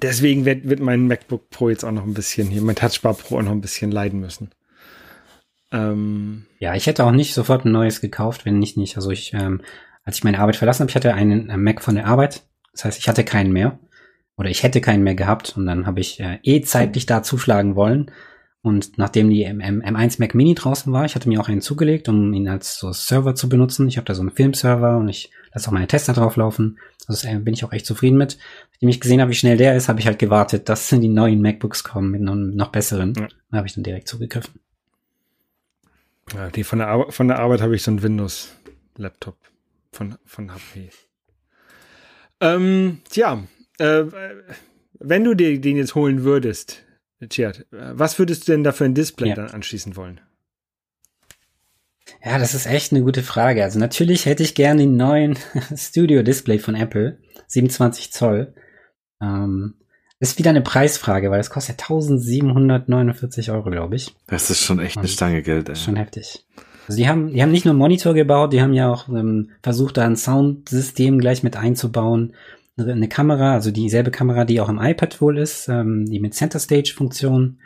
Deswegen 0.00 0.44
wird, 0.44 0.68
wird 0.68 0.80
mein 0.80 1.06
MacBook 1.06 1.50
Pro 1.50 1.68
jetzt 1.68 1.84
auch 1.84 1.92
noch 1.92 2.04
ein 2.04 2.14
bisschen 2.14 2.48
hier, 2.48 2.62
mein 2.62 2.76
Touchbar 2.76 3.14
Pro 3.14 3.38
auch 3.38 3.42
noch 3.42 3.52
ein 3.52 3.60
bisschen 3.60 3.90
leiden 3.90 4.20
müssen. 4.20 4.50
Ähm, 5.70 6.46
ja, 6.58 6.74
ich 6.74 6.86
hätte 6.86 7.04
auch 7.04 7.12
nicht 7.12 7.34
sofort 7.34 7.64
ein 7.64 7.72
neues 7.72 8.00
gekauft, 8.00 8.44
wenn 8.44 8.58
nicht 8.58 8.76
nicht. 8.76 8.96
Also 8.96 9.10
ich, 9.10 9.32
ähm, 9.34 9.62
als 10.04 10.18
ich 10.18 10.24
meine 10.24 10.38
Arbeit 10.38 10.56
verlassen 10.56 10.80
habe, 10.80 10.90
ich 10.90 10.96
hatte 10.96 11.14
einen 11.14 11.50
äh, 11.50 11.56
Mac 11.56 11.82
von 11.82 11.94
der 11.94 12.06
Arbeit. 12.06 12.42
Das 12.72 12.84
heißt, 12.84 12.98
ich 12.98 13.08
hatte 13.08 13.24
keinen 13.24 13.52
mehr. 13.52 13.78
Oder 14.36 14.50
ich 14.50 14.62
hätte 14.62 14.80
keinen 14.80 15.04
mehr 15.04 15.14
gehabt 15.14 15.56
und 15.56 15.66
dann 15.66 15.86
habe 15.86 16.00
ich 16.00 16.18
äh, 16.20 16.38
eh 16.42 16.62
zeitlich 16.62 17.06
da 17.06 17.22
zuschlagen 17.22 17.76
wollen. 17.76 18.10
Und 18.62 18.96
nachdem 18.96 19.28
die 19.28 19.42
M 19.42 19.60
M1 19.60 20.20
Mac 20.20 20.34
Mini 20.34 20.54
draußen 20.54 20.92
war, 20.92 21.04
ich 21.04 21.14
hatte 21.14 21.28
mir 21.28 21.40
auch 21.40 21.48
einen 21.48 21.60
zugelegt, 21.60 22.08
um 22.08 22.32
ihn 22.32 22.48
als 22.48 22.78
so 22.78 22.92
Server 22.92 23.34
zu 23.34 23.48
benutzen. 23.48 23.88
Ich 23.88 23.96
habe 23.96 24.04
da 24.04 24.14
so 24.14 24.22
einen 24.22 24.30
Filmserver 24.30 24.98
und 24.98 25.08
ich 25.08 25.30
lasse 25.52 25.68
auch 25.68 25.72
meine 25.72 25.88
Tester 25.88 26.12
drauflaufen. 26.12 26.78
Also 27.08 27.28
äh, 27.28 27.38
bin 27.38 27.54
ich 27.54 27.64
auch 27.64 27.72
echt 27.72 27.86
zufrieden 27.86 28.16
mit. 28.16 28.38
Nachdem 28.72 28.88
ich 28.88 29.00
gesehen 29.00 29.20
habe, 29.20 29.30
wie 29.30 29.36
schnell 29.36 29.56
der 29.56 29.76
ist, 29.76 29.88
habe 29.88 30.00
ich 30.00 30.06
halt 30.06 30.18
gewartet, 30.18 30.68
dass 30.68 30.88
die 30.88 31.08
neuen 31.08 31.42
MacBooks 31.42 31.84
kommen 31.84 32.10
mit 32.10 32.20
noch, 32.20 32.34
noch 32.34 32.68
besseren. 32.68 33.14
Ja. 33.16 33.28
Da 33.50 33.56
habe 33.58 33.66
ich 33.66 33.74
dann 33.74 33.84
direkt 33.84 34.08
zugegriffen. 34.08 34.60
Ja, 36.34 36.50
die 36.50 36.64
von 36.64 36.78
der, 36.78 36.88
Ar 36.88 37.10
von 37.12 37.28
der 37.28 37.38
Arbeit 37.38 37.60
habe 37.60 37.74
ich 37.74 37.82
so 37.82 37.90
einen 37.90 38.02
Windows-Laptop 38.02 39.36
von, 39.92 40.16
von 40.24 40.54
HP. 40.54 40.90
Ähm, 42.40 43.00
tja, 43.08 43.44
äh, 43.78 44.04
wenn 44.98 45.24
du 45.24 45.34
dir 45.34 45.60
den 45.60 45.76
jetzt 45.76 45.94
holen 45.94 46.22
würdest, 46.24 46.84
Tjert, 47.28 47.66
was 47.70 48.18
würdest 48.18 48.48
du 48.48 48.52
denn 48.52 48.64
da 48.64 48.72
für 48.72 48.84
ein 48.84 48.94
Display 48.94 49.28
ja. 49.28 49.34
dann 49.36 49.50
anschließen 49.50 49.96
wollen? 49.96 50.20
Ja, 52.24 52.38
das 52.38 52.54
ist 52.54 52.66
echt 52.66 52.92
eine 52.92 53.02
gute 53.02 53.22
Frage. 53.22 53.62
Also 53.64 53.78
natürlich 53.78 54.26
hätte 54.26 54.42
ich 54.42 54.54
gerne 54.54 54.82
den 54.82 54.96
neuen 54.96 55.36
Studio 55.76 56.22
Display 56.22 56.58
von 56.58 56.74
Apple, 56.74 57.18
27 57.48 58.12
Zoll. 58.12 58.54
Ähm, 59.20 59.74
ist 60.22 60.38
wieder 60.38 60.50
eine 60.50 60.60
Preisfrage, 60.60 61.32
weil 61.32 61.40
es 61.40 61.50
kostet 61.50 61.80
1749 61.80 63.50
Euro, 63.50 63.70
glaube 63.70 63.96
ich. 63.96 64.14
Das 64.28 64.50
ist 64.50 64.62
schon 64.62 64.78
echt 64.78 64.96
eine 64.96 65.08
Stange 65.08 65.42
Geld, 65.42 65.68
ey. 65.68 65.74
Schon 65.74 65.96
heftig. 65.96 66.46
Also 66.86 66.96
die 66.96 67.08
haben, 67.08 67.32
die 67.32 67.42
haben 67.42 67.50
nicht 67.50 67.64
nur 67.64 67.72
einen 67.72 67.80
Monitor 67.80 68.14
gebaut, 68.14 68.52
die 68.52 68.60
haben 68.60 68.72
ja 68.72 68.88
auch 68.88 69.08
ähm, 69.08 69.50
versucht, 69.62 69.96
da 69.96 70.06
ein 70.06 70.14
Soundsystem 70.14 71.18
gleich 71.18 71.42
mit 71.42 71.56
einzubauen. 71.56 72.34
Eine 72.76 73.08
Kamera, 73.08 73.52
also 73.52 73.72
dieselbe 73.72 74.12
Kamera, 74.12 74.44
die 74.44 74.60
auch 74.60 74.68
im 74.68 74.78
iPad 74.78 75.20
wohl 75.20 75.38
ist, 75.38 75.68
ähm, 75.68 76.06
die 76.06 76.20
mit 76.20 76.34
Center 76.34 76.60
Stage 76.60 76.92
Funktion. 76.96 77.58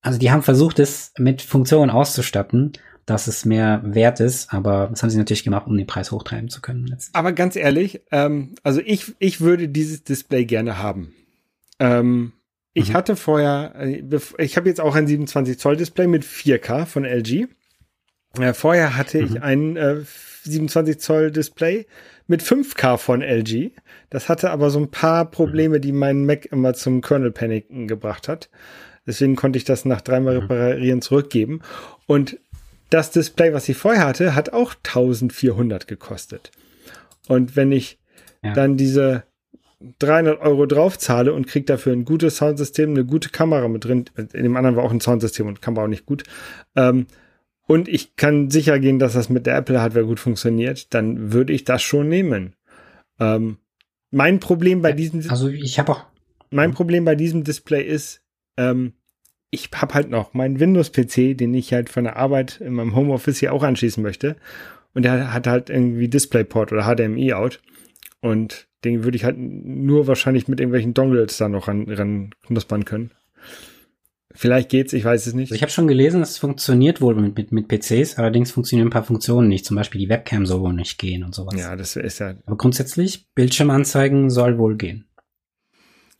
Also 0.00 0.18
die 0.18 0.30
haben 0.30 0.42
versucht, 0.42 0.78
es 0.78 1.12
mit 1.18 1.42
Funktionen 1.42 1.90
auszustatten 1.90 2.72
dass 3.06 3.28
es 3.28 3.44
mehr 3.44 3.80
wert 3.84 4.18
ist, 4.18 4.52
aber 4.52 4.88
das 4.90 5.02
haben 5.02 5.10
sie 5.10 5.18
natürlich 5.18 5.44
gemacht, 5.44 5.66
um 5.66 5.76
den 5.76 5.86
Preis 5.86 6.10
hochtreiben 6.10 6.48
zu 6.48 6.60
können. 6.60 6.94
Aber 7.12 7.32
ganz 7.32 7.54
ehrlich, 7.54 8.02
ähm, 8.10 8.56
also 8.64 8.80
ich, 8.84 9.14
ich 9.20 9.40
würde 9.40 9.68
dieses 9.68 10.02
Display 10.02 10.44
gerne 10.44 10.78
haben. 10.78 11.14
Ähm, 11.78 12.32
ich 12.74 12.90
mhm. 12.90 12.94
hatte 12.94 13.16
vorher, 13.16 13.74
äh, 13.78 14.02
ich 14.38 14.56
habe 14.56 14.68
jetzt 14.68 14.80
auch 14.80 14.96
ein 14.96 15.06
27 15.06 15.58
Zoll 15.58 15.76
Display 15.76 16.08
mit 16.08 16.24
4K 16.24 16.84
von 16.84 17.04
LG. 17.04 17.46
Äh, 18.38 18.52
vorher 18.52 18.96
hatte 18.96 19.22
mhm. 19.22 19.24
ich 19.24 19.42
ein 19.42 19.76
äh, 19.76 19.96
27 20.42 20.98
Zoll 20.98 21.30
Display 21.30 21.86
mit 22.26 22.42
5K 22.42 22.98
von 22.98 23.22
LG. 23.22 23.70
Das 24.10 24.28
hatte 24.28 24.50
aber 24.50 24.70
so 24.70 24.80
ein 24.80 24.90
paar 24.90 25.30
Probleme, 25.30 25.78
die 25.78 25.92
meinen 25.92 26.26
Mac 26.26 26.46
immer 26.46 26.74
zum 26.74 27.02
Kernel 27.02 27.30
Paniken 27.30 27.86
gebracht 27.86 28.28
hat. 28.28 28.50
Deswegen 29.06 29.36
konnte 29.36 29.56
ich 29.56 29.64
das 29.64 29.84
nach 29.84 30.00
dreimal 30.00 30.34
mhm. 30.34 30.40
reparieren 30.40 31.02
zurückgeben. 31.02 31.60
Und 32.06 32.38
das 32.90 33.10
Display, 33.10 33.52
was 33.52 33.68
ich 33.68 33.76
vorher 33.76 34.06
hatte, 34.06 34.34
hat 34.34 34.52
auch 34.52 34.74
1400 34.74 35.88
gekostet. 35.88 36.52
Und 37.28 37.56
wenn 37.56 37.72
ich 37.72 37.98
ja. 38.42 38.52
dann 38.52 38.76
diese 38.76 39.24
300 39.98 40.40
Euro 40.40 40.66
draufzahle 40.66 41.32
und 41.32 41.46
kriege 41.46 41.66
dafür 41.66 41.92
ein 41.92 42.04
gutes 42.04 42.36
Soundsystem, 42.36 42.90
eine 42.90 43.04
gute 43.04 43.28
Kamera 43.28 43.68
mit 43.68 43.84
drin, 43.84 44.06
in 44.16 44.42
dem 44.42 44.56
anderen 44.56 44.76
war 44.76 44.84
auch 44.84 44.90
ein 44.90 45.00
Soundsystem 45.00 45.46
und 45.46 45.60
Kamera 45.60 45.84
auch 45.84 45.88
nicht 45.88 46.06
gut, 46.06 46.24
ähm, 46.74 47.06
und 47.68 47.88
ich 47.88 48.14
kann 48.14 48.48
sicher 48.50 48.78
gehen, 48.78 49.00
dass 49.00 49.14
das 49.14 49.28
mit 49.28 49.46
der 49.46 49.56
Apple 49.56 49.80
Hardware 49.80 50.06
gut 50.06 50.20
funktioniert, 50.20 50.94
dann 50.94 51.32
würde 51.32 51.52
ich 51.52 51.64
das 51.64 51.82
schon 51.82 52.08
nehmen. 52.08 52.54
Ähm, 53.18 53.58
mein 54.10 54.38
Problem 54.38 54.82
bei 54.82 54.92
diesem, 54.92 55.28
also 55.28 55.48
ich 55.48 55.78
habe 55.78 55.92
auch, 55.92 56.06
mein 56.50 56.72
Problem 56.72 57.04
bei 57.04 57.16
diesem 57.16 57.42
Display 57.42 57.82
ist, 57.82 58.22
ähm, 58.56 58.92
ich 59.50 59.70
habe 59.74 59.94
halt 59.94 60.10
noch 60.10 60.34
meinen 60.34 60.60
Windows-PC, 60.60 61.36
den 61.36 61.54
ich 61.54 61.72
halt 61.72 61.88
von 61.88 62.04
der 62.04 62.16
Arbeit 62.16 62.60
in 62.60 62.74
meinem 62.74 62.94
Homeoffice 62.94 63.38
hier 63.38 63.52
auch 63.52 63.62
anschließen 63.62 64.02
möchte. 64.02 64.36
Und 64.94 65.04
der 65.04 65.32
hat 65.32 65.46
halt 65.46 65.70
irgendwie 65.70 66.08
DisplayPort 66.08 66.72
oder 66.72 66.84
HDMI-Out. 66.84 67.60
Und 68.20 68.66
den 68.84 69.04
würde 69.04 69.16
ich 69.16 69.24
halt 69.24 69.36
nur 69.38 70.06
wahrscheinlich 70.06 70.48
mit 70.48 70.60
irgendwelchen 70.60 70.94
Dongles 70.94 71.36
da 71.36 71.48
noch 71.48 71.68
ran, 71.68 71.86
ran 71.88 72.30
knuspern 72.46 72.84
können. 72.84 73.10
Vielleicht 74.32 74.68
geht's, 74.68 74.92
ich 74.92 75.04
weiß 75.04 75.26
es 75.26 75.32
nicht. 75.32 75.50
Also 75.50 75.54
ich 75.54 75.62
habe 75.62 75.72
schon 75.72 75.88
gelesen, 75.88 76.20
es 76.20 76.36
funktioniert 76.36 77.00
wohl 77.00 77.14
mit, 77.14 77.36
mit, 77.36 77.52
mit 77.52 77.68
PCs, 77.68 78.18
allerdings 78.18 78.52
funktionieren 78.52 78.88
ein 78.88 78.92
paar 78.92 79.04
Funktionen 79.04 79.48
nicht. 79.48 79.64
Zum 79.64 79.76
Beispiel 79.76 80.00
die 80.00 80.10
Webcam 80.10 80.44
soll 80.44 80.60
wohl 80.60 80.74
nicht 80.74 80.98
gehen 80.98 81.24
und 81.24 81.34
sowas. 81.34 81.58
Ja, 81.58 81.74
das 81.74 81.96
ist 81.96 82.18
ja. 82.18 82.34
Aber 82.44 82.56
grundsätzlich, 82.56 83.28
Bildschirmanzeigen 83.34 84.28
soll 84.28 84.58
wohl 84.58 84.76
gehen. 84.76 85.06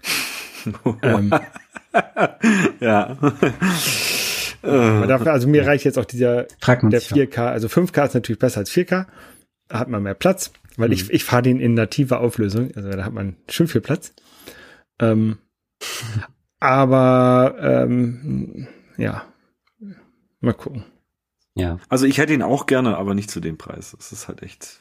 ähm, 1.03 1.31
ja. 2.81 3.17
Dafür, 4.63 5.33
also 5.33 5.49
mir 5.49 5.67
reicht 5.67 5.85
jetzt 5.85 5.99
auch 5.99 6.05
dieser 6.05 6.45
der 6.45 7.03
4K, 7.03 7.39
also 7.39 7.69
5K 7.69 8.07
ist 8.07 8.15
natürlich 8.15 8.39
besser 8.39 8.59
als 8.59 8.71
4K. 8.71 9.07
Da 9.69 9.79
hat 9.79 9.89
man 9.89 10.03
mehr 10.03 10.15
Platz, 10.15 10.53
weil 10.77 10.89
mhm. 10.89 10.95
ich, 10.95 11.11
ich 11.11 11.25
fahre 11.25 11.43
den 11.43 11.61
in 11.61 11.75
nativer 11.75 12.21
Auflösung, 12.21 12.71
also 12.75 12.91
da 12.91 13.05
hat 13.05 13.13
man 13.13 13.37
schön 13.49 13.69
viel 13.69 13.81
Platz. 13.81 14.13
Ähm, 15.01 15.39
aber 16.59 17.57
ähm, 17.61 18.67
ja, 18.97 19.25
mal 20.41 20.55
gucken. 20.55 20.85
Ja. 21.55 21.79
Also 21.89 22.07
ich 22.07 22.19
hätte 22.19 22.35
ihn 22.35 22.43
auch 22.43 22.67
gerne, 22.67 22.97
aber 22.97 23.15
nicht 23.15 23.31
zu 23.31 23.41
dem 23.41 23.57
Preis. 23.57 23.95
Das 23.97 24.13
ist 24.13 24.29
halt 24.29 24.43
echt. 24.43 24.81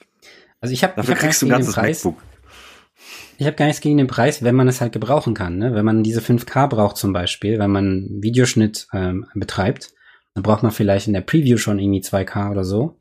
Also 0.60 0.74
ich 0.74 0.84
habe 0.84 0.94
dafür 0.96 1.14
ich 1.14 1.20
hab 1.20 1.26
kriegst 1.26 1.42
du 1.42 1.46
ein 1.46 1.50
ganzes 1.50 1.76
MacBook. 1.76 2.22
Ich 3.38 3.45
habe 3.45 3.56
gar 3.56 3.66
nichts 3.66 3.82
gegen 3.82 3.98
den 3.98 4.07
Preis, 4.07 4.44
wenn 4.44 4.56
man 4.56 4.68
es 4.68 4.82
halt 4.82 4.94
gebrauchen 4.94 5.34
kann. 5.34 5.57
Ne? 5.57 5.74
Wenn 5.74 5.86
man 5.86 6.03
diese 6.03 6.22
5K 6.22 6.68
braucht 6.68 6.98
zum 6.98 7.14
Beispiel, 7.14 7.60
wenn 7.60 7.72
man 7.72 8.07
Videoschnitt 8.22 8.88
ähm, 8.94 9.26
betreibt, 9.34 9.94
dann 10.34 10.44
braucht 10.44 10.64
man 10.64 10.72
vielleicht 10.72 11.07
in 11.07 11.14
der 11.14 11.22
Preview 11.22 11.57
schon 11.57 11.80
irgendwie 11.80 12.02
2K 12.02 12.52
oder 12.52 12.64
so. 12.64 12.98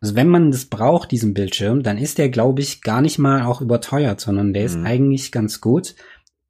Also 0.00 0.14
wenn 0.14 0.28
man 0.28 0.50
das 0.50 0.66
braucht, 0.66 1.10
diesen 1.10 1.34
Bildschirm, 1.34 1.82
dann 1.82 1.98
ist 1.98 2.18
der, 2.18 2.28
glaube 2.28 2.62
ich, 2.62 2.82
gar 2.82 3.00
nicht 3.00 3.18
mal 3.18 3.42
auch 3.42 3.60
überteuert, 3.60 4.20
sondern 4.20 4.52
der 4.52 4.62
mhm. 4.62 4.66
ist 4.66 4.76
eigentlich 4.84 5.32
ganz 5.32 5.60
gut. 5.60 5.94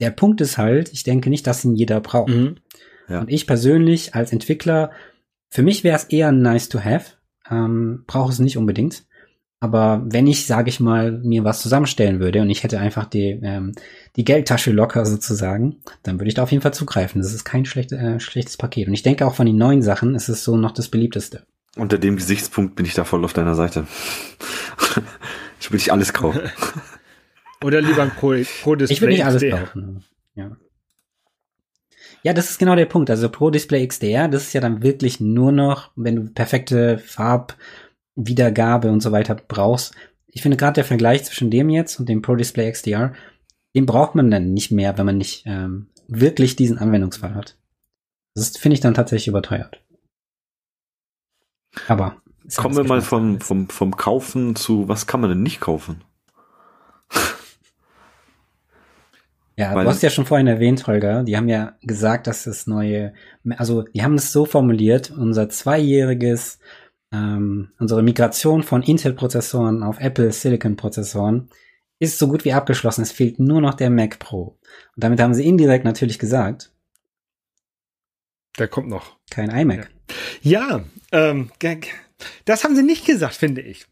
Der 0.00 0.10
Punkt 0.10 0.40
ist 0.40 0.58
halt, 0.58 0.92
ich 0.92 1.02
denke 1.02 1.30
nicht, 1.30 1.46
dass 1.46 1.64
ihn 1.64 1.74
jeder 1.74 2.00
braucht. 2.00 2.28
Mhm. 2.28 2.56
Ja. 3.08 3.20
Und 3.20 3.30
ich 3.30 3.46
persönlich 3.46 4.14
als 4.14 4.32
Entwickler, 4.32 4.90
für 5.50 5.62
mich 5.62 5.82
wäre 5.82 5.96
es 5.96 6.04
eher 6.04 6.30
nice 6.30 6.68
to 6.68 6.80
have, 6.80 7.12
ähm, 7.50 8.04
brauche 8.06 8.30
es 8.30 8.38
nicht 8.38 8.58
unbedingt. 8.58 9.04
Aber 9.60 10.02
wenn 10.04 10.28
ich, 10.28 10.46
sage 10.46 10.68
ich 10.68 10.78
mal, 10.78 11.10
mir 11.10 11.42
was 11.42 11.60
zusammenstellen 11.60 12.20
würde 12.20 12.42
und 12.42 12.50
ich 12.50 12.62
hätte 12.62 12.78
einfach 12.78 13.06
die, 13.06 13.40
ähm, 13.42 13.72
die 14.14 14.24
Geldtasche 14.24 14.70
locker 14.70 15.04
sozusagen, 15.04 15.78
dann 16.04 16.20
würde 16.20 16.28
ich 16.28 16.34
da 16.34 16.44
auf 16.44 16.52
jeden 16.52 16.62
Fall 16.62 16.74
zugreifen. 16.74 17.20
Das 17.20 17.34
ist 17.34 17.44
kein 17.44 17.64
schlecht, 17.64 17.90
äh, 17.90 18.20
schlechtes 18.20 18.56
Paket. 18.56 18.86
Und 18.86 18.94
ich 18.94 19.02
denke 19.02 19.26
auch 19.26 19.34
von 19.34 19.46
den 19.46 19.56
neuen 19.56 19.82
Sachen 19.82 20.14
ist 20.14 20.28
es 20.28 20.44
so 20.44 20.56
noch 20.56 20.70
das 20.70 20.88
beliebteste. 20.88 21.44
Unter 21.76 21.98
dem 21.98 22.16
Gesichtspunkt 22.16 22.76
bin 22.76 22.86
ich 22.86 22.94
da 22.94 23.04
voll 23.04 23.24
auf 23.24 23.32
deiner 23.32 23.56
Seite. 23.56 23.86
ich 25.60 25.72
will 25.72 25.80
ich 25.80 25.92
alles 25.92 26.12
kaufen. 26.12 26.40
Oder 27.64 27.80
lieber 27.80 28.02
ein 28.02 28.10
Pro, 28.10 28.34
Pro 28.62 28.76
Display. 28.76 28.94
Ich 28.94 29.00
will 29.00 29.08
nicht 29.08 29.24
alles 29.24 29.42
kaufen. 29.42 30.04
Ja. 30.34 30.56
Ja, 32.22 32.32
das 32.32 32.50
ist 32.50 32.60
genau 32.60 32.76
der 32.76 32.86
Punkt. 32.86 33.10
Also 33.10 33.28
Pro 33.28 33.50
Display 33.50 33.84
XDR, 33.84 34.28
das 34.28 34.44
ist 34.44 34.52
ja 34.52 34.60
dann 34.60 34.84
wirklich 34.84 35.18
nur 35.18 35.50
noch, 35.50 35.90
wenn 35.96 36.14
du 36.14 36.32
perfekte 36.32 36.98
Farb 36.98 37.56
Wiedergabe 38.18 38.90
und 38.90 39.00
so 39.00 39.12
weiter 39.12 39.36
brauchst. 39.36 39.94
Ich 40.26 40.42
finde 40.42 40.56
gerade 40.56 40.74
der 40.74 40.84
Vergleich 40.84 41.24
zwischen 41.24 41.50
dem 41.50 41.70
jetzt 41.70 41.98
und 41.98 42.08
dem 42.08 42.20
Pro 42.20 42.34
Display 42.34 42.70
XDR, 42.70 43.14
den 43.74 43.86
braucht 43.86 44.14
man 44.14 44.30
dann 44.30 44.52
nicht 44.52 44.70
mehr, 44.70 44.98
wenn 44.98 45.06
man 45.06 45.18
nicht 45.18 45.44
ähm, 45.46 45.88
wirklich 46.08 46.56
diesen 46.56 46.78
Anwendungsfall 46.78 47.34
hat. 47.34 47.56
Das 48.34 48.56
finde 48.56 48.74
ich 48.74 48.80
dann 48.80 48.94
tatsächlich 48.94 49.28
überteuert. 49.28 49.82
Aber 51.86 52.16
kommen 52.56 52.76
wir 52.76 52.84
mal 52.84 53.02
vom, 53.02 53.40
vom, 53.40 53.68
vom 53.68 53.96
Kaufen 53.96 54.56
zu, 54.56 54.88
was 54.88 55.06
kann 55.06 55.20
man 55.20 55.30
denn 55.30 55.42
nicht 55.42 55.60
kaufen? 55.60 56.02
Ja, 59.58 59.74
Weil 59.74 59.84
du 59.84 59.90
hast 59.90 60.02
ja 60.02 60.10
schon 60.10 60.24
vorhin 60.24 60.46
erwähnt, 60.46 60.86
Holger, 60.86 61.24
die 61.24 61.36
haben 61.36 61.48
ja 61.48 61.72
gesagt, 61.82 62.28
dass 62.28 62.44
das 62.44 62.68
neue, 62.68 63.12
also 63.56 63.82
die 63.82 64.04
haben 64.04 64.14
es 64.14 64.30
so 64.30 64.44
formuliert, 64.44 65.10
unser 65.10 65.48
zweijähriges 65.48 66.60
ähm, 67.12 67.70
unsere 67.78 68.02
Migration 68.02 68.62
von 68.62 68.82
Intel-Prozessoren 68.82 69.82
auf 69.82 69.98
Apple 70.00 70.32
Silicon-Prozessoren 70.32 71.50
ist 71.98 72.18
so 72.18 72.28
gut 72.28 72.44
wie 72.44 72.52
abgeschlossen. 72.52 73.02
Es 73.02 73.12
fehlt 73.12 73.38
nur 73.38 73.60
noch 73.60 73.74
der 73.74 73.90
Mac 73.90 74.18
Pro. 74.18 74.58
Und 74.94 75.04
damit 75.04 75.20
haben 75.20 75.34
sie 75.34 75.46
indirekt 75.46 75.84
natürlich 75.84 76.18
gesagt, 76.18 76.72
der 78.58 78.68
kommt 78.68 78.88
noch. 78.88 79.16
Kein 79.30 79.50
iMac. 79.50 79.90
Ja, 80.42 80.80
ja 81.12 81.30
ähm, 81.30 81.50
das 82.44 82.64
haben 82.64 82.76
sie 82.76 82.82
nicht 82.82 83.06
gesagt, 83.06 83.34
finde 83.34 83.62
ich. 83.62 83.86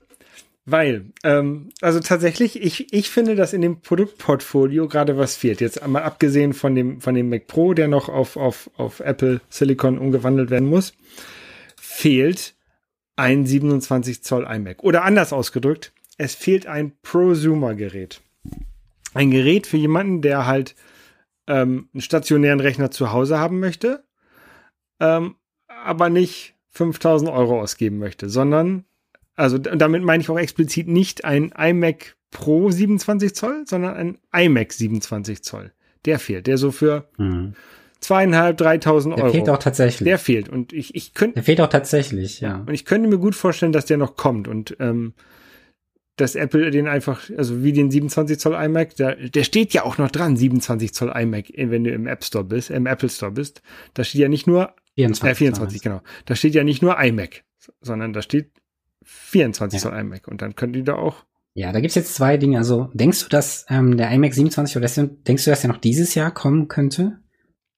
Weil, 0.68 1.12
ähm, 1.22 1.68
also 1.80 2.00
tatsächlich, 2.00 2.60
ich, 2.60 2.92
ich 2.92 3.08
finde, 3.08 3.36
dass 3.36 3.52
in 3.52 3.60
dem 3.60 3.80
Produktportfolio 3.80 4.88
gerade 4.88 5.16
was 5.16 5.36
fehlt. 5.36 5.60
Jetzt 5.60 5.80
einmal 5.80 6.02
abgesehen 6.02 6.54
von 6.54 6.74
dem, 6.74 7.00
von 7.00 7.14
dem 7.14 7.28
Mac 7.28 7.46
Pro, 7.46 7.72
der 7.72 7.86
noch 7.86 8.08
auf, 8.08 8.36
auf, 8.36 8.68
auf 8.76 8.98
Apple 8.98 9.40
Silicon 9.48 9.96
umgewandelt 9.96 10.50
werden 10.50 10.68
muss, 10.68 10.92
fehlt 11.76 12.55
ein 13.16 13.46
27 13.46 14.22
Zoll 14.22 14.46
iMac. 14.48 14.82
Oder 14.82 15.04
anders 15.04 15.32
ausgedrückt, 15.32 15.92
es 16.18 16.34
fehlt 16.34 16.66
ein 16.66 16.92
Prosumer-Gerät. 17.02 18.20
Ein 19.14 19.30
Gerät 19.30 19.66
für 19.66 19.78
jemanden, 19.78 20.22
der 20.22 20.46
halt 20.46 20.74
ähm, 21.46 21.88
einen 21.92 22.00
stationären 22.00 22.60
Rechner 22.60 22.90
zu 22.90 23.12
Hause 23.12 23.38
haben 23.38 23.60
möchte, 23.60 24.04
ähm, 25.00 25.36
aber 25.68 26.10
nicht 26.10 26.54
5000 26.70 27.30
Euro 27.30 27.60
ausgeben 27.60 27.98
möchte, 27.98 28.28
sondern 28.28 28.84
Also 29.36 29.58
damit 29.58 30.02
meine 30.02 30.22
ich 30.22 30.30
auch 30.30 30.38
explizit 30.38 30.88
nicht 30.88 31.24
ein 31.24 31.52
iMac 31.56 32.16
Pro 32.30 32.70
27 32.70 33.34
Zoll, 33.34 33.64
sondern 33.66 33.96
ein 33.96 34.18
iMac 34.32 34.72
27 34.72 35.42
Zoll. 35.42 35.72
Der 36.04 36.18
fehlt, 36.18 36.46
der 36.46 36.58
so 36.58 36.70
für 36.70 37.08
mhm. 37.16 37.54
Zweieinhalb, 38.06 38.56
dreitausend 38.56 39.14
Euro. 39.14 39.24
Der 39.24 39.32
fehlt 39.32 39.50
auch 39.50 39.58
tatsächlich. 39.58 40.06
Der 40.06 40.18
fehlt 40.18 40.48
und 40.48 40.72
ich, 40.72 40.94
ich 40.94 41.14
könnte. 41.14 41.34
Der 41.34 41.42
fehlt 41.42 41.60
auch 41.60 41.68
tatsächlich, 41.68 42.40
ja. 42.40 42.64
Und 42.66 42.72
ich 42.72 42.84
könnte 42.84 43.08
mir 43.08 43.18
gut 43.18 43.34
vorstellen, 43.34 43.72
dass 43.72 43.86
der 43.86 43.96
noch 43.96 44.16
kommt 44.16 44.46
und 44.46 44.76
ähm, 44.78 45.14
dass 46.14 46.34
Apple 46.34 46.70
den 46.70 46.88
einfach, 46.88 47.28
also 47.36 47.62
wie 47.62 47.72
den 47.72 47.90
27 47.90 48.38
Zoll 48.38 48.54
iMac, 48.54 48.96
der, 48.96 49.16
der 49.16 49.44
steht 49.44 49.74
ja 49.74 49.84
auch 49.84 49.98
noch 49.98 50.10
dran, 50.10 50.36
27 50.36 50.94
Zoll 50.94 51.12
iMac, 51.14 51.52
wenn 51.56 51.84
du 51.84 51.90
im 51.90 52.06
App 52.06 52.24
Store 52.24 52.44
bist, 52.44 52.70
im 52.70 52.86
Apple 52.86 53.10
Store 53.10 53.32
bist. 53.32 53.60
Da 53.92 54.04
steht 54.04 54.22
ja 54.22 54.28
nicht 54.28 54.46
nur 54.46 54.74
24, 54.94 55.30
äh, 55.30 55.34
24 55.34 55.82
genau. 55.82 56.00
Da 56.24 56.36
steht 56.36 56.54
ja 56.54 56.64
nicht 56.64 56.82
nur 56.82 56.98
iMac, 56.98 57.42
sondern 57.80 58.12
da 58.12 58.22
steht 58.22 58.52
24 59.04 59.82
ja. 59.82 59.90
Zoll 59.90 59.98
iMac 59.98 60.28
und 60.28 60.40
dann 60.40 60.54
können 60.54 60.72
die 60.72 60.84
da 60.84 60.94
auch. 60.94 61.24
Ja, 61.54 61.72
da 61.72 61.80
gibt's 61.80 61.96
jetzt 61.96 62.14
zwei 62.14 62.36
Dinge. 62.36 62.58
Also 62.58 62.90
denkst 62.94 63.24
du, 63.24 63.28
dass 63.28 63.66
ähm, 63.68 63.96
der 63.96 64.10
iMac 64.12 64.32
27 64.32 64.76
oder 64.76 64.88
denkst 65.26 65.44
du, 65.44 65.50
dass 65.50 65.62
der 65.62 65.68
noch 65.68 65.78
dieses 65.78 66.14
Jahr 66.14 66.30
kommen 66.30 66.68
könnte? 66.68 67.18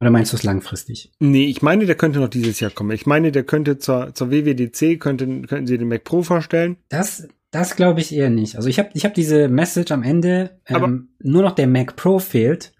Oder 0.01 0.11
meinst 0.11 0.33
du 0.33 0.37
es 0.37 0.45
langfristig? 0.45 1.11
Nee, 1.19 1.47
ich 1.47 1.61
meine, 1.61 1.87
der 1.87 1.97
könnte 1.97 2.21
noch 2.21 2.29
dieses 2.29 2.61
Jahr 2.61 2.71
kommen. 2.71 2.93
Ich 2.93 3.07
meine, 3.07 3.33
der 3.33 3.43
könnte 3.43 3.79
zur, 3.79 4.15
zur 4.15 4.31
WWDC, 4.31 5.01
könnten, 5.01 5.47
könnten 5.47 5.67
sie 5.67 5.77
den 5.77 5.89
Mac 5.89 6.05
Pro 6.05 6.23
vorstellen. 6.23 6.77
Das, 6.89 7.27
das 7.51 7.75
glaube 7.75 8.01
ich 8.01 8.15
eher 8.15 8.31
nicht. 8.31 8.57
Also 8.57 8.69
ich 8.69 8.79
habe 8.79 8.91
ich 8.95 9.05
hab 9.05 9.15
diese 9.15 9.49
Message 9.49 9.91
am 9.91 10.05
Ende, 10.05 10.61
ähm, 10.67 11.09
nur 11.21 11.43
noch 11.43 11.53
der 11.53 11.67
Mac 11.67 11.97
Pro 11.97 12.21
fehlt. 12.21 12.73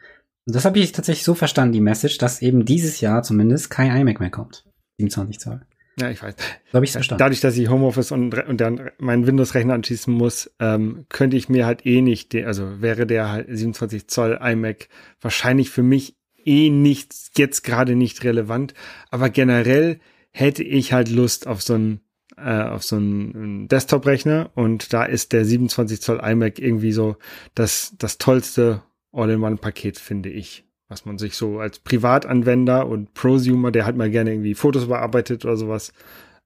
Und 0.47 0.55
das 0.55 0.65
habe 0.65 0.79
ich 0.79 0.93
tatsächlich 0.93 1.25
so 1.25 1.35
verstanden, 1.35 1.73
die 1.73 1.81
Message, 1.81 2.19
dass 2.19 2.41
eben 2.41 2.65
dieses 2.65 3.01
Jahr 3.01 3.23
zumindest 3.23 3.69
kein 3.69 3.95
iMac 3.95 4.21
mehr 4.21 4.31
kommt. 4.31 4.65
27 4.99 5.41
Zoll. 5.41 5.61
Ja, 6.01 6.11
ich 6.11 6.23
weiß. 6.23 6.35
So 6.71 6.75
habe 6.75 6.85
ich 6.85 6.93
verstanden. 6.93 7.19
Dadurch, 7.19 7.41
dass 7.41 7.57
ich 7.57 7.69
Homeoffice 7.69 8.13
und, 8.13 8.33
und 8.47 8.61
dann 8.61 8.91
meinen 8.99 9.27
Windows-Rechner 9.27 9.75
anschließen 9.75 10.13
muss, 10.15 10.51
ähm, 10.61 11.07
könnte 11.09 11.37
ich 11.37 11.49
mir 11.49 11.67
halt 11.67 11.85
eh 11.85 12.01
nicht, 12.03 12.35
also 12.37 12.81
wäre 12.81 13.07
der 13.07 13.31
halt 13.33 13.47
27 13.51 14.07
Zoll 14.07 14.39
iMac 14.41 14.89
wahrscheinlich 15.21 15.71
für 15.71 15.83
mich 15.83 16.18
eh 16.49 16.71
nicht, 16.71 17.15
jetzt 17.37 17.63
gerade 17.63 17.95
nicht 17.95 18.25
relevant. 18.25 18.75
Aber 19.11 19.31
generell 19.31 20.01
hätte 20.31 20.65
ich 20.65 20.93
halt 20.93 21.11
Lust 21.11 21.47
auf 21.47 21.63
so 21.63 21.75
einen 21.75 22.01
äh, 22.37 22.63
auf 22.63 22.85
so 22.85 22.97
einen 22.97 23.69
Desktop-Rechner 23.69 24.51
und 24.55 24.93
da 24.93 25.05
ist 25.05 25.33
der 25.33 25.45
27 25.45 26.01
Zoll 26.01 26.21
iMac 26.23 26.59
irgendwie 26.59 26.93
so 26.93 27.17
das, 27.55 27.95
das 27.99 28.19
tollste 28.19 28.83
All-in-One-Paket, 29.13 29.99
finde 29.99 30.29
ich 30.29 30.65
was 30.89 31.05
man 31.05 31.19
sich 31.19 31.37
so 31.37 31.61
als 31.61 31.79
Privatanwender 31.79 32.87
und 32.87 33.13
Prosumer, 33.15 33.71
der 33.71 33.85
halt 33.85 33.97
mal 33.97 34.11
gerne 34.11 34.33
irgendwie 34.33 34.55
Fotos 34.55 34.89
bearbeitet 34.89 35.45
oder 35.45 35.57
sowas, 35.57 35.93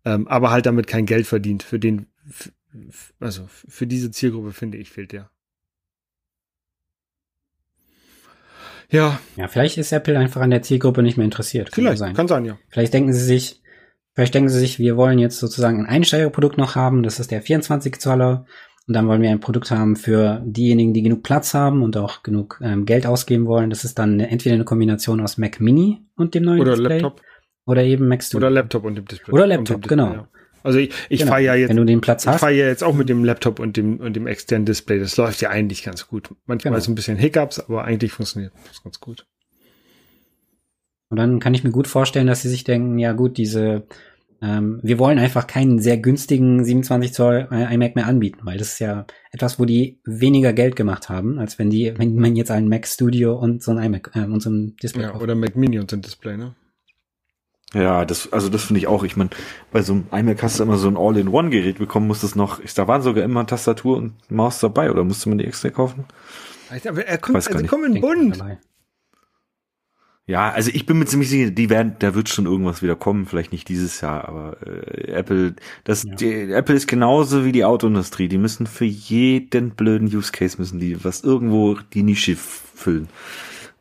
ähm, 0.05 0.27
aber 0.29 0.51
halt 0.51 0.67
damit 0.67 0.89
kein 0.89 1.07
Geld 1.07 1.27
verdient. 1.27 1.63
Für 1.63 1.79
den, 1.79 2.07
also 3.21 3.47
für 3.49 3.87
diese 3.87 4.11
Zielgruppe 4.11 4.53
finde 4.53 4.79
ich 4.79 4.91
fehlt 4.91 5.13
der. 5.13 5.31
Ja. 8.93 9.19
Ja, 9.37 9.49
vielleicht 9.49 9.79
ist 9.79 9.93
Apple 9.93 10.19
einfach 10.19 10.41
an 10.41 10.51
der 10.51 10.63
Zielgruppe 10.63 11.03
nicht 11.03 11.17
mehr 11.17 11.25
interessiert. 11.25 11.73
Kann 11.73 11.85
vielleicht, 11.85 11.99
sein. 11.99 12.15
kann 12.15 12.29
sein, 12.29 12.45
ja. 12.45 12.59
Vielleicht 12.69 12.95
denken 12.95 13.13
sie 13.13 13.25
sich, 13.25 13.61
vielleicht 14.15 14.35
denken 14.35 14.51
sie 14.51 14.59
sich, 14.59 14.79
wir 14.79 14.97
wollen 14.97 15.19
jetzt 15.19 15.39
sozusagen 15.39 15.81
ein 15.81 15.87
Einsteigerprodukt 15.87 16.59
noch 16.59 16.77
haben, 16.77 17.03
das 17.03 17.19
ist 17.19 17.31
der 17.31 17.43
24 17.43 17.99
Zoller 17.99 18.45
und 18.87 18.95
dann 18.95 19.09
wollen 19.09 19.23
wir 19.23 19.31
ein 19.31 19.41
Produkt 19.41 19.71
haben 19.71 19.97
für 19.97 20.43
diejenigen, 20.45 20.93
die 20.93 21.03
genug 21.03 21.23
Platz 21.23 21.55
haben 21.55 21.83
und 21.83 21.97
auch 21.97 22.23
genug 22.23 22.61
ähm, 22.63 22.85
Geld 22.85 23.07
ausgeben 23.07 23.47
wollen. 23.47 23.71
Das 23.71 23.85
ist 23.85 23.99
dann 23.99 24.21
entweder 24.21 24.55
eine 24.55 24.65
Kombination 24.65 25.21
aus 25.21 25.39
Mac 25.39 25.61
Mini 25.61 26.03
und 26.17 26.35
dem 26.35 26.45
neuen 26.45 26.61
oder 26.61 26.73
Display. 26.73 27.01
Laptop. 27.01 27.23
Oder 27.65 27.85
eben 27.85 28.09
Mac 28.09 28.23
Studio. 28.23 28.47
Oder 28.47 28.55
Laptop 28.55 28.85
und 28.85 28.97
dem 28.97 29.05
Display. 29.05 29.33
Oder 29.33 29.47
Laptop, 29.47 29.83
Display, 29.83 29.97
genau. 29.97 30.13
Ja. 30.13 30.29
Also 30.63 30.79
ich, 30.79 30.93
ich 31.09 31.21
genau. 31.21 31.33
fahre 31.33 31.43
ja 31.43 31.55
jetzt, 31.55 31.71
wenn 31.71 31.77
du 31.77 31.85
den 31.85 32.01
Platz 32.01 32.27
hast, 32.27 32.37
ich 32.37 32.41
fahre 32.41 32.53
ja 32.53 32.67
jetzt 32.67 32.85
auch 32.85 32.95
mit 32.95 33.09
dem 33.09 33.25
Laptop 33.25 33.59
und 33.59 33.77
dem 33.77 33.99
und 33.99 34.15
dem 34.15 34.27
externen 34.27 34.67
Display. 34.67 34.99
Das 34.99 35.17
läuft 35.17 35.41
ja 35.41 35.51
eigentlich 35.51 35.83
ganz 35.83 36.07
gut. 36.07 36.31
Manchmal 36.47 36.73
genau. 36.73 36.79
ist 36.79 36.89
ein 36.89 36.95
bisschen 36.95 37.17
Hiccups, 37.17 37.61
aber 37.61 37.85
eigentlich 37.85 38.13
funktioniert 38.13 38.53
das 38.69 38.83
ganz 38.83 39.01
gut. 39.01 39.27
Und 41.09 41.19
dann 41.19 41.41
kann 41.41 41.55
ich 41.55 41.63
mir 41.63 41.73
gut 41.73 41.89
vorstellen, 41.89 42.27
dass 42.27 42.43
sie 42.43 42.49
sich 42.49 42.65
denken, 42.65 42.99
ja 42.99 43.13
gut, 43.13 43.37
diese 43.37 43.85
ähm, 44.43 44.81
wir 44.83 44.99
wollen 44.99 45.21
einfach 45.21 45.47
keinen 45.47 45.79
sehr 45.79 45.97
günstigen 45.97 46.65
27 46.65 47.13
Zoll 47.15 47.49
iMac 47.51 47.95
mehr 47.95 48.07
anbieten, 48.07 48.41
weil 48.43 48.59
das 48.59 48.73
ist 48.73 48.79
ja 48.81 49.07
etwas, 49.31 49.61
wo 49.61 49.65
die 49.65 50.01
weniger 50.05 50.53
Geld 50.53 50.75
gemacht 50.75 51.09
haben, 51.09 51.39
als 51.39 51.61
wenn 51.61 51.71
die, 51.71 51.95
wenn 51.97 52.17
man 52.17 52.35
jetzt 52.35 52.51
einen 52.51 52.69
Mac 52.69 52.89
Studio 52.89 53.39
und 53.39 53.63
so 53.63 53.71
ein 53.71 53.79
iMac 53.79 54.11
äh, 54.15 54.25
und 54.25 54.43
so 54.43 54.51
ein 54.51 54.75
Display. 54.83 55.05
Ja, 55.05 55.15
oder 55.15 55.37
Mac 55.37 55.55
Mini 55.55 55.79
und 55.79 55.89
so 55.89 55.97
ein 55.97 56.03
Display, 56.03 56.37
ne? 56.37 56.55
Ja, 57.75 58.05
das, 58.05 58.33
also 58.33 58.49
das 58.49 58.65
finde 58.65 58.81
ich 58.81 58.87
auch. 58.87 59.03
Ich 59.03 59.17
meine, 59.17 59.31
bei 59.71 59.83
so 59.83 59.95
einem 59.95 60.07
iMac 60.13 60.43
hast 60.43 60.59
du 60.59 60.63
immer 60.65 60.77
so 60.77 60.89
ein 60.89 60.97
All-in-One-Gerät 60.97 61.79
bekommen, 61.79 62.07
musstest 62.07 62.37
noch, 62.37 62.61
ich, 62.61 62.75
da 62.75 62.87
waren 62.87 63.03
sogar 63.03 63.25
immer 63.25 63.47
Tastatur 63.47 63.97
und 63.97 64.31
Maus 64.31 64.61
dabei, 64.61 64.91
oder 64.91 65.05
musste 65.05 65.29
man 65.31 65.39
die 65.39 65.47
extra 65.47 65.71
kaufen? 65.71 66.05
Aber 66.87 67.05
er 67.07 67.19
kommt, 67.19 67.37
also 67.37 67.67
kommen 67.67 67.97
in 67.97 68.01
bunt. 68.01 68.43
Ja, 70.27 70.51
also 70.51 70.71
ich 70.73 70.87
bin 70.87 70.99
mir 70.99 71.07
ziemlich 71.07 71.29
sicher, 71.29 71.51
die 71.51 71.69
werden, 71.69 71.97
da 71.99 72.15
wird 72.15 72.29
schon 72.29 72.47
irgendwas 72.47 72.81
wieder 72.81 72.95
kommen, 72.95 73.27
vielleicht 73.27 73.53
nicht 73.53 73.69
dieses 73.69 74.01
Jahr, 74.01 74.29
aber 74.29 74.57
äh, 74.65 75.11
Apple, 75.11 75.57
das, 75.83 76.05
ja. 76.05 76.15
die, 76.15 76.53
Apple 76.53 76.77
ist 76.77 76.87
genauso 76.87 77.45
wie 77.45 77.53
die 77.53 77.65
Autoindustrie. 77.65 78.29
Die 78.29 78.39
müssen 78.39 78.67
für 78.67 78.85
jeden 78.85 79.71
blöden 79.71 80.07
Use 80.07 80.31
Case 80.31 80.57
müssen 80.59 80.79
die 80.79 81.05
was 81.05 81.23
irgendwo 81.23 81.77
die 81.93 82.05
Nische 82.05 82.37
füllen. 82.37 83.09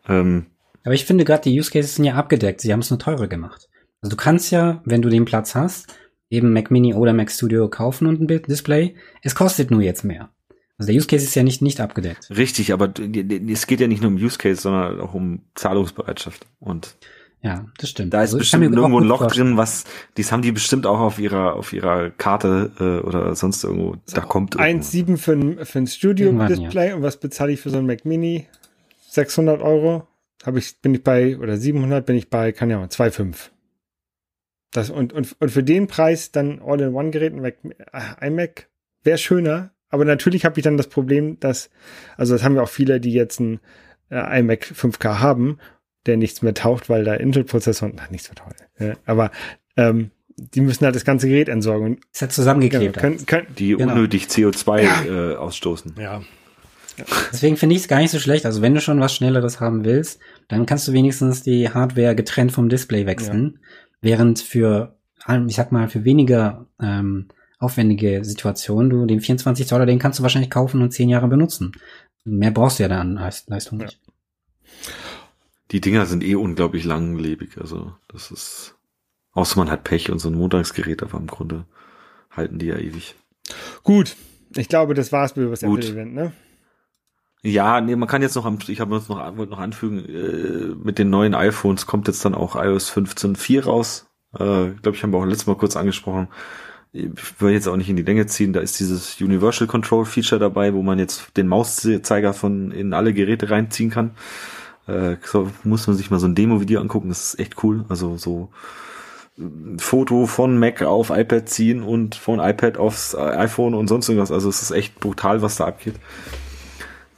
Ähm, 0.10 0.48
aber 0.84 0.96
ich 0.96 1.06
finde 1.06 1.26
gerade 1.26 1.44
die 1.44 1.58
Use 1.58 1.70
Cases 1.70 1.96
sind 1.96 2.06
ja 2.06 2.16
abgedeckt. 2.16 2.62
Sie 2.62 2.74
haben 2.74 2.80
es 2.80 2.90
nur 2.90 2.98
teurer 2.98 3.28
gemacht. 3.28 3.70
Also 4.02 4.16
du 4.16 4.18
kannst 4.18 4.52
ja, 4.52 4.82
wenn 4.86 5.02
du 5.02 5.10
den 5.10 5.26
Platz 5.26 5.56
hast, 5.56 5.94
eben 6.30 6.54
Mac 6.54 6.72
Mini 6.72 6.94
oder 6.94 7.14
Mac 7.14 7.30
Studio 7.32 7.70
kaufen 7.70 8.08
und 8.08 8.22
ein 8.22 8.28
Display. 8.28 8.96
Es 9.22 9.36
kostet 9.36 9.70
nur 9.70 9.82
jetzt 9.82 10.04
mehr. 10.04 10.30
Also 10.78 10.92
der 10.92 10.98
Use 10.98 11.08
Case 11.08 11.24
ist 11.24 11.36
ja 11.36 11.44
nicht, 11.44 11.62
nicht 11.62 11.80
abgedeckt. 11.80 12.30
Richtig, 12.36 12.74
aber 12.74 12.92
es 12.98 13.68
geht 13.68 13.80
ja 13.80 13.88
nicht 13.88 14.02
nur 14.02 14.10
um 14.10 14.18
Use 14.18 14.40
Case, 14.40 14.62
sondern 14.62 15.00
auch 15.00 15.14
um 15.14 15.44
Zahlungsbereitschaft. 15.54 16.48
Und 16.60 16.96
ja, 17.44 17.66
das 17.78 17.90
stimmt. 17.90 18.14
Da 18.14 18.24
ist 18.24 18.30
also 18.30 18.40
bestimmt 18.40 18.64
irgendwo 18.64 19.00
ein 19.00 19.08
Loch 19.08 19.20
vorstellen. 19.20 19.50
drin, 19.50 19.58
was, 19.58 19.84
dies 20.18 20.32
haben 20.32 20.42
die 20.42 20.52
bestimmt 20.52 20.88
auch 20.88 21.00
auf 21.00 21.20
ihrer, 21.20 21.56
auf 21.56 21.74
ihrer 21.74 22.10
Karte 22.10 22.72
äh, 22.80 23.06
oder 23.06 23.36
sonst 23.36 23.64
irgendwo. 23.64 23.98
So, 24.06 24.16
da 24.16 24.22
kommt 24.22 24.58
1,7 24.58 25.18
für 25.18 25.34
ein, 25.34 25.66
für 25.66 25.80
ein 25.80 25.88
Studio-Display 25.88 26.90
ja. 26.90 26.96
und 26.96 27.04
was 27.04 27.20
bezahle 27.20 27.52
ich 27.52 27.62
für 27.62 27.70
so 27.70 27.78
ein 27.78 27.86
Mac 27.86 28.06
Mini? 28.06 28.48
600 29.10 29.62
Euro. 29.62 30.08
Habe 30.44 30.60
ich, 30.60 30.82
bin 30.82 30.96
ich 30.96 31.04
bei, 31.04 31.38
oder 31.38 31.58
700 31.58 32.06
bin 32.06 32.16
ich 32.16 32.30
bei, 32.30 32.52
kann 32.52 32.70
ja 32.72 32.80
mal, 32.80 32.88
2,5. 32.88 33.50
Das, 34.72 34.90
und, 34.90 35.14
und, 35.14 35.36
und 35.40 35.50
für 35.52 35.64
den 35.64 35.88
Preis 35.88 36.32
dann 36.32 36.62
All-in-One-Gerät, 36.66 37.34
ein 37.34 37.42
Mac, 37.42 37.56
äh, 37.64 38.28
iMac, 38.28 38.70
wäre 39.04 39.18
schöner, 39.18 39.72
aber 39.90 40.06
natürlich 40.06 40.46
habe 40.46 40.60
ich 40.60 40.64
dann 40.64 40.78
das 40.78 40.88
Problem, 40.88 41.40
dass, 41.40 41.70
also 42.18 42.34
das 42.34 42.44
haben 42.44 42.56
ja 42.56 42.62
auch 42.62 42.70
viele, 42.70 43.00
die 43.02 43.14
jetzt 43.14 43.40
ein 43.40 43.60
äh, 44.10 44.40
iMac 44.40 44.64
5K 44.64 45.20
haben, 45.20 45.58
der 46.06 46.18
nichts 46.18 46.42
mehr 46.42 46.54
taucht, 46.54 46.90
weil 46.90 47.04
da 47.04 47.14
Intel-Prozessor, 47.14 47.90
und 47.90 48.12
nichts 48.12 48.30
mehr 48.30 48.36
taucht. 48.36 48.56
Ja, 48.80 48.94
aber 49.06 49.32
ähm, 49.76 50.12
die 50.38 50.62
müssen 50.62 50.86
halt 50.86 50.96
das 50.96 51.06
ganze 51.06 51.28
Gerät 51.28 51.50
entsorgen. 51.50 52.00
Ist 52.14 52.22
ja 52.22 52.30
zusammengeklebt. 52.30 52.96
Genau, 52.96 53.02
können, 53.02 53.26
können, 53.26 53.48
die 53.58 53.76
genau. 53.76 53.94
unnötig 53.94 54.26
CO2 54.26 54.82
ja. 54.82 55.04
äh, 55.06 55.36
ausstoßen. 55.36 55.96
Ja. 55.98 56.22
ja. 56.98 57.06
Deswegen 57.32 57.58
finde 57.58 57.76
ich 57.76 57.82
es 57.82 57.88
gar 57.88 58.00
nicht 58.00 58.12
so 58.12 58.20
schlecht. 58.20 58.46
Also 58.46 58.62
wenn 58.62 58.74
du 58.74 58.82
schon 58.82 59.00
was 59.00 59.14
Schnelleres 59.14 59.60
haben 59.60 59.84
willst, 59.86 60.20
dann 60.48 60.66
kannst 60.66 60.88
du 60.88 60.94
wenigstens 60.94 61.44
die 61.44 61.70
Hardware 61.70 62.16
getrennt 62.16 62.52
vom 62.52 62.70
Display 62.70 63.06
wechseln. 63.06 63.60
Ja. 63.62 63.68
Während 64.02 64.40
für, 64.40 64.96
ich 65.48 65.56
sag 65.56 65.72
mal, 65.72 65.88
für 65.88 66.04
weniger 66.04 66.66
ähm, 66.82 67.28
aufwendige 67.62 68.26
Situation. 68.26 68.90
Du, 68.90 69.06
den 69.06 69.22
24 69.22 69.68
Zoller, 69.68 69.86
den 69.86 70.00
kannst 70.00 70.20
du 70.20 70.24
wahrscheinlich 70.24 70.50
kaufen 70.50 70.82
und 70.82 70.92
zehn 70.92 71.10
Jahre 71.10 71.28
benutzen. 71.28 71.72
Mehr 72.26 72.52
brauchst 72.52 72.80
du 72.80 72.84
ja 72.84 72.90
dann 72.90 73.18
als 73.18 73.48
Leistung 73.48 73.78
nicht. 73.78 74.00
Ja. 74.04 74.14
Die 75.72 75.80
Dinger 75.80 76.06
sind 76.06 76.24
eh 76.24 76.36
unglaublich 76.36 76.84
langlebig. 76.84 77.58
Also, 77.58 77.94
das 78.08 78.32
ist, 78.32 78.76
außer 79.32 79.58
man 79.58 79.70
hat 79.72 79.84
Pech 79.84 80.12
und 80.12 80.20
so 80.20 80.30
ein 80.30 80.36
Montagsgerät, 80.36 81.02
aber 81.04 81.18
im 81.18 81.28
Grunde 81.28 81.66
halten 82.32 82.60
die 82.60 82.68
ja 82.68 82.78
ewig. 82.78 83.16
Gut. 83.84 84.16
Ich 84.56 84.68
glaube, 84.68 84.94
das 84.96 85.12
war's 85.12 85.34
für 85.34 85.50
das 85.50 85.64
Apple-Event, 85.64 86.14
ne? 86.14 86.34
Ja, 87.44 87.82
nee, 87.82 87.96
man 87.96 88.08
kann 88.08 88.22
jetzt 88.22 88.36
noch, 88.36 88.52
ich 88.68 88.80
habe 88.80 88.94
noch, 88.94 89.10
wollte 89.10 89.52
noch 89.52 89.60
anfügen, 89.60 90.06
äh, 90.06 90.76
mit 90.84 91.00
den 91.00 91.10
neuen 91.10 91.34
iPhones 91.34 91.88
kommt 91.88 92.08
jetzt 92.08 92.24
dann 92.24 92.36
auch 92.36 92.56
iOS 92.56 92.92
15.4 92.92 93.64
raus. 93.64 94.08
Äh, 94.34 94.38
glaube 94.82 94.92
ich, 94.94 95.04
haben 95.04 95.12
wir 95.12 95.18
auch 95.18 95.26
letztes 95.26 95.48
Mal 95.48 95.58
kurz 95.58 95.76
angesprochen 95.76 96.28
ich 96.94 97.10
will 97.40 97.54
jetzt 97.54 97.68
auch 97.68 97.78
nicht 97.78 97.90
in 97.90 97.96
die 97.96 98.04
Länge 98.04 98.26
ziehen, 98.28 98.54
da 98.54 98.60
ist 98.60 98.80
dieses 98.80 99.20
Universal 99.22 99.68
Control 99.68 100.06
Feature 100.06 100.40
dabei, 100.40 100.74
wo 100.74 100.82
man 100.82 101.00
jetzt 101.00 101.38
den 101.38 101.48
Mauszeiger 101.48 102.34
von 102.34 102.72
in 102.72 102.94
alle 102.94 103.14
Geräte 103.14 103.50
reinziehen 103.50 103.90
kann. 103.90 104.12
Äh, 104.88 105.16
so 105.24 105.50
muss 105.64 105.88
man 105.88 105.96
sich 105.96 106.12
mal 106.12 106.20
so 106.20 106.28
ein 106.28 106.36
Demo-Video 106.36 106.82
angucken, 106.82 107.10
das 107.10 107.34
ist 107.34 107.40
echt 107.40 107.64
cool. 107.64 107.86
Also 107.88 108.18
so 108.18 108.50
Foto 109.78 110.28
von 110.28 110.60
Mac 110.60 110.84
auf 110.84 111.10
iPad 111.10 111.48
ziehen 111.48 111.82
und 111.82 112.16
von 112.16 112.40
iPad 112.40 112.78
aufs 112.78 113.16
iPhone 113.16 113.74
und 113.74 113.88
sonst 113.88 114.10
irgendwas. 114.10 114.32
Also 114.32 114.50
es 114.50 114.62
ist 114.62 114.72
echt 114.72 115.00
brutal, 115.00 115.42
was 115.42 115.56
da 115.56 115.68
abgeht. 115.68 115.96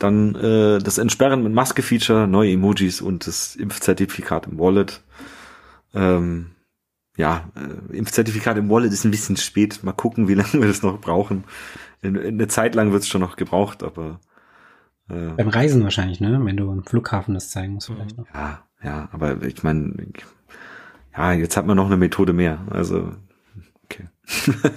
Dann 0.04 0.36
äh, 0.36 0.80
das 0.80 0.98
Entsperren 0.98 1.44
mit 1.44 1.54
Maske-Feature, 1.54 2.28
neue 2.28 2.52
Emojis 2.52 3.00
und 3.00 3.26
das 3.26 3.56
Impfzertifikat 3.56 4.48
im 4.48 4.60
Wallet. 4.60 5.02
Ähm, 5.94 6.52
ja, 7.16 7.50
äh, 7.56 7.96
Impfzertifikat 7.96 8.58
im 8.58 8.70
Wallet 8.70 8.92
ist 8.92 9.06
ein 9.06 9.12
bisschen 9.12 9.38
spät. 9.38 9.82
Mal 9.82 9.94
gucken, 9.94 10.28
wie 10.28 10.34
lange 10.34 10.52
wir 10.52 10.68
das 10.68 10.84
noch 10.84 11.00
brauchen. 11.00 11.46
In, 12.02 12.16
in 12.16 12.36
eine 12.36 12.50
Zeit 12.50 12.76
lang 12.76 12.92
wird 12.92 13.04
es 13.04 13.08
schon 13.08 13.22
noch 13.22 13.38
gebraucht, 13.38 13.82
aber 13.82 14.20
äh, 15.10 15.30
beim 15.38 15.48
Reisen 15.48 15.82
wahrscheinlich, 15.84 16.20
ne? 16.20 16.38
Wenn 16.44 16.58
du 16.58 16.70
im 16.70 16.84
Flughafen 16.84 17.34
das 17.34 17.50
zeigen 17.50 17.76
musst, 17.76 17.88
vielleicht 17.88 18.18
noch. 18.18 18.26
Ja, 18.34 18.68
ja, 18.84 19.08
aber 19.14 19.42
ich 19.44 19.64
meine, 19.64 20.08
ja, 21.16 21.32
jetzt 21.32 21.56
hat 21.56 21.66
man 21.66 21.78
noch 21.78 21.86
eine 21.86 21.96
Methode 21.96 22.34
mehr. 22.34 22.60
Also, 22.70 23.14
okay. 23.86 24.10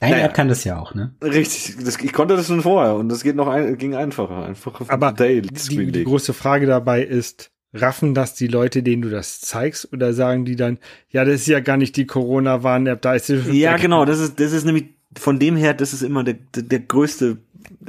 Deine 0.00 0.14
naja. 0.14 0.26
App 0.26 0.34
kann 0.34 0.48
das 0.48 0.64
ja 0.64 0.78
auch, 0.78 0.94
ne? 0.94 1.14
Richtig, 1.22 1.76
das, 1.84 1.96
ich 1.96 2.12
konnte 2.12 2.36
das 2.36 2.46
schon 2.46 2.62
vorher 2.62 2.94
und 2.94 3.08
das 3.08 3.22
geht 3.22 3.34
noch 3.34 3.48
ein, 3.48 3.76
ging 3.78 3.94
einfacher. 3.94 4.44
Einfach 4.44 4.80
Aber 4.88 5.12
die, 5.12 5.42
die 5.42 6.04
große 6.04 6.32
Frage 6.32 6.66
dabei 6.66 7.02
ist, 7.02 7.50
raffen 7.74 8.14
das 8.14 8.34
die 8.34 8.46
Leute, 8.46 8.82
denen 8.82 9.02
du 9.02 9.10
das 9.10 9.40
zeigst, 9.40 9.92
oder 9.92 10.12
sagen 10.12 10.44
die 10.44 10.56
dann, 10.56 10.78
ja, 11.10 11.24
das 11.24 11.40
ist 11.42 11.46
ja 11.48 11.60
gar 11.60 11.76
nicht 11.76 11.96
die 11.96 12.06
Corona-Warn-App, 12.06 13.02
da 13.02 13.14
ist 13.14 13.28
Ja, 13.28 13.76
genau, 13.76 14.04
das 14.04 14.20
ist, 14.20 14.40
das 14.40 14.52
ist 14.52 14.64
nämlich 14.64 14.86
von 15.16 15.38
dem 15.38 15.56
her, 15.56 15.74
das 15.74 15.92
ist 15.92 16.02
immer 16.02 16.22
der, 16.22 16.34
der, 16.54 16.62
der 16.62 16.80
größte, 16.80 17.38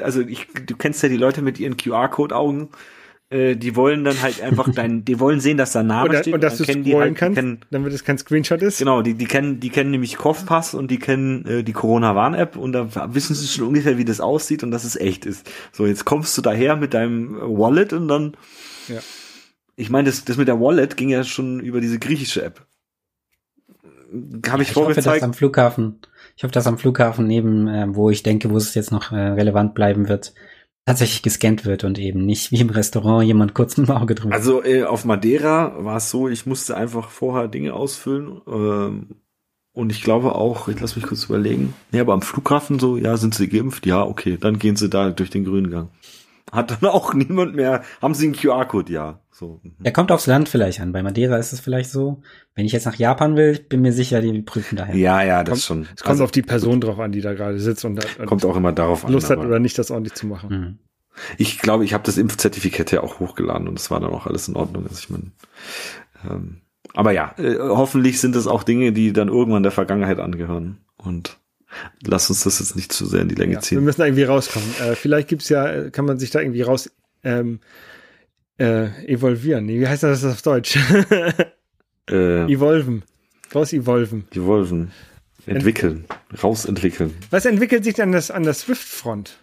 also 0.01 0.21
ich, 0.21 0.47
du 0.65 0.75
kennst 0.75 1.03
ja 1.03 1.09
die 1.09 1.17
Leute 1.17 1.41
mit 1.41 1.59
ihren 1.59 1.77
QR-Code-Augen, 1.77 2.69
äh, 3.31 3.55
die 3.55 3.75
wollen 3.75 4.03
dann 4.03 4.19
halt 4.21 4.41
einfach 4.41 4.69
dein, 4.75 5.05
die 5.05 5.19
wollen 5.19 5.39
sehen, 5.39 5.57
dass 5.57 5.73
da 5.73 5.81
ein 5.81 5.87
Name 5.87 6.09
Oder, 6.09 6.19
steht. 6.19 6.33
Und 6.33 6.41
dass 6.41 6.57
du 6.57 6.63
scrollen 6.63 6.83
die 6.83 6.95
halt, 6.95 7.15
kannst, 7.15 7.35
kennen, 7.35 7.59
damit 7.69 7.93
es 7.93 8.03
kein 8.03 8.17
Screenshot 8.17 8.61
ist. 8.61 8.79
Genau, 8.79 9.01
die, 9.01 9.13
die 9.13 9.25
kennen, 9.25 9.59
die 9.59 9.69
kennen 9.69 9.91
nämlich 9.91 10.17
Kopfpass 10.17 10.73
und 10.73 10.89
die 10.89 10.97
kennen 10.97 11.45
äh, 11.45 11.63
die 11.63 11.73
Corona-Warn-App 11.73 12.55
und 12.55 12.73
da 12.73 13.13
wissen 13.13 13.35
sie 13.35 13.47
schon 13.47 13.67
ungefähr, 13.67 13.97
wie 13.97 14.05
das 14.05 14.19
aussieht 14.19 14.63
und 14.63 14.71
dass 14.71 14.83
es 14.83 14.95
echt 14.95 15.25
ist. 15.25 15.49
So, 15.71 15.85
jetzt 15.85 16.05
kommst 16.05 16.37
du 16.37 16.41
daher 16.41 16.75
mit 16.75 16.93
deinem 16.93 17.37
Wallet 17.39 17.93
und 17.93 18.07
dann, 18.07 18.35
ja. 18.87 18.99
ich 19.75 19.89
meine, 19.91 20.09
das, 20.09 20.25
das 20.25 20.37
mit 20.37 20.47
der 20.47 20.59
Wallet 20.59 20.97
ging 20.97 21.09
ja 21.09 21.23
schon 21.23 21.59
über 21.59 21.81
diese 21.81 21.99
griechische 21.99 22.43
App. 22.43 22.65
Habe 24.49 24.63
ich, 24.63 24.69
ich 24.69 24.73
vorgezeigt. 24.73 25.05
Hoffe, 25.05 25.19
dass 25.19 25.23
am 25.23 25.33
Flughafen, 25.35 25.99
ich 26.35 26.43
hoffe, 26.43 26.51
dass 26.51 26.65
am 26.65 26.79
Flughafen 26.79 27.27
neben, 27.27 27.67
äh, 27.67 27.85
wo 27.89 28.09
ich 28.09 28.23
denke, 28.23 28.49
wo 28.49 28.57
es 28.57 28.73
jetzt 28.73 28.91
noch 28.91 29.11
äh, 29.11 29.19
relevant 29.19 29.75
bleiben 29.75 30.09
wird, 30.09 30.33
tatsächlich 30.85 31.21
gescannt 31.21 31.65
wird 31.65 31.83
und 31.83 31.99
eben 31.99 32.25
nicht 32.25 32.51
wie 32.51 32.61
im 32.61 32.69
Restaurant 32.69 33.25
jemand 33.25 33.53
kurz 33.53 33.77
ein 33.77 33.89
Auge 33.89 34.15
drüber. 34.15 34.33
Also 34.33 34.63
äh, 34.63 34.83
auf 34.83 35.05
Madeira 35.05 35.83
war 35.83 35.97
es 35.97 36.09
so, 36.09 36.27
ich 36.27 36.45
musste 36.45 36.75
einfach 36.75 37.09
vorher 37.09 37.47
Dinge 37.47 37.73
ausfüllen 37.73 38.41
ähm, 38.47 39.15
und 39.71 39.91
ich 39.91 40.01
glaube 40.01 40.35
auch, 40.35 40.67
ich 40.67 40.79
lass 40.79 40.95
mich 40.95 41.05
kurz 41.05 41.25
überlegen, 41.25 41.73
nee, 41.91 41.99
aber 41.99 42.13
am 42.13 42.21
Flughafen 42.21 42.79
so, 42.79 42.97
ja, 42.97 43.17
sind 43.17 43.35
sie 43.35 43.47
geimpft? 43.47 43.85
Ja, 43.85 44.03
okay, 44.03 44.37
dann 44.39 44.57
gehen 44.59 44.75
sie 44.75 44.89
da 44.89 45.11
durch 45.11 45.29
den 45.29 45.45
grünen 45.45 45.69
Gang. 45.69 45.89
Hat 46.51 46.71
dann 46.71 46.89
auch 46.89 47.13
niemand 47.15 47.55
mehr, 47.55 47.83
haben 48.01 48.13
sie 48.13 48.25
einen 48.25 48.35
QR-Code? 48.35 48.91
Ja. 48.91 49.19
So. 49.31 49.59
Mhm. 49.63 49.75
Er 49.83 49.91
kommt 49.91 50.11
aufs 50.11 50.27
Land 50.27 50.49
vielleicht 50.49 50.81
an. 50.81 50.91
Bei 50.91 51.03
Madeira 51.03 51.37
ist 51.37 51.53
es 51.53 51.59
vielleicht 51.59 51.89
so. 51.91 52.21
Wenn 52.55 52.65
ich 52.65 52.71
jetzt 52.71 52.85
nach 52.85 52.95
Japan 52.95 53.35
will, 53.35 53.59
bin 53.59 53.81
mir 53.81 53.93
sicher, 53.93 54.21
die 54.21 54.41
prüfen 54.41 54.75
daher. 54.75 54.95
Ja, 54.95 55.23
ja, 55.23 55.43
das 55.43 55.51
kommt, 55.51 55.61
schon. 55.61 55.81
Es 55.95 56.03
kommt 56.03 56.11
also, 56.11 56.23
auf 56.25 56.31
die 56.31 56.41
Person 56.41 56.81
drauf 56.81 56.99
an, 56.99 57.11
die 57.11 57.21
da 57.21 57.33
gerade 57.33 57.59
sitzt 57.59 57.85
und, 57.85 58.03
und 58.19 58.25
kommt 58.25 58.43
auch 58.45 58.55
immer 58.55 58.71
darauf 58.71 59.05
an. 59.05 59.13
Lust 59.13 59.29
hat 59.29 59.39
oder 59.39 59.59
nicht, 59.59 59.77
das 59.77 59.91
ordentlich 59.91 60.15
zu 60.15 60.27
machen. 60.27 60.49
Mhm. 60.49 60.79
Ich 61.37 61.59
glaube, 61.59 61.85
ich 61.85 61.93
habe 61.93 62.03
das 62.03 62.17
Impfzertifikat 62.17 62.91
ja 62.91 63.01
auch 63.01 63.19
hochgeladen 63.19 63.67
und 63.67 63.77
es 63.77 63.91
war 63.91 63.99
dann 63.99 64.11
auch 64.11 64.25
alles 64.25 64.47
in 64.47 64.55
Ordnung. 64.55 64.83
Also 64.83 64.99
ich 64.99 65.09
meine, 65.09 65.31
ähm, 66.29 66.61
aber 66.93 67.11
ja, 67.11 67.33
äh, 67.37 67.57
hoffentlich 67.59 68.19
sind 68.19 68.35
es 68.35 68.47
auch 68.47 68.63
Dinge, 68.63 68.91
die 68.93 69.13
dann 69.13 69.27
irgendwann 69.27 69.63
der 69.63 69.71
Vergangenheit 69.71 70.19
angehören 70.19 70.79
und 70.97 71.37
lass 72.05 72.29
uns 72.29 72.43
das 72.43 72.59
jetzt 72.59 72.75
nicht 72.75 72.91
zu 72.91 73.05
sehr 73.05 73.21
in 73.21 73.29
die 73.29 73.35
Länge 73.35 73.55
ja, 73.55 73.59
ziehen. 73.59 73.79
Wir 73.79 73.85
müssen 73.85 74.01
irgendwie 74.01 74.23
rauskommen. 74.23 74.69
Äh, 74.81 74.95
vielleicht 74.95 75.27
gibt's 75.27 75.49
ja, 75.49 75.89
kann 75.89 76.05
man 76.05 76.19
sich 76.19 76.31
da 76.31 76.39
irgendwie 76.39 76.61
raus 76.61 76.91
ähm, 77.23 77.59
äh, 78.57 78.87
evolvieren. 79.05 79.65
Nee, 79.65 79.79
wie 79.79 79.87
heißt 79.87 80.03
das 80.03 80.25
auf 80.25 80.41
Deutsch? 80.41 80.77
äh, 82.09 82.51
Evolven. 82.51 83.03
Raus 83.53 83.73
evolven. 83.73 84.27
Evolven. 84.33 84.91
Entwickeln. 85.45 86.05
Ent 86.29 86.43
Rausentwickeln. 86.43 87.15
Was 87.31 87.45
entwickelt 87.45 87.83
sich 87.83 87.95
denn 87.95 88.11
das 88.11 88.29
an 88.29 88.43
der 88.43 88.53
Swift-Front? 88.53 89.37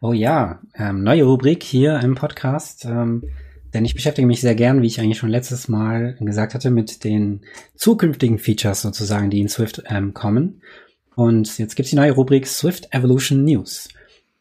Oh 0.00 0.12
ja, 0.12 0.60
ähm, 0.74 1.02
neue 1.02 1.24
Rubrik 1.24 1.62
hier 1.62 2.00
im 2.00 2.14
Podcast. 2.14 2.84
Ähm, 2.84 3.24
denn 3.74 3.84
ich 3.84 3.94
beschäftige 3.94 4.26
mich 4.26 4.40
sehr 4.40 4.54
gern, 4.54 4.82
wie 4.82 4.86
ich 4.86 5.00
eigentlich 5.00 5.18
schon 5.18 5.30
letztes 5.30 5.68
Mal 5.68 6.16
gesagt 6.20 6.54
hatte, 6.54 6.70
mit 6.70 7.04
den 7.04 7.40
zukünftigen 7.74 8.38
Features 8.38 8.82
sozusagen, 8.82 9.30
die 9.30 9.40
in 9.40 9.48
Swift 9.48 9.82
ähm, 9.88 10.14
kommen. 10.14 10.62
Und 11.14 11.58
jetzt 11.58 11.76
gibt's 11.76 11.90
die 11.90 11.96
neue 11.96 12.12
Rubrik 12.12 12.46
Swift 12.46 12.88
Evolution 12.92 13.44
News. 13.44 13.88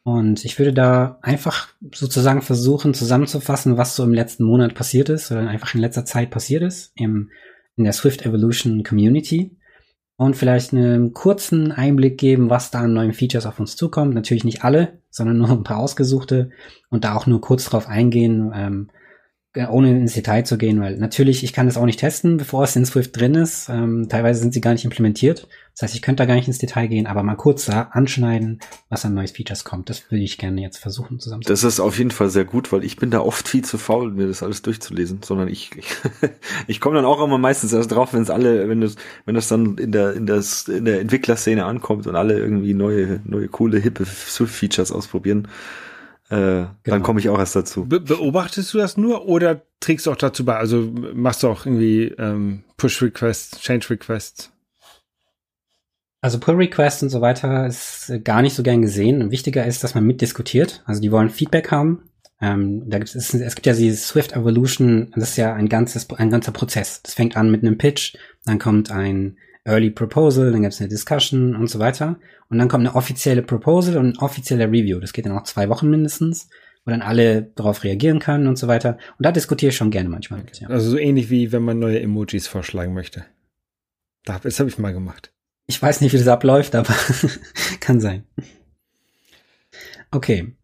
Und 0.04 0.46
ich 0.46 0.58
würde 0.58 0.74
da 0.74 1.20
einfach 1.22 1.70
sozusagen 1.94 2.42
versuchen 2.42 2.94
zusammenzufassen, 2.94 3.78
was 3.78 3.96
so 3.96 4.04
im 4.04 4.14
letzten 4.14 4.44
Monat 4.44 4.74
passiert 4.74 5.10
ist 5.10 5.32
oder 5.32 5.48
einfach 5.48 5.76
in 5.76 5.82
letzter 5.82 6.06
Zeit 6.06 6.32
passiert 6.32 6.64
ist 6.64 6.92
im, 6.96 7.30
in 7.76 7.84
der 7.84 7.94
Swift 7.94 8.26
Evolution 8.26 8.84
Community 8.84 9.58
und 10.16 10.36
vielleicht 10.36 10.74
einen 10.74 11.14
kurzen 11.14 11.72
Einblick 11.72 12.18
geben, 12.18 12.50
was 12.50 12.72
da 12.72 12.82
an 12.82 12.94
neuen 12.94 13.14
Features 13.14 13.46
auf 13.46 13.60
uns 13.60 13.76
zukommt. 13.76 14.16
Natürlich 14.16 14.44
nicht 14.44 14.64
alle, 14.64 15.00
sondern 15.12 15.38
nur 15.38 15.50
ein 15.50 15.64
paar 15.64 15.78
ausgesuchte 15.78 16.50
und 16.90 17.04
da 17.04 17.16
auch 17.16 17.28
nur 17.28 17.42
kurz 17.42 17.66
drauf 17.66 17.88
eingehen, 17.88 18.52
ähm, 18.56 18.90
äh, 18.90 19.01
ohne 19.70 19.92
ins 19.92 20.14
Detail 20.14 20.44
zu 20.44 20.58
gehen, 20.58 20.80
weil 20.80 20.98
natürlich, 20.98 21.44
ich 21.44 21.52
kann 21.52 21.66
das 21.66 21.76
auch 21.76 21.86
nicht 21.86 22.00
testen, 22.00 22.38
bevor 22.38 22.64
es 22.64 22.76
in 22.78 22.86
Swift 22.86 23.20
drin 23.20 23.36
ist. 23.36 23.68
Ähm, 23.68 24.08
teilweise 24.08 24.40
sind 24.40 24.54
sie 24.54 24.62
gar 24.62 24.72
nicht 24.72 24.86
implementiert. 24.86 25.48
Das 25.74 25.84
heißt, 25.84 25.96
ich 25.96 26.02
könnte 26.02 26.24
da 26.24 26.26
gar 26.26 26.36
nicht 26.36 26.48
ins 26.48 26.58
Detail 26.58 26.88
gehen, 26.88 27.06
aber 27.06 27.22
mal 27.22 27.36
kurz 27.36 27.66
da 27.66 27.90
anschneiden, 27.92 28.60
was 28.88 29.04
an 29.04 29.14
neuen 29.14 29.28
Features 29.28 29.66
kommt. 29.66 29.90
Das 29.90 30.10
würde 30.10 30.24
ich 30.24 30.38
gerne 30.38 30.62
jetzt 30.62 30.78
versuchen 30.78 31.20
zusammen. 31.20 31.44
Das 31.46 31.66
ist 31.66 31.82
auf 31.82 31.98
jeden 31.98 32.12
Fall 32.12 32.30
sehr 32.30 32.46
gut, 32.46 32.72
weil 32.72 32.86
ich 32.86 32.96
bin 32.96 33.12
da 33.12 33.20
oft 33.20 33.48
viel 33.48 33.64
zu 33.66 33.78
faul, 33.78 34.12
mir 34.12 34.28
das 34.28 34.42
alles 34.42 34.62
durchzulesen, 34.62 35.20
sondern 35.22 35.50
ich, 35.50 35.72
ich, 35.76 35.86
ich 36.68 36.80
komme 36.80 36.96
dann 36.96 37.06
auch 37.06 37.22
immer 37.22 37.38
meistens 37.38 37.74
erst 37.74 37.92
drauf, 37.92 38.14
wenn 38.14 38.22
es 38.22 38.30
alle, 38.30 38.70
wenn 38.70 38.80
das, 38.80 38.96
wenn 39.26 39.36
das 39.36 39.50
dann 39.50 39.78
in 39.78 39.92
der, 39.92 40.14
in 40.14 40.28
das, 40.28 40.70
in 40.70 40.86
der 40.86 41.02
Entwicklerszene 41.02 41.66
ankommt 41.66 42.08
und 42.08 42.16
alle 42.16 42.40
irgendwie 42.40 42.74
neue, 42.74 43.20
neue 43.26 43.50
coole, 43.50 43.80
hippe 43.80 44.06
Swift-Features 44.06 44.94
ausprobieren 44.94 45.50
äh, 46.32 46.36
genau. 46.36 46.72
dann 46.86 47.04
komme 47.04 47.20
ich 47.20 47.28
auch 47.28 47.38
erst 47.38 47.58
dazu. 47.58 47.86
Be 47.86 48.00
beobachtest 48.00 48.74
du 48.74 48.78
das 48.78 48.96
nur 48.96 49.28
oder 49.28 49.64
trägst 49.82 50.06
du 50.06 50.12
auch 50.12 50.16
dazu 50.16 50.46
bei? 50.46 50.56
Also 50.56 50.90
machst 51.14 51.44
du 51.44 51.50
auch 51.50 51.66
irgendwie 51.66 52.06
ähm, 52.18 52.64
Push-Requests, 52.78 53.60
Change-Requests? 53.60 54.50
Also 56.22 56.40
Pull-Requests 56.40 57.04
und 57.04 57.10
so 57.10 57.20
weiter 57.20 57.68
ist 57.68 58.14
gar 58.24 58.42
nicht 58.42 58.56
so 58.56 58.64
gern 58.64 58.82
gesehen. 58.82 59.30
Wichtiger 59.32 59.66
ist, 59.66 59.84
dass 59.84 59.94
man 59.94 60.06
mitdiskutiert. 60.06 60.84
Also 60.86 61.02
die 61.02 61.12
wollen 61.12 61.30
Feedback 61.30 61.70
haben. 61.70 62.04
Ähm, 62.40 62.90
da 62.90 63.00
gibt 63.00 63.14
es, 63.14 63.34
es 63.34 63.56
gibt 63.56 63.66
ja 63.66 63.74
die 63.74 63.92
Swift 63.92 64.32
Evolution, 64.32 65.12
das 65.16 65.32
ist 65.32 65.38
ja 65.38 65.54
ein 65.54 65.68
ganzes, 65.68 66.10
ein 66.12 66.30
ganzer 66.30 66.54
Prozess. 66.54 67.02
Das 67.04 67.14
fängt 67.14 67.36
an 67.36 67.52
mit 67.52 67.62
einem 67.62 67.78
Pitch, 67.78 68.16
dann 68.46 68.58
kommt 68.58 68.90
ein 68.90 69.38
Early 69.64 69.92
Proposal, 69.92 70.52
dann 70.52 70.62
gibt 70.62 70.74
es 70.74 70.80
eine 70.80 70.90
Discussion 70.90 71.56
und 71.56 71.70
so 71.70 71.80
weiter. 71.80 72.20
Und 72.50 72.58
dann 72.58 72.68
kommt 72.68 72.88
eine 72.88 72.96
offizielle 72.96 73.44
Proposal 73.44 73.98
und 73.98 74.08
ein 74.08 74.18
offizieller 74.18 74.68
Review. 74.68 75.00
Das 75.00 75.14
geht 75.14 75.26
dann 75.26 75.38
auch 75.38 75.44
zwei 75.44 75.70
Wochen 75.70 75.90
mindestens, 75.90 76.50
wo 76.84 76.92
dann 76.92 77.02
alle 77.02 77.44
darauf 77.44 77.84
reagieren 77.84 78.20
können 78.20 78.48
und 78.48 78.58
so 78.58 78.68
weiter. 78.68 78.98
Und 79.18 79.26
da 79.26 79.32
diskutiere 79.32 79.70
ich 79.70 79.78
schon 79.78 79.92
gerne 79.92 80.10
manchmal 80.10 80.42
mit. 80.42 80.60
Ja. 80.60 80.70
Also 80.70 80.90
so 80.90 80.98
ähnlich 80.98 81.30
wie 81.30 81.52
wenn 81.52 81.64
man 81.64 81.80
neue 81.80 82.02
Emojis 82.02 82.48
vorschlagen 82.48 82.94
möchte. 82.94 83.26
Das 84.24 84.60
habe 84.60 84.70
ich 84.70 84.78
mal 84.78 84.94
gemacht. 84.94 85.32
Ich 85.68 85.82
weiß 85.82 86.02
nicht, 86.02 86.14
wie 86.14 86.18
das 86.18 86.28
abläuft, 86.28 86.76
aber 86.76 86.94
kann 87.80 88.00
sein. 88.00 88.26
Okay. 90.12 90.56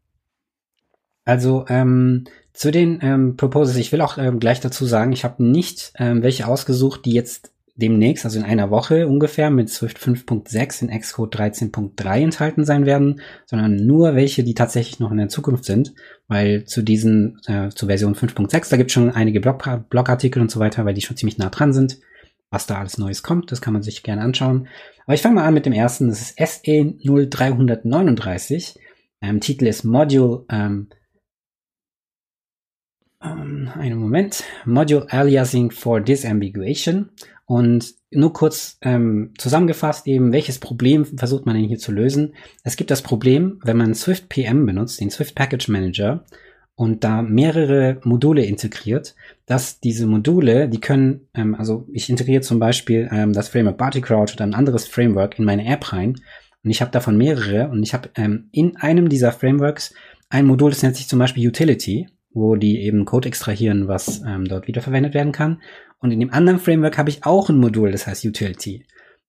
Also 1.23 1.65
ähm, 1.69 2.25
zu 2.53 2.71
den 2.71 2.99
ähm, 3.01 3.37
Proposals, 3.37 3.77
ich 3.77 3.91
will 3.91 4.01
auch 4.01 4.17
ähm, 4.17 4.39
gleich 4.39 4.59
dazu 4.59 4.85
sagen, 4.85 5.11
ich 5.11 5.23
habe 5.23 5.43
nicht 5.43 5.93
ähm, 5.97 6.23
welche 6.23 6.47
ausgesucht, 6.47 7.05
die 7.05 7.13
jetzt 7.13 7.53
demnächst, 7.77 8.25
also 8.25 8.39
in 8.39 8.45
einer 8.45 8.71
Woche 8.71 9.07
ungefähr, 9.07 9.49
mit 9.49 9.69
Swift 9.69 9.97
5.6 9.97 10.81
in 10.81 10.99
Xcode 10.99 11.35
13.3 11.35 12.23
enthalten 12.23 12.65
sein 12.65 12.85
werden, 12.85 13.21
sondern 13.45 13.75
nur 13.75 14.15
welche, 14.15 14.43
die 14.43 14.55
tatsächlich 14.55 14.99
noch 14.99 15.11
in 15.11 15.17
der 15.17 15.29
Zukunft 15.29 15.63
sind, 15.63 15.93
weil 16.27 16.65
zu 16.65 16.81
diesen, 16.81 17.39
äh, 17.45 17.69
zu 17.69 17.85
Version 17.85 18.15
5.6, 18.15 18.69
da 18.69 18.77
gibt 18.77 18.89
es 18.89 18.93
schon 18.93 19.11
einige 19.11 19.39
Blog 19.39 19.63
Blogartikel 19.89 20.41
und 20.41 20.51
so 20.51 20.59
weiter, 20.59 20.85
weil 20.85 20.95
die 20.95 21.01
schon 21.01 21.17
ziemlich 21.17 21.37
nah 21.37 21.49
dran 21.49 21.71
sind, 21.71 21.99
was 22.49 22.65
da 22.65 22.79
alles 22.79 22.97
Neues 22.97 23.21
kommt, 23.23 23.51
das 23.51 23.61
kann 23.61 23.73
man 23.73 23.83
sich 23.83 24.03
gerne 24.03 24.21
anschauen. 24.23 24.67
Aber 25.05 25.13
ich 25.13 25.21
fange 25.21 25.35
mal 25.35 25.45
an 25.45 25.53
mit 25.53 25.65
dem 25.65 25.73
ersten, 25.73 26.07
das 26.09 26.31
ist 26.31 26.37
SE 26.37 26.95
0339, 26.99 28.79
ähm, 29.21 29.39
Titel 29.39 29.67
ist 29.67 29.83
Module, 29.83 30.45
ähm, 30.49 30.89
ähm, 33.21 33.69
einen 33.75 33.99
Moment, 33.99 34.43
Module 34.65 35.05
Aliasing 35.11 35.71
for 35.71 36.01
Disambiguation 36.01 37.09
und 37.47 37.95
nur 38.11 38.33
kurz 38.33 38.77
ähm, 38.81 39.33
zusammengefasst 39.37 40.05
eben, 40.05 40.33
welches 40.33 40.59
Problem 40.59 41.05
versucht 41.05 41.45
man 41.45 41.55
denn 41.55 41.63
hier 41.63 41.79
zu 41.79 41.93
lösen? 41.93 42.35
Es 42.63 42.75
gibt 42.75 42.91
das 42.91 43.01
Problem, 43.01 43.59
wenn 43.63 43.77
man 43.77 43.95
Swift 43.95 44.29
PM 44.29 44.65
benutzt, 44.65 44.99
den 44.99 45.09
Swift 45.09 45.33
Package 45.33 45.69
Manager, 45.69 46.23
und 46.75 47.03
da 47.03 47.23
mehrere 47.23 47.99
Module 48.03 48.45
integriert, 48.45 49.15
dass 49.47 49.79
diese 49.79 50.05
Module, 50.05 50.69
die 50.69 50.79
können, 50.79 51.27
ähm, 51.33 51.55
also 51.55 51.87
ich 51.91 52.07
integriere 52.09 52.41
zum 52.41 52.59
Beispiel 52.59 53.09
ähm, 53.11 53.33
das 53.33 53.49
Framework 53.49 53.77
Bartycrouch 53.77 54.33
oder 54.33 54.43
ein 54.43 54.53
anderes 54.53 54.87
Framework 54.87 55.39
in 55.39 55.45
meine 55.45 55.65
App 55.65 55.91
rein 55.91 56.17
und 56.63 56.69
ich 56.69 56.81
habe 56.81 56.91
davon 56.91 57.17
mehrere 57.17 57.69
und 57.69 57.81
ich 57.81 57.95
habe 57.95 58.09
ähm, 58.15 58.49
in 58.51 58.75
einem 58.77 59.09
dieser 59.09 59.31
Frameworks 59.31 59.95
ein 60.29 60.45
Modul, 60.45 60.69
das 60.69 60.83
nennt 60.83 60.97
sich 60.97 61.07
zum 61.07 61.17
Beispiel 61.17 61.47
Utility 61.47 62.09
wo 62.37 62.55
die 62.55 62.81
eben 62.81 63.05
Code 63.05 63.27
extrahieren, 63.27 63.87
was 63.87 64.21
ähm, 64.25 64.45
dort 64.45 64.67
wiederverwendet 64.67 65.13
werden 65.13 65.31
kann. 65.31 65.61
Und 65.99 66.11
in 66.11 66.19
dem 66.19 66.31
anderen 66.31 66.59
Framework 66.59 66.97
habe 66.97 67.09
ich 67.09 67.25
auch 67.25 67.49
ein 67.49 67.57
Modul, 67.57 67.91
das 67.91 68.07
heißt 68.07 68.25
Utility. 68.25 68.85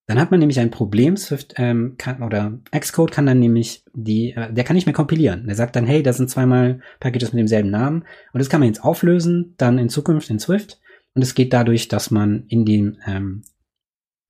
Dann 0.07 0.19
hat 0.19 0.31
man 0.31 0.41
nämlich 0.41 0.59
ein 0.59 0.71
Problem, 0.71 1.19
Swift 1.19 1.55
ähm, 1.59 1.97
kann, 1.99 2.23
oder 2.23 2.59
Xcode 2.71 3.11
kann 3.11 3.27
dann 3.27 3.41
nämlich 3.41 3.85
die, 3.93 4.33
äh, 4.33 4.53
der 4.53 4.65
kann 4.65 4.75
nicht 4.75 4.87
mehr 4.87 4.95
kompilieren. 4.95 5.47
Der 5.47 5.55
sagt 5.55 5.77
dann, 5.77 5.87
hey, 5.87 6.03
da 6.03 6.15
sind 6.15 6.31
zweimal 6.31 6.81
Packages 6.99 7.35
mit 7.35 7.41
demselben 7.41 7.71
Namen 7.71 8.05
und 8.33 8.39
das 8.39 8.49
kann 8.49 8.61
man 8.61 8.69
jetzt 8.69 8.83
auflösen, 8.83 9.55
dann 9.59 9.79
in 9.79 9.91
Zukunft 9.91 10.31
in 10.31 10.39
Swift. 10.39 10.81
Und 11.15 11.23
es 11.23 11.35
geht 11.35 11.53
dadurch, 11.53 11.89
dass 11.89 12.11
man 12.11 12.45
in 12.49 12.65
dem 12.65 12.97
ähm, 13.07 13.43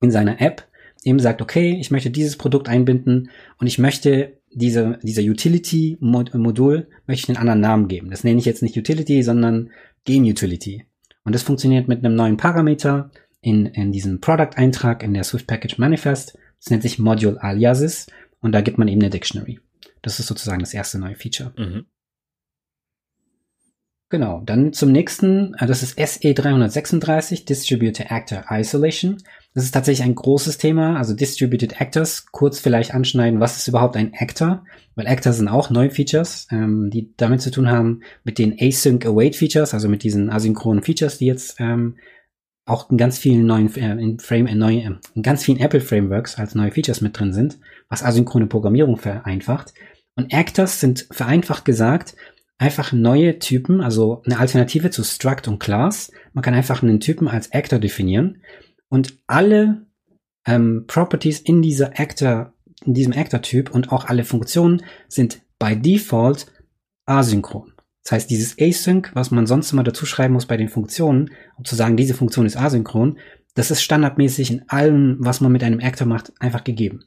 in 0.01 0.11
seiner 0.11 0.41
App 0.41 0.67
eben 1.03 1.19
sagt, 1.19 1.41
okay, 1.41 1.77
ich 1.79 1.91
möchte 1.91 2.09
dieses 2.09 2.37
Produkt 2.37 2.67
einbinden 2.67 3.29
und 3.57 3.67
ich 3.67 3.79
möchte 3.79 4.37
diese, 4.51 4.99
dieser 5.01 5.21
Utility-Modul 5.21 6.87
möchte 7.07 7.23
ich 7.23 7.29
einen 7.29 7.37
anderen 7.37 7.61
Namen 7.61 7.87
geben. 7.87 8.09
Das 8.09 8.23
nenne 8.23 8.39
ich 8.39 8.45
jetzt 8.45 8.63
nicht 8.63 8.77
Utility, 8.77 9.23
sondern 9.23 9.69
Game 10.03 10.23
Utility. 10.23 10.85
Und 11.23 11.35
das 11.35 11.43
funktioniert 11.43 11.87
mit 11.87 12.03
einem 12.03 12.15
neuen 12.15 12.37
Parameter 12.37 13.11
in, 13.41 13.65
in 13.67 13.91
diesem 13.91 14.19
Product-Eintrag 14.19 15.03
in 15.03 15.13
der 15.13 15.23
Swift 15.23 15.47
Package 15.47 15.77
Manifest. 15.77 16.37
Das 16.59 16.69
nennt 16.69 16.83
sich 16.83 16.99
Module 16.99 17.41
Aliases 17.41 18.07
und 18.41 18.51
da 18.51 18.61
gibt 18.61 18.77
man 18.77 18.87
eben 18.87 19.01
eine 19.01 19.09
Dictionary. 19.09 19.59
Das 20.01 20.19
ist 20.19 20.27
sozusagen 20.27 20.59
das 20.59 20.73
erste 20.73 20.99
neue 20.99 21.15
Feature. 21.15 21.53
Mhm. 21.57 21.85
Genau, 24.09 24.41
dann 24.43 24.73
zum 24.73 24.91
nächsten, 24.91 25.53
äh, 25.55 25.67
das 25.67 25.83
ist 25.83 25.99
SE336, 25.99 27.45
Distributed 27.45 28.11
Actor 28.11 28.45
Isolation. 28.49 29.21
Das 29.55 29.63
ist 29.63 29.71
tatsächlich 29.71 30.05
ein 30.05 30.13
großes 30.15 30.59
Thema, 30.59 30.97
also 30.97 31.15
Distributed 31.15 31.81
Actors. 31.81 32.27
Kurz 32.31 32.59
vielleicht 32.59 32.93
anschneiden, 32.93 33.39
was 33.39 33.57
ist 33.57 33.67
überhaupt 33.67 33.97
ein 33.97 34.13
Actor? 34.13 34.63
Weil 34.95 35.07
Actors 35.07 35.37
sind 35.37 35.47
auch 35.47 35.71
neue 35.71 35.89
Features, 35.89 36.47
ähm, 36.51 36.91
die 36.91 37.13
damit 37.17 37.41
zu 37.41 37.49
tun 37.49 37.69
haben 37.69 38.01
mit 38.23 38.37
den 38.37 38.55
Async 38.59 39.05
Await 39.05 39.35
Features, 39.35 39.73
also 39.73 39.89
mit 39.89 40.03
diesen 40.03 40.29
asynchronen 40.29 40.83
Features, 40.83 41.17
die 41.17 41.25
jetzt 41.25 41.55
ähm, 41.59 41.97
auch 42.65 42.91
in 42.91 42.97
ganz 42.97 43.17
vielen 43.17 43.47
neuen 43.47 43.75
äh, 43.75 43.93
in 43.93 44.19
Frame, 44.19 44.45
in, 44.45 44.59
neue, 44.59 44.81
äh, 44.81 44.91
in 45.15 45.23
ganz 45.23 45.43
vielen 45.43 45.59
Apple 45.59 45.81
Frameworks 45.81 46.37
als 46.37 46.53
neue 46.53 46.71
Features 46.71 47.01
mit 47.01 47.17
drin 47.17 47.33
sind, 47.33 47.57
was 47.89 48.03
asynchrone 48.03 48.45
Programmierung 48.45 48.97
vereinfacht. 48.97 49.73
Und 50.15 50.31
Actors 50.31 50.79
sind 50.79 51.07
vereinfacht 51.09 51.65
gesagt 51.65 52.15
einfach 52.59 52.91
neue 52.91 53.39
Typen, 53.39 53.81
also 53.81 54.21
eine 54.25 54.37
Alternative 54.37 54.91
zu 54.91 55.03
Struct 55.03 55.47
und 55.47 55.59
Class. 55.59 56.11
Man 56.33 56.43
kann 56.43 56.53
einfach 56.53 56.83
einen 56.83 56.99
Typen 56.99 57.27
als 57.27 57.51
Actor 57.51 57.79
definieren 57.79 58.41
und 58.89 59.17
alle 59.27 59.85
ähm, 60.45 60.85
Properties 60.87 61.39
in 61.39 61.61
dieser 61.61 61.99
Actor, 61.99 62.53
in 62.85 62.93
diesem 62.93 63.13
Actor-Typ 63.13 63.71
und 63.71 63.91
auch 63.91 64.05
alle 64.05 64.23
Funktionen 64.23 64.83
sind 65.07 65.41
by 65.59 65.75
default 65.75 66.51
asynchron. 67.05 67.73
Das 68.03 68.13
heißt, 68.13 68.29
dieses 68.29 68.57
Async, 68.57 69.11
was 69.13 69.29
man 69.29 69.45
sonst 69.45 69.71
immer 69.71 69.83
dazu 69.83 70.05
schreiben 70.05 70.33
muss 70.33 70.45
bei 70.45 70.57
den 70.57 70.69
Funktionen, 70.69 71.31
um 71.57 71.65
zu 71.65 71.75
sagen, 71.75 71.97
diese 71.97 72.13
Funktion 72.13 72.45
ist 72.45 72.57
asynchron, 72.57 73.19
das 73.55 73.71
ist 73.71 73.81
standardmäßig 73.81 74.51
in 74.51 74.69
allem, 74.69 75.17
was 75.19 75.41
man 75.41 75.51
mit 75.51 75.63
einem 75.63 75.79
Actor 75.79 76.07
macht, 76.07 76.31
einfach 76.39 76.63
gegeben. 76.63 77.03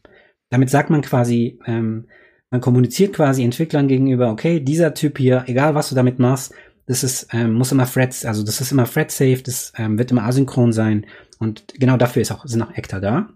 Damit 0.50 0.70
sagt 0.70 0.90
man 0.90 1.00
quasi, 1.00 1.58
ähm, 1.66 2.08
man 2.50 2.60
kommuniziert 2.60 3.14
quasi 3.14 3.42
Entwicklern 3.42 3.88
gegenüber, 3.88 4.30
okay, 4.30 4.60
dieser 4.60 4.92
Typ 4.92 5.18
hier, 5.18 5.44
egal 5.46 5.74
was 5.74 5.88
du 5.88 5.94
damit 5.94 6.18
machst, 6.18 6.52
das 6.86 7.02
ist, 7.04 7.28
ähm, 7.32 7.54
muss 7.54 7.72
immer 7.72 7.86
threads, 7.86 8.24
also 8.24 8.44
das 8.44 8.60
ist 8.60 8.72
immer 8.72 8.84
thread 8.84 9.10
safe, 9.10 9.42
das 9.42 9.72
ähm, 9.76 9.98
wird 9.98 10.10
immer 10.10 10.24
asynchron 10.24 10.72
sein 10.72 11.06
und 11.42 11.74
genau 11.76 11.96
dafür 11.96 12.22
ist 12.22 12.30
auch, 12.30 12.46
sind 12.46 12.62
auch 12.62 12.70
Actor 12.70 13.00
da. 13.00 13.28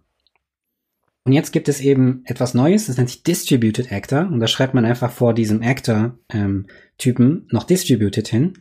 Und 1.24 1.32
jetzt 1.32 1.50
gibt 1.50 1.68
es 1.68 1.80
eben 1.80 2.22
etwas 2.24 2.54
Neues, 2.54 2.86
das 2.86 2.98
nennt 2.98 3.10
sich 3.10 3.24
Distributed 3.24 3.90
Actor 3.90 4.28
und 4.30 4.38
da 4.38 4.46
schreibt 4.46 4.74
man 4.74 4.84
einfach 4.84 5.10
vor 5.10 5.34
diesem 5.34 5.60
Actor-Typen 5.60 7.26
ähm, 7.26 7.46
noch 7.50 7.64
Distributed 7.64 8.28
hin. 8.28 8.52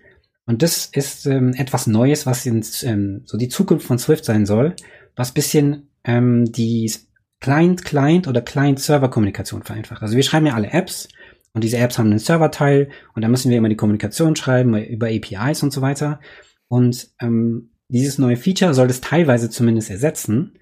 Und 0.48 0.64
das 0.64 0.88
ist 0.88 1.28
ähm, 1.28 1.54
etwas 1.54 1.86
Neues, 1.86 2.26
was 2.26 2.44
in, 2.48 2.66
ähm, 2.82 3.22
so 3.26 3.38
die 3.38 3.50
Zukunft 3.50 3.86
von 3.86 4.00
Swift 4.00 4.26
sein 4.26 4.48
soll, 4.48 4.76
was 5.16 5.32
bisschen 5.32 5.90
ähm, 6.04 6.52
die 6.52 6.92
Client-Client 7.40 8.28
oder 8.28 8.42
Client-Server-Kommunikation 8.42 9.62
vereinfacht. 9.62 10.02
Also 10.02 10.16
wir 10.16 10.24
schreiben 10.24 10.48
ja 10.48 10.56
alle 10.56 10.72
Apps 10.72 11.08
und 11.54 11.64
diese 11.64 11.78
Apps 11.78 12.00
haben 12.00 12.10
einen 12.10 12.18
Serverteil 12.18 12.90
und 13.14 13.22
da 13.22 13.28
müssen 13.28 13.52
wir 13.52 13.60
immer 13.60 13.70
die 13.70 13.78
Kommunikation 13.78 14.36
schreiben 14.36 14.76
über 14.86 15.06
APIs 15.06 15.62
und 15.62 15.72
so 15.72 15.84
weiter. 15.84 16.20
Und 16.68 17.12
ähm, 17.22 17.70
dieses 17.88 18.18
neue 18.18 18.38
Feature 18.38 18.74
soll 18.74 18.88
das 18.88 19.02
teilweise 19.02 19.49
zumindest 19.49 19.90
ersetzen 19.90 20.57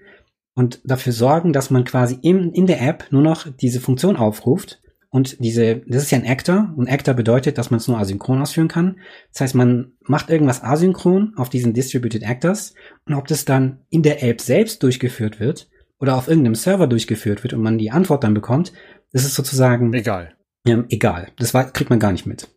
und 0.54 0.80
dafür 0.84 1.12
sorgen, 1.12 1.52
dass 1.52 1.70
man 1.70 1.84
quasi 1.84 2.18
in, 2.22 2.52
in 2.52 2.66
der 2.66 2.82
App 2.82 3.06
nur 3.10 3.22
noch 3.22 3.46
diese 3.48 3.80
Funktion 3.80 4.16
aufruft 4.16 4.80
und 5.10 5.36
diese, 5.40 5.82
das 5.86 6.02
ist 6.02 6.10
ja 6.10 6.18
ein 6.18 6.26
Actor 6.26 6.72
und 6.76 6.88
Actor 6.88 7.14
bedeutet, 7.14 7.56
dass 7.58 7.70
man 7.70 7.78
es 7.78 7.88
nur 7.88 7.98
asynchron 7.98 8.42
ausführen 8.42 8.68
kann. 8.68 8.98
Das 9.32 9.42
heißt, 9.42 9.54
man 9.54 9.92
macht 10.00 10.28
irgendwas 10.28 10.62
asynchron 10.62 11.34
auf 11.36 11.48
diesen 11.48 11.72
Distributed 11.72 12.22
Actors 12.22 12.74
und 13.06 13.14
ob 13.14 13.28
das 13.28 13.44
dann 13.44 13.80
in 13.90 14.02
der 14.02 14.22
App 14.22 14.40
selbst 14.40 14.82
durchgeführt 14.82 15.38
wird, 15.38 15.68
oder 16.04 16.16
auf 16.16 16.28
irgendeinem 16.28 16.54
Server 16.54 16.86
durchgeführt 16.86 17.42
wird 17.42 17.54
und 17.54 17.62
man 17.62 17.78
die 17.78 17.90
Antwort 17.90 18.24
dann 18.24 18.34
bekommt, 18.34 18.72
das 19.12 19.24
ist 19.24 19.34
sozusagen 19.34 19.92
egal. 19.94 20.34
Ja, 20.66 20.84
egal. 20.88 21.28
Das 21.38 21.54
war, 21.54 21.70
kriegt 21.70 21.90
man 21.90 21.98
gar 21.98 22.12
nicht 22.12 22.26
mit. 22.26 22.48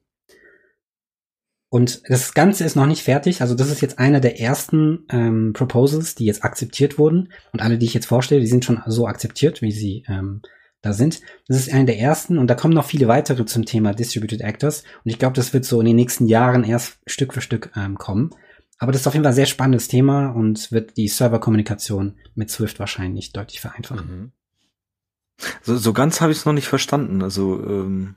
Und 1.69 2.09
das 2.09 2.33
Ganze 2.33 2.63
ist 2.63 2.75
noch 2.75 2.85
nicht 2.85 3.03
fertig. 3.03 3.41
Also 3.41 3.53
das 3.53 3.69
ist 3.69 3.81
jetzt 3.81 3.99
einer 3.99 4.21
der 4.21 4.39
ersten 4.39 5.05
ähm, 5.09 5.51
Proposals, 5.53 6.15
die 6.15 6.25
jetzt 6.25 6.43
akzeptiert 6.43 6.97
wurden. 6.97 7.33
Und 7.51 7.61
alle, 7.61 7.77
die 7.77 7.85
ich 7.85 7.93
jetzt 7.93 8.05
vorstelle, 8.05 8.39
die 8.39 8.47
sind 8.47 8.63
schon 8.63 8.81
so 8.85 9.05
akzeptiert, 9.07 9.61
wie 9.61 9.73
sie 9.73 10.05
ähm, 10.07 10.41
da 10.81 10.93
sind. 10.93 11.19
Das 11.47 11.57
ist 11.57 11.73
einer 11.73 11.85
der 11.85 11.99
ersten 11.99 12.37
und 12.37 12.47
da 12.47 12.55
kommen 12.55 12.73
noch 12.73 12.85
viele 12.85 13.07
weitere 13.07 13.45
zum 13.45 13.65
Thema 13.65 13.93
Distributed 13.93 14.41
Actors. 14.41 14.83
Und 15.03 15.11
ich 15.11 15.19
glaube, 15.19 15.35
das 15.35 15.53
wird 15.53 15.65
so 15.65 15.79
in 15.81 15.87
den 15.87 15.97
nächsten 15.97 16.27
Jahren 16.27 16.63
erst 16.63 16.99
Stück 17.05 17.33
für 17.33 17.41
Stück 17.41 17.71
ähm, 17.75 17.97
kommen. 17.97 18.31
Aber 18.79 18.91
das 18.91 19.01
ist 19.01 19.07
auf 19.07 19.13
jeden 19.13 19.23
Fall 19.23 19.33
ein 19.33 19.35
sehr 19.35 19.47
spannendes 19.47 19.87
Thema 19.87 20.27
und 20.27 20.71
wird 20.71 20.95
die 20.97 21.07
Serverkommunikation 21.07 22.15
mit 22.35 22.49
Swift 22.49 22.79
wahrscheinlich 22.79 23.33
deutlich 23.33 23.59
vereinfachen. 23.59 24.07
Mhm. 24.07 24.31
So, 25.63 25.77
so 25.77 25.93
ganz 25.93 26.21
habe 26.21 26.31
ich 26.31 26.39
es 26.39 26.45
noch 26.45 26.53
nicht 26.53 26.67
verstanden. 26.67 27.21
Also 27.21 27.61
ähm, 27.63 28.15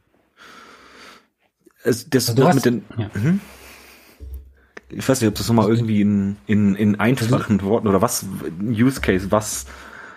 es, 1.83 2.09
das 2.09 2.31
also 2.31 2.47
hast, 2.47 2.55
mit 2.57 2.65
den. 2.65 2.85
Ja. 2.97 3.11
Mhm. 3.15 3.41
Ich 4.91 5.09
weiß 5.09 5.21
nicht, 5.21 5.29
ob 5.29 5.37
das 5.37 5.47
nochmal 5.49 5.67
also 5.67 5.79
irgendwie 5.79 6.01
in, 6.01 6.37
in, 6.47 6.75
in 6.75 6.99
einfachen 6.99 7.59
also, 7.59 7.71
Worten 7.71 7.87
oder 7.87 8.03
was, 8.03 8.27
Use 8.61 9.01
Case, 9.01 9.31
was 9.31 9.67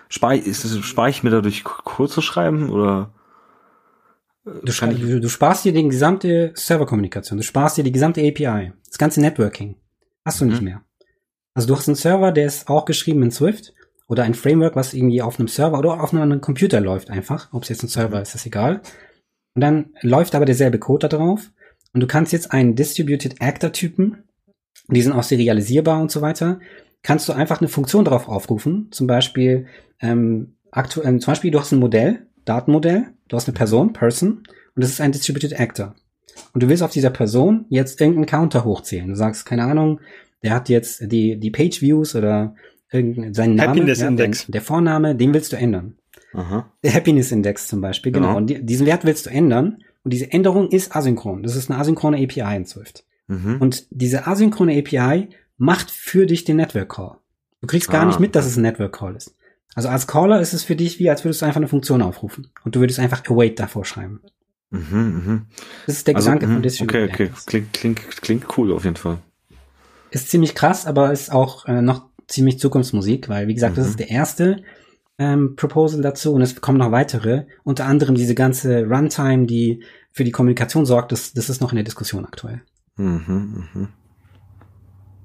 spare 0.08 0.42
spar 0.52 1.08
ich 1.08 1.22
mir 1.22 1.30
dadurch 1.30 1.62
kurz 1.62 2.12
zu 2.12 2.20
schreiben 2.20 2.70
oder? 2.70 3.12
Du, 4.44 4.72
du, 4.72 5.20
du 5.20 5.28
sparst 5.28 5.64
dir 5.64 5.72
die 5.72 5.88
gesamte 5.88 6.52
Serverkommunikation, 6.54 7.38
du 7.38 7.44
sparst 7.44 7.78
dir 7.78 7.84
die 7.84 7.92
gesamte 7.92 8.20
API, 8.20 8.72
das 8.86 8.98
ganze 8.98 9.20
Networking. 9.20 9.76
Hast 10.24 10.40
du 10.40 10.44
nicht 10.44 10.60
mhm. 10.60 10.64
mehr. 10.64 10.82
Also 11.54 11.68
du 11.68 11.76
hast 11.76 11.88
einen 11.88 11.94
Server, 11.94 12.32
der 12.32 12.46
ist 12.46 12.68
auch 12.68 12.84
geschrieben 12.84 13.22
in 13.22 13.30
Swift 13.30 13.72
oder 14.06 14.24
ein 14.24 14.34
Framework, 14.34 14.76
was 14.76 14.92
irgendwie 14.92 15.22
auf 15.22 15.38
einem 15.38 15.48
Server 15.48 15.78
oder 15.78 16.02
auf 16.02 16.12
einem 16.12 16.40
Computer 16.40 16.80
läuft 16.80 17.10
einfach. 17.10 17.48
Ob 17.52 17.62
es 17.62 17.68
jetzt 17.68 17.82
ein 17.84 17.88
Server 17.88 18.20
ist, 18.20 18.34
ist 18.34 18.44
egal. 18.44 18.82
Und 19.54 19.60
dann 19.60 19.94
läuft 20.02 20.34
aber 20.34 20.44
derselbe 20.44 20.78
Code 20.78 21.08
da 21.08 21.16
drauf. 21.16 21.50
Und 21.94 22.00
du 22.00 22.06
kannst 22.06 22.32
jetzt 22.32 22.52
einen 22.52 22.74
Distributed 22.74 23.40
Actor 23.40 23.72
Typen, 23.72 24.24
die 24.88 25.00
sind 25.00 25.12
auch 25.12 25.22
serialisierbar 25.22 26.00
und 26.02 26.10
so 26.10 26.20
weiter, 26.20 26.60
kannst 27.02 27.28
du 27.28 27.32
einfach 27.32 27.60
eine 27.60 27.68
Funktion 27.68 28.04
drauf 28.04 28.28
aufrufen. 28.28 28.88
Zum 28.90 29.06
Beispiel, 29.06 29.66
ähm, 30.00 30.56
aktuell, 30.70 31.08
ähm, 31.08 31.20
zum 31.20 31.32
Beispiel, 31.32 31.50
du 31.50 31.60
hast 31.60 31.72
ein 31.72 31.78
Modell, 31.78 32.26
Datenmodell, 32.44 33.06
du 33.28 33.36
hast 33.36 33.48
eine 33.48 33.54
Person, 33.54 33.94
Person, 33.94 34.42
und 34.74 34.82
das 34.84 34.90
ist 34.90 35.00
ein 35.00 35.12
Distributed 35.12 35.58
Actor 35.58 35.94
und 36.52 36.62
du 36.62 36.68
willst 36.68 36.82
auf 36.82 36.90
dieser 36.90 37.10
Person 37.10 37.66
jetzt 37.68 38.00
irgendeinen 38.00 38.26
Counter 38.26 38.64
hochzählen. 38.64 39.08
Du 39.08 39.14
sagst, 39.14 39.46
keine 39.46 39.64
Ahnung, 39.64 40.00
der 40.42 40.52
hat 40.52 40.68
jetzt 40.68 41.10
die, 41.10 41.38
die 41.38 41.50
Page 41.50 41.80
Views 41.80 42.14
oder 42.14 42.54
irgendeinen, 42.92 43.34
seinen 43.34 43.56
Namen, 43.56 43.70
Happiness 43.70 44.00
ja, 44.00 44.08
Index. 44.08 44.46
der 44.46 44.62
Vorname, 44.62 45.14
den 45.14 45.34
willst 45.34 45.52
du 45.52 45.56
ändern. 45.56 45.96
Aha. 46.32 46.70
Der 46.82 46.94
Happiness 46.94 47.32
Index 47.32 47.68
zum 47.68 47.80
Beispiel, 47.80 48.12
genau. 48.12 48.28
genau. 48.28 48.38
Und 48.38 48.50
die, 48.50 48.64
diesen 48.64 48.86
Wert 48.86 49.04
willst 49.04 49.26
du 49.26 49.30
ändern. 49.30 49.82
Und 50.04 50.12
diese 50.12 50.30
Änderung 50.30 50.68
ist 50.68 50.94
asynchron. 50.94 51.42
Das 51.42 51.56
ist 51.56 51.70
eine 51.70 51.80
asynchrone 51.80 52.22
API 52.22 52.56
in 52.56 52.66
Swift. 52.66 53.04
Mhm. 53.26 53.56
Und 53.60 53.86
diese 53.90 54.26
asynchrone 54.26 54.78
API 54.78 55.30
macht 55.56 55.90
für 55.90 56.26
dich 56.26 56.44
den 56.44 56.56
Network 56.56 56.90
Call. 56.90 57.16
Du 57.62 57.66
kriegst 57.66 57.90
gar 57.90 58.02
ah. 58.02 58.06
nicht 58.06 58.20
mit, 58.20 58.34
dass 58.34 58.46
es 58.46 58.56
ein 58.56 58.62
Network 58.62 58.92
Call 58.92 59.16
ist. 59.16 59.34
Also 59.74 59.88
als 59.88 60.06
Caller 60.06 60.40
ist 60.40 60.52
es 60.52 60.62
für 60.62 60.76
dich 60.76 60.98
wie, 60.98 61.10
als 61.10 61.24
würdest 61.24 61.42
du 61.42 61.46
einfach 61.46 61.56
eine 61.56 61.68
Funktion 61.68 62.02
aufrufen. 62.02 62.48
Und 62.64 62.76
du 62.76 62.80
würdest 62.80 63.00
einfach 63.00 63.24
await 63.28 63.58
davor 63.58 63.84
schreiben. 63.84 64.20
Mhm, 64.70 65.22
mh. 65.26 65.42
Das 65.86 65.96
ist 65.96 66.06
der 66.06 66.16
also, 66.16 66.30
Gedanke 66.30 66.52
von 66.52 66.62
Distributed 66.62 67.10
Okay, 67.10 67.24
okay. 67.24 67.32
Klingt, 67.46 67.72
klingt, 67.72 68.22
klingt 68.22 68.58
cool 68.58 68.72
auf 68.72 68.84
jeden 68.84 68.96
Fall. 68.96 69.18
Ist 70.10 70.30
ziemlich 70.30 70.54
krass, 70.54 70.86
aber 70.86 71.12
ist 71.12 71.32
auch 71.32 71.66
äh, 71.66 71.82
noch 71.82 72.06
ziemlich 72.28 72.58
Zukunftsmusik, 72.58 73.28
weil, 73.28 73.48
wie 73.48 73.54
gesagt, 73.54 73.76
mhm. 73.76 73.80
das 73.80 73.88
ist 73.88 73.98
der 73.98 74.10
erste 74.10 74.62
ähm, 75.18 75.56
Proposal 75.56 76.02
dazu 76.02 76.32
und 76.32 76.42
es 76.42 76.60
kommen 76.60 76.78
noch 76.78 76.92
weitere. 76.92 77.44
Unter 77.62 77.86
anderem 77.86 78.14
diese 78.14 78.34
ganze 78.34 78.84
Runtime, 78.84 79.46
die 79.46 79.82
für 80.10 80.24
die 80.24 80.32
Kommunikation 80.32 80.86
sorgt, 80.86 81.12
das, 81.12 81.32
das 81.32 81.48
ist 81.48 81.60
noch 81.60 81.72
in 81.72 81.76
der 81.76 81.84
Diskussion 81.84 82.24
aktuell. 82.24 82.62
Mhm, 82.96 83.68
mh. 83.74 83.88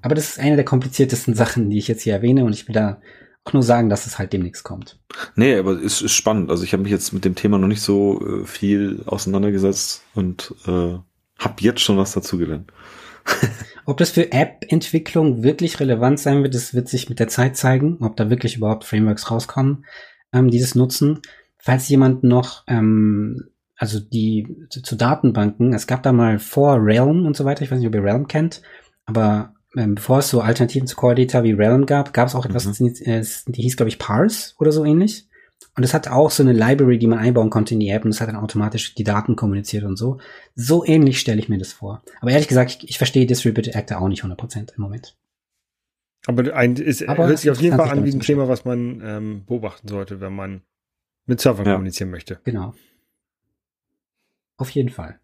Aber 0.01 0.15
das 0.15 0.29
ist 0.29 0.39
eine 0.39 0.55
der 0.55 0.65
kompliziertesten 0.65 1.35
Sachen, 1.35 1.69
die 1.69 1.77
ich 1.77 1.87
jetzt 1.87 2.03
hier 2.03 2.13
erwähne 2.13 2.45
und 2.45 2.53
ich 2.53 2.67
will 2.67 2.73
da 2.73 3.01
auch 3.43 3.53
nur 3.53 3.63
sagen, 3.63 3.89
dass 3.89 4.05
es 4.05 4.17
halt 4.19 4.33
demnächst 4.33 4.63
kommt. 4.63 4.99
Nee, 5.35 5.55
aber 5.55 5.71
es 5.71 6.01
ist 6.01 6.13
spannend. 6.13 6.51
Also 6.51 6.63
ich 6.63 6.73
habe 6.73 6.83
mich 6.83 6.91
jetzt 6.91 7.13
mit 7.13 7.25
dem 7.25 7.35
Thema 7.35 7.57
noch 7.57 7.67
nicht 7.67 7.81
so 7.81 8.21
äh, 8.25 8.45
viel 8.45 9.03
auseinandergesetzt 9.05 10.03
und 10.13 10.53
äh, 10.67 10.97
hab 11.37 11.61
jetzt 11.61 11.81
schon 11.81 11.97
was 11.97 12.13
dazugelernt. 12.13 12.71
ob 13.89 13.97
das 13.97 14.11
für 14.11 14.31
App-Entwicklung 14.31 15.41
wirklich 15.41 15.79
relevant 15.79 16.19
sein 16.19 16.43
wird, 16.43 16.53
das 16.53 16.75
wird 16.75 16.87
sich 16.87 17.09
mit 17.09 17.19
der 17.19 17.27
Zeit 17.27 17.57
zeigen, 17.57 17.97
ob 18.01 18.15
da 18.15 18.29
wirklich 18.29 18.57
überhaupt 18.57 18.83
Frameworks 18.83 19.31
rauskommen, 19.31 19.85
ähm, 20.31 20.51
die 20.51 20.59
das 20.59 20.75
nutzen. 20.75 21.21
Falls 21.57 21.89
jemand 21.89 22.23
noch, 22.23 22.63
ähm, 22.67 23.49
also 23.75 23.99
die 23.99 24.67
zu, 24.69 24.83
zu, 24.83 24.95
Datenbanken, 24.95 25.73
es 25.73 25.87
gab 25.87 26.03
da 26.03 26.11
mal 26.11 26.37
vor 26.37 26.77
Realm 26.79 27.25
und 27.25 27.35
so 27.35 27.45
weiter, 27.45 27.63
ich 27.63 27.71
weiß 27.71 27.79
nicht, 27.79 27.87
ob 27.87 27.95
ihr 27.95 28.03
Realm 28.03 28.27
kennt, 28.27 28.61
aber 29.07 29.55
ähm, 29.75 29.95
bevor 29.95 30.19
es 30.19 30.29
so 30.29 30.41
Alternativen 30.41 30.87
zu 30.87 30.95
Core 30.95 31.15
Data 31.15 31.43
wie 31.43 31.53
Realm 31.53 31.87
gab, 31.87 32.13
gab 32.13 32.27
es 32.27 32.35
auch 32.35 32.45
etwas, 32.45 32.67
mhm. 32.79 32.93
die, 32.93 33.23
die 33.47 33.61
hieß, 33.63 33.75
glaube 33.75 33.89
ich, 33.89 33.97
Parse 33.97 34.53
oder 34.59 34.71
so 34.71 34.85
ähnlich. 34.85 35.27
Und 35.75 35.83
es 35.83 35.93
hat 35.93 36.07
auch 36.07 36.31
so 36.31 36.43
eine 36.43 36.53
Library, 36.53 36.97
die 36.97 37.07
man 37.07 37.19
einbauen 37.19 37.49
konnte 37.49 37.73
in 37.73 37.79
die 37.79 37.89
App 37.89 38.03
und 38.03 38.11
es 38.11 38.19
hat 38.19 38.27
dann 38.27 38.35
automatisch 38.35 38.95
die 38.95 39.03
Daten 39.03 39.35
kommuniziert 39.35 39.83
und 39.83 39.97
so. 39.97 40.19
So 40.55 40.85
ähnlich 40.85 41.19
stelle 41.19 41.39
ich 41.39 41.47
mir 41.47 41.57
das 41.57 41.73
vor. 41.73 42.03
Aber 42.19 42.31
ehrlich 42.31 42.47
gesagt, 42.47 42.71
ich, 42.71 42.89
ich 42.89 42.97
verstehe 42.97 43.25
Distributed 43.25 43.75
Actor 43.75 44.01
auch 44.01 44.07
nicht 44.07 44.23
100% 44.23 44.73
im 44.75 44.81
Moment. 44.81 45.15
Aber 46.27 46.53
ein, 46.53 46.75
ist, 46.75 47.07
Aber 47.07 47.27
hört 47.27 47.39
sich 47.39 47.49
auf 47.49 47.61
jeden 47.61 47.77
Fall 47.77 47.89
an 47.89 48.03
wie 48.03 48.11
ein 48.11 48.19
Thema, 48.19 48.47
was 48.47 48.65
man 48.65 49.01
ähm, 49.03 49.45
beobachten 49.45 49.87
sollte, 49.87 50.19
wenn 50.19 50.33
man 50.33 50.63
mit 51.25 51.39
Servern 51.39 51.65
ja. 51.65 51.73
kommunizieren 51.73 52.09
möchte. 52.09 52.39
Genau. 52.43 52.73
Auf 54.57 54.69
jeden 54.71 54.89
Fall. 54.89 55.19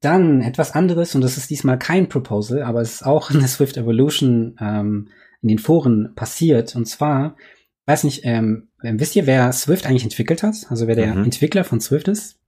Dann 0.00 0.42
etwas 0.42 0.72
anderes, 0.72 1.14
und 1.14 1.20
das 1.20 1.36
ist 1.36 1.50
diesmal 1.50 1.78
kein 1.78 2.08
Proposal, 2.08 2.62
aber 2.62 2.80
es 2.80 2.94
ist 2.94 3.06
auch 3.06 3.30
in 3.30 3.38
der 3.38 3.48
Swift 3.48 3.76
Evolution 3.76 4.56
ähm, 4.60 5.08
in 5.40 5.48
den 5.48 5.58
Foren 5.58 6.14
passiert. 6.16 6.74
Und 6.74 6.86
zwar 6.86 7.36
weiß 7.86 8.04
nicht, 8.04 8.22
ähm, 8.24 8.67
wisst 8.82 9.16
ihr, 9.16 9.26
wer 9.26 9.52
Swift 9.52 9.86
eigentlich 9.86 10.04
entwickelt 10.04 10.42
hat? 10.42 10.66
Also 10.68 10.86
wer 10.86 10.94
der 10.94 11.14
mhm. 11.14 11.24
Entwickler 11.24 11.64
von 11.64 11.80
Swift 11.80 12.08
ist? 12.08 12.38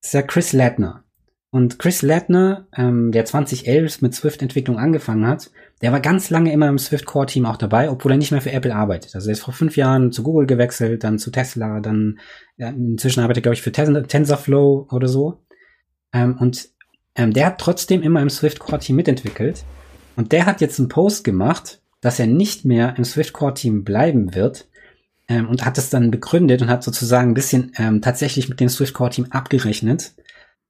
Das 0.00 0.08
ist 0.08 0.14
ja 0.14 0.22
Chris 0.22 0.52
Ladner. 0.52 1.04
Und 1.50 1.78
Chris 1.78 2.00
Ladner, 2.02 2.66
ähm, 2.74 3.12
der 3.12 3.26
2011 3.26 4.00
mit 4.00 4.14
Swift-Entwicklung 4.14 4.78
angefangen 4.78 5.26
hat, 5.26 5.50
der 5.82 5.92
war 5.92 6.00
ganz 6.00 6.30
lange 6.30 6.50
immer 6.50 6.68
im 6.68 6.78
Swift-Core-Team 6.78 7.44
auch 7.44 7.58
dabei, 7.58 7.90
obwohl 7.90 8.12
er 8.12 8.16
nicht 8.16 8.32
mehr 8.32 8.40
für 8.40 8.52
Apple 8.52 8.74
arbeitet. 8.74 9.14
Also 9.14 9.28
er 9.28 9.32
ist 9.32 9.42
vor 9.42 9.52
fünf 9.52 9.76
Jahren 9.76 10.12
zu 10.12 10.22
Google 10.22 10.46
gewechselt, 10.46 11.04
dann 11.04 11.18
zu 11.18 11.30
Tesla, 11.30 11.80
dann 11.80 12.18
ja, 12.56 12.70
inzwischen 12.70 13.20
arbeitet 13.20 13.40
er, 13.40 13.42
glaube 13.42 13.54
ich, 13.54 13.62
für 13.62 13.72
TensorFlow 13.72 14.88
oder 14.90 15.08
so. 15.08 15.42
Ähm, 16.14 16.38
und 16.38 16.70
ähm, 17.16 17.34
der 17.34 17.46
hat 17.46 17.58
trotzdem 17.58 18.02
immer 18.02 18.22
im 18.22 18.30
Swift-Core-Team 18.30 18.96
mitentwickelt. 18.96 19.64
Und 20.16 20.32
der 20.32 20.46
hat 20.46 20.60
jetzt 20.60 20.78
einen 20.78 20.88
Post 20.88 21.22
gemacht, 21.22 21.82
dass 22.00 22.18
er 22.18 22.26
nicht 22.26 22.64
mehr 22.64 22.94
im 22.98 23.04
Swift 23.04 23.32
Core 23.32 23.54
Team 23.54 23.84
bleiben 23.84 24.34
wird 24.34 24.68
ähm, 25.32 25.48
und 25.48 25.64
hat 25.64 25.78
es 25.78 25.88
dann 25.88 26.10
begründet 26.10 26.60
und 26.60 26.68
hat 26.68 26.84
sozusagen 26.84 27.30
ein 27.30 27.34
bisschen 27.34 27.72
ähm, 27.78 28.02
tatsächlich 28.02 28.50
mit 28.50 28.60
dem 28.60 28.68
Swift 28.68 28.92
Core 28.92 29.10
Team 29.10 29.26
abgerechnet. 29.30 30.12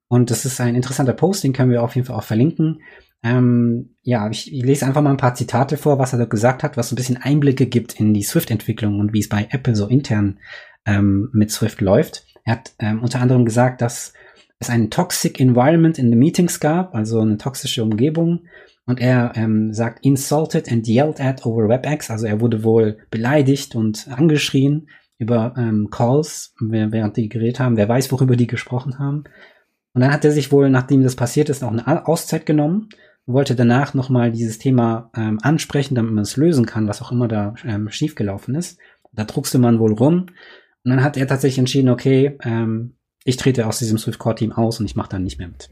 Und 0.08 0.30
das 0.30 0.44
ist 0.44 0.60
ein 0.60 0.76
interessanter 0.76 1.14
Post, 1.14 1.42
den 1.42 1.52
können 1.52 1.72
wir 1.72 1.82
auf 1.82 1.96
jeden 1.96 2.06
Fall 2.06 2.16
auch 2.16 2.22
verlinken. 2.22 2.82
Ähm, 3.24 3.96
ja, 4.02 4.30
ich, 4.30 4.52
ich 4.52 4.62
lese 4.62 4.86
einfach 4.86 5.02
mal 5.02 5.10
ein 5.10 5.16
paar 5.16 5.34
Zitate 5.34 5.76
vor, 5.76 5.98
was 5.98 6.12
er 6.12 6.20
da 6.20 6.26
gesagt 6.26 6.62
hat, 6.62 6.76
was 6.76 6.92
ein 6.92 6.96
bisschen 6.96 7.16
Einblicke 7.16 7.66
gibt 7.66 7.98
in 7.98 8.14
die 8.14 8.22
Swift-Entwicklung 8.22 9.00
und 9.00 9.12
wie 9.12 9.20
es 9.20 9.28
bei 9.28 9.48
Apple 9.50 9.74
so 9.74 9.88
intern 9.88 10.38
ähm, 10.86 11.28
mit 11.32 11.50
Swift 11.50 11.80
läuft. 11.80 12.24
Er 12.44 12.54
hat 12.54 12.72
ähm, 12.78 13.02
unter 13.02 13.20
anderem 13.20 13.44
gesagt, 13.44 13.80
dass 13.80 14.12
es 14.60 14.70
einen 14.70 14.90
toxic 14.90 15.40
environment 15.40 15.98
in 15.98 16.10
the 16.10 16.16
meetings 16.16 16.60
gab, 16.60 16.94
also 16.94 17.20
eine 17.20 17.36
toxische 17.36 17.82
Umgebung 17.82 18.42
und 18.86 19.00
er 19.00 19.32
ähm, 19.36 19.72
sagt 19.72 20.04
insulted 20.04 20.70
and 20.70 20.88
yelled 20.88 21.20
at 21.20 21.46
over 21.46 21.68
WebEx, 21.68 22.10
also 22.10 22.26
er 22.26 22.40
wurde 22.40 22.64
wohl 22.64 22.98
beleidigt 23.10 23.74
und 23.74 24.08
angeschrien 24.10 24.88
über 25.18 25.54
ähm, 25.56 25.88
Calls, 25.90 26.54
während 26.60 27.16
die 27.16 27.28
geredet 27.28 27.60
haben. 27.60 27.76
Wer 27.76 27.88
weiß, 27.88 28.10
worüber 28.10 28.34
die 28.34 28.48
gesprochen 28.48 28.98
haben. 28.98 29.24
Und 29.94 30.00
dann 30.00 30.12
hat 30.12 30.24
er 30.24 30.32
sich 30.32 30.50
wohl, 30.50 30.68
nachdem 30.68 31.04
das 31.04 31.14
passiert 31.14 31.48
ist, 31.48 31.62
auch 31.62 31.70
eine 31.70 32.08
Auszeit 32.08 32.44
genommen 32.44 32.88
und 33.26 33.34
wollte 33.34 33.54
danach 33.54 33.94
nochmal 33.94 34.32
dieses 34.32 34.58
Thema 34.58 35.10
ähm, 35.16 35.38
ansprechen, 35.42 35.94
damit 35.94 36.12
man 36.12 36.22
es 36.22 36.36
lösen 36.36 36.66
kann, 36.66 36.88
was 36.88 37.02
auch 37.02 37.12
immer 37.12 37.28
da 37.28 37.54
ähm, 37.64 37.88
schiefgelaufen 37.88 38.56
ist. 38.56 38.78
Da 39.12 39.24
druckste 39.24 39.58
man 39.58 39.78
wohl 39.78 39.92
rum. 39.92 40.26
Und 40.84 40.90
dann 40.90 41.04
hat 41.04 41.16
er 41.16 41.28
tatsächlich 41.28 41.58
entschieden, 41.58 41.90
okay, 41.90 42.36
ähm, 42.42 42.96
ich 43.24 43.36
trete 43.36 43.66
aus 43.66 43.78
diesem 43.78 43.98
Swift 43.98 44.18
Core 44.18 44.34
Team 44.34 44.50
aus 44.50 44.80
und 44.80 44.86
ich 44.86 44.96
mache 44.96 45.10
dann 45.10 45.22
nicht 45.22 45.38
mehr 45.38 45.48
mit. 45.48 45.70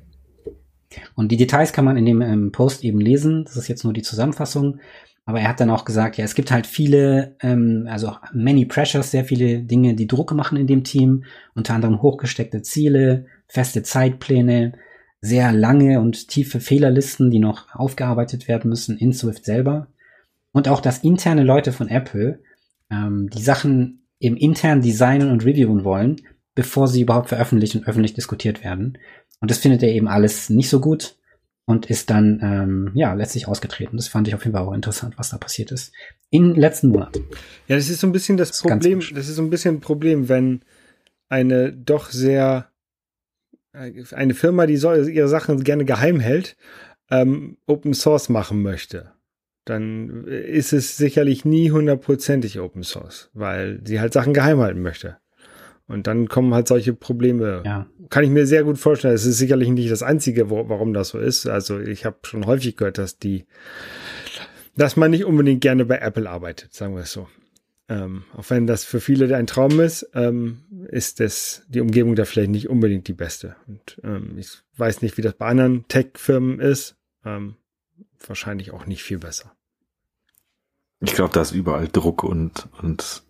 Und 1.14 1.30
die 1.32 1.36
Details 1.36 1.72
kann 1.72 1.84
man 1.84 1.96
in 1.96 2.06
dem 2.06 2.20
ähm, 2.22 2.52
Post 2.52 2.84
eben 2.84 3.00
lesen. 3.00 3.44
Das 3.44 3.56
ist 3.56 3.68
jetzt 3.68 3.84
nur 3.84 3.92
die 3.92 4.02
Zusammenfassung. 4.02 4.80
Aber 5.24 5.40
er 5.40 5.48
hat 5.48 5.60
dann 5.60 5.70
auch 5.70 5.84
gesagt, 5.84 6.16
ja, 6.16 6.24
es 6.24 6.34
gibt 6.34 6.50
halt 6.50 6.66
viele, 6.66 7.36
ähm, 7.40 7.86
also 7.88 8.16
many 8.32 8.64
pressures, 8.64 9.10
sehr 9.10 9.24
viele 9.24 9.62
Dinge, 9.62 9.94
die 9.94 10.06
Druck 10.08 10.32
machen 10.32 10.58
in 10.58 10.66
dem 10.66 10.82
Team. 10.82 11.24
Unter 11.54 11.74
anderem 11.74 12.02
hochgesteckte 12.02 12.62
Ziele, 12.62 13.26
feste 13.46 13.82
Zeitpläne, 13.82 14.72
sehr 15.20 15.52
lange 15.52 16.00
und 16.00 16.28
tiefe 16.28 16.60
Fehlerlisten, 16.60 17.30
die 17.30 17.38
noch 17.38 17.74
aufgearbeitet 17.74 18.48
werden 18.48 18.70
müssen 18.70 18.96
in 18.96 19.12
Swift 19.12 19.44
selber. 19.44 19.88
Und 20.52 20.68
auch, 20.68 20.80
dass 20.80 21.04
interne 21.04 21.44
Leute 21.44 21.72
von 21.72 21.88
Apple 21.88 22.42
ähm, 22.90 23.28
die 23.30 23.42
Sachen 23.42 24.08
im 24.18 24.36
intern 24.36 24.80
designen 24.80 25.30
und 25.30 25.44
reviewen 25.44 25.84
wollen, 25.84 26.16
bevor 26.54 26.88
sie 26.88 27.02
überhaupt 27.02 27.28
veröffentlicht 27.28 27.76
und 27.76 27.86
öffentlich 27.86 28.14
diskutiert 28.14 28.64
werden. 28.64 28.98
Und 29.40 29.50
das 29.50 29.58
findet 29.58 29.82
er 29.82 29.90
eben 29.90 30.08
alles 30.08 30.50
nicht 30.50 30.68
so 30.68 30.80
gut 30.80 31.16
und 31.64 31.86
ist 31.86 32.10
dann 32.10 32.40
ähm, 32.42 32.90
ja 32.94 33.14
letztlich 33.14 33.48
ausgetreten. 33.48 33.96
Das 33.96 34.08
fand 34.08 34.28
ich 34.28 34.34
auf 34.34 34.44
jeden 34.44 34.56
Fall 34.56 34.66
auch 34.66 34.72
interessant, 34.72 35.14
was 35.16 35.30
da 35.30 35.38
passiert 35.38 35.72
ist 35.72 35.92
im 36.30 36.54
letzten 36.54 36.88
Monat. 36.88 37.16
Ja, 37.68 37.76
das 37.76 37.88
ist 37.88 38.00
so 38.00 38.06
ein 38.06 38.12
bisschen 38.12 38.36
das, 38.36 38.50
das 38.50 38.62
Problem. 38.62 39.00
Das 39.14 39.28
ist 39.28 39.36
so 39.36 39.42
ein 39.42 39.50
bisschen 39.50 39.76
ein 39.76 39.80
Problem, 39.80 40.28
wenn 40.28 40.62
eine 41.28 41.72
doch 41.72 42.10
sehr 42.10 42.70
eine 43.72 44.34
Firma, 44.34 44.66
die 44.66 44.76
soll 44.76 45.08
ihre 45.08 45.28
Sachen 45.28 45.62
gerne 45.62 45.84
geheim 45.84 46.18
hält, 46.18 46.56
ähm, 47.10 47.56
Open 47.66 47.94
Source 47.94 48.28
machen 48.28 48.62
möchte, 48.62 49.12
dann 49.64 50.24
ist 50.24 50.72
es 50.72 50.96
sicherlich 50.96 51.44
nie 51.44 51.70
hundertprozentig 51.70 52.58
Open 52.58 52.82
Source, 52.82 53.30
weil 53.32 53.80
sie 53.84 54.00
halt 54.00 54.12
Sachen 54.12 54.34
geheim 54.34 54.58
halten 54.58 54.82
möchte. 54.82 55.18
Und 55.90 56.06
dann 56.06 56.28
kommen 56.28 56.54
halt 56.54 56.68
solche 56.68 56.94
Probleme. 56.94 57.62
Ja. 57.66 57.86
Kann 58.10 58.22
ich 58.22 58.30
mir 58.30 58.46
sehr 58.46 58.62
gut 58.62 58.78
vorstellen. 58.78 59.12
Es 59.12 59.26
ist 59.26 59.38
sicherlich 59.38 59.68
nicht 59.70 59.90
das 59.90 60.04
Einzige, 60.04 60.48
wo, 60.48 60.68
warum 60.68 60.94
das 60.94 61.08
so 61.08 61.18
ist. 61.18 61.48
Also 61.48 61.80
ich 61.80 62.04
habe 62.04 62.18
schon 62.22 62.46
häufig 62.46 62.76
gehört, 62.76 62.96
dass 62.96 63.18
die, 63.18 63.44
dass 64.76 64.96
man 64.96 65.10
nicht 65.10 65.24
unbedingt 65.24 65.62
gerne 65.62 65.84
bei 65.84 65.98
Apple 65.98 66.30
arbeitet, 66.30 66.72
sagen 66.72 66.94
wir 66.94 67.02
es 67.02 67.12
so. 67.12 67.26
Ähm, 67.88 68.22
auch 68.36 68.48
wenn 68.50 68.68
das 68.68 68.84
für 68.84 69.00
viele 69.00 69.36
ein 69.36 69.48
Traum 69.48 69.80
ist, 69.80 70.08
ähm, 70.14 70.60
ist 70.90 71.18
das 71.18 71.64
die 71.66 71.80
Umgebung 71.80 72.14
da 72.14 72.24
vielleicht 72.24 72.50
nicht 72.50 72.68
unbedingt 72.68 73.08
die 73.08 73.12
beste. 73.12 73.56
Und 73.66 74.00
ähm, 74.04 74.38
ich 74.38 74.58
weiß 74.76 75.02
nicht, 75.02 75.16
wie 75.16 75.22
das 75.22 75.34
bei 75.34 75.46
anderen 75.46 75.88
Tech-Firmen 75.88 76.60
ist. 76.60 76.94
Ähm, 77.24 77.56
wahrscheinlich 78.24 78.70
auch 78.70 78.86
nicht 78.86 79.02
viel 79.02 79.18
besser. 79.18 79.56
Ich 81.00 81.14
glaube, 81.14 81.34
da 81.34 81.42
ist 81.42 81.50
überall 81.50 81.88
Druck 81.88 82.22
und, 82.22 82.68
und 82.80 83.24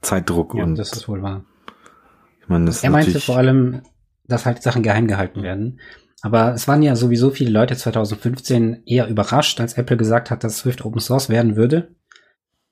Zeitdruck 0.00 0.56
ja, 0.56 0.64
und. 0.64 0.74
Das 0.74 0.92
ist 0.92 1.06
wohl 1.06 1.22
wahr 1.22 1.44
meine, 2.50 2.70
er 2.82 2.90
meinte 2.90 3.20
vor 3.20 3.36
allem, 3.36 3.82
dass 4.26 4.44
halt 4.44 4.62
Sachen 4.62 4.82
geheim 4.82 5.06
gehalten 5.06 5.42
werden. 5.42 5.80
Aber 6.22 6.52
es 6.52 6.68
waren 6.68 6.82
ja 6.82 6.96
sowieso 6.96 7.30
viele 7.30 7.50
Leute 7.50 7.76
2015 7.76 8.82
eher 8.84 9.08
überrascht, 9.08 9.60
als 9.60 9.74
Apple 9.74 9.96
gesagt 9.96 10.30
hat, 10.30 10.44
dass 10.44 10.58
Swift 10.58 10.84
Open 10.84 11.00
Source 11.00 11.30
werden 11.30 11.56
würde. 11.56 11.94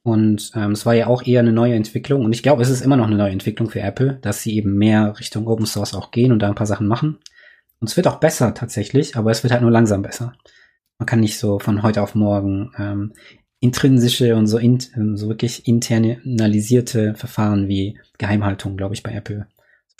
Und 0.03 0.53
ähm, 0.55 0.73
es 0.73 0.85
war 0.85 0.95
ja 0.95 1.07
auch 1.07 1.23
eher 1.27 1.41
eine 1.41 1.53
neue 1.53 1.75
Entwicklung. 1.75 2.25
Und 2.25 2.35
ich 2.35 2.43
glaube, 2.43 2.63
es 2.63 2.71
ist 2.71 2.83
immer 2.83 2.97
noch 2.97 3.07
eine 3.07 3.17
neue 3.17 3.33
Entwicklung 3.33 3.71
für 3.71 3.81
Apple, 3.81 4.19
dass 4.21 4.43
sie 4.43 4.55
eben 4.57 4.77
mehr 4.77 5.19
Richtung 5.19 5.47
Open 5.47 5.67
Source 5.67 5.95
auch 5.95 6.11
gehen 6.11 6.33
und 6.33 6.41
da 6.41 6.49
ein 6.49 6.55
paar 6.55 6.67
Sachen 6.67 6.87
machen. 6.87 7.19
Und 7.81 7.89
es 7.89 7.97
wird 7.97 8.07
auch 8.07 8.21
besser 8.21 8.55
tatsächlich, 8.55 9.17
aber 9.17 9.31
es 9.31 9.43
wird 9.43 9.53
halt 9.53 9.63
nur 9.63 9.71
langsam 9.71 10.03
besser. 10.03 10.35
Man 10.99 11.07
kann 11.07 11.21
nicht 11.21 11.39
so 11.39 11.59
von 11.59 11.83
heute 11.83 12.03
auf 12.03 12.15
morgen 12.15 12.73
ähm, 12.77 13.13
intrinsische 13.61 14.37
und 14.37 14.47
so, 14.47 14.59
in, 14.59 14.81
so 15.17 15.29
wirklich 15.29 15.67
internalisierte 15.67 17.15
Verfahren 17.15 17.69
wie 17.69 17.99
Geheimhaltung, 18.19 18.77
glaube 18.77 18.95
ich, 18.95 19.03
bei 19.03 19.13
Apple 19.13 19.47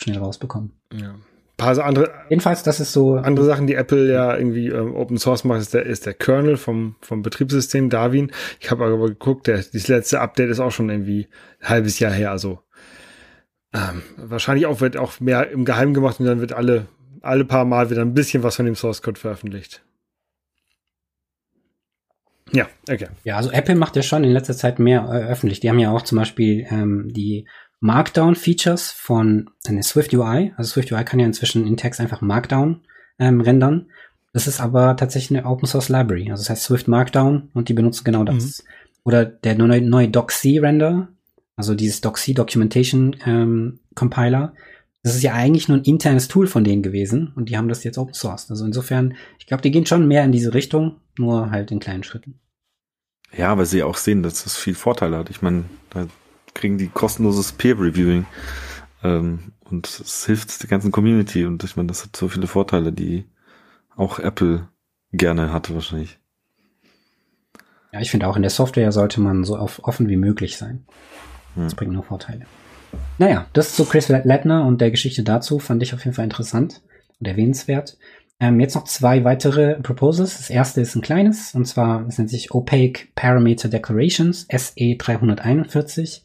schnell 0.01 0.17
rausbekommen. 0.17 0.73
Ja. 0.93 1.11
Ein 1.11 1.21
paar 1.57 1.77
andere. 1.83 2.11
Jedenfalls, 2.29 2.63
das 2.63 2.79
ist 2.79 2.93
so. 2.93 3.15
Andere 3.15 3.45
Sachen, 3.45 3.67
die 3.67 3.75
Apple 3.75 4.11
ja 4.11 4.37
irgendwie 4.37 4.67
äh, 4.67 4.79
Open 4.79 5.17
Source 5.17 5.43
macht, 5.43 5.59
ist 5.59 5.73
der, 5.73 5.85
ist 5.85 6.05
der 6.05 6.13
Kernel 6.13 6.57
vom, 6.57 6.95
vom 7.01 7.21
Betriebssystem 7.21 7.89
Darwin. 7.89 8.31
Ich 8.61 8.71
habe 8.71 8.85
aber 8.85 9.07
geguckt, 9.07 9.47
der, 9.47 9.57
das 9.57 9.87
letzte 9.87 10.21
Update 10.21 10.49
ist 10.49 10.59
auch 10.59 10.71
schon 10.71 10.89
irgendwie 10.89 11.27
ein 11.59 11.69
halbes 11.69 11.99
Jahr 11.99 12.13
her. 12.13 12.31
Also 12.31 12.59
ähm, 13.73 14.01
wahrscheinlich 14.17 14.65
auch 14.65 14.81
wird 14.81 14.97
auch 14.97 15.19
mehr 15.19 15.51
im 15.51 15.65
Geheimen 15.65 15.93
gemacht 15.93 16.19
und 16.19 16.25
dann 16.25 16.39
wird 16.39 16.53
alle, 16.53 16.87
alle 17.21 17.45
paar 17.45 17.65
Mal 17.65 17.89
wieder 17.89 18.01
ein 18.01 18.13
bisschen 18.13 18.41
was 18.41 18.55
von 18.55 18.65
dem 18.65 18.75
Source 18.75 19.01
Code 19.01 19.19
veröffentlicht. 19.19 19.83
Ja, 22.51 22.67
okay. 22.89 23.09
Ja, 23.23 23.37
also 23.37 23.51
Apple 23.51 23.75
macht 23.75 23.95
ja 23.95 24.01
schon 24.01 24.23
in 24.23 24.31
letzter 24.31 24.55
Zeit 24.55 24.79
mehr 24.79 25.07
äh, 25.11 25.31
öffentlich. 25.31 25.59
Die 25.59 25.69
haben 25.69 25.77
ja 25.77 25.91
auch 25.91 26.01
zum 26.01 26.17
Beispiel 26.17 26.65
ähm, 26.69 27.11
die 27.13 27.47
Markdown-Features 27.81 28.91
von 28.91 29.49
eine 29.67 29.83
Swift 29.83 30.13
UI. 30.13 30.53
Also 30.57 30.71
Swift 30.71 30.91
UI 30.91 31.03
kann 31.03 31.19
ja 31.19 31.25
inzwischen 31.25 31.65
in 31.65 31.77
Text 31.77 31.99
einfach 31.99 32.21
Markdown 32.21 32.81
ähm, 33.19 33.41
rendern. 33.41 33.87
Das 34.33 34.47
ist 34.47 34.59
aber 34.59 34.95
tatsächlich 34.95 35.37
eine 35.37 35.47
Open 35.47 35.67
Source 35.67 35.89
Library. 35.89 36.29
Also 36.31 36.41
das 36.41 36.49
heißt 36.49 36.63
Swift 36.63 36.87
Markdown 36.87 37.49
und 37.53 37.69
die 37.69 37.73
benutzen 37.73 38.03
genau 38.03 38.23
das. 38.23 38.63
Mhm. 38.63 38.69
Oder 39.03 39.25
der 39.25 39.55
neue, 39.55 39.81
neue 39.81 40.09
DocC 40.09 40.59
Render, 40.59 41.07
also 41.55 41.73
dieses 41.73 42.01
DocC 42.01 42.33
Documentation 42.35 43.15
ähm, 43.25 43.79
Compiler, 43.95 44.53
Das 45.01 45.15
ist 45.15 45.23
ja 45.23 45.33
eigentlich 45.33 45.67
nur 45.67 45.77
ein 45.77 45.83
internes 45.83 46.27
Tool 46.27 46.47
von 46.47 46.63
denen 46.63 46.83
gewesen 46.83 47.31
und 47.35 47.49
die 47.49 47.57
haben 47.57 47.69
das 47.69 47.83
jetzt 47.83 47.97
Open 47.97 48.13
Source. 48.13 48.51
Also 48.51 48.65
insofern, 48.65 49.15
ich 49.39 49.47
glaube, 49.47 49.61
die 49.61 49.71
gehen 49.71 49.85
schon 49.85 50.07
mehr 50.07 50.23
in 50.25 50.31
diese 50.31 50.53
Richtung, 50.53 50.97
nur 51.17 51.49
halt 51.51 51.71
in 51.71 51.79
kleinen 51.79 52.03
Schritten. 52.03 52.39
Ja, 53.35 53.57
weil 53.57 53.65
sie 53.65 53.83
auch 53.83 53.97
sehen, 53.97 54.23
dass 54.23 54.43
das 54.43 54.57
viel 54.57 54.75
Vorteile 54.75 55.17
hat. 55.17 55.29
Ich 55.29 55.41
meine, 55.41 55.65
da 55.91 56.07
kriegen 56.59 56.77
die 56.77 56.87
kostenloses 56.87 57.53
Peer-Reviewing 57.53 58.25
ähm, 59.03 59.53
und 59.69 59.87
es 59.87 60.25
hilft 60.25 60.61
der 60.61 60.69
ganzen 60.69 60.91
Community 60.91 61.45
und 61.45 61.63
ich 61.63 61.75
meine, 61.75 61.87
das 61.87 62.03
hat 62.03 62.15
so 62.15 62.27
viele 62.27 62.47
Vorteile, 62.47 62.91
die 62.91 63.25
auch 63.95 64.19
Apple 64.19 64.67
gerne 65.13 65.53
hatte 65.53 65.73
wahrscheinlich. 65.73 66.19
Ja, 67.91 68.01
ich 68.01 68.11
finde 68.11 68.27
auch 68.27 68.35
in 68.35 68.41
der 68.41 68.51
Software 68.51 68.91
sollte 68.91 69.21
man 69.21 69.43
so 69.43 69.57
offen 69.57 70.09
wie 70.09 70.17
möglich 70.17 70.57
sein. 70.57 70.85
Das 71.55 71.71
hm. 71.71 71.77
bringt 71.77 71.93
nur 71.93 72.03
Vorteile. 72.03 72.45
Naja, 73.17 73.47
das 73.53 73.75
zu 73.75 73.85
Chris 73.85 74.09
Ledner 74.09 74.65
und 74.65 74.81
der 74.81 74.91
Geschichte 74.91 75.23
dazu 75.23 75.59
fand 75.59 75.81
ich 75.81 75.93
auf 75.93 76.03
jeden 76.03 76.15
Fall 76.15 76.25
interessant 76.25 76.81
und 77.19 77.27
erwähnenswert. 77.27 77.97
Ähm, 78.39 78.59
jetzt 78.59 78.75
noch 78.75 78.85
zwei 78.85 79.23
weitere 79.23 79.75
Proposals. 79.81 80.37
Das 80.37 80.49
erste 80.49 80.81
ist 80.81 80.95
ein 80.95 81.01
kleines, 81.01 81.53
und 81.55 81.65
zwar, 81.65 82.07
es 82.07 82.17
nennt 82.17 82.29
sich 82.29 82.51
Opaque 82.51 83.09
Parameter 83.15 83.67
Declarations, 83.67 84.47
SE341. 84.49 86.21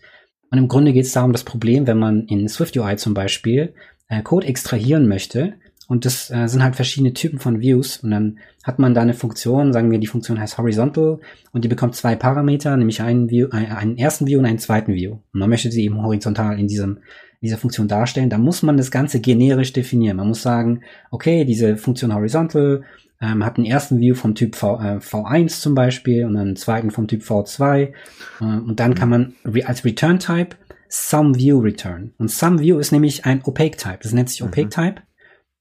Und 0.54 0.58
im 0.58 0.68
Grunde 0.68 0.92
geht 0.92 1.04
es 1.04 1.12
darum, 1.12 1.32
das 1.32 1.42
Problem, 1.42 1.88
wenn 1.88 1.98
man 1.98 2.26
in 2.26 2.46
SwiftUI 2.46 2.94
zum 2.94 3.12
Beispiel 3.12 3.74
äh, 4.06 4.22
Code 4.22 4.46
extrahieren 4.46 5.08
möchte, 5.08 5.54
und 5.88 6.04
das 6.04 6.30
äh, 6.30 6.46
sind 6.46 6.62
halt 6.62 6.76
verschiedene 6.76 7.12
Typen 7.12 7.40
von 7.40 7.60
Views. 7.60 7.96
Und 7.96 8.12
dann 8.12 8.38
hat 8.62 8.78
man 8.78 8.94
da 8.94 9.02
eine 9.02 9.14
Funktion, 9.14 9.72
sagen 9.72 9.90
wir, 9.90 9.98
die 9.98 10.06
Funktion 10.06 10.38
heißt 10.38 10.56
Horizontal 10.58 11.18
und 11.50 11.64
die 11.64 11.68
bekommt 11.68 11.96
zwei 11.96 12.14
Parameter, 12.14 12.76
nämlich 12.76 13.02
einen 13.02 13.30
View, 13.30 13.48
äh, 13.48 13.66
einen 13.66 13.98
ersten 13.98 14.28
View 14.28 14.38
und 14.38 14.46
einen 14.46 14.60
zweiten 14.60 14.94
View. 14.94 15.14
Und 15.32 15.40
man 15.40 15.50
möchte 15.50 15.72
sie 15.72 15.82
eben 15.82 16.00
horizontal 16.00 16.56
in 16.60 16.68
diesem, 16.68 16.98
in 17.40 17.46
dieser 17.48 17.58
Funktion 17.58 17.88
darstellen. 17.88 18.30
Da 18.30 18.38
muss 18.38 18.62
man 18.62 18.76
das 18.76 18.92
Ganze 18.92 19.18
generisch 19.18 19.72
definieren. 19.72 20.18
Man 20.18 20.28
muss 20.28 20.40
sagen, 20.40 20.82
okay, 21.10 21.44
diese 21.44 21.76
Funktion 21.76 22.14
Horizontal 22.14 22.84
ähm, 23.20 23.44
hat 23.44 23.56
einen 23.56 23.66
ersten 23.66 24.00
View 24.00 24.14
vom 24.14 24.34
Typ 24.34 24.56
v, 24.56 24.80
äh, 24.80 24.96
V1 24.98 25.60
zum 25.60 25.74
Beispiel 25.74 26.24
und 26.24 26.36
einen 26.36 26.56
zweiten 26.56 26.90
vom 26.90 27.06
Typ 27.08 27.22
V2. 27.22 27.80
Äh, 27.82 27.92
und 28.40 28.80
dann 28.80 28.94
kann 28.94 29.08
man 29.08 29.34
re 29.44 29.66
als 29.66 29.84
Return 29.84 30.18
Type 30.18 30.56
Some 30.88 31.34
View 31.34 31.58
return. 31.58 32.14
Und 32.18 32.30
Some 32.30 32.60
View 32.60 32.78
ist 32.78 32.92
nämlich 32.92 33.24
ein 33.24 33.42
Opaque 33.44 33.76
Type. 33.76 33.98
Das 34.02 34.12
nennt 34.12 34.30
sich 34.30 34.44
Opaque 34.44 34.66
mhm. 34.66 34.70
Type. 34.70 35.02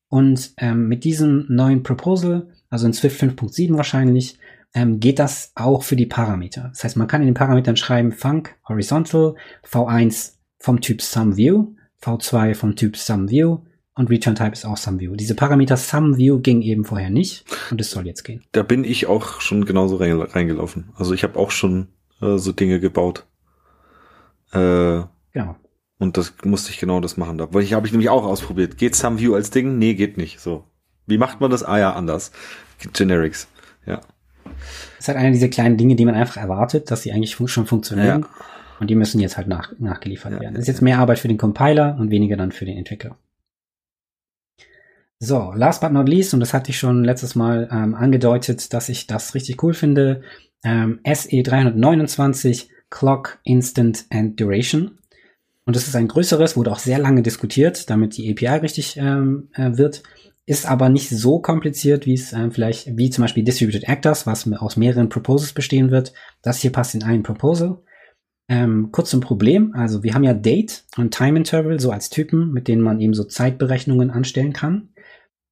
Und 0.07 0.53
ähm, 0.57 0.87
mit 0.87 1.03
diesem 1.03 1.47
neuen 1.49 1.81
Proposal, 1.81 2.49
also 2.69 2.85
in 2.85 2.93
Swift 2.93 3.19
5.7 3.19 3.75
wahrscheinlich, 3.75 4.37
ähm, 4.75 4.99
geht 4.99 5.17
das 5.17 5.51
auch 5.55 5.81
für 5.81 5.95
die 5.95 6.05
Parameter. 6.05 6.69
Das 6.69 6.83
heißt, 6.83 6.97
man 6.97 7.07
kann 7.07 7.21
in 7.21 7.27
den 7.27 7.33
Parametern 7.33 7.77
schreiben 7.77 8.11
Func 8.11 8.55
Horizontal, 8.69 9.35
V1 9.67 10.33
vom 10.59 10.81
Typ 10.81 11.01
SumView, 11.01 11.73
V2 12.03 12.53
vom 12.53 12.75
Typ 12.75 12.95
SumView 12.95 13.59
und 13.95 14.09
Return 14.09 14.35
Type 14.35 14.53
ist 14.53 14.65
auch 14.65 14.77
SumView. 14.77 15.15
Diese 15.15 15.35
Parameter 15.35 15.77
SumView 15.77 16.39
ging 16.39 16.61
eben 16.61 16.83
vorher 16.83 17.09
nicht 17.09 17.45
und 17.69 17.79
es 17.79 17.91
soll 17.91 18.07
jetzt 18.07 18.23
gehen. 18.23 18.43
Da 18.51 18.63
bin 18.63 18.83
ich 18.83 19.07
auch 19.07 19.39
schon 19.39 19.65
genauso 19.65 19.97
reingelaufen. 19.97 20.89
Also 20.95 21.13
ich 21.13 21.23
habe 21.23 21.37
auch 21.37 21.51
schon 21.51 21.89
äh, 22.21 22.37
so 22.37 22.51
Dinge 22.51 22.79
gebaut. 22.79 23.25
Äh, 24.51 25.01
genau. 25.31 25.55
Und 25.99 26.17
das 26.17 26.33
musste 26.43 26.71
ich 26.71 26.79
genau 26.79 26.99
das 26.99 27.17
machen. 27.17 27.37
Da 27.37 27.47
ich, 27.59 27.73
habe 27.73 27.85
ich 27.85 27.93
nämlich 27.93 28.09
auch 28.09 28.25
ausprobiert. 28.25 28.77
Geht 28.77 28.95
SumView 28.95 29.35
als 29.35 29.51
Ding? 29.51 29.77
Nee, 29.77 29.93
geht 29.93 30.17
nicht. 30.17 30.39
So. 30.39 30.63
Wie 31.05 31.17
macht 31.17 31.39
man 31.39 31.51
das? 31.51 31.63
Ah 31.63 31.77
ja, 31.77 31.93
anders. 31.93 32.31
Generics. 32.93 33.47
Ja. 33.85 34.01
Das 34.43 34.53
ist 34.99 35.07
halt 35.07 35.17
eine 35.17 35.31
dieser 35.31 35.49
kleinen 35.49 35.77
Dinge, 35.77 35.95
die 35.95 36.05
man 36.05 36.15
einfach 36.15 36.37
erwartet, 36.37 36.89
dass 36.89 37.03
sie 37.03 37.11
eigentlich 37.11 37.35
schon 37.35 37.65
funktionieren. 37.65 38.21
Ja. 38.21 38.29
Und 38.79 38.89
die 38.89 38.95
müssen 38.95 39.21
jetzt 39.21 39.37
halt 39.37 39.47
nach, 39.47 39.71
nachgeliefert 39.79 40.33
ja. 40.33 40.39
werden. 40.39 40.55
Das 40.55 40.63
ist 40.63 40.67
jetzt 40.67 40.81
mehr 40.81 40.99
Arbeit 40.99 41.19
für 41.19 41.27
den 41.27 41.37
Compiler 41.37 41.95
und 41.99 42.09
weniger 42.09 42.35
dann 42.35 42.51
für 42.51 42.65
den 42.65 42.77
Entwickler. 42.77 43.15
So, 45.23 45.53
last 45.55 45.79
but 45.79 45.93
not 45.93 46.09
least, 46.09 46.33
und 46.33 46.41
das 46.41 46.53
hatte 46.53 46.71
ich 46.71 46.77
schon 46.77 47.05
letztes 47.05 47.33
Mal 47.33 47.69
ähm, 47.71 47.95
angedeutet, 47.95 48.73
dass 48.73 48.89
ich 48.89 49.07
das 49.07 49.33
richtig 49.35 49.63
cool 49.63 49.73
finde, 49.73 50.21
ähm, 50.65 50.99
SE329 51.05 52.67
Clock 52.89 53.39
Instant 53.45 54.05
and 54.09 54.37
Duration. 54.37 54.99
Und 55.65 55.77
das 55.77 55.87
ist 55.87 55.95
ein 55.95 56.09
größeres, 56.09 56.57
wurde 56.57 56.73
auch 56.73 56.79
sehr 56.79 56.99
lange 56.99 57.21
diskutiert, 57.21 57.89
damit 57.89 58.17
die 58.17 58.29
API 58.29 58.59
richtig 58.59 58.97
ähm, 58.97 59.47
äh, 59.53 59.77
wird. 59.77 60.03
Ist 60.45 60.69
aber 60.69 60.89
nicht 60.89 61.07
so 61.07 61.39
kompliziert, 61.39 62.05
wie 62.05 62.15
es 62.15 62.33
äh, 62.33 62.51
vielleicht, 62.51 62.97
wie 62.97 63.09
zum 63.09 63.21
Beispiel 63.21 63.45
Distributed 63.45 63.87
Actors, 63.87 64.27
was 64.27 64.45
aus 64.51 64.75
mehreren 64.75 65.07
Proposals 65.07 65.53
bestehen 65.53 65.89
wird. 65.89 66.11
Das 66.41 66.59
hier 66.59 66.73
passt 66.73 66.95
in 66.95 67.03
einen 67.03 67.23
Proposal. 67.23 67.77
Ähm, 68.49 68.89
kurz 68.91 69.11
zum 69.11 69.21
Problem. 69.21 69.73
Also 69.73 70.03
wir 70.03 70.15
haben 70.15 70.25
ja 70.25 70.33
Date 70.33 70.83
und 70.97 71.13
Time 71.13 71.37
Interval 71.37 71.79
so 71.79 71.91
als 71.91 72.09
Typen, 72.09 72.51
mit 72.51 72.67
denen 72.67 72.81
man 72.81 72.99
eben 72.99 73.13
so 73.13 73.23
Zeitberechnungen 73.23 74.11
anstellen 74.11 74.51
kann. 74.51 74.89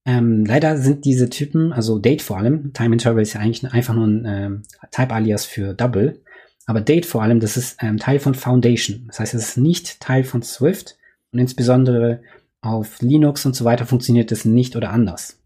Ähm, 0.06 0.46
leider 0.46 0.78
sind 0.78 1.06
diese 1.06 1.30
Typen, 1.30 1.72
also 1.74 2.00
Date 2.00 2.22
vor 2.22 2.38
allem, 2.38 2.74
Time 2.74 2.94
Interval 2.94 3.22
ist 3.22 3.34
ja 3.34 3.40
eigentlich 3.40 3.72
einfach 3.72 3.94
nur 3.94 4.08
ein 4.08 4.26
ähm, 4.26 4.64
Type-Alias 4.92 5.46
für 5.46 5.74
Double. 5.74 6.22
Aber 6.66 6.82
Date 6.82 7.06
vor 7.06 7.22
allem, 7.22 7.40
das 7.40 7.58
ist 7.58 7.78
ähm, 7.82 7.98
Teil 7.98 8.20
von 8.20 8.34
Foundation. 8.34 9.06
Das 9.08 9.20
heißt, 9.20 9.34
es 9.34 9.50
ist 9.50 9.58
nicht 9.58 10.00
Teil 10.00 10.24
von 10.24 10.42
Swift 10.42 10.98
und 11.32 11.40
insbesondere 11.40 12.22
auf 12.62 13.02
Linux 13.02 13.46
und 13.46 13.56
so 13.56 13.66
weiter 13.66 13.86
funktioniert 13.86 14.32
das 14.32 14.46
nicht 14.46 14.76
oder 14.76 14.92
anders. 14.92 15.40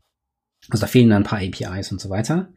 Also 0.70 0.82
da 0.82 0.88
fehlen 0.88 1.10
dann 1.10 1.24
ein 1.24 1.28
paar 1.28 1.40
APIs 1.40 1.92
und 1.92 2.02
so 2.02 2.10
weiter. 2.10 2.50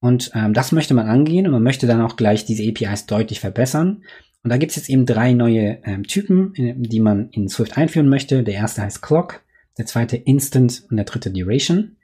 Und 0.00 0.30
ähm, 0.34 0.54
das 0.54 0.72
möchte 0.72 0.94
man 0.94 1.08
angehen 1.08 1.46
und 1.46 1.52
man 1.52 1.62
möchte 1.62 1.86
dann 1.86 2.00
auch 2.00 2.16
gleich 2.16 2.44
diese 2.44 2.62
APIs 2.68 3.06
deutlich 3.06 3.40
verbessern. 3.40 4.04
Und 4.44 4.50
da 4.50 4.56
gibt 4.56 4.70
es 4.70 4.76
jetzt 4.76 4.88
eben 4.88 5.06
drei 5.06 5.32
neue 5.32 5.78
ähm, 5.84 6.04
Typen, 6.04 6.52
die 6.54 7.00
man 7.00 7.30
in 7.30 7.48
Swift 7.48 7.76
einführen 7.76 8.08
möchte. 8.08 8.44
Der 8.44 8.54
erste 8.54 8.82
heißt 8.82 9.02
Clock, 9.02 9.42
der 9.78 9.86
zweite 9.86 10.16
Instant 10.16 10.84
und 10.90 10.96
der 10.96 11.06
dritte 11.06 11.30
Duration. 11.30 11.96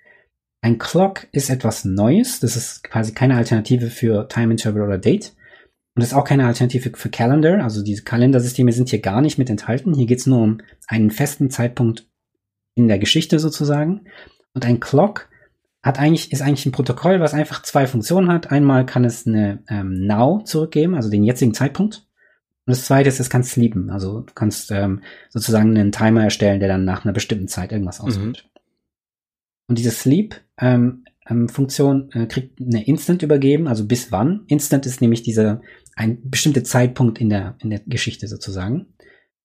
Ein 0.63 0.79
Clock 0.79 1.27
ist 1.33 1.51
etwas 1.51 1.85
Neues. 1.85 2.41
Das 2.41 2.57
ist 2.57 2.85
quasi 2.85 3.13
keine 3.13 3.37
Alternative 3.37 3.91
für 3.91 4.29
Time 4.29 4.53
Interval 4.53 4.83
oder 4.83 4.99
Date. 4.99 5.35
Und 5.95 6.03
das 6.03 6.13
ist 6.13 6.15
auch 6.15 6.25
keine 6.25 6.47
Alternative 6.47 6.91
für 6.95 7.11
Calendar. 7.11 7.63
Also 7.63 7.85
diese 7.85 8.03
Kalendersysteme 8.03 8.73
sind 8.73 8.89
hier 8.89 9.01
gar 9.01 9.21
nicht 9.21 9.39
mit 9.39 9.51
enthalten. 9.51 9.95
Hier 9.95 10.07
geht 10.07 10.21
es 10.21 10.27
nur 10.27 10.43
um 10.43 10.59
einen 10.87 11.11
festen 11.11 11.51
Zeitpunkt 11.51 12.09
in 12.75 12.89
der 12.89 12.99
Geschichte 12.99 13.39
sozusagen. 13.39 14.07
Und 14.55 14.65
ein 14.65 14.81
Clock 14.81 15.29
hat 15.83 15.99
eigentlich, 15.99 16.33
ist 16.33 16.41
eigentlich 16.41 16.67
ein 16.67 16.73
Protokoll, 16.73 17.21
was 17.21 17.35
einfach 17.35 17.63
zwei 17.63 17.87
Funktionen 17.87 18.33
hat. 18.33 18.51
Einmal 18.51 18.87
kann 18.87 19.05
es 19.05 19.27
eine 19.27 19.63
ähm, 19.69 20.07
Now 20.07 20.43
zurückgeben, 20.45 20.95
also 20.95 21.11
den 21.11 21.25
jetzigen 21.25 21.53
Zeitpunkt. 21.53 22.04
Und 22.67 22.71
das 22.71 22.87
zweite 22.87 23.09
ist, 23.09 23.21
es 23.21 23.31
kann 23.31 23.45
sleepen. 23.45 23.91
Also 23.91 24.21
du 24.21 24.33
kannst 24.35 24.71
ähm, 24.71 25.03
sozusagen 25.29 25.77
einen 25.77 25.93
Timer 25.93 26.25
erstellen, 26.25 26.61
der 26.61 26.69
dann 26.69 26.85
nach 26.85 27.05
einer 27.05 27.13
bestimmten 27.13 27.49
Zeit 27.49 27.73
irgendwas 27.73 28.01
mhm. 28.01 28.09
ausführt. 28.09 28.45
Mhm. 28.45 28.61
Und 29.67 29.79
diese 29.79 29.91
Sleep 29.91 30.41
ähm, 30.59 31.05
ähm, 31.29 31.49
Funktion 31.49 32.11
äh, 32.13 32.27
kriegt 32.27 32.61
eine 32.61 32.87
Instant 32.87 33.23
übergeben, 33.23 33.69
also 33.69 33.87
bis 33.87 34.13
wann. 34.13 34.45
Instant 34.47 34.87
ist 34.87 35.01
nämlich 35.01 35.23
dieser 35.23 35.61
ein 35.97 36.19
bestimmter 36.29 36.65
Zeitpunkt 36.65 37.21
in 37.21 37.31
der, 37.31 37.57
in 37.61 37.71
der 37.71 37.81
Geschichte 37.87 38.29
sozusagen. 38.29 38.87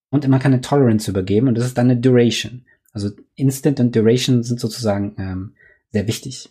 Und 0.10 0.28
man 0.28 0.40
kann 0.40 0.54
eine 0.54 0.62
Tolerance 0.62 1.10
übergeben 1.10 1.48
und 1.48 1.56
das 1.56 1.66
ist 1.66 1.78
dann 1.78 1.90
eine 1.90 2.00
Duration. 2.00 2.66
Also 2.92 3.12
Instant 3.36 3.80
und 3.80 3.96
Duration 3.96 4.44
sind 4.44 4.60
sozusagen 4.60 5.16
ähm, 5.20 5.54
sehr 5.92 6.08
wichtig. 6.08 6.50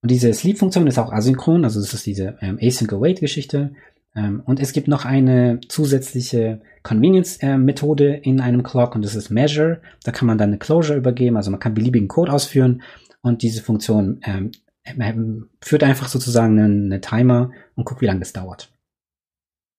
Und 0.00 0.10
diese 0.10 0.32
Sleep-Funktion 0.32 0.86
ist 0.86 0.98
auch 0.98 1.12
asynchron, 1.12 1.64
also 1.64 1.80
das 1.80 1.94
ist 1.94 2.06
diese 2.06 2.36
ähm, 2.40 2.58
Async-Await-Geschichte. 2.60 3.74
Ähm, 4.16 4.42
und 4.44 4.60
es 4.60 4.72
gibt 4.72 4.88
noch 4.88 5.04
eine 5.04 5.60
zusätzliche 5.68 6.60
Convenience-Methode 6.82 8.16
äh, 8.16 8.20
in 8.20 8.40
einem 8.40 8.62
Clock 8.62 8.94
und 8.94 9.04
das 9.04 9.14
ist 9.14 9.30
Measure. 9.30 9.80
Da 10.04 10.12
kann 10.12 10.26
man 10.26 10.38
dann 10.38 10.50
eine 10.50 10.58
Closure 10.58 10.98
übergeben, 10.98 11.36
also 11.36 11.50
man 11.50 11.60
kann 11.60 11.74
beliebigen 11.74 12.08
Code 12.08 12.32
ausführen 12.32 12.82
und 13.22 13.42
diese 13.42 13.62
Funktion 13.62 14.20
ähm, 14.24 14.52
ähm 14.84 15.48
führt 15.60 15.82
einfach 15.82 16.08
sozusagen 16.08 16.58
einen, 16.58 16.92
einen 16.92 17.02
Timer 17.02 17.50
und 17.74 17.84
guckt, 17.84 18.00
wie 18.00 18.06
lange 18.06 18.20
das 18.20 18.32
dauert. 18.32 18.72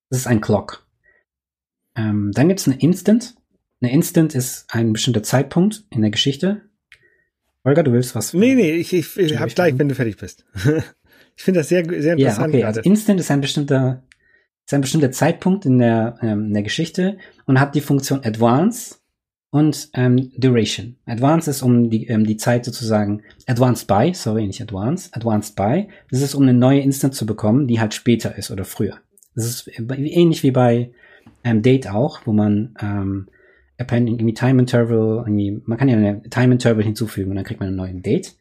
Das 0.09 0.19
ist 0.19 0.27
ein 0.27 0.41
Clock. 0.41 0.85
Ähm, 1.95 2.31
dann 2.33 2.47
gibt 2.47 2.59
es 2.59 2.67
eine 2.67 2.79
Instant. 2.79 3.35
Eine 3.81 3.91
Instant 3.91 4.35
ist 4.35 4.65
ein 4.69 4.93
bestimmter 4.93 5.23
Zeitpunkt 5.23 5.85
in 5.89 6.01
der 6.01 6.11
Geschichte. 6.11 6.61
Olga, 7.63 7.83
du 7.83 7.91
willst 7.93 8.15
was? 8.15 8.33
Nee, 8.33 8.55
nee, 8.55 8.71
ich, 8.73 8.93
ich, 8.93 9.17
ich 9.17 9.39
hab 9.39 9.49
gleich, 9.49 9.77
wenn 9.77 9.89
du 9.89 9.95
fertig 9.95 10.17
bist. 10.17 10.45
ich 11.35 11.43
finde 11.43 11.61
das 11.61 11.69
sehr, 11.69 11.83
sehr 11.85 12.13
interessant. 12.13 12.53
Ja, 12.53 12.59
okay, 12.59 12.63
also 12.63 12.81
Instant 12.81 13.19
ist 13.19 13.31
ein 13.31 13.41
bestimmter, 13.41 14.03
ist 14.65 14.73
ein 14.73 14.81
bestimmter 14.81 15.11
Zeitpunkt 15.11 15.65
in 15.65 15.79
der, 15.79 16.17
ähm, 16.21 16.47
in 16.47 16.53
der 16.53 16.63
Geschichte 16.63 17.17
und 17.45 17.59
hat 17.59 17.75
die 17.75 17.81
Funktion 17.81 18.21
Advance 18.23 18.95
und 19.51 19.89
ähm, 19.93 20.31
Duration. 20.37 20.97
Advance 21.05 21.49
ist 21.49 21.61
um 21.61 21.89
die, 21.89 22.07
ähm, 22.07 22.25
die 22.25 22.37
Zeit 22.37 22.65
sozusagen, 22.65 23.21
Advanced 23.47 23.87
by, 23.87 24.11
sorry, 24.13 24.45
nicht 24.47 24.61
Advance, 24.61 25.09
Advanced 25.13 25.55
by. 25.55 25.87
Das 26.09 26.21
ist 26.21 26.35
um 26.35 26.43
eine 26.43 26.53
neue 26.53 26.81
Instant 26.81 27.15
zu 27.15 27.25
bekommen, 27.25 27.67
die 27.67 27.79
halt 27.79 27.93
später 27.93 28.37
ist 28.37 28.51
oder 28.51 28.65
früher. 28.65 28.97
Das 29.35 29.45
ist 29.45 29.71
ähnlich 29.77 30.43
wie 30.43 30.51
bei 30.51 30.91
ähm, 31.43 31.61
Date 31.61 31.89
auch, 31.89 32.21
wo 32.25 32.33
man 32.33 32.73
ähm, 32.81 33.27
appending 33.77 34.15
irgendwie 34.15 34.33
Time 34.33 34.59
Interval, 34.59 35.23
irgendwie, 35.25 35.61
man 35.65 35.77
kann 35.77 35.89
ja 35.89 35.97
eine 35.97 36.23
Time 36.23 36.53
Interval 36.53 36.83
hinzufügen 36.83 37.29
und 37.29 37.35
dann 37.35 37.45
kriegt 37.45 37.59
man 37.59 37.67
einen 37.67 37.77
neuen 37.77 38.01
Date. 38.01 38.35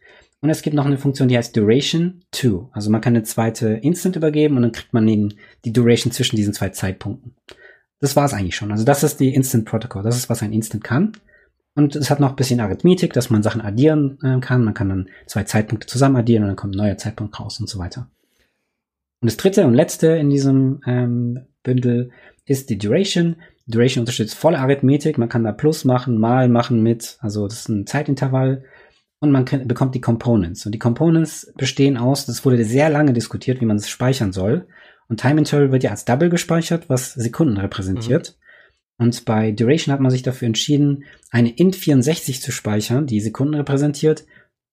Und 0.45 0.51
es 0.51 0.61
gibt 0.61 0.77
noch 0.77 0.85
eine 0.85 0.99
Funktion, 0.99 1.29
die 1.29 1.39
heißt 1.39 1.57
Duration 1.57 2.21
to. 2.31 2.69
Also 2.73 2.91
man 2.91 3.01
kann 3.01 3.15
eine 3.15 3.23
zweite 3.23 3.69
Instant 3.69 4.15
übergeben 4.15 4.57
und 4.57 4.63
dann 4.63 4.73
kriegt 4.73 4.93
man 4.93 5.07
den, 5.07 5.33
die 5.65 5.73
Duration 5.73 6.13
zwischen 6.13 6.37
diesen 6.37 6.53
zwei 6.53 6.69
Zeitpunkten. 6.69 7.35
Das 7.99 8.15
war 8.15 8.27
es 8.27 8.35
eigentlich 8.35 8.55
schon. 8.55 8.71
Also 8.71 8.85
das 8.85 9.03
ist 9.03 9.21
die 9.21 9.33
Instant 9.33 9.65
Protocol. 9.65 10.03
Das 10.03 10.19
ist, 10.19 10.29
was 10.29 10.43
ein 10.43 10.53
Instant 10.53 10.85
kann. 10.85 11.13
Und 11.75 11.97
es 11.97 12.11
hat 12.11 12.21
noch 12.21 12.29
ein 12.29 12.37
bisschen 12.37 12.61
Arithmetik, 12.61 13.15
dass 13.15 13.31
man 13.31 13.43
Sachen 13.43 13.63
addieren 13.63 14.19
äh, 14.23 14.39
kann. 14.41 14.65
Man 14.65 14.75
kann 14.75 14.91
dann 14.91 15.09
zwei 15.25 15.45
Zeitpunkte 15.45 15.87
zusammen 15.87 16.17
addieren 16.17 16.43
und 16.43 16.49
dann 16.51 16.57
kommt 16.57 16.75
ein 16.75 16.85
neuer 16.85 16.99
Zeitpunkt 16.99 17.41
raus 17.41 17.59
und 17.59 17.71
so 17.71 17.79
weiter. 17.79 18.11
Und 19.23 19.31
das 19.31 19.39
dritte 19.39 19.67
und 19.67 19.73
letzte 19.73 20.09
in 20.09 20.29
diesem 20.29 20.83
ähm, 20.87 21.47
Bündel 21.63 22.11
ist 22.45 22.69
die 22.69 22.77
Duration. 22.77 23.37
Duration 23.67 24.03
unterstützt 24.03 24.35
volle 24.35 24.59
Arithmetik. 24.59 25.17
Man 25.17 25.31
kann 25.31 25.45
da 25.45 25.53
Plus 25.53 25.87
machen, 25.87 26.19
Mal 26.19 26.51
machen 26.51 26.83
mit. 26.83 27.17
Also 27.21 27.49
das 27.49 27.61
ist 27.61 27.71
ein 27.71 27.87
Zeitintervall. 27.87 28.63
Und 29.25 29.33
man 29.33 29.45
kann, 29.45 29.67
bekommt 29.67 29.95
die 29.95 30.01
Components. 30.01 30.65
Und 30.65 30.73
die 30.73 30.79
Components 30.79 31.53
bestehen 31.57 31.97
aus, 31.97 32.27
das 32.27 32.45
wurde 32.45 32.65
sehr 32.65 32.91
lange 32.91 33.13
diskutiert, 33.13 33.61
wie 33.61 33.67
man 33.67 33.77
es 33.77 33.89
speichern 33.89 34.33
soll. 34.33 34.67
Und 35.09 35.21
Time 35.21 35.39
Interval 35.39 35.73
wird 35.73 35.83
ja 35.83 35.91
als 35.91 36.05
Double 36.05 36.31
gespeichert, 36.31 36.89
was 36.89 37.15
Sekunden 37.15 37.57
repräsentiert. 37.57 38.37
Mhm. 38.99 39.07
Und 39.07 39.25
bei 39.25 39.51
Duration 39.51 39.93
hat 39.93 40.01
man 40.01 40.11
sich 40.11 40.23
dafür 40.23 40.47
entschieden, 40.47 41.05
eine 41.31 41.51
int64 41.51 42.41
zu 42.41 42.53
speichern, 42.53 43.07
die 43.07 43.21
Sekunden 43.21 43.55
repräsentiert, 43.55 44.25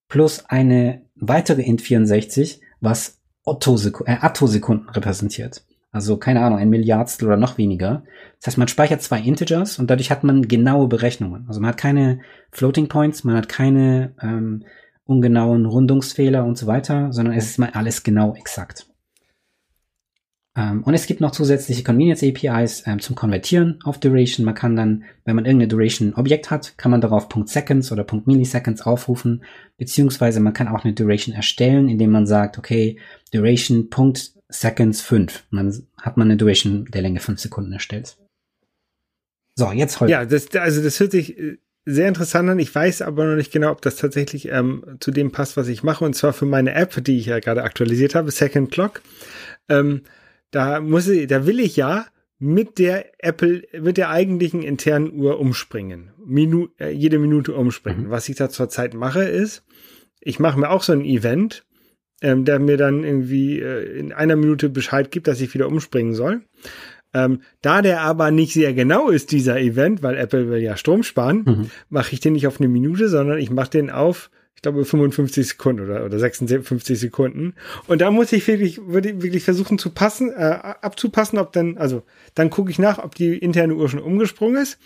plus 0.08 0.46
eine 0.46 1.02
weitere 1.16 1.64
int64, 1.64 2.60
was 2.82 3.20
Otto-Sekunden, 3.44 4.12
äh, 4.12 4.18
Attosekunden 4.22 4.90
repräsentiert. 4.90 5.66
Also 5.92 6.18
keine 6.18 6.42
Ahnung, 6.42 6.58
ein 6.58 6.70
Milliardstel 6.70 7.28
oder 7.28 7.38
noch 7.38 7.58
weniger. 7.58 8.04
Das 8.40 8.48
heißt, 8.48 8.58
man 8.58 8.70
speichert 8.70 9.02
zwei 9.02 9.20
Integers 9.20 9.78
und 9.78 9.90
dadurch 9.90 10.10
hat 10.10 10.24
man 10.24 10.48
genaue 10.48 10.88
Berechnungen. 10.88 11.46
Also 11.48 11.60
man 11.60 11.70
hat 11.70 11.78
keine 11.78 12.22
Floating 12.52 12.88
Points, 12.88 13.24
man 13.24 13.36
hat 13.36 13.50
keine 13.50 14.16
ähm, 14.22 14.64
ungenauen 15.04 15.66
Rundungsfehler 15.66 16.46
und 16.46 16.58
so 16.58 16.68
weiter, 16.68 17.12
sondern 17.12 17.36
es 17.36 17.50
ist 17.50 17.60
mal 17.60 17.72
alles 17.74 18.04
genau 18.04 18.34
exakt. 18.36 18.88
Ähm, 20.56 20.84
und 20.84 20.94
es 20.94 21.08
gibt 21.08 21.22
noch 21.22 21.32
zusätzliche 21.32 21.84
Convenience 21.84 22.24
APIs 22.24 22.84
ähm, 22.86 23.00
zum 23.00 23.16
Konvertieren 23.16 23.80
auf 23.84 24.00
Duration. 24.00 24.46
Man 24.46 24.56
kann 24.56 24.76
dann, 24.76 25.04
wenn 25.24 25.36
man 25.36 25.46
irgendeine 25.46 25.70
Duration 25.70 26.14
Objekt 26.14 26.52
hat, 26.52 26.78
kann 26.78 26.92
man 26.92 27.02
darauf 27.02 27.30
Punkt 27.30 27.50
Seconds 27.50 27.92
oder 27.92 28.04
Punkt 28.04 28.28
Milliseconds 28.28 28.82
aufrufen, 28.82 29.44
beziehungsweise 29.78 30.40
man 30.40 30.54
kann 30.54 30.68
auch 30.68 30.84
eine 30.84 30.94
Duration 30.94 31.36
erstellen, 31.36 31.88
indem 31.88 32.12
man 32.12 32.26
sagt, 32.26 32.58
okay, 32.58 32.98
Duration 33.34 33.90
Punkt 33.90 34.34
Seconds 34.52 35.02
5. 35.02 35.46
Dann 35.52 35.88
hat 35.98 36.18
man 36.18 36.28
eine 36.28 36.38
Duration 36.38 36.86
der 36.86 37.02
Länge 37.02 37.20
5 37.20 37.40
Sekunden 37.40 37.72
erstellt. 37.72 38.18
So, 39.56 39.72
jetzt 39.72 40.00
heute. 40.00 40.12
Ja, 40.12 40.26
das, 40.26 40.54
also 40.56 40.82
das 40.82 41.00
hört 41.00 41.12
sich 41.12 41.38
äh, 41.38 41.58
sehr 41.86 42.08
interessant 42.08 42.50
an. 42.50 42.60
Ich 42.60 42.74
weiß 42.74 43.02
aber 43.02 43.26
noch 43.26 43.36
nicht 43.36 43.52
genau, 43.52 43.72
ob 43.72 43.82
das 43.82 43.96
tatsächlich 43.96 44.50
ähm, 44.50 44.98
zu 45.00 45.12
dem 45.12 45.32
passt, 45.32 45.58
was 45.58 45.68
ich 45.68 45.84
mache. 45.84 46.06
Und 46.06 46.16
zwar 46.16 46.34
für 46.34 46.46
meine 46.46 46.74
App, 46.74 47.04
die 47.04 47.18
ich 47.18 47.26
ja 47.26 47.40
gerade 47.40 47.64
aktualisiert 47.64 48.16
habe, 48.16 48.32
Second 48.32 48.72
Clock. 48.72 49.02
Ähm, 49.70 50.02
da 50.52 50.82
muss 50.82 51.08
ich, 51.08 51.28
da 51.28 51.46
will 51.46 51.60
ich 51.60 51.76
ja 51.76 52.06
mit 52.38 52.80
der 52.80 53.06
Apple, 53.24 53.64
mit 53.80 53.98
der 53.98 54.10
eigentlichen 54.10 54.64
internen 54.64 55.14
Uhr 55.14 55.40
umspringen. 55.40 56.12
Minu, 56.26 56.70
äh, 56.80 56.90
jede 56.90 57.20
Minute 57.20 57.54
umspringen. 57.54 58.06
Mhm. 58.06 58.10
Was 58.10 58.30
ich 58.30 58.36
da 58.36 58.50
zurzeit 58.50 58.94
mache, 58.94 59.24
ist, 59.24 59.64
ich 60.20 60.40
mache 60.40 60.60
mir 60.60 60.70
auch 60.70 60.84
so 60.84 60.94
ein 60.94 61.06
Event, 61.06 61.66
ähm, 62.22 62.46
der 62.46 62.60
mir 62.60 62.78
dann 62.78 63.04
irgendwie 63.04 63.60
äh, 63.60 63.98
in 63.98 64.14
einer 64.14 64.36
Minute 64.36 64.70
Bescheid 64.70 65.12
gibt, 65.12 65.28
dass 65.28 65.42
ich 65.42 65.54
wieder 65.54 65.68
umspringen 65.68 66.14
soll. 66.14 66.42
Ähm, 67.14 67.42
da 67.62 67.82
der 67.82 68.02
aber 68.02 68.32
nicht 68.32 68.54
sehr 68.54 68.74
genau 68.74 69.10
ist, 69.10 69.32
dieser 69.32 69.60
Event, 69.60 70.02
weil 70.02 70.16
Apple 70.16 70.50
will 70.50 70.62
ja 70.62 70.78
Strom 70.78 71.04
sparen, 71.04 71.44
mhm. 71.46 71.72
mache 71.90 72.14
ich 72.14 72.22
den 72.22 72.34
nicht 72.34 72.48
auf 72.48 72.60
eine 72.60 72.70
Minute, 72.70 73.10
sondern 73.10 73.38
ich 73.38 73.50
mache 73.52 73.72
den 73.72 73.90
auf, 73.90 74.30
ich 74.56 74.62
glaube, 74.62 74.86
55 74.86 75.48
Sekunden 75.48 75.84
oder, 75.84 76.06
oder 76.06 76.20
56 76.20 76.98
Sekunden. 76.98 77.56
Und 77.88 78.00
da 78.00 78.12
muss 78.12 78.32
ich 78.32 78.48
wirklich, 78.48 78.80
würde 78.86 79.22
wirklich 79.22 79.44
versuchen 79.44 79.78
zu 79.78 79.90
passen, 79.90 80.32
äh, 80.32 80.60
abzupassen, 80.82 81.38
ob 81.40 81.52
dann, 81.52 81.78
also 81.78 82.04
dann 82.34 82.50
gucke 82.50 82.72
ich 82.72 82.80
nach, 82.80 83.04
ob 83.04 83.16
die 83.16 83.38
interne 83.38 83.76
Uhr 83.76 83.90
schon 83.90 84.00
umgesprungen 84.00 84.62
ist. 84.62 84.80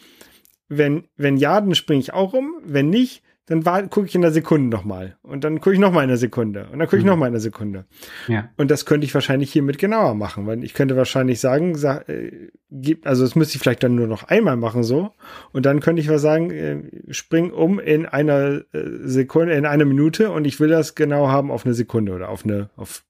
Wenn, 0.67 1.03
wenn 1.17 1.37
ja, 1.37 1.61
dann 1.61 1.75
springe 1.75 1.99
ich 1.99 2.13
auch 2.13 2.33
um. 2.33 2.55
Wenn 2.65 2.89
nicht, 2.89 3.21
dann 3.47 3.63
gucke 3.89 4.07
ich 4.07 4.15
in 4.15 4.21
der 4.21 4.31
Sekunde 4.31 4.75
nochmal. 4.75 5.17
Und 5.21 5.43
dann 5.43 5.59
gucke 5.59 5.73
ich 5.73 5.79
nochmal 5.79 6.03
in 6.03 6.09
der 6.09 6.17
Sekunde. 6.17 6.67
Und 6.71 6.79
dann 6.79 6.87
gucke 6.87 6.97
ich 6.97 7.03
mhm. 7.03 7.09
nochmal 7.09 7.27
in 7.27 7.33
der 7.33 7.41
Sekunde. 7.41 7.85
Ja. 8.27 8.49
Und 8.57 8.71
das 8.71 8.85
könnte 8.85 9.05
ich 9.05 9.13
wahrscheinlich 9.13 9.51
hiermit 9.51 9.77
genauer 9.77 10.15
machen, 10.15 10.47
weil 10.47 10.63
ich 10.63 10.73
könnte 10.73 10.97
wahrscheinlich 10.97 11.39
sagen, 11.39 11.75
sag, 11.75 12.09
äh, 12.09 12.49
also 13.03 13.23
das 13.23 13.35
müsste 13.35 13.55
ich 13.55 13.61
vielleicht 13.61 13.83
dann 13.83 13.95
nur 13.95 14.07
noch 14.07 14.23
einmal 14.23 14.57
machen 14.57 14.83
so. 14.83 15.11
Und 15.51 15.65
dann 15.67 15.79
könnte 15.79 16.01
ich 16.01 16.09
was 16.09 16.23
sagen, 16.23 16.49
äh, 16.49 16.83
spring 17.11 17.51
um 17.51 17.79
in 17.79 18.07
einer 18.07 18.61
äh, 18.73 18.83
Sekunde, 19.03 19.53
in 19.53 19.67
einer 19.67 19.85
Minute 19.85 20.31
und 20.31 20.45
ich 20.45 20.59
will 20.59 20.69
das 20.69 20.95
genau 20.95 21.27
haben 21.27 21.51
auf 21.51 21.65
eine 21.65 21.75
Sekunde 21.75 22.13
oder 22.13 22.29
auf 22.29 22.45
eine, 22.45 22.69
auf 22.75 23.03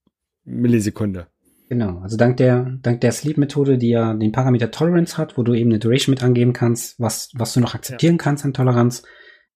Millisekunde. 0.44 1.28
Genau, 1.70 1.99
also 1.99 2.16
dank 2.16 2.38
der, 2.38 2.78
dank 2.84 3.02
der 3.02 3.12
Sleep-Methode, 3.12 3.78
die 3.78 3.90
ja 3.90 4.14
den 4.14 4.32
Parameter 4.32 4.70
Tolerance 4.70 5.18
hat, 5.18 5.38
wo 5.38 5.44
du 5.44 5.53
eben 5.53 5.72
eine 5.72 5.80
Duration 5.80 6.14
mit 6.14 6.24
angeben 6.24 6.53
kannst, 6.53 6.99
was, 6.99 7.32
was 7.34 7.53
du 7.53 7.60
noch 7.60 7.74
akzeptieren 7.74 8.16
ja. 8.16 8.24
kannst 8.24 8.45
an 8.45 8.53
Toleranz, 8.53 9.03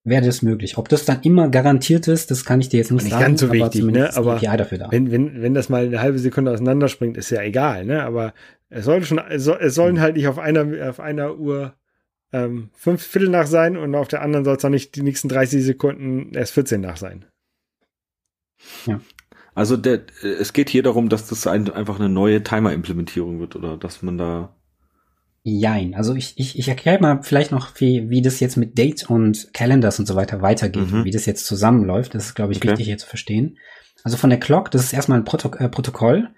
wäre 0.10 0.26
das 0.26 0.42
möglich. 0.42 0.78
Ob 0.78 0.90
das 0.90 1.06
dann 1.06 1.22
immer 1.22 1.50
garantiert 1.50 2.08
ist, 2.08 2.32
das 2.32 2.46
kann 2.46 2.60
ich 2.62 2.70
dir 2.70 2.78
jetzt 2.78 2.92
nicht, 2.92 3.04
nicht 3.04 3.12
sagen. 3.12 3.26
Ganz 3.26 3.42
so 3.42 3.52
wichtig, 3.52 3.84
ne? 3.84 4.16
Aber 4.16 4.40
dafür 4.40 4.78
da. 4.78 4.92
Wenn, 4.92 5.12
wenn, 5.12 5.42
wenn 5.42 5.54
das 5.54 5.70
mal 5.70 5.86
eine 5.86 6.02
halbe 6.02 6.20
Sekunde 6.20 6.52
auseinanderspringt, 6.52 7.18
ist 7.18 7.30
ja 7.30 7.42
egal, 7.42 7.86
ne? 7.86 8.04
Aber 8.04 8.34
es 8.70 8.86
sollte 8.86 9.06
schon, 9.06 9.20
es, 9.20 9.44
soll, 9.44 9.58
es 9.62 9.76
sollen 9.76 10.00
halt 10.00 10.16
nicht 10.16 10.28
auf 10.28 10.40
einer, 10.40 10.90
auf 10.90 11.00
einer 11.00 11.38
Uhr 11.38 11.74
ähm, 12.32 12.70
fünf 12.74 13.02
Viertel 13.04 13.30
nach 13.30 13.48
sein 13.48 13.78
und 13.78 13.96
auf 13.96 14.08
der 14.08 14.22
anderen 14.22 14.46
soll 14.46 14.56
es 14.56 14.66
auch 14.66 14.70
nicht 14.70 14.96
die 14.96 15.02
nächsten 15.02 15.30
30 15.30 15.64
Sekunden 15.64 16.34
erst 16.34 16.54
14 16.54 16.82
nach 16.82 16.98
sein. 16.98 17.26
Ja. 18.86 19.00
Also 19.56 19.78
der, 19.78 20.02
es 20.22 20.54
geht 20.54 20.70
hier 20.70 20.84
darum, 20.84 21.10
dass 21.10 21.28
das 21.28 21.48
ein, 21.48 21.70
einfach 21.72 22.00
eine 22.00 22.10
neue 22.10 22.44
Timer-Implementierung 22.44 23.40
wird 23.40 23.56
oder 23.56 23.78
dass 23.78 24.02
man 24.04 24.18
da 24.18 24.56
Jein. 25.58 25.96
Also 25.96 26.16
ich, 26.16 26.34
ich, 26.38 26.60
ich 26.60 26.68
erkläre 26.68 27.02
mal 27.02 27.24
vielleicht 27.24 27.52
noch, 27.52 27.72
wie, 27.80 28.10
wie 28.10 28.22
das 28.22 28.40
jetzt 28.40 28.58
mit 28.58 28.78
Date 28.78 29.10
und 29.10 29.54
Calendars 29.54 30.00
und 30.00 30.06
so 30.06 30.16
weiter 30.16 30.42
weitergeht, 30.42 30.92
mhm. 30.92 31.06
wie 31.06 31.12
das 31.12 31.26
jetzt 31.26 31.46
zusammenläuft. 31.46 32.14
Das 32.14 32.26
ist, 32.26 32.36
glaube 32.36 32.52
ich, 32.52 32.60
okay. 32.60 32.70
wichtig 32.70 32.88
hier 32.88 32.98
zu 32.98 33.08
verstehen. 33.08 33.58
Also 34.04 34.18
von 34.18 34.30
der 34.30 34.40
Clock, 34.40 34.72
das 34.72 34.84
ist 34.84 34.94
erstmal 34.94 35.18
ein 35.18 35.26
Proto 35.26 35.54
äh, 35.58 35.70
Protokoll, 35.70 36.30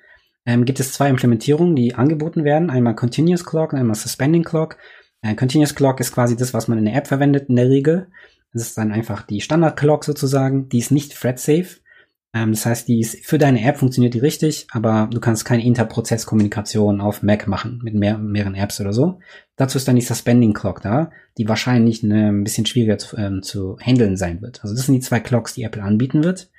ähm, 0.45 0.65
gibt 0.65 0.79
es 0.79 0.93
zwei 0.93 1.09
Implementierungen, 1.09 1.75
die 1.75 1.95
angeboten 1.95 2.43
werden. 2.43 2.69
Einmal 2.69 2.95
Continuous 2.95 3.45
Clock 3.45 3.73
und 3.73 3.79
einmal 3.79 3.95
Suspending 3.95 4.43
Clock. 4.43 4.77
Äh, 5.21 5.35
Continuous 5.35 5.75
Clock 5.75 5.99
ist 5.99 6.13
quasi 6.13 6.35
das, 6.35 6.53
was 6.53 6.67
man 6.67 6.77
in 6.77 6.85
der 6.85 6.95
App 6.95 7.07
verwendet 7.07 7.49
in 7.49 7.55
der 7.55 7.69
Regel. 7.69 8.07
Das 8.53 8.63
ist 8.63 8.77
dann 8.77 8.91
einfach 8.91 9.21
die 9.23 9.41
Standard 9.41 9.77
Clock 9.77 10.03
sozusagen. 10.03 10.67
Die 10.69 10.79
ist 10.79 10.91
nicht 10.91 11.13
thread 11.13 11.39
safe. 11.39 11.80
Ähm, 12.33 12.51
das 12.51 12.65
heißt, 12.65 12.87
die 12.87 12.99
ist, 12.99 13.25
für 13.25 13.37
deine 13.37 13.63
App 13.63 13.77
funktioniert 13.77 14.13
die 14.13 14.19
richtig, 14.19 14.67
aber 14.71 15.09
du 15.11 15.19
kannst 15.19 15.45
keine 15.45 15.65
Interprozesskommunikation 15.65 17.01
auf 17.01 17.23
Mac 17.23 17.47
machen 17.47 17.81
mit 17.83 17.93
mehr, 17.93 18.17
mehreren 18.17 18.55
Apps 18.55 18.79
oder 18.79 18.93
so. 18.93 19.19
Dazu 19.57 19.77
ist 19.77 19.87
dann 19.87 19.97
die 19.97 20.01
Suspending 20.01 20.53
Clock 20.53 20.81
da, 20.81 21.11
die 21.37 21.47
wahrscheinlich 21.47 22.03
eine, 22.03 22.29
ein 22.29 22.43
bisschen 22.43 22.65
schwieriger 22.65 22.97
zu, 22.97 23.17
ähm, 23.17 23.41
zu 23.43 23.77
handeln 23.79 24.15
sein 24.15 24.41
wird. 24.41 24.61
Also 24.63 24.75
das 24.75 24.85
sind 24.85 24.95
die 24.95 25.01
zwei 25.01 25.19
Clocks, 25.19 25.53
die 25.53 25.63
Apple 25.63 25.83
anbieten 25.83 26.23
wird. 26.23 26.49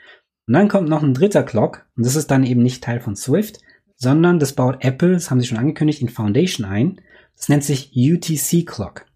Und 0.47 0.55
dann 0.55 0.69
kommt 0.69 0.89
noch 0.89 1.03
ein 1.03 1.15
dritter 1.15 1.43
Clock 1.43 1.87
und 1.97 2.05
das 2.05 2.17
ist 2.17 2.31
dann 2.31 2.45
eben 2.45 2.63
nicht 2.63 2.83
Teil 2.83 3.01
von 3.01 3.17
Swift, 3.17 3.61
sondern 3.97 4.39
das 4.39 4.55
baut 4.55 4.85
Apple, 4.85 5.13
das 5.13 5.31
haben 5.31 5.41
sie 5.41 5.47
schon 5.47 5.59
angekündigt, 5.59 6.03
in 6.03 6.09
Foundation 6.09 6.67
ein. 6.67 7.01
Das 7.37 7.49
nennt 7.49 7.65
sich 7.65 7.93
UTC 7.95 8.67
Clock. 8.67 9.07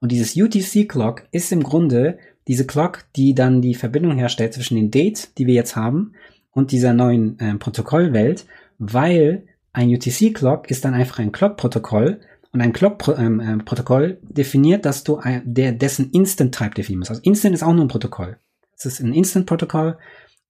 Und 0.00 0.12
dieses 0.12 0.36
UTC 0.36 0.88
Clock 0.88 1.22
ist 1.30 1.52
im 1.52 1.62
Grunde 1.62 2.18
diese 2.48 2.66
Clock, 2.66 3.04
die 3.16 3.34
dann 3.34 3.62
die 3.62 3.74
Verbindung 3.74 4.16
herstellt 4.16 4.54
zwischen 4.54 4.76
den 4.76 4.90
Dates, 4.90 5.34
die 5.34 5.46
wir 5.46 5.54
jetzt 5.54 5.76
haben, 5.76 6.12
und 6.52 6.72
dieser 6.72 6.94
neuen 6.94 7.38
äh, 7.38 7.54
Protokollwelt, 7.56 8.46
weil 8.78 9.46
ein 9.72 9.90
UTC-Clock 9.90 10.70
ist 10.70 10.84
dann 10.84 10.94
einfach 10.94 11.18
ein 11.18 11.32
Clock-Protokoll 11.32 12.20
und 12.52 12.60
ein 12.62 12.72
Clock-Protokoll 12.72 14.04
ähm, 14.04 14.30
äh, 14.30 14.32
definiert, 14.32 14.86
dass 14.86 15.04
du 15.04 15.18
ein, 15.18 15.42
der, 15.44 15.72
dessen 15.72 16.10
Instant-Type 16.10 16.74
definieren 16.74 17.00
musst. 17.00 17.10
Also 17.10 17.22
Instant 17.22 17.54
ist 17.54 17.62
auch 17.62 17.74
nur 17.74 17.84
ein 17.84 17.88
Protokoll. 17.88 18.38
Es 18.74 18.86
ist 18.86 19.00
ein 19.00 19.12
Instant-Protokoll 19.12 19.98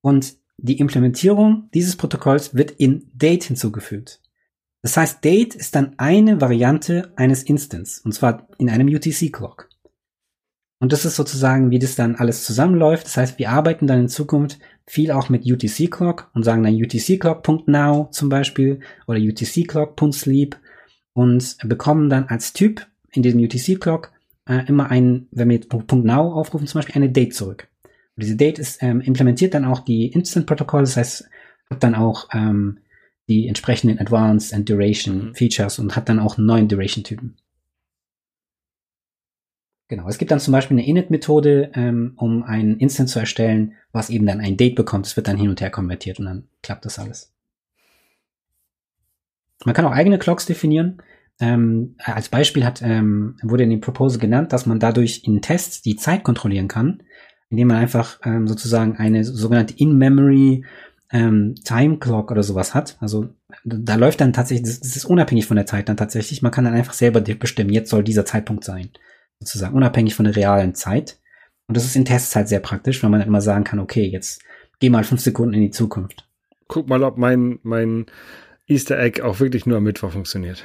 und 0.00 0.36
die 0.58 0.78
Implementierung 0.78 1.68
dieses 1.74 1.96
Protokolls 1.96 2.54
wird 2.54 2.70
in 2.70 3.10
Date 3.12 3.44
hinzugefügt. 3.44 4.20
Das 4.82 4.96
heißt, 4.96 5.24
Date 5.24 5.56
ist 5.56 5.74
dann 5.74 5.94
eine 5.98 6.40
Variante 6.40 7.12
eines 7.16 7.42
Instants 7.42 8.00
und 8.00 8.12
zwar 8.12 8.46
in 8.58 8.70
einem 8.70 8.86
UTC-Clock. 8.86 9.68
Und 10.78 10.92
das 10.92 11.04
ist 11.04 11.16
sozusagen, 11.16 11.70
wie 11.70 11.78
das 11.78 11.94
dann 11.94 12.16
alles 12.16 12.44
zusammenläuft. 12.44 13.06
Das 13.06 13.16
heißt, 13.16 13.38
wir 13.38 13.50
arbeiten 13.50 13.86
dann 13.86 14.00
in 14.00 14.08
Zukunft 14.08 14.58
viel 14.86 15.10
auch 15.10 15.28
mit 15.28 15.50
UTC 15.50 15.90
Clock 15.90 16.30
und 16.34 16.44
sagen 16.44 16.62
dann 16.62 16.74
UTC 16.74 17.18
Clock.now 17.18 18.08
zum 18.10 18.28
Beispiel 18.28 18.80
oder 19.06 19.18
UTC 19.18 19.66
Clock.sleep 19.66 20.56
und 21.14 21.56
bekommen 21.64 22.10
dann 22.10 22.24
als 22.28 22.52
Typ 22.52 22.86
in 23.12 23.22
diesem 23.22 23.40
UTC 23.40 23.80
Clock 23.80 24.12
äh, 24.46 24.66
immer 24.66 24.90
ein, 24.90 25.28
wenn 25.30 25.48
wir 25.48 25.56
jetzt 25.56 25.72
.now 25.72 26.32
aufrufen, 26.34 26.66
zum 26.66 26.80
Beispiel 26.80 26.94
eine 26.94 27.10
Date 27.10 27.34
zurück. 27.34 27.68
Und 27.84 28.22
diese 28.22 28.36
Date 28.36 28.58
ist 28.58 28.82
ähm, 28.82 29.00
implementiert 29.00 29.54
dann 29.54 29.64
auch 29.64 29.80
die 29.80 30.06
Instant 30.06 30.46
Protokoll, 30.46 30.82
das 30.82 30.96
heißt, 30.96 31.28
hat 31.70 31.82
dann 31.82 31.94
auch 31.94 32.28
ähm, 32.32 32.78
die 33.28 33.48
entsprechenden 33.48 33.98
Advanced 33.98 34.54
and 34.54 34.68
Duration 34.68 35.28
mhm. 35.28 35.34
Features 35.34 35.78
und 35.78 35.96
hat 35.96 36.08
dann 36.08 36.18
auch 36.18 36.38
einen 36.38 36.46
neuen 36.46 36.68
Duration 36.68 37.02
Typen. 37.02 37.36
Genau, 39.88 40.08
es 40.08 40.18
gibt 40.18 40.32
dann 40.32 40.40
zum 40.40 40.52
Beispiel 40.52 40.76
eine 40.76 40.86
Init-Methode, 40.86 41.70
ähm, 41.74 42.14
um 42.16 42.42
ein 42.42 42.76
Instant 42.78 43.08
zu 43.08 43.20
erstellen, 43.20 43.74
was 43.92 44.10
eben 44.10 44.26
dann 44.26 44.40
ein 44.40 44.56
Date 44.56 44.74
bekommt. 44.74 45.06
Es 45.06 45.16
wird 45.16 45.28
dann 45.28 45.36
hin 45.36 45.48
und 45.48 45.60
her 45.60 45.70
konvertiert 45.70 46.18
und 46.18 46.26
dann 46.26 46.48
klappt 46.62 46.84
das 46.84 46.98
alles. 46.98 47.32
Man 49.64 49.74
kann 49.74 49.84
auch 49.84 49.92
eigene 49.92 50.18
Clocks 50.18 50.46
definieren. 50.46 51.02
ähm, 51.38 51.96
als 51.98 52.28
Beispiel 52.30 52.64
hat, 52.64 52.80
ähm, 52.82 53.36
wurde 53.42 53.64
in 53.64 53.70
dem 53.70 53.80
Proposal 53.80 54.18
genannt, 54.18 54.52
dass 54.52 54.66
man 54.66 54.80
dadurch 54.80 55.22
in 55.24 55.42
Tests 55.42 55.82
die 55.82 55.96
Zeit 55.96 56.24
kontrollieren 56.24 56.68
kann, 56.68 57.02
indem 57.50 57.68
man 57.68 57.76
einfach 57.76 58.18
ähm, 58.24 58.48
sozusagen 58.48 58.96
eine 58.96 59.22
sogenannte 59.22 59.74
In-Memory 59.76 60.64
ähm, 61.12 61.54
Time 61.62 61.98
Clock 61.98 62.30
oder 62.30 62.42
sowas 62.42 62.74
hat. 62.74 62.96
Also 63.00 63.28
da 63.64 63.96
läuft 63.96 64.20
dann 64.20 64.32
tatsächlich, 64.32 64.66
das, 64.66 64.80
das 64.80 64.96
ist 64.96 65.04
unabhängig 65.04 65.46
von 65.46 65.56
der 65.56 65.66
Zeit 65.66 65.88
dann 65.88 65.96
tatsächlich. 65.96 66.42
Man 66.42 66.52
kann 66.52 66.64
dann 66.64 66.74
einfach 66.74 66.94
selber 66.94 67.20
bestimmen, 67.20 67.70
jetzt 67.70 67.90
soll 67.90 68.02
dieser 68.02 68.24
Zeitpunkt 68.24 68.64
sein. 68.64 68.88
Sozusagen 69.40 69.74
unabhängig 69.74 70.14
von 70.14 70.24
der 70.24 70.36
realen 70.36 70.74
Zeit. 70.74 71.18
Und 71.68 71.76
das 71.76 71.84
ist 71.84 71.96
in 71.96 72.04
Tests 72.04 72.34
halt 72.36 72.48
sehr 72.48 72.60
praktisch, 72.60 73.02
weil 73.02 73.10
man 73.10 73.20
dann 73.20 73.28
immer 73.28 73.40
sagen 73.40 73.64
kann, 73.64 73.78
okay, 73.78 74.06
jetzt 74.06 74.42
geh 74.78 74.90
mal 74.90 75.04
fünf 75.04 75.20
Sekunden 75.20 75.54
in 75.54 75.62
die 75.62 75.70
Zukunft. 75.70 76.28
Guck 76.68 76.88
mal, 76.88 77.02
ob 77.02 77.18
mein, 77.18 77.58
mein 77.62 78.06
Easter 78.66 78.98
Egg 78.98 79.22
auch 79.22 79.40
wirklich 79.40 79.66
nur 79.66 79.78
am 79.78 79.84
Mittwoch 79.84 80.12
funktioniert. 80.12 80.64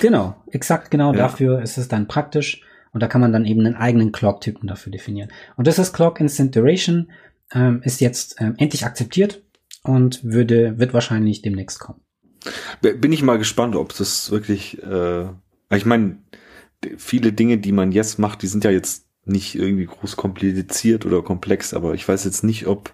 Genau, 0.00 0.42
exakt 0.50 0.90
genau 0.90 1.12
ja. 1.12 1.18
dafür 1.18 1.62
ist 1.62 1.78
es 1.78 1.88
dann 1.88 2.08
praktisch. 2.08 2.62
Und 2.92 3.02
da 3.02 3.08
kann 3.08 3.20
man 3.20 3.32
dann 3.32 3.44
eben 3.44 3.64
einen 3.66 3.74
eigenen 3.74 4.12
Clock-Typen 4.12 4.68
dafür 4.68 4.92
definieren. 4.92 5.30
Und 5.56 5.66
das 5.66 5.78
ist 5.78 5.92
Clock 5.92 6.20
Instant 6.20 6.54
Duration, 6.54 7.10
ähm, 7.52 7.80
ist 7.82 8.00
jetzt 8.00 8.40
ähm, 8.40 8.54
endlich 8.56 8.84
akzeptiert 8.84 9.42
und 9.82 10.22
würde, 10.22 10.78
wird 10.78 10.94
wahrscheinlich 10.94 11.42
demnächst 11.42 11.80
kommen. 11.80 12.00
Bin 12.82 13.12
ich 13.12 13.22
mal 13.22 13.38
gespannt, 13.38 13.74
ob 13.74 13.96
das 13.96 14.30
wirklich, 14.30 14.80
äh, 14.82 15.26
ich 15.70 15.86
meine, 15.86 16.18
viele 16.96 17.32
Dinge, 17.32 17.58
die 17.58 17.72
man 17.72 17.92
jetzt 17.92 18.18
macht, 18.18 18.42
die 18.42 18.46
sind 18.46 18.64
ja 18.64 18.70
jetzt 18.70 19.06
nicht 19.24 19.54
irgendwie 19.54 19.86
groß 19.86 20.16
kompliziert 20.16 21.06
oder 21.06 21.22
komplex, 21.22 21.72
aber 21.72 21.94
ich 21.94 22.06
weiß 22.06 22.24
jetzt 22.24 22.44
nicht, 22.44 22.66
ob 22.66 22.92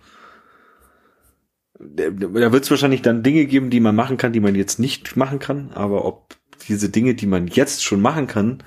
da 1.81 2.53
wird 2.53 2.65
es 2.65 2.71
wahrscheinlich 2.71 3.01
dann 3.01 3.23
Dinge 3.23 3.47
geben, 3.47 3.71
die 3.71 3.81
man 3.81 3.97
machen 3.97 4.19
kann, 4.19 4.33
die 4.33 4.41
man 4.41 4.55
jetzt 4.55 4.79
nicht 4.79 5.17
machen 5.17 5.39
kann, 5.39 5.71
aber 5.73 6.05
ob 6.05 6.37
diese 6.69 6.91
Dinge, 6.91 7.15
die 7.15 7.27
man 7.27 7.47
jetzt 7.47 7.83
schon 7.83 8.03
machen 8.03 8.27
kann, 8.27 8.63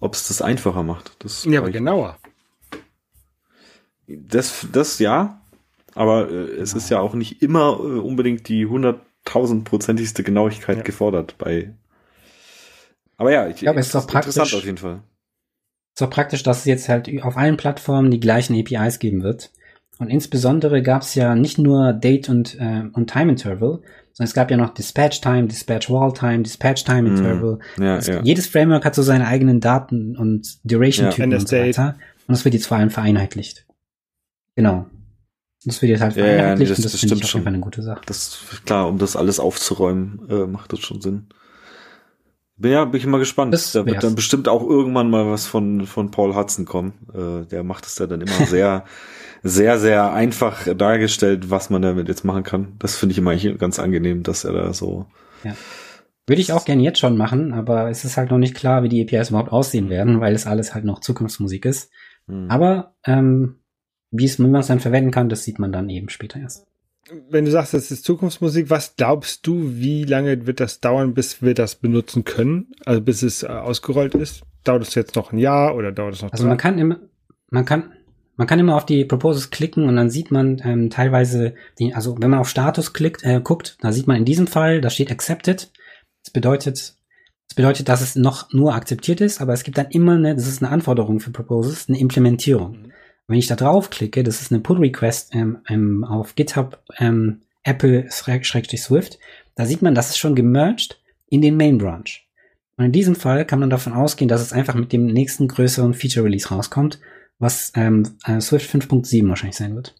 ob 0.00 0.14
es 0.14 0.26
das 0.26 0.42
einfacher 0.42 0.82
macht. 0.82 1.12
Das 1.20 1.44
ja, 1.44 1.60
aber 1.60 1.70
genauer. 1.70 2.18
Das, 4.08 4.66
das 4.72 4.98
ja, 4.98 5.40
aber 5.94 6.30
äh, 6.30 6.56
es 6.56 6.74
ist 6.74 6.90
ja 6.90 6.98
auch 6.98 7.14
nicht 7.14 7.42
immer 7.42 7.78
äh, 7.78 8.00
unbedingt 8.00 8.48
die 8.48 8.66
hunderttausendprozentigste 8.66 10.24
Genauigkeit 10.24 10.78
ja. 10.78 10.82
gefordert 10.82 11.36
bei. 11.38 11.74
Aber 13.20 13.30
ja, 13.30 13.48
ich, 13.48 13.60
ja, 13.60 13.70
aber 13.70 13.80
es 13.80 13.86
ist 13.86 13.94
doch 13.94 14.06
praktisch, 14.06 14.34
interessant 14.34 14.62
auf 14.62 14.64
jeden 14.64 14.78
Fall. 14.78 15.02
Ist 15.94 16.00
doch 16.00 16.08
praktisch, 16.08 16.42
dass 16.42 16.60
es 16.60 16.64
jetzt 16.64 16.88
halt 16.88 17.10
auf 17.22 17.36
allen 17.36 17.58
Plattformen 17.58 18.10
die 18.10 18.18
gleichen 18.18 18.58
APIs 18.58 18.98
geben 18.98 19.22
wird. 19.22 19.50
Und 19.98 20.08
insbesondere 20.08 20.82
gab 20.82 21.02
es 21.02 21.14
ja 21.14 21.34
nicht 21.34 21.58
nur 21.58 21.92
Date 21.92 22.30
und, 22.30 22.58
äh, 22.58 22.84
und 22.94 23.10
Time 23.10 23.32
Interval, 23.32 23.80
sondern 24.14 24.28
es 24.28 24.32
gab 24.32 24.50
ja 24.50 24.56
noch 24.56 24.72
Dispatch 24.72 25.20
Time, 25.20 25.48
Dispatch 25.48 25.90
Wall 25.90 26.14
Time, 26.14 26.44
Dispatch 26.44 26.84
Time 26.84 27.02
mhm. 27.02 27.16
Interval. 27.18 27.58
Mm, 27.76 27.82
ja, 27.82 27.98
ja. 27.98 28.22
Jedes 28.22 28.46
Framework 28.46 28.86
hat 28.86 28.94
so 28.94 29.02
seine 29.02 29.26
eigenen 29.26 29.60
Daten 29.60 30.16
und 30.16 30.58
Duration-Typen 30.64 31.32
ja. 31.32 31.38
und 31.38 31.46
so 31.46 31.56
weiter. 31.58 31.96
Und 32.26 32.32
das 32.32 32.46
wird 32.46 32.54
jetzt 32.54 32.68
vor 32.68 32.78
allem 32.78 32.88
vereinheitlicht. 32.88 33.66
Genau. 34.56 34.86
Das 35.66 35.82
wird 35.82 35.90
jetzt 35.90 36.00
halt 36.00 36.14
vereinheitlicht 36.14 36.48
ja, 36.48 36.54
nee, 36.56 36.64
das, 36.64 36.78
und 36.78 36.84
das, 36.86 36.92
das 36.92 37.00
finde 37.00 37.16
ich 37.16 37.24
auf 37.24 37.34
jeden 37.34 37.44
Fall 37.44 37.52
eine 37.52 37.62
gute 37.62 37.82
Sache. 37.82 38.00
Das, 38.06 38.38
klar, 38.64 38.88
um 38.88 38.96
das 38.96 39.14
alles 39.14 39.38
aufzuräumen, 39.38 40.26
äh, 40.30 40.46
macht 40.46 40.72
das 40.72 40.80
schon 40.80 41.02
Sinn. 41.02 41.26
Ja, 42.62 42.84
bin 42.84 43.00
ich 43.00 43.06
mal 43.06 43.18
gespannt. 43.18 43.54
Das 43.54 43.72
da 43.72 43.86
wird 43.86 44.02
dann 44.02 44.14
bestimmt 44.14 44.48
auch 44.48 44.62
irgendwann 44.62 45.08
mal 45.08 45.26
was 45.30 45.46
von, 45.46 45.86
von 45.86 46.10
Paul 46.10 46.34
Hudson 46.34 46.66
kommen. 46.66 46.92
Äh, 47.14 47.46
der 47.46 47.64
macht 47.64 47.86
es 47.86 47.98
ja 47.98 48.06
dann 48.06 48.20
immer 48.20 48.46
sehr, 48.46 48.84
sehr, 49.42 49.78
sehr 49.78 50.12
einfach 50.12 50.66
dargestellt, 50.74 51.50
was 51.50 51.70
man 51.70 51.82
damit 51.82 52.08
jetzt 52.08 52.24
machen 52.24 52.42
kann. 52.42 52.74
Das 52.78 52.96
finde 52.96 53.12
ich 53.12 53.18
immer 53.18 53.34
ganz 53.36 53.78
angenehm, 53.78 54.22
dass 54.22 54.44
er 54.44 54.52
da 54.52 54.72
so. 54.74 55.06
Ja. 55.42 55.54
Würde 56.26 56.42
ich 56.42 56.52
auch 56.52 56.64
gerne 56.64 56.82
jetzt 56.82 56.98
schon 56.98 57.16
machen, 57.16 57.52
aber 57.52 57.88
es 57.88 58.04
ist 58.04 58.16
halt 58.16 58.30
noch 58.30 58.38
nicht 58.38 58.54
klar, 58.54 58.82
wie 58.82 58.88
die 58.88 59.02
APIs 59.02 59.30
überhaupt 59.30 59.50
aussehen 59.50 59.88
werden, 59.88 60.20
weil 60.20 60.34
es 60.34 60.46
alles 60.46 60.74
halt 60.74 60.84
noch 60.84 61.00
Zukunftsmusik 61.00 61.64
ist. 61.64 61.90
Hm. 62.28 62.46
Aber 62.50 62.94
ähm, 63.04 63.56
wie 64.10 64.26
es, 64.26 64.38
wie 64.38 64.46
man 64.46 64.60
es 64.60 64.66
dann 64.66 64.80
verwenden 64.80 65.10
kann, 65.10 65.28
das 65.28 65.44
sieht 65.44 65.58
man 65.58 65.72
dann 65.72 65.88
eben 65.88 66.08
später 66.08 66.38
erst 66.38 66.69
wenn 67.30 67.44
du 67.44 67.50
sagst, 67.50 67.74
das 67.74 67.90
ist 67.90 68.04
Zukunftsmusik, 68.04 68.70
was 68.70 68.96
glaubst 68.96 69.46
du, 69.46 69.74
wie 69.74 70.04
lange 70.04 70.46
wird 70.46 70.60
das 70.60 70.80
dauern, 70.80 71.14
bis 71.14 71.42
wir 71.42 71.54
das 71.54 71.74
benutzen 71.74 72.24
können? 72.24 72.72
Also 72.84 73.00
bis 73.00 73.22
es 73.22 73.42
äh, 73.42 73.48
ausgerollt 73.48 74.14
ist? 74.14 74.42
Dauert 74.64 74.82
es 74.82 74.94
jetzt 74.94 75.16
noch 75.16 75.32
ein 75.32 75.38
Jahr 75.38 75.74
oder 75.74 75.92
dauert 75.92 76.14
es 76.14 76.22
noch 76.22 76.32
Also 76.32 76.46
man 76.46 76.56
kann 76.56 76.78
immer, 76.78 76.98
man 77.50 77.64
kann, 77.64 77.92
man 78.36 78.46
kann 78.46 78.58
immer 78.58 78.76
auf 78.76 78.86
die 78.86 79.04
Proposals 79.04 79.50
klicken 79.50 79.88
und 79.88 79.96
dann 79.96 80.10
sieht 80.10 80.30
man 80.30 80.60
ähm, 80.64 80.90
teilweise, 80.90 81.54
die, 81.78 81.94
also 81.94 82.16
wenn 82.20 82.30
man 82.30 82.40
auf 82.40 82.48
Status 82.48 82.92
klickt, 82.92 83.24
äh, 83.24 83.40
guckt, 83.42 83.76
da 83.80 83.92
sieht 83.92 84.06
man 84.06 84.16
in 84.16 84.24
diesem 84.24 84.46
Fall, 84.46 84.80
da 84.80 84.90
steht 84.90 85.10
accepted. 85.10 85.70
Das 86.22 86.32
bedeutet, 86.32 86.76
das 87.48 87.54
bedeutet, 87.56 87.88
dass 87.88 88.02
es 88.02 88.16
noch 88.16 88.52
nur 88.52 88.74
akzeptiert 88.74 89.20
ist, 89.20 89.40
aber 89.40 89.52
es 89.54 89.64
gibt 89.64 89.78
dann 89.78 89.90
immer 89.90 90.12
eine, 90.12 90.34
das 90.34 90.46
ist 90.46 90.62
eine 90.62 90.70
Anforderung 90.70 91.20
für 91.20 91.30
Proposals, 91.30 91.88
eine 91.88 91.98
Implementierung. 91.98 92.89
Wenn 93.30 93.38
ich 93.38 93.46
da 93.46 93.54
draufklicke, 93.54 94.24
das 94.24 94.40
ist 94.40 94.50
eine 94.50 94.60
Pull 94.60 94.78
Request 94.78 95.36
ähm, 95.36 95.58
ähm, 95.68 96.02
auf 96.02 96.34
GitHub 96.34 96.82
ähm, 96.98 97.42
Apple-Swift, 97.62 99.20
da 99.54 99.66
sieht 99.66 99.82
man, 99.82 99.94
das 99.94 100.10
ist 100.10 100.18
schon 100.18 100.34
gemerged 100.34 101.00
in 101.28 101.40
den 101.40 101.56
Main 101.56 101.78
Branch. 101.78 102.26
Und 102.76 102.86
in 102.86 102.90
diesem 102.90 103.14
Fall 103.14 103.46
kann 103.46 103.60
man 103.60 103.70
davon 103.70 103.92
ausgehen, 103.92 104.28
dass 104.28 104.40
es 104.40 104.52
einfach 104.52 104.74
mit 104.74 104.92
dem 104.92 105.06
nächsten 105.06 105.46
größeren 105.46 105.94
Feature 105.94 106.26
Release 106.26 106.48
rauskommt, 106.48 106.98
was 107.38 107.70
ähm, 107.76 108.16
äh, 108.24 108.40
Swift 108.40 108.68
5.7 108.68 109.28
wahrscheinlich 109.28 109.56
sein 109.56 109.76
wird. 109.76 109.94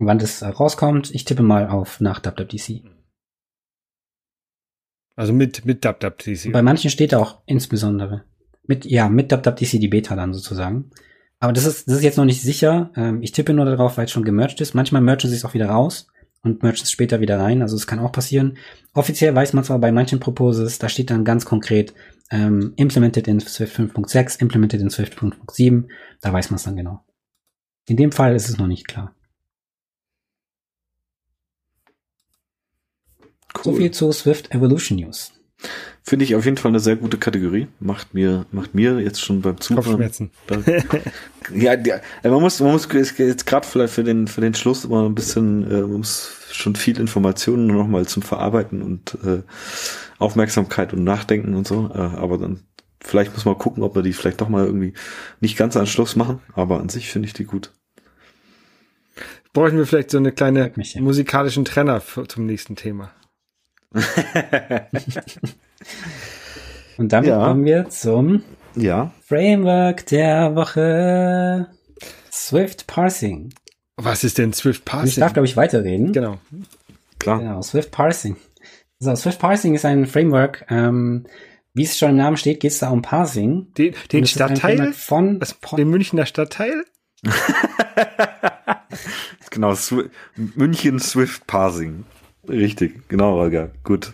Wann 0.00 0.18
das 0.18 0.42
äh, 0.42 0.48
rauskommt, 0.48 1.14
ich 1.14 1.24
tippe 1.24 1.44
mal 1.44 1.68
auf 1.68 2.00
nach 2.00 2.20
WWDC. 2.20 2.82
Also 5.14 5.32
mit, 5.32 5.64
mit 5.64 5.84
WWDC. 5.84 6.50
Bei 6.50 6.62
manchen 6.62 6.90
steht 6.90 7.14
auch 7.14 7.42
insbesondere. 7.46 8.24
Mit, 8.66 8.84
ja, 8.84 9.08
mit 9.08 9.30
WWDC 9.30 9.80
die 9.80 9.88
Beta 9.88 10.14
dann 10.14 10.32
sozusagen. 10.32 10.90
Aber 11.40 11.52
das 11.52 11.66
ist, 11.66 11.88
das 11.88 11.96
ist 11.96 12.04
jetzt 12.04 12.18
noch 12.18 12.24
nicht 12.24 12.40
sicher. 12.40 12.92
Ähm, 12.94 13.20
ich 13.22 13.32
tippe 13.32 13.52
nur 13.52 13.64
darauf, 13.64 13.96
weil 13.96 14.04
es 14.04 14.12
schon 14.12 14.24
gemerged 14.24 14.60
ist. 14.60 14.74
Manchmal 14.74 15.02
mergen 15.02 15.28
sie 15.28 15.34
es 15.34 15.44
auch 15.44 15.54
wieder 15.54 15.66
raus 15.66 16.06
und 16.42 16.62
mergen 16.62 16.78
es 16.80 16.90
später 16.90 17.20
wieder 17.20 17.40
rein. 17.40 17.62
Also 17.62 17.74
es 17.74 17.88
kann 17.88 17.98
auch 17.98 18.12
passieren. 18.12 18.58
Offiziell 18.94 19.34
weiß 19.34 19.52
man 19.52 19.64
zwar 19.64 19.80
bei 19.80 19.90
manchen 19.90 20.20
Proposes, 20.20 20.78
da 20.78 20.88
steht 20.88 21.10
dann 21.10 21.24
ganz 21.24 21.44
konkret 21.44 21.94
ähm, 22.30 22.74
implemented 22.76 23.26
in 23.26 23.40
Swift 23.40 23.76
5.6, 23.76 24.40
implemented 24.40 24.80
in 24.80 24.90
Swift 24.90 25.14
5.7. 25.18 25.88
Da 26.20 26.32
weiß 26.32 26.50
man 26.50 26.56
es 26.56 26.62
dann 26.62 26.76
genau. 26.76 27.04
In 27.88 27.96
dem 27.96 28.12
Fall 28.12 28.36
ist 28.36 28.48
es 28.48 28.58
noch 28.58 28.68
nicht 28.68 28.86
klar. 28.86 29.14
Cool. 33.54 33.64
So 33.64 33.74
viel 33.74 33.90
zu 33.90 34.12
Swift 34.12 34.54
Evolution 34.54 34.98
News. 34.98 35.32
Finde 36.04 36.24
ich 36.24 36.34
auf 36.34 36.44
jeden 36.44 36.56
Fall 36.56 36.70
eine 36.70 36.80
sehr 36.80 36.96
gute 36.96 37.16
Kategorie. 37.16 37.68
Macht 37.78 38.12
mir, 38.12 38.46
macht 38.50 38.74
mir 38.74 39.00
jetzt 39.00 39.20
schon 39.20 39.40
beim 39.40 39.60
Zuhören. 39.60 39.84
Kopfschmerzen. 39.84 40.30
ja, 41.54 41.74
ja, 41.74 42.00
man 42.24 42.40
muss, 42.40 42.58
man 42.58 42.72
muss 42.72 42.88
jetzt 42.92 43.46
gerade 43.46 43.66
vielleicht 43.66 43.94
für 43.94 44.02
den, 44.02 44.26
für 44.26 44.40
den 44.40 44.54
Schluss 44.54 44.84
immer 44.84 45.08
ein 45.08 45.14
bisschen, 45.14 45.70
äh, 45.70 45.82
man 45.82 45.98
muss 45.98 46.32
schon 46.50 46.74
viel 46.74 46.98
Informationen 46.98 47.68
noch 47.68 47.86
mal 47.86 48.06
zum 48.06 48.22
Verarbeiten 48.22 48.82
und 48.82 49.16
äh, 49.24 49.42
Aufmerksamkeit 50.18 50.92
und 50.92 51.04
Nachdenken 51.04 51.54
und 51.54 51.68
so. 51.68 51.90
Äh, 51.94 51.98
aber 51.98 52.36
dann 52.36 52.64
vielleicht 53.00 53.32
muss 53.34 53.44
man 53.44 53.56
gucken, 53.56 53.84
ob 53.84 53.94
wir 53.94 54.02
die 54.02 54.12
vielleicht 54.12 54.40
doch 54.40 54.48
mal 54.48 54.66
irgendwie 54.66 54.94
nicht 55.40 55.56
ganz 55.56 55.76
an 55.76 55.86
Schluss 55.86 56.16
machen. 56.16 56.40
Aber 56.54 56.80
an 56.80 56.88
sich 56.88 57.10
finde 57.10 57.26
ich 57.26 57.32
die 57.32 57.44
gut. 57.44 57.70
Bräuchten 59.52 59.76
wir 59.76 59.86
vielleicht 59.86 60.10
so 60.10 60.18
eine 60.18 60.32
kleine 60.32 60.72
musikalischen 60.98 61.64
Trenner 61.64 62.00
für, 62.00 62.26
zum 62.26 62.46
nächsten 62.46 62.74
Thema. 62.74 63.12
Und 66.98 67.12
damit 67.12 67.30
ja. 67.30 67.46
kommen 67.46 67.64
wir 67.64 67.88
zum 67.88 68.42
ja. 68.74 69.12
Framework 69.26 70.06
der 70.06 70.54
Woche. 70.54 71.68
Swift 72.30 72.86
Parsing. 72.86 73.52
Was 73.96 74.24
ist 74.24 74.38
denn 74.38 74.52
Swift 74.52 74.84
Parsing? 74.84 75.08
Ich 75.08 75.16
darf, 75.16 75.32
glaube 75.32 75.46
ich, 75.46 75.56
weiterreden. 75.56 76.12
Genau. 76.12 76.38
Klar. 77.18 77.38
Genau, 77.38 77.62
Swift 77.62 77.90
Parsing. 77.90 78.36
So, 78.98 79.14
Swift 79.14 79.38
Parsing 79.38 79.74
ist 79.74 79.84
ein 79.84 80.06
Framework, 80.06 80.64
ähm, 80.70 81.26
wie 81.74 81.84
es 81.84 81.98
schon 81.98 82.10
im 82.10 82.16
Namen 82.16 82.36
steht, 82.36 82.60
geht 82.60 82.72
es 82.72 82.78
da 82.78 82.90
um 82.90 83.02
Parsing. 83.02 83.72
Den, 83.74 83.94
den 84.12 84.26
Stadtteil? 84.26 84.92
Von, 84.92 85.40
das, 85.40 85.58
den 85.76 85.88
Münchner 85.88 86.26
Stadtteil? 86.26 86.84
genau, 89.50 89.72
Sw 89.72 90.08
München 90.36 90.98
Swift 90.98 91.46
Parsing. 91.46 92.04
Richtig, 92.48 93.08
genau, 93.08 93.32
Holger. 93.32 93.70
Gut. 93.84 94.12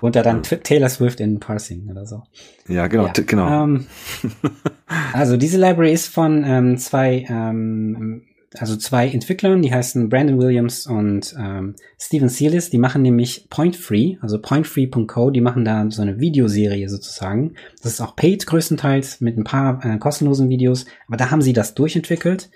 Und 0.00 0.16
da 0.16 0.22
dann 0.22 0.42
Taylor 0.42 0.88
Swift 0.88 1.20
in 1.20 1.40
Parsing 1.40 1.88
oder 1.90 2.06
so. 2.06 2.22
Ja, 2.68 2.86
genau, 2.86 3.06
ja. 3.06 3.12
genau. 3.26 3.64
Ähm, 3.64 3.86
also 5.12 5.36
diese 5.36 5.58
Library 5.58 5.92
ist 5.92 6.06
von 6.06 6.42
ähm, 6.46 6.78
zwei, 6.78 7.26
ähm, 7.28 8.22
also 8.56 8.76
zwei 8.76 9.08
Entwicklern, 9.08 9.60
die 9.60 9.72
heißen 9.74 10.08
Brandon 10.08 10.38
Williams 10.38 10.86
und 10.86 11.34
ähm, 11.38 11.74
Steven 11.98 12.30
Sealis. 12.30 12.70
Die 12.70 12.78
machen 12.78 13.02
nämlich 13.02 13.48
Point 13.50 13.76
Free, 13.76 14.16
also 14.22 14.40
pointfree.co. 14.40 15.30
Die 15.30 15.42
machen 15.42 15.66
da 15.66 15.90
so 15.90 16.00
eine 16.00 16.18
Videoserie 16.18 16.88
sozusagen. 16.88 17.54
Das 17.82 17.92
ist 17.92 18.00
auch 18.00 18.16
paid 18.16 18.46
größtenteils 18.46 19.20
mit 19.20 19.36
ein 19.36 19.44
paar 19.44 19.84
äh, 19.84 19.98
kostenlosen 19.98 20.48
Videos, 20.48 20.86
aber 21.08 21.18
da 21.18 21.30
haben 21.30 21.42
sie 21.42 21.52
das 21.52 21.74
durchentwickelt. 21.74 22.50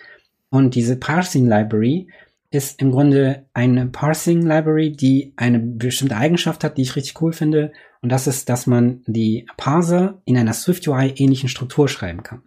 Und 0.48 0.76
diese 0.76 0.96
Parsing 0.96 1.46
Library 1.46 2.08
ist 2.54 2.80
im 2.80 2.90
Grunde 2.90 3.46
eine 3.52 3.86
Parsing 3.86 4.42
Library, 4.42 4.92
die 4.92 5.32
eine 5.36 5.58
bestimmte 5.58 6.16
Eigenschaft 6.16 6.64
hat, 6.64 6.76
die 6.78 6.82
ich 6.82 6.96
richtig 6.96 7.20
cool 7.20 7.32
finde. 7.32 7.72
Und 8.00 8.10
das 8.10 8.26
ist, 8.26 8.48
dass 8.48 8.66
man 8.66 9.02
die 9.06 9.46
Parser 9.56 10.22
in 10.24 10.36
einer 10.36 10.52
Swift 10.52 10.86
UI 10.86 11.12
ähnlichen 11.16 11.48
Struktur 11.48 11.88
schreiben 11.88 12.22
kann. 12.22 12.42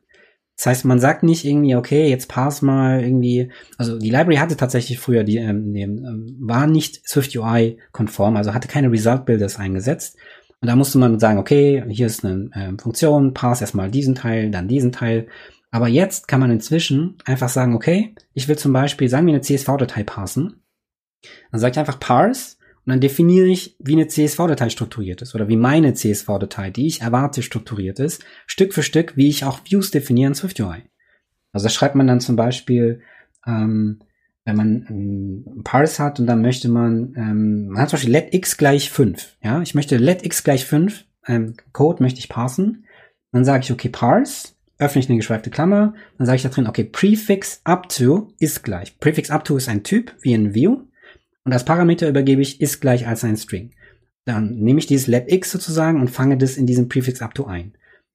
Das 0.55 0.65
heißt, 0.65 0.85
man 0.85 0.99
sagt 0.99 1.21
nicht 1.21 1.45
irgendwie, 1.45 1.75
okay, 1.75 2.09
jetzt 2.09 2.29
parse 2.29 2.65
mal 2.65 3.03
irgendwie, 3.03 3.51
also 3.77 3.99
die 3.99 4.09
Library 4.09 4.37
hatte 4.37 4.57
tatsächlich 4.57 4.97
früher, 4.97 5.23
die, 5.23 5.37
ähm, 5.37 5.73
die 5.73 5.81
ähm, 5.81 6.35
war 6.39 6.65
nicht 6.65 7.07
Swift 7.07 7.35
UI 7.35 7.77
konform, 7.91 8.37
also 8.37 8.55
hatte 8.55 8.67
keine 8.67 8.91
Result 8.91 9.25
Builders 9.25 9.59
eingesetzt. 9.59 10.17
Und 10.59 10.67
da 10.67 10.75
musste 10.75 10.97
man 10.97 11.19
sagen, 11.19 11.37
okay, 11.37 11.83
hier 11.89 12.07
ist 12.07 12.25
eine 12.25 12.49
äh, 12.53 12.81
Funktion, 12.81 13.35
parse 13.35 13.63
erstmal 13.63 13.91
diesen 13.91 14.15
Teil, 14.15 14.49
dann 14.49 14.67
diesen 14.67 14.91
Teil. 14.91 15.27
Aber 15.71 15.87
jetzt 15.87 16.27
kann 16.27 16.39
man 16.39 16.51
inzwischen 16.51 17.17
einfach 17.25 17.49
sagen, 17.49 17.75
okay, 17.75 18.15
ich 18.33 18.47
will 18.47 18.57
zum 18.57 18.73
Beispiel, 18.73 19.09
sagen 19.09 19.25
wir 19.25 19.33
eine 19.33 19.41
CSV-Datei 19.41 20.03
parsen. 20.03 20.61
Dann 21.51 21.59
sage 21.59 21.71
ich 21.71 21.79
einfach 21.79 21.99
parse 21.99 22.55
und 22.85 22.91
dann 22.91 23.01
definiere 23.01 23.47
ich, 23.47 23.75
wie 23.79 23.93
eine 23.93 24.07
CSV-Datei 24.07 24.69
strukturiert 24.69 25.21
ist 25.21 25.35
oder 25.35 25.49
wie 25.49 25.57
meine 25.57 25.93
CSV-Datei, 25.93 26.69
die 26.69 26.87
ich 26.87 27.01
erwarte, 27.01 27.43
strukturiert 27.43 27.99
ist, 27.99 28.23
Stück 28.45 28.73
für 28.73 28.83
Stück, 28.83 29.17
wie 29.17 29.27
ich 29.27 29.43
auch 29.43 29.59
Views 29.65 29.91
definiere 29.91 30.29
in 30.29 30.35
SwiftUI. 30.35 30.83
Also 31.51 31.65
da 31.65 31.69
schreibt 31.69 31.95
man 31.95 32.07
dann 32.07 32.21
zum 32.21 32.37
Beispiel, 32.37 33.01
ähm, 33.45 33.99
wenn 34.45 34.55
man 34.55 34.85
ähm, 34.89 35.63
Parse 35.65 36.01
hat 36.01 36.21
und 36.21 36.27
dann 36.27 36.41
möchte 36.41 36.69
man, 36.69 37.13
ähm, 37.17 37.67
man 37.67 37.81
hat 37.81 37.89
zum 37.89 37.97
Beispiel 37.97 38.13
let 38.13 38.33
x 38.33 38.55
gleich 38.55 38.89
5. 38.89 39.37
Ja, 39.43 39.61
ich 39.61 39.75
möchte 39.75 39.97
let 39.97 40.25
x 40.25 40.43
gleich 40.43 40.65
5, 40.65 41.03
ähm, 41.27 41.55
Code 41.73 42.01
möchte 42.01 42.19
ich 42.19 42.29
parsen. 42.29 42.85
Dann 43.33 43.43
sage 43.43 43.63
ich, 43.63 43.71
okay, 43.73 43.89
parse, 43.89 44.53
öffne 44.79 45.01
ich 45.01 45.09
eine 45.09 45.17
geschweifte 45.17 45.49
Klammer, 45.49 45.93
dann 46.17 46.27
sage 46.27 46.37
ich 46.37 46.43
da 46.43 46.49
drin, 46.49 46.67
okay, 46.67 46.83
prefix 46.83 47.61
up 47.63 47.89
to 47.89 48.33
ist 48.39 48.63
gleich. 48.63 48.99
Prefix 48.99 49.31
up 49.31 49.43
to 49.43 49.57
ist 49.57 49.69
ein 49.69 49.83
Typ, 49.83 50.13
wie 50.21 50.33
in 50.33 50.53
View. 50.53 50.81
Und 51.43 51.53
als 51.53 51.65
Parameter 51.65 52.07
übergebe 52.07 52.41
ich 52.41 52.61
ist 52.61 52.81
gleich 52.81 53.07
als 53.07 53.23
ein 53.23 53.37
String. 53.37 53.71
Dann 54.25 54.57
nehme 54.57 54.79
ich 54.79 54.87
dieses 54.87 55.07
let 55.07 55.31
x 55.31 55.51
sozusagen 55.51 56.01
und 56.01 56.11
fange 56.11 56.37
das 56.37 56.57
in 56.57 56.67
diesem 56.67 56.89
Prefix 56.89 57.21
up 57.21 57.33
to 57.33 57.45
ein. 57.45 57.73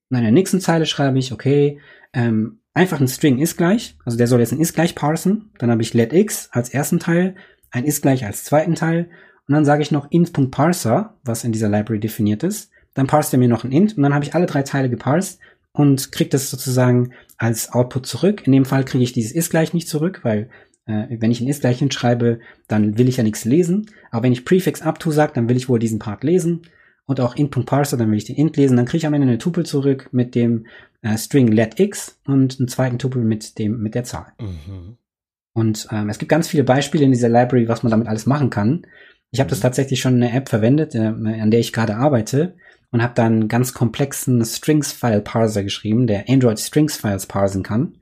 Und 0.09 0.17
in 0.17 0.23
der 0.23 0.31
nächsten 0.31 0.61
Zeile 0.61 0.85
schreibe 0.85 1.17
ich, 1.17 1.31
okay, 1.31 1.79
ähm, 2.13 2.59
einfach 2.73 3.01
ein 3.01 3.07
String 3.07 3.39
ist 3.39 3.57
gleich, 3.57 3.97
also 4.05 4.17
der 4.17 4.27
soll 4.27 4.39
jetzt 4.39 4.53
ein 4.53 4.59
ist 4.59 4.75
gleich 4.75 4.93
parsen. 4.93 5.51
Dann 5.57 5.71
habe 5.71 5.81
ich 5.81 5.93
let 5.93 6.13
x 6.13 6.49
als 6.51 6.69
ersten 6.69 6.99
Teil, 6.99 7.35
ein 7.71 7.85
ist 7.85 8.01
gleich 8.03 8.25
als 8.25 8.43
zweiten 8.43 8.75
Teil 8.75 9.09
und 9.47 9.53
dann 9.53 9.65
sage 9.65 9.81
ich 9.81 9.91
noch 9.91 10.11
int.parser, 10.11 11.17
was 11.23 11.43
in 11.43 11.51
dieser 11.51 11.69
Library 11.69 11.99
definiert 11.99 12.43
ist. 12.43 12.69
Dann 12.93 13.07
parst 13.07 13.33
er 13.33 13.39
mir 13.39 13.49
noch 13.49 13.63
ein 13.63 13.71
int 13.71 13.97
und 13.97 14.03
dann 14.03 14.13
habe 14.13 14.23
ich 14.23 14.35
alle 14.35 14.45
drei 14.45 14.61
Teile 14.61 14.89
geparsed 14.89 15.39
und 15.73 16.11
kriege 16.11 16.29
das 16.29 16.49
sozusagen 16.49 17.13
als 17.37 17.71
Output 17.73 18.05
zurück. 18.05 18.45
In 18.45 18.53
dem 18.53 18.65
Fall 18.65 18.85
kriege 18.85 19.03
ich 19.03 19.11
dieses 19.11 19.31
ist 19.31 19.49
gleich 19.49 19.73
nicht 19.73 19.87
zurück, 19.87 20.21
weil 20.23 20.49
äh, 20.85 21.07
wenn 21.19 21.31
ich 21.31 21.41
ein 21.41 21.47
ist 21.47 21.61
gleich 21.61 21.79
hinschreibe, 21.79 22.39
dann 22.67 22.97
will 22.97 23.09
ich 23.09 23.17
ja 23.17 23.23
nichts 23.23 23.43
lesen. 23.43 23.89
Aber 24.11 24.23
wenn 24.23 24.33
ich 24.33 24.45
Prefix 24.45 24.81
up 24.81 24.99
to 24.99 25.11
sage, 25.11 25.33
dann 25.33 25.49
will 25.49 25.57
ich 25.57 25.69
wohl 25.69 25.79
diesen 25.79 25.99
Part 25.99 26.23
lesen. 26.23 26.61
Und 27.05 27.19
auch 27.19 27.35
int.parser, 27.35 27.97
dann 27.97 28.09
will 28.11 28.17
ich 28.17 28.25
den 28.25 28.37
int 28.37 28.55
lesen. 28.55 28.77
Dann 28.77 28.85
kriege 28.85 28.99
ich 28.99 29.05
am 29.05 29.13
Ende 29.13 29.27
eine 29.27 29.37
Tupel 29.37 29.65
zurück 29.65 30.09
mit 30.13 30.35
dem 30.35 30.67
äh, 31.01 31.17
String 31.17 31.51
let 31.51 31.79
x 31.79 32.19
und 32.25 32.59
einen 32.59 32.69
zweiten 32.69 32.97
Tupel 32.97 33.23
mit 33.23 33.59
dem 33.59 33.81
mit 33.81 33.93
der 33.93 34.05
Zahl. 34.05 34.31
Mhm. 34.39 34.97
Und 35.53 35.87
ähm, 35.91 36.09
es 36.09 36.17
gibt 36.17 36.29
ganz 36.29 36.47
viele 36.47 36.63
Beispiele 36.63 37.03
in 37.03 37.11
dieser 37.11 37.29
Library, 37.29 37.67
was 37.67 37.83
man 37.83 37.91
damit 37.91 38.07
alles 38.07 38.25
machen 38.25 38.49
kann. 38.49 38.87
Ich 39.31 39.39
habe 39.39 39.49
das 39.49 39.59
mhm. 39.59 39.63
tatsächlich 39.63 39.99
schon 39.99 40.15
in 40.15 40.23
einer 40.23 40.33
App 40.33 40.47
verwendet, 40.47 40.95
äh, 40.95 40.99
an 40.99 41.51
der 41.51 41.59
ich 41.59 41.73
gerade 41.73 41.95
arbeite 41.95 42.55
und 42.93 43.01
habe 43.01 43.15
dann 43.15 43.47
ganz 43.47 43.73
komplexen 43.73 44.45
Strings-File-Parser 44.45 45.63
geschrieben, 45.63 46.05
der 46.05 46.29
Android 46.29 46.59
Strings-Files 46.59 47.25
parsen 47.25 47.63
kann. 47.63 47.95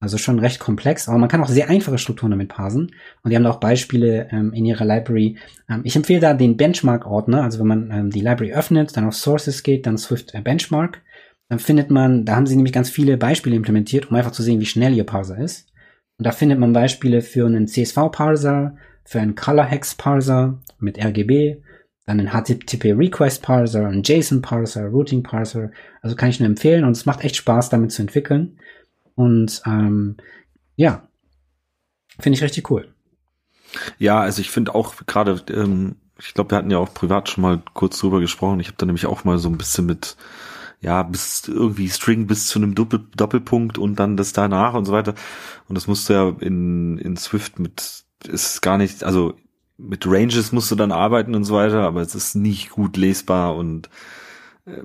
Also 0.00 0.18
schon 0.18 0.38
recht 0.38 0.60
komplex, 0.60 1.08
aber 1.08 1.16
man 1.16 1.30
kann 1.30 1.42
auch 1.42 1.48
sehr 1.48 1.70
einfache 1.70 1.96
Strukturen 1.96 2.30
damit 2.30 2.50
parsen. 2.50 2.94
Und 3.22 3.30
die 3.30 3.36
haben 3.36 3.44
da 3.44 3.50
auch 3.50 3.60
Beispiele 3.60 4.28
ähm, 4.30 4.52
in 4.52 4.66
ihrer 4.66 4.84
Library. 4.84 5.38
Ähm, 5.70 5.80
ich 5.84 5.96
empfehle 5.96 6.20
da 6.20 6.34
den 6.34 6.58
Benchmark-Ordner. 6.58 7.42
Also 7.42 7.58
wenn 7.58 7.66
man 7.66 7.90
ähm, 7.90 8.10
die 8.10 8.20
Library 8.20 8.52
öffnet, 8.52 8.94
dann 8.94 9.06
auf 9.06 9.14
Sources 9.14 9.62
geht, 9.62 9.86
dann 9.86 9.96
Swift 9.96 10.34
äh, 10.34 10.42
Benchmark, 10.42 11.00
dann 11.48 11.58
findet 11.58 11.90
man, 11.90 12.26
da 12.26 12.36
haben 12.36 12.46
sie 12.46 12.56
nämlich 12.56 12.74
ganz 12.74 12.90
viele 12.90 13.16
Beispiele 13.16 13.56
implementiert, 13.56 14.10
um 14.10 14.16
einfach 14.16 14.32
zu 14.32 14.42
sehen, 14.42 14.60
wie 14.60 14.66
schnell 14.66 14.92
ihr 14.92 15.04
Parser 15.04 15.38
ist. 15.38 15.72
Und 16.18 16.26
da 16.26 16.32
findet 16.32 16.58
man 16.58 16.74
Beispiele 16.74 17.22
für 17.22 17.46
einen 17.46 17.66
CSV-Parser, 17.66 18.76
für 19.06 19.20
einen 19.20 19.36
Color-Hex-Parser 19.36 20.58
mit 20.80 21.02
RGB, 21.02 21.62
dann 22.06 22.20
einen 22.20 22.30
HTTP-Request-Parser, 22.30 23.86
einen 23.86 24.02
JSON-Parser, 24.02 24.86
Routing-Parser. 24.86 25.70
Also 26.02 26.16
kann 26.16 26.28
ich 26.28 26.38
nur 26.38 26.48
empfehlen 26.48 26.84
und 26.84 26.92
es 26.92 27.06
macht 27.06 27.24
echt 27.24 27.36
Spaß, 27.36 27.70
damit 27.70 27.92
zu 27.92 28.02
entwickeln. 28.02 28.58
Und 29.14 29.62
ähm, 29.64 30.16
ja, 30.76 31.08
finde 32.20 32.36
ich 32.36 32.42
richtig 32.42 32.70
cool. 32.70 32.92
Ja, 33.98 34.20
also 34.20 34.40
ich 34.40 34.50
finde 34.50 34.74
auch 34.74 34.94
gerade, 35.06 35.42
ähm, 35.50 35.96
ich 36.18 36.34
glaube, 36.34 36.50
wir 36.50 36.58
hatten 36.58 36.70
ja 36.70 36.78
auch 36.78 36.92
privat 36.92 37.28
schon 37.28 37.42
mal 37.42 37.62
kurz 37.72 37.98
drüber 37.98 38.20
gesprochen. 38.20 38.60
Ich 38.60 38.68
habe 38.68 38.76
da 38.76 38.86
nämlich 38.86 39.06
auch 39.06 39.24
mal 39.24 39.38
so 39.38 39.48
ein 39.48 39.58
bisschen 39.58 39.86
mit, 39.86 40.16
ja, 40.80 41.02
bis 41.02 41.48
irgendwie 41.48 41.88
String 41.88 42.26
bis 42.26 42.46
zu 42.48 42.58
einem 42.58 42.74
Doppel 42.74 43.06
Doppelpunkt 43.16 43.78
und 43.78 43.96
dann 43.98 44.16
das 44.16 44.32
danach 44.32 44.74
und 44.74 44.84
so 44.84 44.92
weiter. 44.92 45.14
Und 45.68 45.76
das 45.76 45.86
musste 45.86 46.12
ja 46.12 46.28
in, 46.40 46.98
in 46.98 47.16
Swift 47.16 47.58
mit, 47.58 48.04
ist 48.28 48.60
gar 48.60 48.78
nicht, 48.78 49.04
also 49.04 49.34
mit 49.88 50.06
Ranges 50.06 50.52
musst 50.52 50.70
du 50.70 50.74
dann 50.74 50.92
arbeiten 50.92 51.34
und 51.34 51.44
so 51.44 51.54
weiter, 51.54 51.82
aber 51.82 52.00
es 52.00 52.14
ist 52.14 52.34
nicht 52.34 52.70
gut 52.70 52.96
lesbar 52.96 53.56
und 53.56 53.88
äh, 54.66 54.82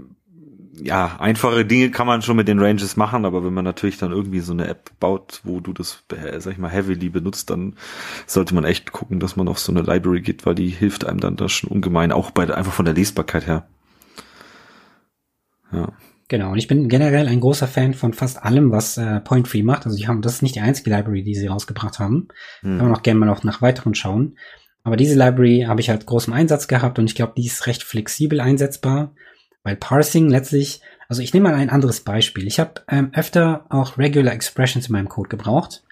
ja, 0.81 1.17
einfache 1.19 1.65
Dinge 1.65 1.91
kann 1.91 2.07
man 2.07 2.21
schon 2.21 2.37
mit 2.37 2.47
den 2.47 2.59
Ranges 2.59 2.95
machen, 2.95 3.25
aber 3.25 3.43
wenn 3.43 3.53
man 3.53 3.65
natürlich 3.65 3.97
dann 3.97 4.11
irgendwie 4.11 4.39
so 4.39 4.53
eine 4.53 4.67
App 4.67 4.91
baut, 4.99 5.41
wo 5.43 5.59
du 5.59 5.73
das, 5.73 6.03
äh, 6.13 6.39
sag 6.39 6.53
ich 6.53 6.57
mal, 6.57 6.71
heavily 6.71 7.09
benutzt, 7.09 7.49
dann 7.49 7.75
sollte 8.25 8.55
man 8.55 8.63
echt 8.63 8.91
gucken, 8.91 9.19
dass 9.19 9.35
man 9.35 9.47
auf 9.47 9.59
so 9.59 9.71
eine 9.71 9.81
Library 9.81 10.21
geht, 10.21 10.45
weil 10.45 10.55
die 10.55 10.69
hilft 10.69 11.05
einem 11.05 11.19
dann 11.19 11.35
da 11.35 11.49
schon 11.49 11.69
ungemein, 11.69 12.11
auch 12.11 12.31
bei 12.31 12.53
einfach 12.53 12.73
von 12.73 12.85
der 12.85 12.93
Lesbarkeit 12.93 13.47
her. 13.47 13.67
Ja. 15.71 15.91
Genau, 16.29 16.51
und 16.51 16.59
ich 16.59 16.67
bin 16.67 16.89
generell 16.89 17.27
ein 17.27 17.39
großer 17.39 17.67
Fan 17.67 17.95
von 17.95 18.13
fast 18.13 18.43
allem, 18.43 18.71
was 18.71 18.97
äh, 18.97 19.19
Point 19.19 19.47
Free 19.47 19.63
macht. 19.63 19.87
Also 19.87 19.97
die 19.97 20.07
haben, 20.07 20.21
das 20.21 20.35
ist 20.35 20.41
nicht 20.43 20.53
die 20.53 20.59
einzige 20.59 20.91
Library, 20.91 21.23
die 21.23 21.33
sie 21.33 21.47
rausgebracht 21.47 21.97
haben. 21.97 22.27
Hm. 22.61 22.77
Kann 22.77 22.87
man 22.87 22.95
auch 22.95 23.01
gerne 23.01 23.19
mal 23.19 23.25
noch 23.25 23.43
nach 23.43 23.63
weiteren 23.63 23.95
schauen. 23.95 24.37
Aber 24.83 24.95
diese 24.97 25.15
Library 25.15 25.65
habe 25.67 25.81
ich 25.81 25.89
halt 25.89 26.05
großen 26.05 26.33
Einsatz 26.33 26.67
gehabt 26.67 26.99
und 26.99 27.05
ich 27.05 27.15
glaube, 27.15 27.33
die 27.37 27.45
ist 27.45 27.67
recht 27.67 27.83
flexibel 27.83 28.39
einsetzbar. 28.39 29.11
Weil 29.63 29.75
Parsing 29.75 30.29
letztlich, 30.29 30.81
also 31.07 31.21
ich 31.21 31.33
nehme 31.33 31.49
mal 31.49 31.55
ein 31.55 31.69
anderes 31.69 32.01
Beispiel. 32.01 32.47
Ich 32.47 32.59
habe 32.59 32.81
ähm, 32.89 33.11
öfter 33.13 33.65
auch 33.69 33.97
Regular 33.97 34.33
Expressions 34.33 34.87
in 34.87 34.93
meinem 34.93 35.09
Code 35.09 35.29
gebraucht. 35.29 35.83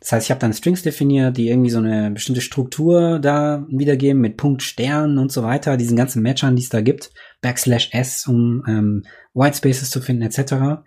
Das 0.00 0.12
heißt, 0.12 0.26
ich 0.26 0.30
habe 0.30 0.40
dann 0.40 0.52
Strings 0.52 0.82
definiert, 0.82 1.36
die 1.36 1.48
irgendwie 1.48 1.70
so 1.70 1.78
eine 1.78 2.10
bestimmte 2.10 2.42
Struktur 2.42 3.18
da 3.18 3.64
wiedergeben 3.70 4.20
mit 4.20 4.36
Punkt, 4.36 4.62
Stern 4.62 5.16
und 5.16 5.32
so 5.32 5.42
weiter, 5.42 5.78
diesen 5.78 5.96
ganzen 5.96 6.22
Matchern, 6.22 6.56
die 6.56 6.62
es 6.62 6.68
da 6.68 6.82
gibt, 6.82 7.10
Backslash 7.40 7.88
S, 7.92 8.26
um 8.26 8.62
ähm, 8.68 9.04
Whitespaces 9.32 9.90
zu 9.90 10.02
finden, 10.02 10.22
etc. 10.22 10.82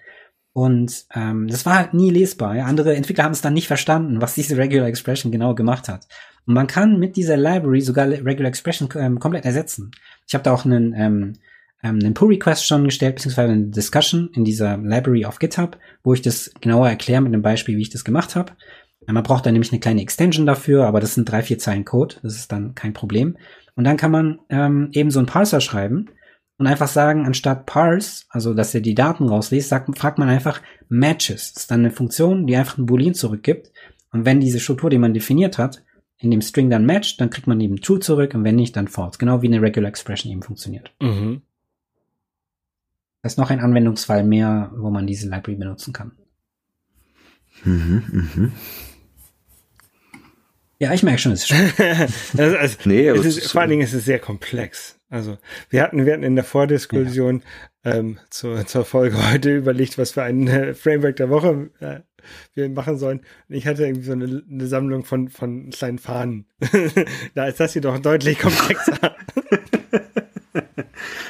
Und 0.57 1.05
ähm, 1.13 1.47
das 1.47 1.67
war 1.67 1.77
halt 1.77 1.93
nie 1.93 2.09
lesbar. 2.09 2.55
Ja? 2.55 2.65
Andere 2.65 2.95
Entwickler 2.95 3.25
haben 3.25 3.31
es 3.31 3.41
dann 3.41 3.53
nicht 3.53 3.67
verstanden, 3.67 4.21
was 4.21 4.33
diese 4.33 4.57
Regular 4.57 4.87
Expression 4.87 5.31
genau 5.31 5.53
gemacht 5.53 5.87
hat. 5.87 6.07
Und 6.47 6.55
man 6.55 6.65
kann 6.65 6.97
mit 6.97 7.15
dieser 7.15 7.37
Library 7.37 7.79
sogar 7.81 8.07
Regular 8.07 8.47
Expression 8.47 8.89
ähm, 8.95 9.19
komplett 9.19 9.45
ersetzen. 9.45 9.91
Ich 10.25 10.33
habe 10.33 10.43
da 10.43 10.51
auch 10.51 10.65
einen 10.65 10.95
ähm, 10.97 11.33
ähm, 11.83 11.99
einen 12.01 12.15
Pull-Request 12.15 12.65
schon 12.65 12.85
gestellt, 12.85 13.17
beziehungsweise 13.17 13.53
eine 13.53 13.67
Discussion 13.67 14.31
in 14.33 14.45
dieser 14.45 14.77
Library 14.77 15.25
auf 15.25 15.37
GitHub, 15.37 15.77
wo 16.03 16.15
ich 16.15 16.23
das 16.23 16.51
genauer 16.59 16.89
erkläre 16.89 17.21
mit 17.21 17.33
einem 17.33 17.43
Beispiel, 17.43 17.77
wie 17.77 17.83
ich 17.83 17.91
das 17.91 18.03
gemacht 18.03 18.35
habe. 18.35 18.53
Man 19.05 19.21
braucht 19.21 19.45
dann 19.45 19.53
nämlich 19.53 19.71
eine 19.71 19.79
kleine 19.79 20.01
Extension 20.01 20.47
dafür, 20.47 20.87
aber 20.87 20.99
das 20.99 21.13
sind 21.13 21.29
drei, 21.29 21.43
vier 21.43 21.59
Zeilen 21.59 21.85
Code, 21.85 22.15
das 22.23 22.35
ist 22.35 22.51
dann 22.51 22.73
kein 22.73 22.93
Problem. 22.93 23.37
Und 23.75 23.83
dann 23.83 23.95
kann 23.95 24.09
man 24.09 24.39
ähm, 24.49 24.89
eben 24.93 25.11
so 25.11 25.19
einen 25.19 25.27
Parser 25.27 25.61
schreiben 25.61 26.09
und 26.57 26.67
einfach 26.67 26.87
sagen, 26.87 27.25
anstatt 27.25 27.65
parse, 27.65 28.25
also 28.29 28.53
dass 28.53 28.73
er 28.73 28.81
die 28.81 28.95
Daten 28.95 29.29
rausliest, 29.29 29.69
sagt, 29.69 29.97
fragt 29.97 30.17
man 30.17 30.29
einfach 30.29 30.61
matches. 30.89 31.53
Das 31.53 31.63
ist 31.63 31.71
dann 31.71 31.81
eine 31.81 31.91
Funktion, 31.91 32.47
die 32.47 32.55
einfach 32.55 32.77
ein 32.77 32.87
Boolean 32.87 33.13
zurückgibt. 33.13 33.71
Und 34.11 34.25
wenn 34.25 34.39
diese 34.39 34.59
Struktur, 34.59 34.89
die 34.89 34.97
man 34.97 35.13
definiert 35.13 35.57
hat, 35.57 35.83
in 36.17 36.31
dem 36.31 36.41
String 36.41 36.69
dann 36.69 36.85
matcht, 36.85 37.21
dann 37.21 37.29
kriegt 37.29 37.45
man 37.45 37.61
eben 37.61 37.77
true 37.77 37.99
zurück 37.99 38.33
und 38.33 38.43
wenn 38.43 38.55
nicht, 38.55 38.75
dann 38.75 38.87
false. 38.87 39.19
Genau 39.19 39.41
wie 39.43 39.47
eine 39.47 39.61
Regular 39.61 39.89
Expression 39.89 40.31
eben 40.31 40.41
funktioniert. 40.41 40.91
Mhm. 40.99 41.41
Das 43.21 43.33
ist 43.33 43.37
noch 43.37 43.51
ein 43.51 43.59
Anwendungsfall 43.59 44.23
mehr, 44.23 44.71
wo 44.75 44.89
man 44.89 45.05
diese 45.05 45.29
Library 45.29 45.57
benutzen 45.57 45.93
kann. 45.93 46.13
Mhm, 47.63 48.03
mhm. 48.09 48.51
Ja, 50.79 50.93
ich 50.93 51.03
merke 51.03 51.19
schon, 51.19 51.31
es 51.31 51.41
ist 51.41 51.47
schon. 51.49 51.57
also, 52.37 52.57
also, 52.57 52.77
nee, 52.85 53.07
es 53.07 53.25
ist, 53.25 53.51
vor 53.51 53.61
allen 53.61 53.71
Dingen 53.71 53.81
ist 53.81 53.93
es 53.93 54.05
sehr 54.05 54.19
komplex. 54.19 54.96
Also 55.09 55.37
wir 55.69 55.83
hatten, 55.83 56.05
wir 56.05 56.13
hatten 56.13 56.23
in 56.23 56.35
der 56.35 56.43
Vordiskussion 56.43 57.41
ja. 57.85 57.95
ähm, 57.95 58.19
zur, 58.29 58.65
zur 58.65 58.83
Folge 58.83 59.31
heute 59.31 59.55
überlegt, 59.55 59.97
was 59.97 60.11
für 60.11 60.23
ein 60.23 60.47
äh, 60.47 60.73
Framework 60.73 61.15
der 61.15 61.29
Woche 61.29 61.69
äh, 61.79 62.01
wir 62.53 62.69
machen 62.69 62.97
sollen. 62.97 63.21
Und 63.47 63.55
ich 63.55 63.65
hatte 63.67 63.85
irgendwie 63.85 64.05
so 64.05 64.11
eine, 64.11 64.43
eine 64.49 64.67
Sammlung 64.67 65.05
von, 65.05 65.29
von 65.29 65.69
kleinen 65.69 65.97
Fahnen. 65.97 66.45
da 67.35 67.45
ist 67.45 67.61
das 67.61 67.71
hier 67.73 67.81
doch 67.81 67.97
deutlich 67.99 68.39
komplexer. 68.39 68.97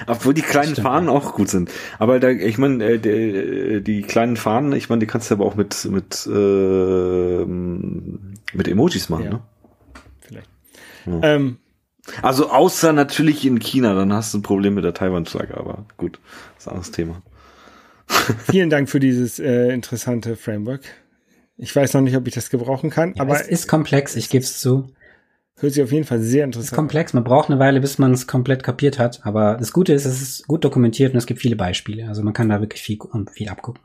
Obwohl 0.07 0.33
die 0.33 0.41
kleinen 0.41 0.71
Stimmt, 0.71 0.87
Fahnen 0.87 1.09
auch 1.09 1.35
gut 1.35 1.49
sind. 1.49 1.69
Aber 1.99 2.19
da, 2.19 2.29
ich 2.29 2.57
meine, 2.57 2.83
äh, 2.83 2.97
die, 2.97 3.83
die, 3.83 4.01
kleinen 4.01 4.37
Fahnen, 4.37 4.71
ich 4.71 4.89
meine, 4.89 5.01
die 5.01 5.05
kannst 5.05 5.29
du 5.29 5.35
aber 5.35 5.45
auch 5.45 5.55
mit 5.55 5.85
mit 5.85 6.25
äh, 6.25 7.45
mit 7.45 8.67
Emojis 8.67 9.09
machen, 9.09 9.25
ja. 9.25 9.31
ne? 9.31 9.41
Ja. 11.05 11.21
Ähm, 11.23 11.57
also 12.21 12.49
außer 12.49 12.93
natürlich 12.93 13.45
in 13.45 13.59
China, 13.59 13.93
dann 13.93 14.13
hast 14.13 14.33
du 14.33 14.39
ein 14.39 14.43
Problem 14.43 14.75
mit 14.75 14.83
der 14.83 14.93
Taiwan-Flagge, 14.93 15.57
aber 15.57 15.85
gut, 15.97 16.19
das 16.55 16.63
ist 16.63 16.67
ein 16.67 16.71
anderes 16.71 16.91
Thema. 16.91 17.21
Vielen 18.49 18.69
Dank 18.69 18.89
für 18.89 18.99
dieses 18.99 19.39
äh, 19.39 19.73
interessante 19.73 20.35
Framework. 20.35 20.81
Ich 21.57 21.75
weiß 21.75 21.93
noch 21.95 22.01
nicht, 22.01 22.15
ob 22.15 22.27
ich 22.27 22.33
das 22.33 22.49
gebrauchen 22.49 22.89
kann, 22.89 23.13
ja, 23.15 23.21
aber 23.21 23.39
es 23.39 23.47
ist 23.47 23.67
komplex, 23.67 24.15
ich 24.15 24.29
gebe 24.29 24.43
es 24.43 24.59
zu. 24.59 24.89
Hört 25.59 25.73
sich 25.73 25.83
auf 25.83 25.91
jeden 25.91 26.05
Fall 26.05 26.19
sehr 26.19 26.45
interessant. 26.45 26.65
Es 26.65 26.71
ist 26.71 26.75
komplex, 26.75 27.13
man 27.13 27.23
braucht 27.23 27.49
eine 27.49 27.59
Weile, 27.59 27.81
bis 27.81 27.97
man 27.97 28.13
es 28.13 28.27
komplett 28.27 28.61
kapiert 28.61 28.99
hat, 28.99 29.21
aber 29.25 29.55
das 29.55 29.73
Gute 29.73 29.93
ist, 29.93 30.05
es 30.05 30.21
ist 30.21 30.47
gut 30.47 30.63
dokumentiert 30.63 31.13
und 31.13 31.17
es 31.17 31.25
gibt 31.25 31.41
viele 31.41 31.55
Beispiele, 31.55 32.07
also 32.07 32.21
man 32.21 32.33
kann 32.33 32.49
da 32.49 32.61
wirklich 32.61 32.83
viel, 32.83 32.99
viel 33.33 33.49
abgucken. 33.49 33.81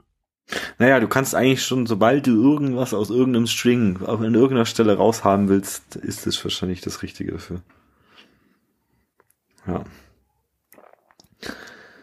Naja, 0.79 1.01
du 1.01 1.09
kannst 1.09 1.35
eigentlich 1.35 1.63
schon, 1.63 1.87
sobald 1.87 2.27
du 2.27 2.43
irgendwas 2.43 2.93
aus 2.93 3.11
irgendeinem 3.11 3.47
String 3.47 4.03
auch 4.03 4.21
an 4.21 4.35
irgendeiner 4.35 4.67
Stelle 4.67 4.97
raushaben 4.97 5.49
willst, 5.49 5.97
ist 5.97 6.27
es 6.27 6.45
wahrscheinlich 6.45 6.83
das 6.83 7.03
Richtige 7.03 7.33
dafür. 7.33 7.63
Ja. 9.67 9.85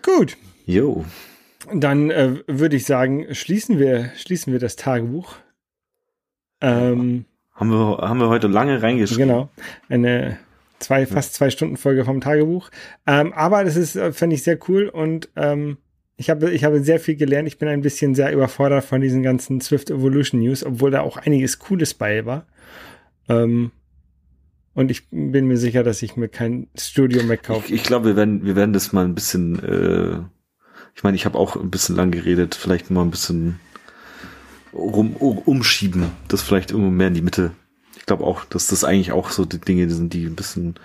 Gut. 0.03 0.37
Jo. 0.65 1.05
Dann 1.73 2.09
äh, 2.09 2.43
würde 2.47 2.75
ich 2.75 2.85
sagen, 2.85 3.33
schließen 3.33 3.79
wir, 3.79 4.11
schließen 4.15 4.53
wir 4.53 4.59
das 4.59 4.75
Tagebuch. 4.75 5.35
Ähm, 6.61 7.25
haben 7.53 7.69
wir, 7.69 7.97
haben 8.01 8.19
wir 8.19 8.29
heute 8.29 8.47
lange 8.47 8.81
reingeschrieben. 8.81 9.27
Genau. 9.27 9.49
Eine 9.89 10.39
zwei, 10.79 11.05
fast 11.05 11.33
zwei 11.33 11.49
Stunden 11.49 11.77
Folge 11.77 12.05
vom 12.05 12.21
Tagebuch. 12.21 12.69
Ähm, 13.05 13.33
aber 13.33 13.63
das 13.63 13.75
ist, 13.75 13.95
äh, 13.95 14.11
fände 14.13 14.35
ich 14.35 14.43
sehr 14.43 14.57
cool 14.67 14.87
und 14.87 15.29
ähm, 15.35 15.77
ich 16.17 16.29
habe, 16.29 16.51
ich 16.51 16.65
habe 16.65 16.83
sehr 16.83 16.99
viel 16.99 17.15
gelernt. 17.15 17.47
Ich 17.47 17.59
bin 17.59 17.69
ein 17.69 17.81
bisschen 17.81 18.13
sehr 18.13 18.33
überfordert 18.33 18.83
von 18.83 18.99
diesen 18.99 19.23
ganzen 19.23 19.61
Swift 19.61 19.89
Evolution 19.89 20.41
News, 20.41 20.65
obwohl 20.65 20.91
da 20.91 21.01
auch 21.01 21.17
einiges 21.17 21.59
Cooles 21.59 21.93
bei 21.93 22.25
war. 22.25 22.45
Ähm, 23.29 23.71
und 24.73 24.91
ich 24.91 25.09
bin 25.09 25.47
mir 25.47 25.57
sicher, 25.57 25.83
dass 25.83 26.01
ich 26.01 26.15
mir 26.15 26.29
kein 26.29 26.67
Studio 26.77 27.23
Mac 27.23 27.43
kaufe. 27.43 27.65
Ich, 27.67 27.73
ich 27.73 27.83
glaube, 27.83 28.05
wir 28.05 28.15
werden, 28.15 28.45
wir 28.45 28.55
werden 28.55 28.73
das 28.73 28.93
mal 28.93 29.05
ein 29.05 29.15
bisschen, 29.15 29.59
äh, 29.63 30.19
ich 30.95 31.03
meine, 31.03 31.15
ich 31.15 31.25
habe 31.25 31.37
auch 31.37 31.55
ein 31.55 31.71
bisschen 31.71 31.95
lang 31.95 32.11
geredet, 32.11 32.55
vielleicht 32.55 32.91
mal 32.91 33.01
ein 33.01 33.11
bisschen 33.11 33.59
rum, 34.73 35.15
umschieben, 35.15 36.11
das 36.27 36.41
vielleicht 36.41 36.71
irgendwo 36.71 36.91
mehr 36.91 37.07
in 37.07 37.13
die 37.13 37.21
Mitte. 37.21 37.51
Ich 37.97 38.05
glaube 38.05 38.23
auch, 38.23 38.45
dass 38.45 38.67
das 38.67 38.83
eigentlich 38.83 39.11
auch 39.11 39.29
so 39.31 39.45
die 39.45 39.59
Dinge 39.59 39.89
sind, 39.89 40.13
die 40.13 40.25
ein 40.25 40.35
bisschen 40.35 40.75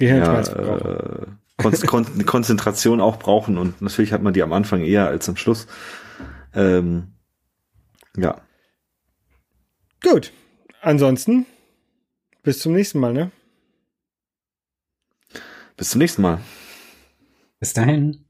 ja, 0.00 0.40
äh, 0.40 1.26
Kon 1.56 2.06
Konzentration 2.26 3.00
auch 3.00 3.18
brauchen 3.18 3.58
und 3.58 3.80
natürlich 3.80 4.12
hat 4.12 4.22
man 4.22 4.34
die 4.34 4.42
am 4.42 4.52
Anfang 4.52 4.82
eher 4.82 5.06
als 5.06 5.28
am 5.28 5.36
Schluss. 5.36 5.66
Ähm, 6.54 7.14
ja. 8.16 8.40
Gut. 10.02 10.32
Ansonsten 10.80 11.46
bis 12.44 12.60
zum 12.60 12.72
nächsten 12.72 13.00
Mal, 13.00 13.12
ne? 13.12 13.32
Bis 15.76 15.90
zum 15.90 15.98
nächsten 15.98 16.22
Mal. 16.22 16.38
Bis 17.58 17.72
dahin. 17.72 18.24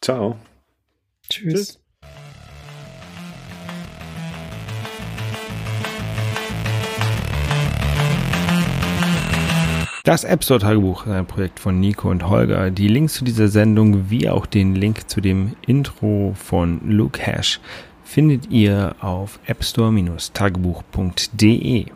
Ciao. 0.00 0.38
Tschüss. 1.28 1.52
Tschüss. 1.52 1.78
Das 10.04 10.22
App 10.22 10.44
Store 10.44 10.60
Tagebuch 10.60 11.06
ist 11.06 11.12
ein 11.12 11.26
Projekt 11.26 11.58
von 11.58 11.80
Nico 11.80 12.08
und 12.08 12.28
Holger. 12.28 12.70
Die 12.70 12.86
Links 12.86 13.14
zu 13.14 13.24
dieser 13.24 13.48
Sendung 13.48 14.08
wie 14.08 14.28
auch 14.28 14.46
den 14.46 14.76
Link 14.76 15.10
zu 15.10 15.20
dem 15.20 15.56
Intro 15.66 16.34
von 16.36 16.88
Luke 16.88 17.20
Hash 17.20 17.58
findet 18.04 18.52
ihr 18.52 18.94
auf 19.00 19.40
appstore-tagebuch.de. 19.48 21.86